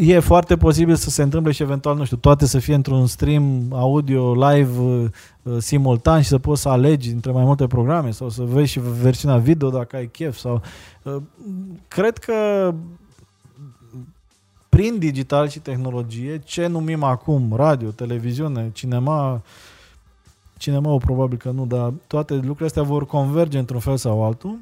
E 0.00 0.18
foarte 0.18 0.56
posibil 0.56 0.94
să 0.94 1.10
se 1.10 1.22
întâmple 1.22 1.52
și 1.52 1.62
eventual, 1.62 1.96
nu 1.96 2.04
știu, 2.04 2.16
toate 2.16 2.46
să 2.46 2.58
fie 2.58 2.74
într-un 2.74 3.06
stream 3.06 3.72
audio 3.72 4.48
live 4.48 4.80
uh, 4.80 5.56
simultan 5.58 6.20
și 6.20 6.28
să 6.28 6.38
poți 6.38 6.62
să 6.62 6.68
alegi 6.68 7.10
între 7.10 7.30
mai 7.30 7.44
multe 7.44 7.66
programe 7.66 8.10
sau 8.10 8.28
să 8.28 8.42
vezi 8.42 8.70
și 8.70 8.80
versiunea 8.80 9.38
video 9.38 9.70
dacă 9.70 9.96
ai 9.96 10.06
chef 10.06 10.36
sau... 10.36 10.62
Uh, 11.02 11.16
cred 11.88 12.18
că 12.18 12.34
prin 14.68 14.98
digital 14.98 15.48
și 15.48 15.58
tehnologie, 15.58 16.38
ce 16.44 16.66
numim 16.66 17.02
acum 17.02 17.52
radio, 17.56 17.90
televiziune, 17.90 18.70
cinema, 18.72 19.42
cinema 20.56 20.96
probabil 20.96 21.38
că 21.38 21.50
nu, 21.50 21.66
dar 21.66 21.92
toate 22.06 22.34
lucrurile 22.34 22.66
astea 22.66 22.82
vor 22.82 23.06
converge 23.06 23.58
într-un 23.58 23.80
fel 23.80 23.96
sau 23.96 24.24
altul, 24.24 24.58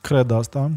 cred 0.00 0.30
asta, 0.30 0.70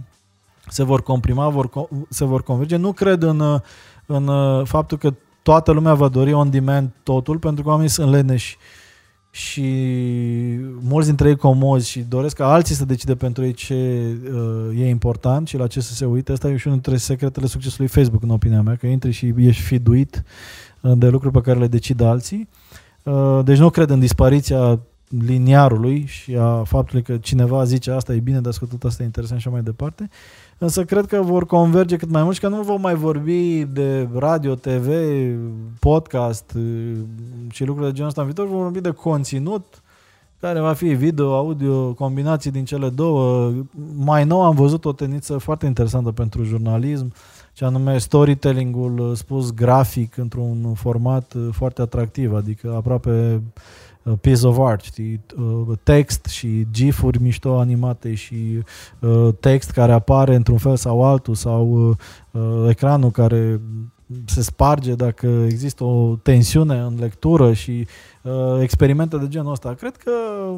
se 0.69 0.83
vor 0.83 1.03
comprima, 1.03 1.49
vor, 1.49 1.69
se 2.09 2.25
vor 2.25 2.43
converge. 2.43 2.75
Nu 2.75 2.91
cred 2.91 3.21
în, 3.21 3.61
în 4.05 4.29
faptul 4.65 4.97
că 4.97 5.13
toată 5.41 5.71
lumea 5.71 5.93
va 5.93 6.07
dori 6.07 6.33
on 6.33 6.49
demand 6.49 6.91
totul, 7.03 7.37
pentru 7.37 7.63
că 7.63 7.69
oamenii 7.69 7.89
sunt 7.89 8.11
leneși 8.11 8.57
și 9.37 9.61
mulți 10.81 11.07
dintre 11.07 11.29
ei 11.29 11.35
comozi 11.35 11.89
și 11.89 11.99
doresc 11.99 12.35
ca 12.35 12.51
alții 12.51 12.75
să 12.75 12.85
decide 12.85 13.15
pentru 13.15 13.45
ei 13.45 13.53
ce 13.53 13.73
uh, 14.33 14.79
e 14.79 14.89
important 14.89 15.47
și 15.47 15.57
la 15.57 15.67
ce 15.67 15.79
să 15.79 15.93
se 15.93 16.05
uite. 16.05 16.31
Asta 16.31 16.49
e 16.49 16.57
și 16.57 16.67
unul 16.67 16.79
dintre 16.81 16.99
secretele 16.99 17.45
succesului 17.45 17.87
Facebook, 17.87 18.23
în 18.23 18.29
opinia 18.29 18.61
mea, 18.61 18.75
că 18.75 18.87
intri 18.87 19.11
și 19.11 19.33
ești 19.37 19.61
fiduit 19.61 20.23
uh, 20.81 20.91
de 20.95 21.07
lucruri 21.07 21.33
pe 21.33 21.41
care 21.41 21.59
le 21.59 21.67
decid 21.67 22.01
alții. 22.01 22.49
Uh, 23.03 23.39
deci 23.43 23.57
nu 23.57 23.69
cred 23.69 23.89
în 23.89 23.99
dispariția 23.99 24.79
liniarului 25.07 26.05
și 26.05 26.35
a 26.35 26.63
faptului 26.63 27.01
că 27.03 27.17
cineva 27.17 27.63
zice 27.63 27.91
asta 27.91 28.13
e 28.13 28.19
bine 28.19 28.39
de 28.39 28.49
ascultat, 28.49 28.83
asta 28.83 29.03
e 29.03 29.05
interesant 29.05 29.39
și 29.39 29.47
așa 29.47 29.55
mai 29.55 29.65
departe. 29.65 30.09
Însă 30.57 30.83
cred 30.83 31.05
că 31.05 31.21
vor 31.21 31.45
converge 31.45 31.95
cât 31.95 32.09
mai 32.09 32.23
mult 32.23 32.35
și 32.35 32.41
că 32.41 32.47
nu 32.47 32.61
vom 32.61 32.81
mai 32.81 32.95
vorbi 32.95 33.65
de 33.65 34.07
radio, 34.15 34.55
TV, 34.55 34.89
podcast 35.79 36.53
uh, 36.55 36.91
și 37.51 37.65
lucruri 37.65 37.87
de 37.87 37.93
genul 37.93 38.09
ăsta 38.09 38.21
în 38.21 38.27
viitor, 38.27 38.47
vom 38.47 38.61
vorbi 38.61 38.81
de 38.81 38.91
conținut 38.91 39.81
care 40.39 40.59
va 40.59 40.73
fi 40.73 40.87
video, 40.87 41.35
audio, 41.35 41.93
combinații 41.93 42.51
din 42.51 42.65
cele 42.65 42.89
două. 42.89 43.51
Mai 43.95 44.25
nou 44.25 44.43
am 44.43 44.55
văzut 44.55 44.85
o 44.85 44.91
tendință 44.91 45.37
foarte 45.37 45.65
interesantă 45.65 46.11
pentru 46.11 46.43
jurnalism, 46.43 47.13
ce 47.53 47.65
anume 47.65 47.97
storytelling-ul 47.97 49.15
spus 49.15 49.53
grafic 49.53 50.17
într-un 50.17 50.73
format 50.73 51.33
uh, 51.33 51.47
foarte 51.51 51.81
atractiv, 51.81 52.33
adică 52.33 52.73
aproape 52.75 53.41
Uh, 53.41 53.41
piece 54.21 54.47
of 54.47 54.57
art, 54.59 54.83
știi, 54.83 55.21
uh, 55.37 55.77
text 55.83 56.25
și 56.25 56.67
gifuri 56.71 57.21
mișto 57.21 57.59
animate 57.59 58.13
și 58.13 58.63
uh, 58.99 59.27
text 59.39 59.71
care 59.71 59.91
apare 59.91 60.35
într-un 60.35 60.57
fel 60.57 60.75
sau 60.75 61.03
altul 61.03 61.35
sau 61.35 61.95
ecranul 62.67 63.11
care 63.11 63.61
se 64.25 64.41
sparge 64.41 64.95
dacă 64.95 65.27
există 65.27 65.83
o 65.83 66.15
tensiune 66.15 66.79
în 66.79 66.95
lectură 66.99 67.53
și 67.53 67.87
uh, 68.21 68.61
experimente 68.61 69.17
de 69.17 69.27
genul 69.27 69.51
ăsta. 69.51 69.73
Cred 69.73 69.95
că 69.95 70.11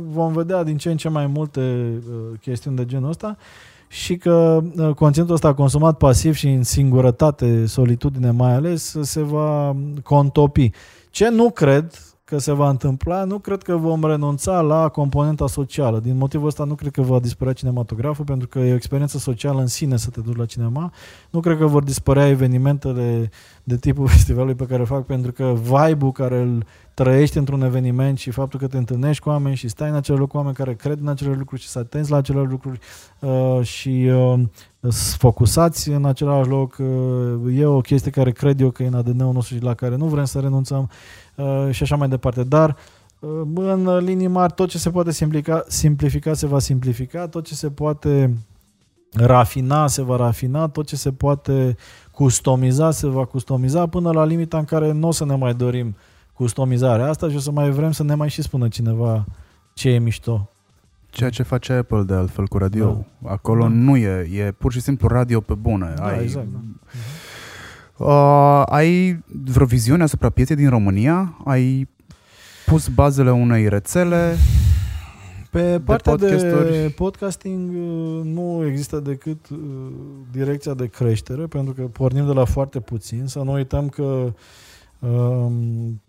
vom 0.10 0.34
vedea 0.34 0.64
din 0.64 0.78
ce 0.78 0.92
în 0.92 0.98
ce 0.98 1.10
mai 1.10 1.28
multe 1.28 1.62
uh, 1.62 2.40
chestiuni 2.42 2.78
de 2.78 2.86
genul 2.86 3.10
ăsta 3.10 3.38
și 3.88 4.18
că 4.18 4.64
uh, 4.78 4.94
conținutul 4.94 5.34
ăsta 5.34 5.54
consumat 5.54 5.98
pasiv 5.98 6.36
și 6.36 6.48
în 6.48 6.64
singurătate, 6.64 7.66
solitudine 7.66 8.32
mai 8.32 8.54
ales, 8.54 8.98
se 9.02 9.22
va 9.22 9.76
contopi. 10.04 10.72
Ce 11.10 11.30
nu 11.30 11.50
cred, 11.50 11.92
că 12.30 12.38
se 12.38 12.52
va 12.52 12.70
întâmpla, 12.70 13.24
nu 13.24 13.40
cred 13.40 13.62
că 13.62 13.76
vom 13.76 14.04
renunța 14.04 14.62
la 14.62 14.88
componenta 14.88 15.48
socială. 15.48 16.00
Din 16.00 16.18
motivul 16.18 16.48
ăsta 16.48 16.64
nu 16.64 16.76
cred 16.76 16.92
că 16.92 17.02
va 17.02 17.20
dispărea 17.20 17.54
cinematograful, 17.54 18.26
pentru 18.26 18.48
că 18.48 18.60
e 18.60 18.72
o 18.72 18.76
experiență 18.76 19.18
socială 19.18 19.60
în 19.60 19.68
sine 19.68 19.98
să 19.98 20.10
te 20.10 20.22
duci 20.22 20.36
la 20.36 20.46
cinema. 20.46 20.92
Nu 21.30 21.40
cred 21.40 21.58
că 21.58 21.66
vor 21.66 21.84
dispărea 21.84 22.28
evenimentele 22.28 23.30
de 23.64 23.78
tipul 23.78 24.08
festivalului 24.16 24.56
pe 24.56 24.66
care 24.66 24.80
îl 24.80 24.86
fac, 24.86 25.06
pentru 25.06 25.32
că 25.32 25.54
vibe-ul 25.62 26.12
care 26.12 26.42
îl 26.42 26.66
trăiești 26.94 27.38
într-un 27.38 27.62
eveniment 27.62 28.18
și 28.18 28.32
faptul 28.32 28.60
că 28.60 28.68
te 28.68 28.78
întâlnești 28.78 29.24
cu 29.24 29.30
oameni 29.30 29.56
și 29.56 29.68
stai 29.68 29.90
în 29.90 29.96
acele 29.96 30.18
loc 30.18 30.30
cu 30.30 30.38
oameni 30.38 30.56
care 30.56 30.74
cred 30.74 31.00
în 31.02 31.08
acele 31.08 31.36
lucruri 31.38 31.62
și 31.62 31.68
să 31.68 31.80
atenți 31.80 32.12
la 32.12 32.18
acele 32.18 32.42
lucruri 32.42 32.80
uh, 33.20 33.60
și 33.62 34.10
uh, 34.14 34.40
focusați 35.18 35.90
în 35.90 36.06
același 36.06 36.50
loc, 36.50 36.78
uh, 36.80 37.58
e 37.58 37.66
o 37.66 37.82
chestie 37.82 38.12
care 38.12 38.32
cred 38.32 38.60
eu 38.60 38.70
că 38.70 38.84
e 38.84 38.88
în 38.88 38.94
ADN-ul 38.94 39.34
nostru 39.34 39.56
și 39.56 39.64
la 39.64 39.74
care 39.74 39.96
nu 39.96 40.06
vrem 40.06 40.26
să 40.26 40.40
renunțăm 40.40 40.82
uh, 40.82 40.90
și 41.70 41.84
așa 41.84 41.96
mai 41.96 42.08
departe. 42.08 42.44
Dar 42.44 42.76
uh, 43.20 43.42
în 43.56 43.98
linii 43.98 44.28
mari 44.28 44.54
tot 44.54 44.70
ce 44.70 44.78
se 44.78 44.90
poate 44.90 45.12
simplifica, 45.12 45.64
simplifica 45.68 46.34
se 46.34 46.48
va 46.48 46.60
simplifica, 46.60 47.28
tot 47.28 47.46
ce 47.46 47.56
se 47.56 47.70
poate 47.70 48.34
rafina 49.14 49.88
se 49.88 50.02
va 50.02 50.16
rafina, 50.16 50.68
tot 50.68 50.88
ce 50.88 50.96
se 50.96 51.12
poate 51.12 51.76
customiza 52.12 52.92
se 52.92 53.08
va 53.08 53.26
customiza 53.26 53.88
până 53.88 54.12
la 54.12 54.26
limita 54.26 54.58
în 54.58 54.66
care 54.66 54.92
nu 54.92 55.08
o 55.08 55.12
să 55.12 55.26
ne 55.26 55.36
mai 55.36 55.54
dorim 55.54 55.96
customizarea 56.34 57.10
asta 57.10 57.30
și 57.30 57.36
o 57.36 57.40
să 57.40 57.52
mai 57.52 57.70
vrem 57.70 57.92
să 57.92 58.04
ne 58.04 58.16
mai 58.16 58.30
și 58.30 58.42
spună 58.42 58.68
cineva 58.68 59.26
ce 59.74 59.90
e 59.90 60.00
mișto. 60.00 60.50
Ceea 61.10 61.30
ce 61.30 61.44
face 61.44 61.74
Apple 61.74 62.04
de 62.04 62.14
altfel 62.14 62.48
cu 62.48 62.58
radio. 62.58 63.06
Da. 63.20 63.32
Acolo 63.32 63.62
da. 63.62 63.68
nu 63.68 63.98
e, 63.98 64.30
e 64.34 64.52
pur 64.52 64.72
și 64.72 64.82
simplu 64.82 65.08
radio 65.08 65.40
pe 65.40 65.54
bune. 65.54 65.94
Da, 65.96 66.06
ai, 66.06 66.22
exact. 66.22 66.48
Da. 66.52 66.60
Uh, 68.00 68.62
ai 68.66 69.20
vreo 69.52 69.66
viziune 69.66 70.04
asupra 70.04 70.30
pieței 70.30 70.56
din 70.56 70.70
România? 70.70 71.38
Ai 71.46 71.88
pus 72.66 72.88
bazele 72.88 73.32
unei 73.32 73.70
rețele? 73.70 74.36
Pe 75.52 75.82
partea 75.86 76.16
de, 76.16 76.36
de 76.36 76.94
podcasting 76.96 77.70
uh, 77.70 78.22
nu 78.24 78.66
există 78.68 79.00
decât 79.00 79.50
uh, 79.50 79.58
direcția 80.32 80.74
de 80.74 80.88
creștere, 80.88 81.46
pentru 81.46 81.74
că 81.74 81.82
pornim 81.82 82.26
de 82.26 82.34
la 82.34 82.46
foarte 82.46 82.80
puțin. 82.80 83.26
Să 83.26 83.40
nu 83.40 83.52
uităm 83.52 83.90
că 83.90 84.34
um, 85.00 86.02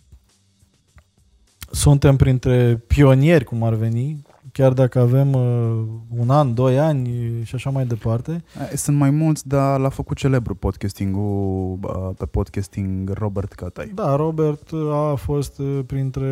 suntem 1.70 2.16
printre 2.16 2.82
pionieri, 2.86 3.44
cum 3.44 3.62
ar 3.62 3.74
veni, 3.74 4.22
chiar 4.60 4.72
dacă 4.72 4.98
avem 4.98 5.32
uh, 5.32 5.82
un 6.18 6.30
an, 6.30 6.54
doi 6.54 6.78
ani 6.78 7.08
și 7.44 7.54
așa 7.54 7.70
mai 7.70 7.86
departe. 7.86 8.44
Eh, 8.60 8.76
Sunt 8.76 8.96
mai 8.96 9.10
mulți, 9.10 9.48
dar 9.48 9.80
l-a 9.80 9.88
făcut 9.88 10.16
celebru 10.16 10.54
podcasting-ul 10.54 11.78
uh, 11.82 12.10
pe 12.18 12.26
podcasting 12.26 13.10
Robert 13.12 13.52
Catai. 13.52 13.92
Da, 13.94 14.16
Robert 14.16 14.70
a 14.92 15.14
fost 15.14 15.58
uh, 15.58 15.78
printre 15.86 16.28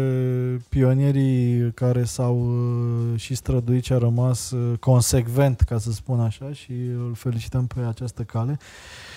pionierii 0.68 1.72
care 1.72 2.04
s-au 2.04 2.38
uh, 2.38 3.20
și 3.20 3.34
străduit 3.34 3.84
și 3.84 3.92
a 3.92 3.98
rămas 3.98 4.50
uh, 4.50 4.78
consecvent, 4.78 5.60
ca 5.60 5.78
să 5.78 5.92
spun 5.92 6.20
așa, 6.20 6.52
și 6.52 6.72
îl 6.72 7.14
felicităm 7.14 7.66
pe 7.66 7.80
această 7.88 8.22
cale. 8.22 8.58
Uh, 8.60 9.07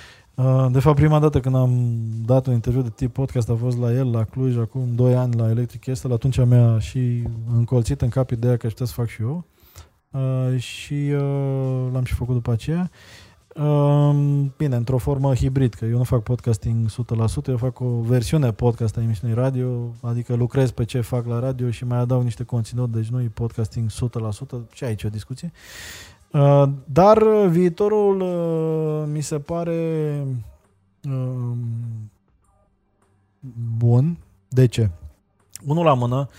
De 0.72 0.80
fapt, 0.80 0.96
prima 0.96 1.20
dată 1.20 1.40
când 1.40 1.56
am 1.56 2.00
dat 2.26 2.48
un 2.48 2.54
interviu 2.54 2.82
de 2.82 2.90
tip 2.96 3.14
podcast 3.14 3.50
a 3.50 3.56
fost 3.56 3.78
la 3.78 3.94
el, 3.94 4.12
la 4.12 4.24
Cluj, 4.24 4.58
acum 4.58 4.96
2 4.96 5.16
ani 5.16 5.36
la 5.36 5.50
Electric 5.50 5.84
Castle. 5.84 6.14
Atunci 6.14 6.46
mi-a 6.46 6.80
și 6.80 7.24
încolțit 7.56 8.02
în 8.02 8.10
cap 8.10 8.30
ideea 8.30 8.58
că 8.58 8.66
aș 8.66 8.72
putea 8.72 8.86
să 8.86 8.94
fac 8.94 9.08
și 9.08 9.22
eu. 9.22 9.46
Uh, 10.12 10.60
și 10.60 10.94
uh, 10.94 11.88
l-am 11.94 12.04
și 12.04 12.14
făcut 12.14 12.34
după 12.34 12.52
aceea. 12.52 12.92
Uh, 13.56 14.16
bine, 14.58 14.76
într-o 14.76 14.98
formă 14.98 15.36
hibrid, 15.36 15.74
că 15.74 15.86
eu 15.86 15.98
nu 15.98 16.04
fac 16.04 16.24
podcasting 16.24 16.90
100%, 16.90 16.94
eu 17.48 17.58
fac 17.58 17.80
o 17.80 18.02
versiune 18.02 18.52
podcast 18.52 18.98
a 18.98 19.02
emisiunii 19.02 19.36
radio, 19.36 19.96
adică 20.02 20.36
lucrez 20.36 20.72
pe 20.72 20.86
ce 20.86 21.02
fac 21.02 21.26
la 21.26 21.40
radio 21.40 21.70
și 21.70 21.86
mai 21.86 21.98
adaug 21.98 22.24
niște 22.24 22.44
conținut, 22.44 22.92
deci 22.92 23.08
nu 23.08 23.22
e 23.22 23.32
podcasting 23.34 23.90
100%, 23.90 23.94
și 24.74 24.84
aici 24.84 25.04
e 25.04 25.08
o 25.08 25.10
discuție. 25.10 25.52
Uh, 25.54 26.11
dar 26.86 27.22
uh, 27.22 27.48
viitorul 27.50 28.22
uh, 28.22 29.04
mi 29.12 29.22
se 29.22 29.40
pare 29.40 30.24
uh, 31.04 31.58
bun. 33.78 34.18
De 34.48 34.66
ce? 34.66 34.90
Unul 35.66 35.84
la 35.84 35.94
mână, 35.94 36.30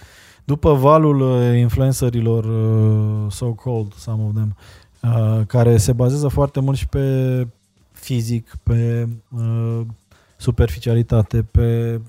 după 0.45 0.73
valul 0.75 1.21
uh, 1.21 1.59
influencerilor 1.59 2.45
uh, 2.45 3.33
so-called, 3.33 3.93
some 3.93 4.23
of 4.23 4.33
them, 4.35 4.57
uh, 5.03 5.47
care 5.47 5.77
se 5.77 5.93
bazează 5.93 6.29
foarte 6.29 6.61
mult 6.61 6.77
și 6.77 6.89
pe 6.89 7.47
fizic, 7.93 8.57
pe 8.63 9.09
uh, 9.37 9.81
superficialitate, 10.37 11.43
pe 11.43 12.01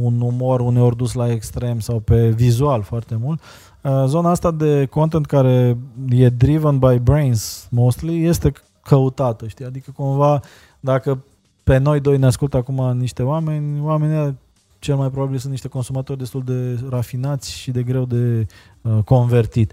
un 0.00 0.20
umor 0.20 0.60
uneori 0.60 0.96
dus 0.96 1.12
la 1.12 1.30
extrem 1.30 1.80
sau 1.80 2.00
pe 2.00 2.28
vizual 2.28 2.82
foarte 2.82 3.16
mult. 3.20 3.40
Uh, 3.82 4.04
zona 4.06 4.30
asta 4.30 4.50
de 4.50 4.86
content 4.90 5.26
care 5.26 5.76
e 6.08 6.28
driven 6.28 6.78
by 6.78 6.98
brains 6.98 7.68
mostly 7.70 8.24
este 8.24 8.52
căutată, 8.82 9.46
știi? 9.46 9.64
Adică 9.64 9.90
cumva 9.96 10.40
dacă 10.80 11.22
pe 11.64 11.78
noi 11.78 12.00
doi 12.00 12.18
ne 12.18 12.26
ascultă 12.26 12.56
acum 12.56 12.96
niște 12.98 13.22
oameni, 13.22 13.80
oamenii 13.80 14.16
ăia 14.16 14.34
cel 14.78 14.96
mai 14.96 15.10
probabil 15.10 15.38
sunt 15.38 15.52
niște 15.52 15.68
consumatori 15.68 16.18
destul 16.18 16.42
de 16.44 16.80
rafinați 16.88 17.52
și 17.52 17.70
de 17.70 17.82
greu 17.82 18.04
de 18.04 18.46
uh, 18.82 18.98
convertit. 19.04 19.72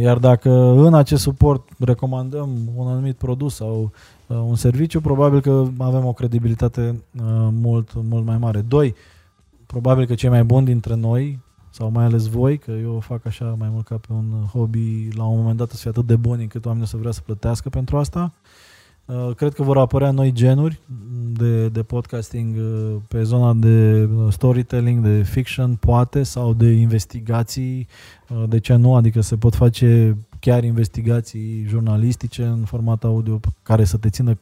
Iar 0.00 0.18
dacă 0.18 0.50
în 0.76 0.94
acest 0.94 1.22
suport 1.22 1.68
recomandăm 1.78 2.50
un 2.76 2.88
anumit 2.88 3.16
produs 3.16 3.54
sau 3.54 3.92
uh, 4.26 4.36
un 4.36 4.54
serviciu, 4.54 5.00
probabil 5.00 5.40
că 5.40 5.64
avem 5.78 6.04
o 6.04 6.12
credibilitate 6.12 6.80
uh, 6.80 7.22
mult, 7.50 7.90
mult 7.94 8.24
mai 8.24 8.38
mare. 8.38 8.60
Doi, 8.60 8.94
probabil 9.74 10.06
că 10.06 10.14
cei 10.14 10.28
mai 10.28 10.44
buni 10.44 10.66
dintre 10.66 10.94
noi, 10.94 11.38
sau 11.70 11.90
mai 11.90 12.04
ales 12.04 12.26
voi, 12.26 12.58
că 12.58 12.70
eu 12.70 12.94
o 12.94 13.00
fac 13.00 13.26
așa 13.26 13.54
mai 13.58 13.68
mult 13.72 13.84
ca 13.86 13.96
pe 13.96 14.12
un 14.12 14.44
hobby, 14.52 15.08
la 15.16 15.24
un 15.24 15.38
moment 15.38 15.56
dat 15.56 15.70
să 15.70 15.76
fie 15.76 15.90
atât 15.90 16.06
de 16.06 16.16
buni 16.16 16.42
încât 16.42 16.64
oamenii 16.64 16.86
o 16.86 16.88
să 16.88 16.96
vrea 16.96 17.10
să 17.10 17.20
plătească 17.24 17.68
pentru 17.68 17.96
asta. 17.96 18.32
Uh, 19.04 19.34
Cred 19.36 19.54
că 19.54 19.62
vor 19.62 19.78
apărea 19.78 20.10
noi 20.10 20.32
genuri 20.32 20.80
de, 21.32 21.68
de 21.68 21.82
podcasting 21.82 22.56
uh, 22.56 22.96
pe 23.08 23.22
zona 23.22 23.52
de 23.52 24.08
uh, 24.14 24.32
storytelling, 24.32 25.04
de 25.04 25.22
fiction, 25.22 25.74
poate, 25.74 26.22
sau 26.22 26.52
de 26.52 26.70
investigații. 26.70 27.86
Uh, 28.28 28.48
De 28.48 28.58
ce 28.58 28.74
nu? 28.74 28.96
Adică 28.96 29.20
se 29.20 29.36
pot 29.36 29.54
face 29.54 30.16
chiar 30.40 30.64
investigații 30.64 31.64
jurnalistice 31.68 32.44
în 32.44 32.64
format 32.64 33.04
audio 33.04 33.40
care 33.62 33.84
să 33.84 33.96
te 33.96 34.08
țină 34.08 34.38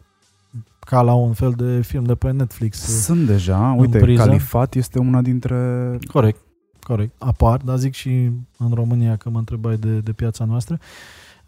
ca 0.79 1.01
la 1.01 1.15
un 1.15 1.33
fel 1.33 1.53
de 1.57 1.81
film 1.81 2.05
de 2.05 2.15
pe 2.15 2.31
Netflix. 2.31 2.79
Sunt 2.79 3.27
deja, 3.27 3.74
uite, 3.79 3.99
priză. 3.99 4.24
Califat 4.24 4.74
este 4.74 4.99
una 4.99 5.23
dintre... 5.23 5.99
Corect, 6.12 6.41
corect. 6.81 7.23
Apar, 7.23 7.61
dar 7.61 7.77
zic 7.77 7.95
și 7.95 8.31
în 8.59 8.70
România 8.74 9.16
că 9.16 9.31
mă 9.31 9.39
întrebai 9.39 9.77
de, 9.77 9.99
de 9.99 10.12
piața 10.12 10.45
noastră. 10.45 10.79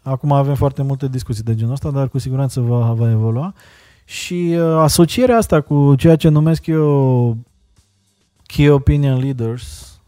Acum 0.01 0.31
avem 0.31 0.55
foarte 0.55 0.81
multe 0.81 1.07
discuții 1.07 1.43
de 1.43 1.55
genul 1.55 1.73
ăsta, 1.73 1.91
dar 1.91 2.09
cu 2.09 2.17
siguranță 2.17 2.59
va, 2.61 2.93
va 2.93 3.09
evolua. 3.09 3.53
Și 4.05 4.55
uh, 4.57 4.61
asocierea 4.61 5.37
asta 5.37 5.61
cu 5.61 5.95
ceea 5.95 6.15
ce 6.15 6.29
numesc 6.29 6.65
eu 6.65 7.37
Key 8.43 8.69
Opinion 8.69 9.19
Leaders, 9.19 9.99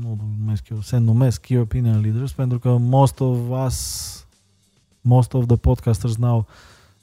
nu 0.00 0.18
numesc 0.38 0.68
eu, 0.68 0.80
se 0.80 0.96
numesc 0.96 1.40
Key 1.40 1.58
Opinion 1.58 2.00
Leaders, 2.00 2.32
pentru 2.32 2.58
că 2.58 2.76
most 2.80 3.20
of 3.20 3.38
us, 3.66 4.26
most 5.00 5.34
of 5.34 5.46
the 5.46 5.56
podcasters 5.56 6.16
now 6.16 6.46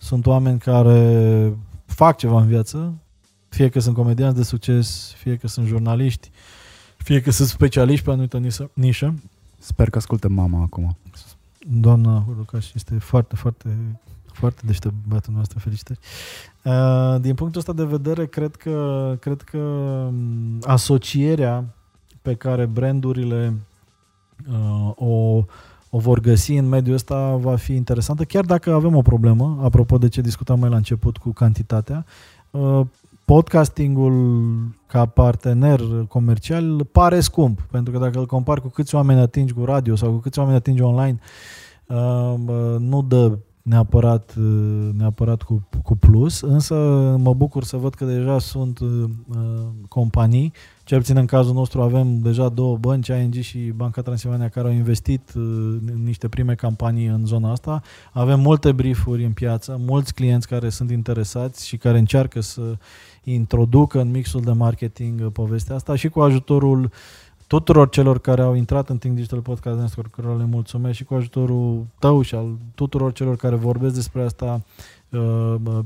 sunt 0.06 0.26
oameni 0.26 0.60
care 0.60 1.54
fac 1.86 2.18
ceva 2.18 2.42
în 2.42 2.48
viață, 2.48 2.94
fie 3.50 3.70
că 3.70 3.80
sunt 3.80 3.96
comedianți 3.96 4.36
de 4.36 4.44
succes, 4.44 5.14
fie 5.18 5.36
că 5.36 5.48
sunt 5.48 5.68
jurnaliști, 5.68 6.32
fie 6.98 7.22
că 7.22 7.32
sunt 7.32 7.48
specialiști 7.48 8.04
pe 8.04 8.10
o 8.10 8.14
anumită 8.14 8.38
nisă- 8.38 8.70
nișă. 8.74 9.14
Sper 9.58 9.90
că 9.90 9.98
ascultă 9.98 10.30
mama 10.30 10.62
acum. 10.62 10.98
Doamna 11.72 12.24
Hurlucaș 12.26 12.74
este 12.74 12.98
foarte, 12.98 13.36
foarte, 13.36 13.78
foarte 14.32 14.62
deștept 14.66 14.94
băiatul 15.08 15.34
noastră, 15.34 15.60
felicitări. 15.60 16.00
Uh, 16.64 17.22
din 17.22 17.36
punctul 17.36 17.60
ăsta 17.60 17.74
de 17.74 17.84
vedere, 17.84 18.26
cred 18.26 18.56
că, 18.56 19.18
cred 19.20 19.42
că 19.42 19.58
um, 19.58 20.60
asocierea 20.62 21.66
pe 22.22 22.36
care 22.36 22.66
brandurile 22.66 23.54
uh, 24.52 24.92
o, 24.96 25.44
o 25.96 25.98
vor 25.98 26.20
găsi 26.20 26.54
în 26.54 26.68
mediul 26.68 26.96
ăsta 26.96 27.36
va 27.36 27.56
fi 27.56 27.74
interesantă, 27.74 28.24
chiar 28.24 28.46
dacă 28.46 28.74
avem 28.74 28.96
o 28.96 29.02
problemă, 29.02 29.60
apropo 29.62 29.98
de 29.98 30.08
ce 30.08 30.22
discutam 30.22 30.60
mai 30.60 30.70
la 30.70 30.76
început 30.76 31.18
cu 31.18 31.30
cantitatea. 31.30 32.06
Uh, 32.52 32.82
podcastingul 33.26 34.46
ca 34.88 35.06
partener 35.06 35.80
comercial 36.08 36.86
pare 36.92 37.20
scump, 37.20 37.62
pentru 37.62 37.94
că 37.94 38.00
dacă 38.00 38.20
îl 38.20 38.26
compari 38.26 38.62
cu 38.62 38.68
câți 38.68 38.96
oameni 38.96 39.20
atingi 39.20 39.54
cu 39.54 39.64
radio 39.64 39.96
sau 39.96 40.12
cu 40.12 40.18
câți 40.18 40.40
oameni 40.40 40.58
atingi 40.58 40.82
online, 40.82 41.20
uh, 41.88 42.34
uh, 42.48 42.76
nu 42.80 43.02
dă 43.02 43.38
neapărat, 43.62 44.34
uh, 44.38 44.90
neapărat 44.98 45.42
cu, 45.42 45.68
cu 45.84 45.96
plus, 45.96 46.42
însă 46.42 46.76
mă 47.20 47.34
bucur 47.34 47.64
să 47.64 47.78
văd 47.78 47.94
că 47.94 48.06
deja 48.06 48.40
sunt 48.40 48.80
uh, 48.80 49.04
uh, 49.28 49.66
companii, 49.88 50.54
cel 50.86 50.98
puțin 50.98 51.18
în 51.18 51.26
cazul 51.26 51.54
nostru 51.54 51.82
avem 51.82 52.20
deja 52.20 52.50
două 52.50 52.78
bănci, 52.78 53.08
ING 53.08 53.34
și 53.34 53.58
Banca 53.58 54.02
Transilvania, 54.02 54.50
care 54.50 54.68
au 54.68 54.74
investit 54.74 55.34
uh, 55.36 55.42
în 55.86 56.04
niște 56.04 56.28
prime 56.28 56.56
campanii 56.56 57.06
în 57.06 57.26
zona 57.26 57.52
asta. 57.52 57.82
Avem 58.12 58.40
multe 58.40 58.72
briefuri 58.72 59.26
în 59.26 59.32
piață, 59.32 59.78
mulți 59.80 60.14
clienți 60.14 60.48
care 60.48 60.70
sunt 60.70 60.92
interesați 60.92 61.68
și 61.68 61.78
care 61.78 61.98
încearcă 61.98 62.42
să 62.42 62.62
introducă 63.24 64.02
în 64.02 64.12
mixul 64.12 64.42
de 64.42 64.52
marketing 64.52 65.22
uh, 65.22 65.28
povestea 65.34 65.76
asta 65.76 65.96
și 65.96 66.10
cu 66.10 66.20
ajutorul 66.20 66.92
tuturor 67.48 67.90
celor 67.90 68.20
care 68.20 68.42
au 68.42 68.56
intrat 68.56 68.90
în 68.90 68.98
Think 68.98 69.16
Digital 69.16 69.40
Podcast 69.40 69.80
Network, 69.80 70.12
cărora 70.12 70.38
le 70.38 70.46
mulțumesc 70.46 70.96
și 70.96 71.04
cu 71.04 71.14
ajutorul 71.14 71.86
tău 72.00 72.22
și 72.22 72.36
al 72.36 72.58
tuturor 72.76 73.14
celor 73.14 73.36
care 73.36 73.56
vorbesc 73.56 73.94
despre 73.94 74.22
asta, 74.22 74.46
uh, 74.46 74.95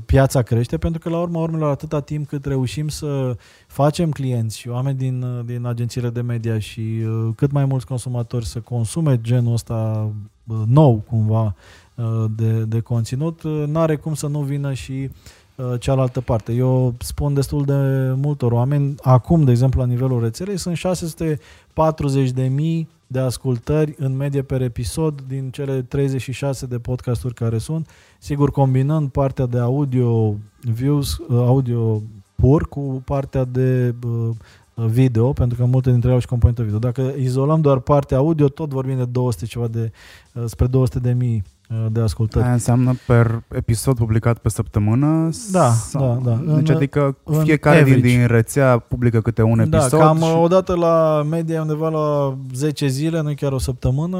piața 0.06 0.42
crește, 0.42 0.78
pentru 0.78 1.00
că 1.00 1.08
la 1.08 1.20
urma 1.20 1.40
urmelor 1.40 1.70
atâta 1.70 2.00
timp 2.00 2.28
cât 2.28 2.44
reușim 2.44 2.88
să 2.88 3.36
facem 3.66 4.10
clienți 4.10 4.58
și 4.58 4.68
oameni 4.68 4.98
din, 4.98 5.22
uh, 5.22 5.44
din 5.44 5.66
agențiile 5.66 6.10
de 6.10 6.20
media 6.20 6.58
și 6.58 6.80
uh, 6.80 7.28
cât 7.36 7.52
mai 7.52 7.64
mulți 7.64 7.86
consumatori 7.86 8.46
să 8.46 8.60
consume 8.60 9.20
genul 9.20 9.52
ăsta 9.52 10.10
uh, 10.46 10.56
nou 10.66 11.04
cumva 11.08 11.54
uh, 11.94 12.24
de, 12.36 12.64
de 12.64 12.80
conținut, 12.80 13.42
uh, 13.42 13.64
n-are 13.66 13.96
cum 13.96 14.14
să 14.14 14.26
nu 14.26 14.40
vină 14.40 14.72
și 14.72 14.92
uh, 14.92 15.39
cealaltă 15.78 16.20
parte. 16.20 16.52
Eu 16.52 16.94
spun 16.98 17.34
destul 17.34 17.64
de 17.64 18.12
multor 18.16 18.52
oameni, 18.52 18.94
acum, 19.02 19.44
de 19.44 19.50
exemplu, 19.50 19.80
la 19.80 19.86
nivelul 19.86 20.20
rețelei, 20.20 20.56
sunt 20.56 20.76
640 20.76 22.30
de 22.30 22.42
mii 22.42 22.88
de 23.06 23.18
ascultări 23.18 23.94
în 23.98 24.16
medie 24.16 24.42
per 24.42 24.62
episod 24.62 25.22
din 25.28 25.50
cele 25.50 25.82
36 25.82 26.66
de 26.66 26.78
podcasturi 26.78 27.34
care 27.34 27.58
sunt, 27.58 27.88
sigur 28.18 28.50
combinând 28.50 29.10
partea 29.10 29.46
de 29.46 29.58
audio 29.58 30.34
views, 30.60 31.18
uh, 31.18 31.26
audio 31.28 32.02
pur 32.34 32.68
cu 32.68 33.02
partea 33.04 33.44
de 33.44 33.94
uh, 34.06 34.30
video, 34.74 35.32
pentru 35.32 35.58
că 35.58 35.64
multe 35.64 35.90
dintre 35.90 36.06
ele 36.06 36.14
au 36.14 36.20
și 36.20 36.26
componentă 36.26 36.62
video. 36.62 36.78
Dacă 36.78 37.12
izolăm 37.18 37.60
doar 37.60 37.78
partea 37.78 38.16
audio, 38.16 38.48
tot 38.48 38.70
vorbim 38.70 38.96
de 38.96 39.04
200 39.04 39.46
ceva 39.46 39.66
de, 39.66 39.92
uh, 40.32 40.42
spre 40.46 40.66
200 40.66 40.98
de 40.98 41.12
mii 41.12 41.36
uh, 41.36 41.59
de 41.90 42.00
ascultări. 42.00 42.44
Aia 42.44 42.52
înseamnă 42.52 42.94
per 43.06 43.42
episod 43.48 43.96
publicat 43.96 44.38
pe 44.38 44.48
săptămână? 44.48 45.28
Da, 45.50 45.70
sau- 45.70 46.20
da, 46.24 46.30
da. 46.30 46.54
Deci 46.54 46.68
În- 46.68 46.74
adică 46.74 47.16
în 47.24 47.42
fiecare 47.44 47.82
din, 47.82 47.92
average. 47.92 48.16
din 48.16 48.26
rețea 48.26 48.78
publică 48.78 49.20
câte 49.20 49.42
un 49.42 49.58
episod? 49.58 49.90
Da, 49.90 49.98
cam 49.98 50.16
și... 50.18 50.24
o 50.36 50.46
dată 50.48 50.74
la 50.74 51.22
media 51.30 51.60
undeva 51.60 51.88
la 51.88 52.36
10 52.54 52.86
zile, 52.86 53.20
nu 53.20 53.34
chiar 53.34 53.52
o 53.52 53.58
săptămână, 53.58 54.18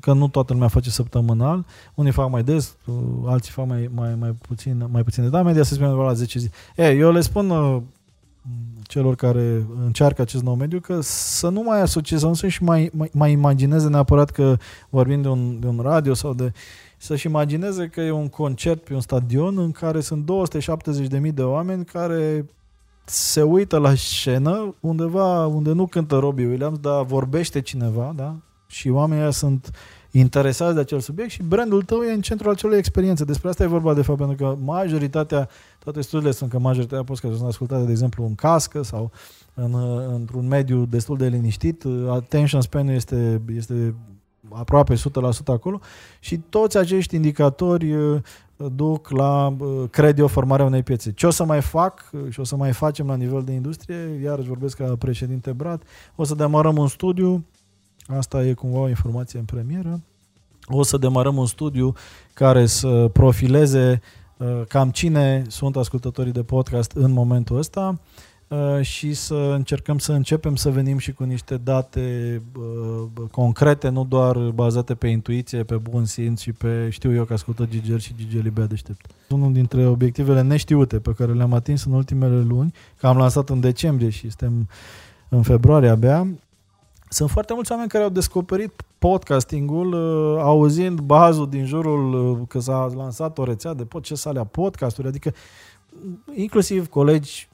că 0.00 0.12
nu 0.12 0.28
toată 0.28 0.52
lumea 0.52 0.68
face 0.68 0.90
săptămânal. 0.90 1.64
Unii 1.94 2.12
fac 2.12 2.30
mai 2.30 2.42
des, 2.42 2.76
uh, 2.84 2.94
alții 3.26 3.52
fac 3.52 3.66
mai, 3.66 3.90
mai, 3.94 4.14
mai 4.18 4.30
puțin, 4.48 4.86
mai 4.92 5.02
puțin. 5.02 5.30
Da, 5.30 5.42
media 5.42 5.62
se 5.62 5.74
spune 5.74 5.88
undeva 5.88 6.06
la 6.08 6.12
10 6.14 6.38
zile. 6.38 6.52
E, 6.76 6.90
eu 6.90 7.12
le 7.12 7.20
spun 7.20 7.50
uh, 7.50 7.76
celor 8.90 9.14
care 9.14 9.66
încearcă 9.84 10.22
acest 10.22 10.42
nou 10.42 10.54
mediu 10.54 10.80
că 10.80 10.98
să 11.02 11.48
nu 11.48 11.62
mai 11.62 11.80
asocieze, 11.80 12.22
să 12.22 12.28
nu 12.28 12.34
să-și 12.34 12.62
mai, 12.62 12.90
mai, 12.92 13.10
mai 13.12 13.32
imagineze 13.32 13.88
neapărat 13.88 14.30
că 14.30 14.56
vorbim 14.88 15.22
de 15.22 15.28
un, 15.28 15.60
de 15.60 15.66
un 15.66 15.80
radio 15.82 16.14
sau 16.14 16.34
de 16.34 16.52
să-și 16.98 17.26
imagineze 17.26 17.86
că 17.86 18.00
e 18.00 18.10
un 18.10 18.28
concert 18.28 18.84
pe 18.84 18.94
un 18.94 19.00
stadion 19.00 19.58
în 19.58 19.70
care 19.70 20.00
sunt 20.00 20.30
270.000 21.22 21.34
de 21.34 21.42
oameni 21.42 21.84
care 21.84 22.46
se 23.04 23.42
uită 23.42 23.78
la 23.78 23.94
scenă 23.94 24.74
undeva 24.80 25.46
unde 25.46 25.72
nu 25.72 25.86
cântă 25.86 26.18
Robbie 26.18 26.46
Williams, 26.46 26.78
dar 26.78 27.04
vorbește 27.04 27.60
cineva, 27.60 28.12
da? 28.16 28.36
Și 28.66 28.88
oamenii 28.88 29.32
sunt 29.32 29.70
interesați 30.10 30.74
de 30.74 30.80
acel 30.80 31.00
subiect 31.00 31.30
și 31.30 31.42
brandul 31.42 31.82
tău 31.82 32.00
e 32.00 32.12
în 32.12 32.20
centrul 32.20 32.50
acelei 32.50 32.78
experiențe. 32.78 33.24
Despre 33.24 33.48
asta 33.48 33.62
e 33.62 33.66
vorba 33.66 33.94
de 33.94 34.02
fapt, 34.02 34.18
pentru 34.18 34.36
că 34.36 34.56
majoritatea, 34.64 35.48
toate 35.78 36.00
studiile 36.00 36.32
sunt 36.32 36.50
că 36.50 36.58
majoritatea 36.58 37.04
podcast 37.04 37.36
sunt 37.36 37.48
ascultate, 37.48 37.84
de 37.84 37.90
exemplu, 37.90 38.24
în 38.24 38.34
cască 38.34 38.82
sau 38.82 39.10
în, 39.54 39.74
într-un 40.14 40.46
mediu 40.46 40.84
destul 40.84 41.16
de 41.16 41.28
liniștit. 41.28 41.84
Attention 42.08 42.60
span 42.60 42.88
este, 42.88 43.40
este 43.56 43.94
aproape 44.48 44.94
100% 44.94 44.98
acolo 45.46 45.80
și 46.20 46.40
toți 46.48 46.76
acești 46.76 47.14
indicatori 47.14 47.94
uh, 47.94 48.20
duc 48.74 49.10
la, 49.10 49.46
uh, 49.58 49.88
cred 49.90 50.18
eu, 50.18 50.26
formarea 50.26 50.64
unei 50.64 50.82
piețe. 50.82 51.12
Ce 51.12 51.26
o 51.26 51.30
să 51.30 51.44
mai 51.44 51.60
fac 51.60 52.10
uh, 52.12 52.20
și 52.28 52.40
o 52.40 52.44
să 52.44 52.56
mai 52.56 52.72
facem 52.72 53.06
la 53.06 53.16
nivel 53.16 53.42
de 53.42 53.52
industrie, 53.52 54.20
iarăși 54.22 54.48
vorbesc 54.48 54.76
ca 54.76 54.96
președinte 54.98 55.52
Brat, 55.52 55.82
o 56.16 56.24
să 56.24 56.34
demarăm 56.34 56.76
un 56.76 56.88
studiu, 56.88 57.44
asta 58.06 58.44
e 58.44 58.52
cumva 58.52 58.78
o 58.78 58.88
informație 58.88 59.38
în 59.38 59.44
premieră, 59.44 60.00
o 60.66 60.82
să 60.82 60.96
demarăm 60.96 61.36
un 61.36 61.46
studiu 61.46 61.92
care 62.32 62.66
să 62.66 63.10
profileze 63.12 64.00
cam 64.68 64.90
cine 64.90 65.44
sunt 65.48 65.76
ascultătorii 65.76 66.32
de 66.32 66.42
podcast 66.42 66.92
în 66.92 67.12
momentul 67.12 67.58
ăsta, 67.58 67.98
Uh, 68.50 68.80
și 68.80 69.14
să 69.14 69.34
încercăm 69.34 69.98
să 69.98 70.12
începem 70.12 70.56
să 70.56 70.70
venim 70.70 70.98
și 70.98 71.12
cu 71.12 71.24
niște 71.24 71.56
date 71.56 72.42
uh, 72.58 73.28
concrete, 73.30 73.88
nu 73.88 74.04
doar 74.04 74.36
bazate 74.36 74.94
pe 74.94 75.06
intuiție, 75.06 75.62
pe 75.62 75.76
bun 75.76 76.04
simț 76.04 76.40
și 76.40 76.52
pe 76.52 76.88
știu 76.90 77.14
eu 77.14 77.24
că 77.24 77.32
ascultă 77.32 77.66
Giger 77.70 78.00
și 78.00 78.14
Giger 78.16 78.42
Libea 78.42 78.66
deștept. 78.66 79.06
Unul 79.28 79.52
dintre 79.52 79.86
obiectivele 79.86 80.42
neștiute 80.42 80.98
pe 80.98 81.12
care 81.12 81.32
le-am 81.32 81.52
atins 81.52 81.84
în 81.84 81.92
ultimele 81.92 82.40
luni, 82.40 82.74
că 82.96 83.06
am 83.06 83.16
lansat 83.16 83.48
în 83.48 83.60
decembrie 83.60 84.08
și 84.08 84.28
suntem 84.28 84.68
în 85.28 85.42
februarie 85.42 85.88
abia, 85.88 86.26
sunt 87.12 87.30
foarte 87.30 87.54
mulți 87.54 87.70
oameni 87.72 87.90
care 87.90 88.04
au 88.04 88.10
descoperit 88.10 88.72
podcastingul 88.98 89.92
uh, 89.92 90.40
auzind 90.42 91.00
bazul 91.00 91.48
din 91.48 91.64
jurul 91.66 92.30
uh, 92.30 92.38
că 92.48 92.58
s-a 92.58 92.92
lansat 92.96 93.38
o 93.38 93.44
rețea 93.44 93.74
de 93.74 93.84
pod, 93.84 94.02
ce 94.02 94.14
salea 94.14 94.44
podcasturi, 94.44 95.08
adică 95.08 95.34
inclusiv 96.34 96.88
colegi 96.88 97.48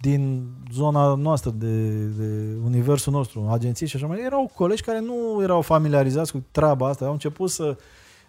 din 0.00 0.46
zona 0.72 1.14
noastră, 1.14 1.50
de, 1.50 1.88
de 2.04 2.56
universul 2.64 3.12
nostru, 3.12 3.48
agenții 3.50 3.86
și 3.86 3.96
așa 3.96 4.06
mai 4.06 4.24
erau 4.24 4.50
colegi 4.54 4.82
care 4.82 5.00
nu 5.00 5.42
erau 5.42 5.60
familiarizați 5.60 6.32
cu 6.32 6.42
treaba 6.50 6.88
asta, 6.88 7.04
au 7.04 7.12
început 7.12 7.50
să 7.50 7.76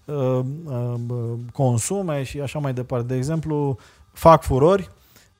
uh, 0.05 0.39
uh, 0.65 1.39
consume 1.53 2.23
și 2.23 2.39
așa 2.39 2.59
mai 2.59 2.73
departe. 2.73 3.05
De 3.05 3.15
exemplu, 3.15 3.77
fac 4.11 4.43
furori, 4.43 4.89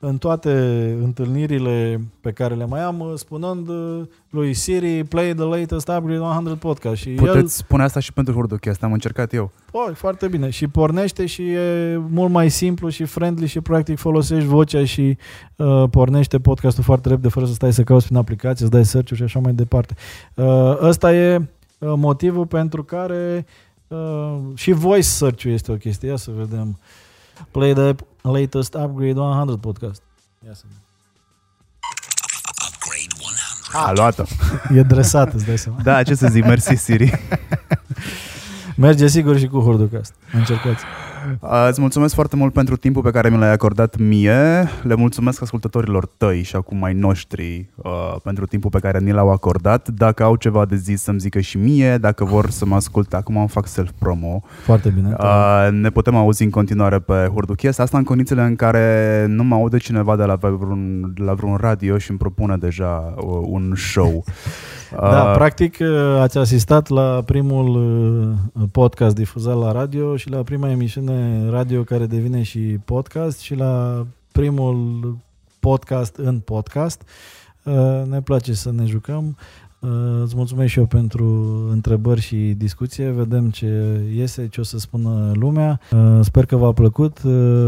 în 0.06 0.18
toate 0.18 0.52
întâlnirile 1.04 2.02
pe 2.22 2.32
care 2.32 2.56
le 2.56 2.66
mai 2.66 2.82
am, 2.82 3.00
uh, 3.00 3.12
spunând 3.16 3.68
uh, 3.68 4.02
lui 4.30 4.54
Siri, 4.54 5.04
play 5.04 5.34
the 5.34 5.44
latest 5.44 5.88
upgrade 5.88 6.18
100 6.18 6.56
podcast. 6.56 7.02
Și 7.02 7.10
Puteți 7.10 7.38
el, 7.38 7.48
spune 7.48 7.84
asta 7.84 8.00
și 8.00 8.14
pentru 8.14 8.34
Hurduchest, 8.34 8.84
am 8.84 8.94
încercat 8.94 9.34
eu. 9.34 9.52
Oh, 9.72 9.94
foarte 9.94 10.28
bine. 10.28 10.50
Și 10.50 10.68
pornește 10.68 11.26
și 11.26 11.50
e 11.50 11.98
mult 12.10 12.32
mai 12.32 12.50
simplu 12.50 12.90
și 12.90 13.04
friendly 13.04 13.48
și 13.48 13.62
practic 13.62 13.98
folosești 13.98 14.48
vocea 14.48 14.86
și 14.86 15.18
uh, 15.56 15.84
pornește 15.90 16.40
podcastul 16.40 16.84
foarte 16.84 17.10
repede 17.10 17.28
fără 17.28 17.46
să 17.46 17.54
stai 17.54 17.74
să 17.74 17.84
cauți 17.84 18.06
prin 18.06 18.18
aplicație, 18.18 18.66
să 18.66 18.72
dai 18.72 18.86
search 18.86 19.14
și 19.14 19.24
așa 19.24 19.40
mai 19.40 19.54
departe. 19.54 19.96
Uh, 20.36 20.78
ăsta 20.82 21.14
e 21.14 21.36
uh, 21.38 21.46
motivul 21.96 22.46
pentru 22.46 22.84
care 22.84 23.46
uh, 23.88 24.38
și 24.54 24.72
voice 24.72 25.08
search 25.08 25.44
este 25.44 25.72
o 25.72 25.76
chestie. 25.76 26.10
Ia 26.10 26.16
să 26.16 26.32
vedem. 26.38 26.80
Play 27.52 27.74
the 27.74 27.96
latest 28.32 28.74
Upgrade 28.74 29.20
100 29.20 29.58
podcast. 29.58 30.02
Ia 30.46 30.54
să 30.54 30.64
Upgrade 32.68 33.24
100. 33.72 33.88
A, 33.88 33.92
luat-o. 33.92 34.24
E 34.76 34.82
dresat, 34.82 35.34
îți 35.34 35.46
dai 35.46 35.58
seama. 35.58 35.78
Da, 35.84 36.04
ce 36.04 36.16
să 36.16 36.28
zic, 36.28 36.46
mersi 36.46 36.76
Siri. 36.76 37.12
Merge 38.76 39.08
sigur 39.08 39.38
și 39.38 39.48
cu 39.48 39.60
Hurducast. 39.60 40.14
Încercați. 40.34 40.84
Îți 41.70 41.82
mulțumesc 41.82 42.14
foarte 42.14 42.36
mult 42.36 42.54
pentru 42.54 42.76
timpul 42.76 43.02
pe 43.02 43.12
care 43.12 43.30
mi 43.30 43.38
l-ai 43.38 43.52
acordat 43.52 43.98
mie. 43.98 44.70
Le 44.84 44.96
mulțumesc 44.96 45.42
ascultătorilor 45.42 46.06
tăi 46.06 46.42
și 46.42 46.56
acum 46.56 46.78
mai 46.78 46.94
noștri 46.94 47.70
uh, 47.76 48.16
pentru 48.24 48.46
timpul 48.46 48.70
pe 48.70 48.80
care 48.80 49.00
ni 49.00 49.12
l-au 49.12 49.32
acordat. 49.32 49.90
Dacă 49.90 50.24
au 50.24 50.36
ceva 50.36 50.66
de 50.66 50.76
zis 50.76 51.02
să-mi 51.02 51.20
zică 51.20 51.40
și 51.40 51.58
mie, 51.58 51.98
dacă 51.98 52.24
vor 52.24 52.50
să 52.50 52.66
mă 52.66 52.76
asculte, 52.76 53.16
acum 53.16 53.38
îmi 53.38 53.48
fac 53.48 53.68
self-promo. 53.68 54.44
Foarte 54.64 54.90
bine. 54.90 55.16
Uh, 55.20 55.68
ne 55.72 55.90
putem 55.90 56.16
auzi 56.16 56.44
în 56.44 56.50
continuare 56.50 57.00
pe 57.00 57.30
Hurduchies. 57.32 57.78
Asta 57.78 57.98
în 57.98 58.04
condițiile 58.04 58.42
în 58.42 58.56
care 58.56 59.26
nu 59.30 59.44
mă 59.44 59.56
aude 59.56 59.78
cineva 59.78 60.16
de 60.16 60.24
la 60.24 60.36
vreun, 60.36 61.14
de 61.16 61.24
la 61.24 61.34
vreun 61.34 61.56
radio 61.56 61.98
și 61.98 62.10
îmi 62.10 62.20
propune 62.20 62.58
deja 62.58 63.14
uh, 63.18 63.24
un 63.44 63.74
show. 63.76 64.24
Da, 65.00 65.24
uh, 65.24 65.34
practic 65.36 65.78
uh, 65.82 66.18
ați 66.20 66.38
asistat 66.38 66.88
la 66.88 67.22
primul 67.26 67.68
uh, 68.54 68.64
podcast 68.72 69.16
difuzat 69.16 69.58
la 69.58 69.72
radio 69.72 70.16
și 70.16 70.30
la 70.30 70.44
prima 70.44 70.70
emisiune 70.70 71.50
radio 71.50 71.84
care 71.84 72.06
devine 72.06 72.44
și 72.44 72.60
podcast 72.60 73.40
și 73.40 73.56
la 73.56 74.06
primul 74.32 75.18
podcast 75.60 76.16
în 76.16 76.40
podcast. 76.40 77.02
Ne 78.10 78.22
place 78.22 78.54
să 78.54 78.72
ne 78.72 78.86
jucăm. 78.86 79.38
Îți 80.24 80.36
mulțumesc 80.36 80.72
și 80.72 80.80
eu 80.80 80.86
pentru 80.86 81.26
întrebări 81.72 82.22
și 82.22 82.36
discuție. 82.36 83.10
Vedem 83.10 83.50
ce 83.50 84.00
iese, 84.16 84.48
ce 84.48 84.60
o 84.60 84.64
să 84.64 84.78
spună 84.78 85.32
lumea. 85.34 85.80
Sper 86.22 86.46
că 86.46 86.56
v-a 86.56 86.72
plăcut. 86.72 87.18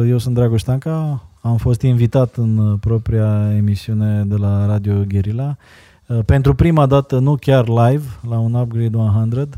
Eu 0.07 0.17
sunt 0.17 0.35
Dragoș 0.35 0.61
Tanca. 0.61 1.23
Am 1.41 1.57
fost 1.57 1.81
invitat 1.81 2.35
în 2.35 2.77
propria 2.77 3.51
emisiune 3.55 4.23
de 4.27 4.35
la 4.35 4.65
Radio 4.65 5.03
Guerilla 5.07 5.57
Uh, 5.57 5.84
pentru 6.25 6.53
prima 6.55 6.85
dată, 6.85 7.19
nu 7.19 7.35
chiar 7.35 7.67
live, 7.67 8.03
la 8.29 8.37
un 8.37 8.53
Upgrade 8.53 8.97
100, 8.97 9.49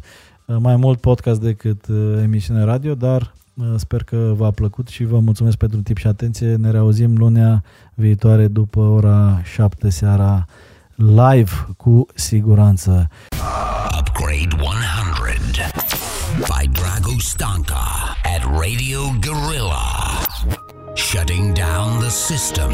uh, 0.46 0.56
mai 0.60 0.76
mult 0.76 1.00
podcast 1.00 1.42
decât 1.42 1.88
uh, 1.88 2.20
emisiune 2.24 2.64
radio, 2.64 2.94
dar 2.94 3.34
sper 3.76 4.04
că 4.04 4.34
v-a 4.36 4.52
plăcut 4.52 4.88
și 4.88 5.04
vă 5.04 5.20
mulțumesc 5.20 5.58
pentru 5.58 5.82
tip 5.82 5.98
și 5.98 6.08
atenție. 6.08 6.56
Ne 6.56 6.72
reauzim 6.72 7.18
lunea 7.18 7.64
viitoare 7.94 8.48
după 8.48 8.80
ora 8.80 9.42
7 9.44 9.90
seara 9.90 10.46
live 10.96 11.52
cu 11.78 12.06
siguranță. 12.14 13.10
Upgrade 14.00 14.56
100 14.60 14.68
by 16.46 16.68
Drago 16.72 17.20
Stanka 17.20 18.16
at 18.24 18.44
Radio 18.44 19.00
Gorilla. 19.20 20.24
Shutting 20.96 21.54
down 21.54 22.00
the 22.00 22.10
system. 22.10 22.72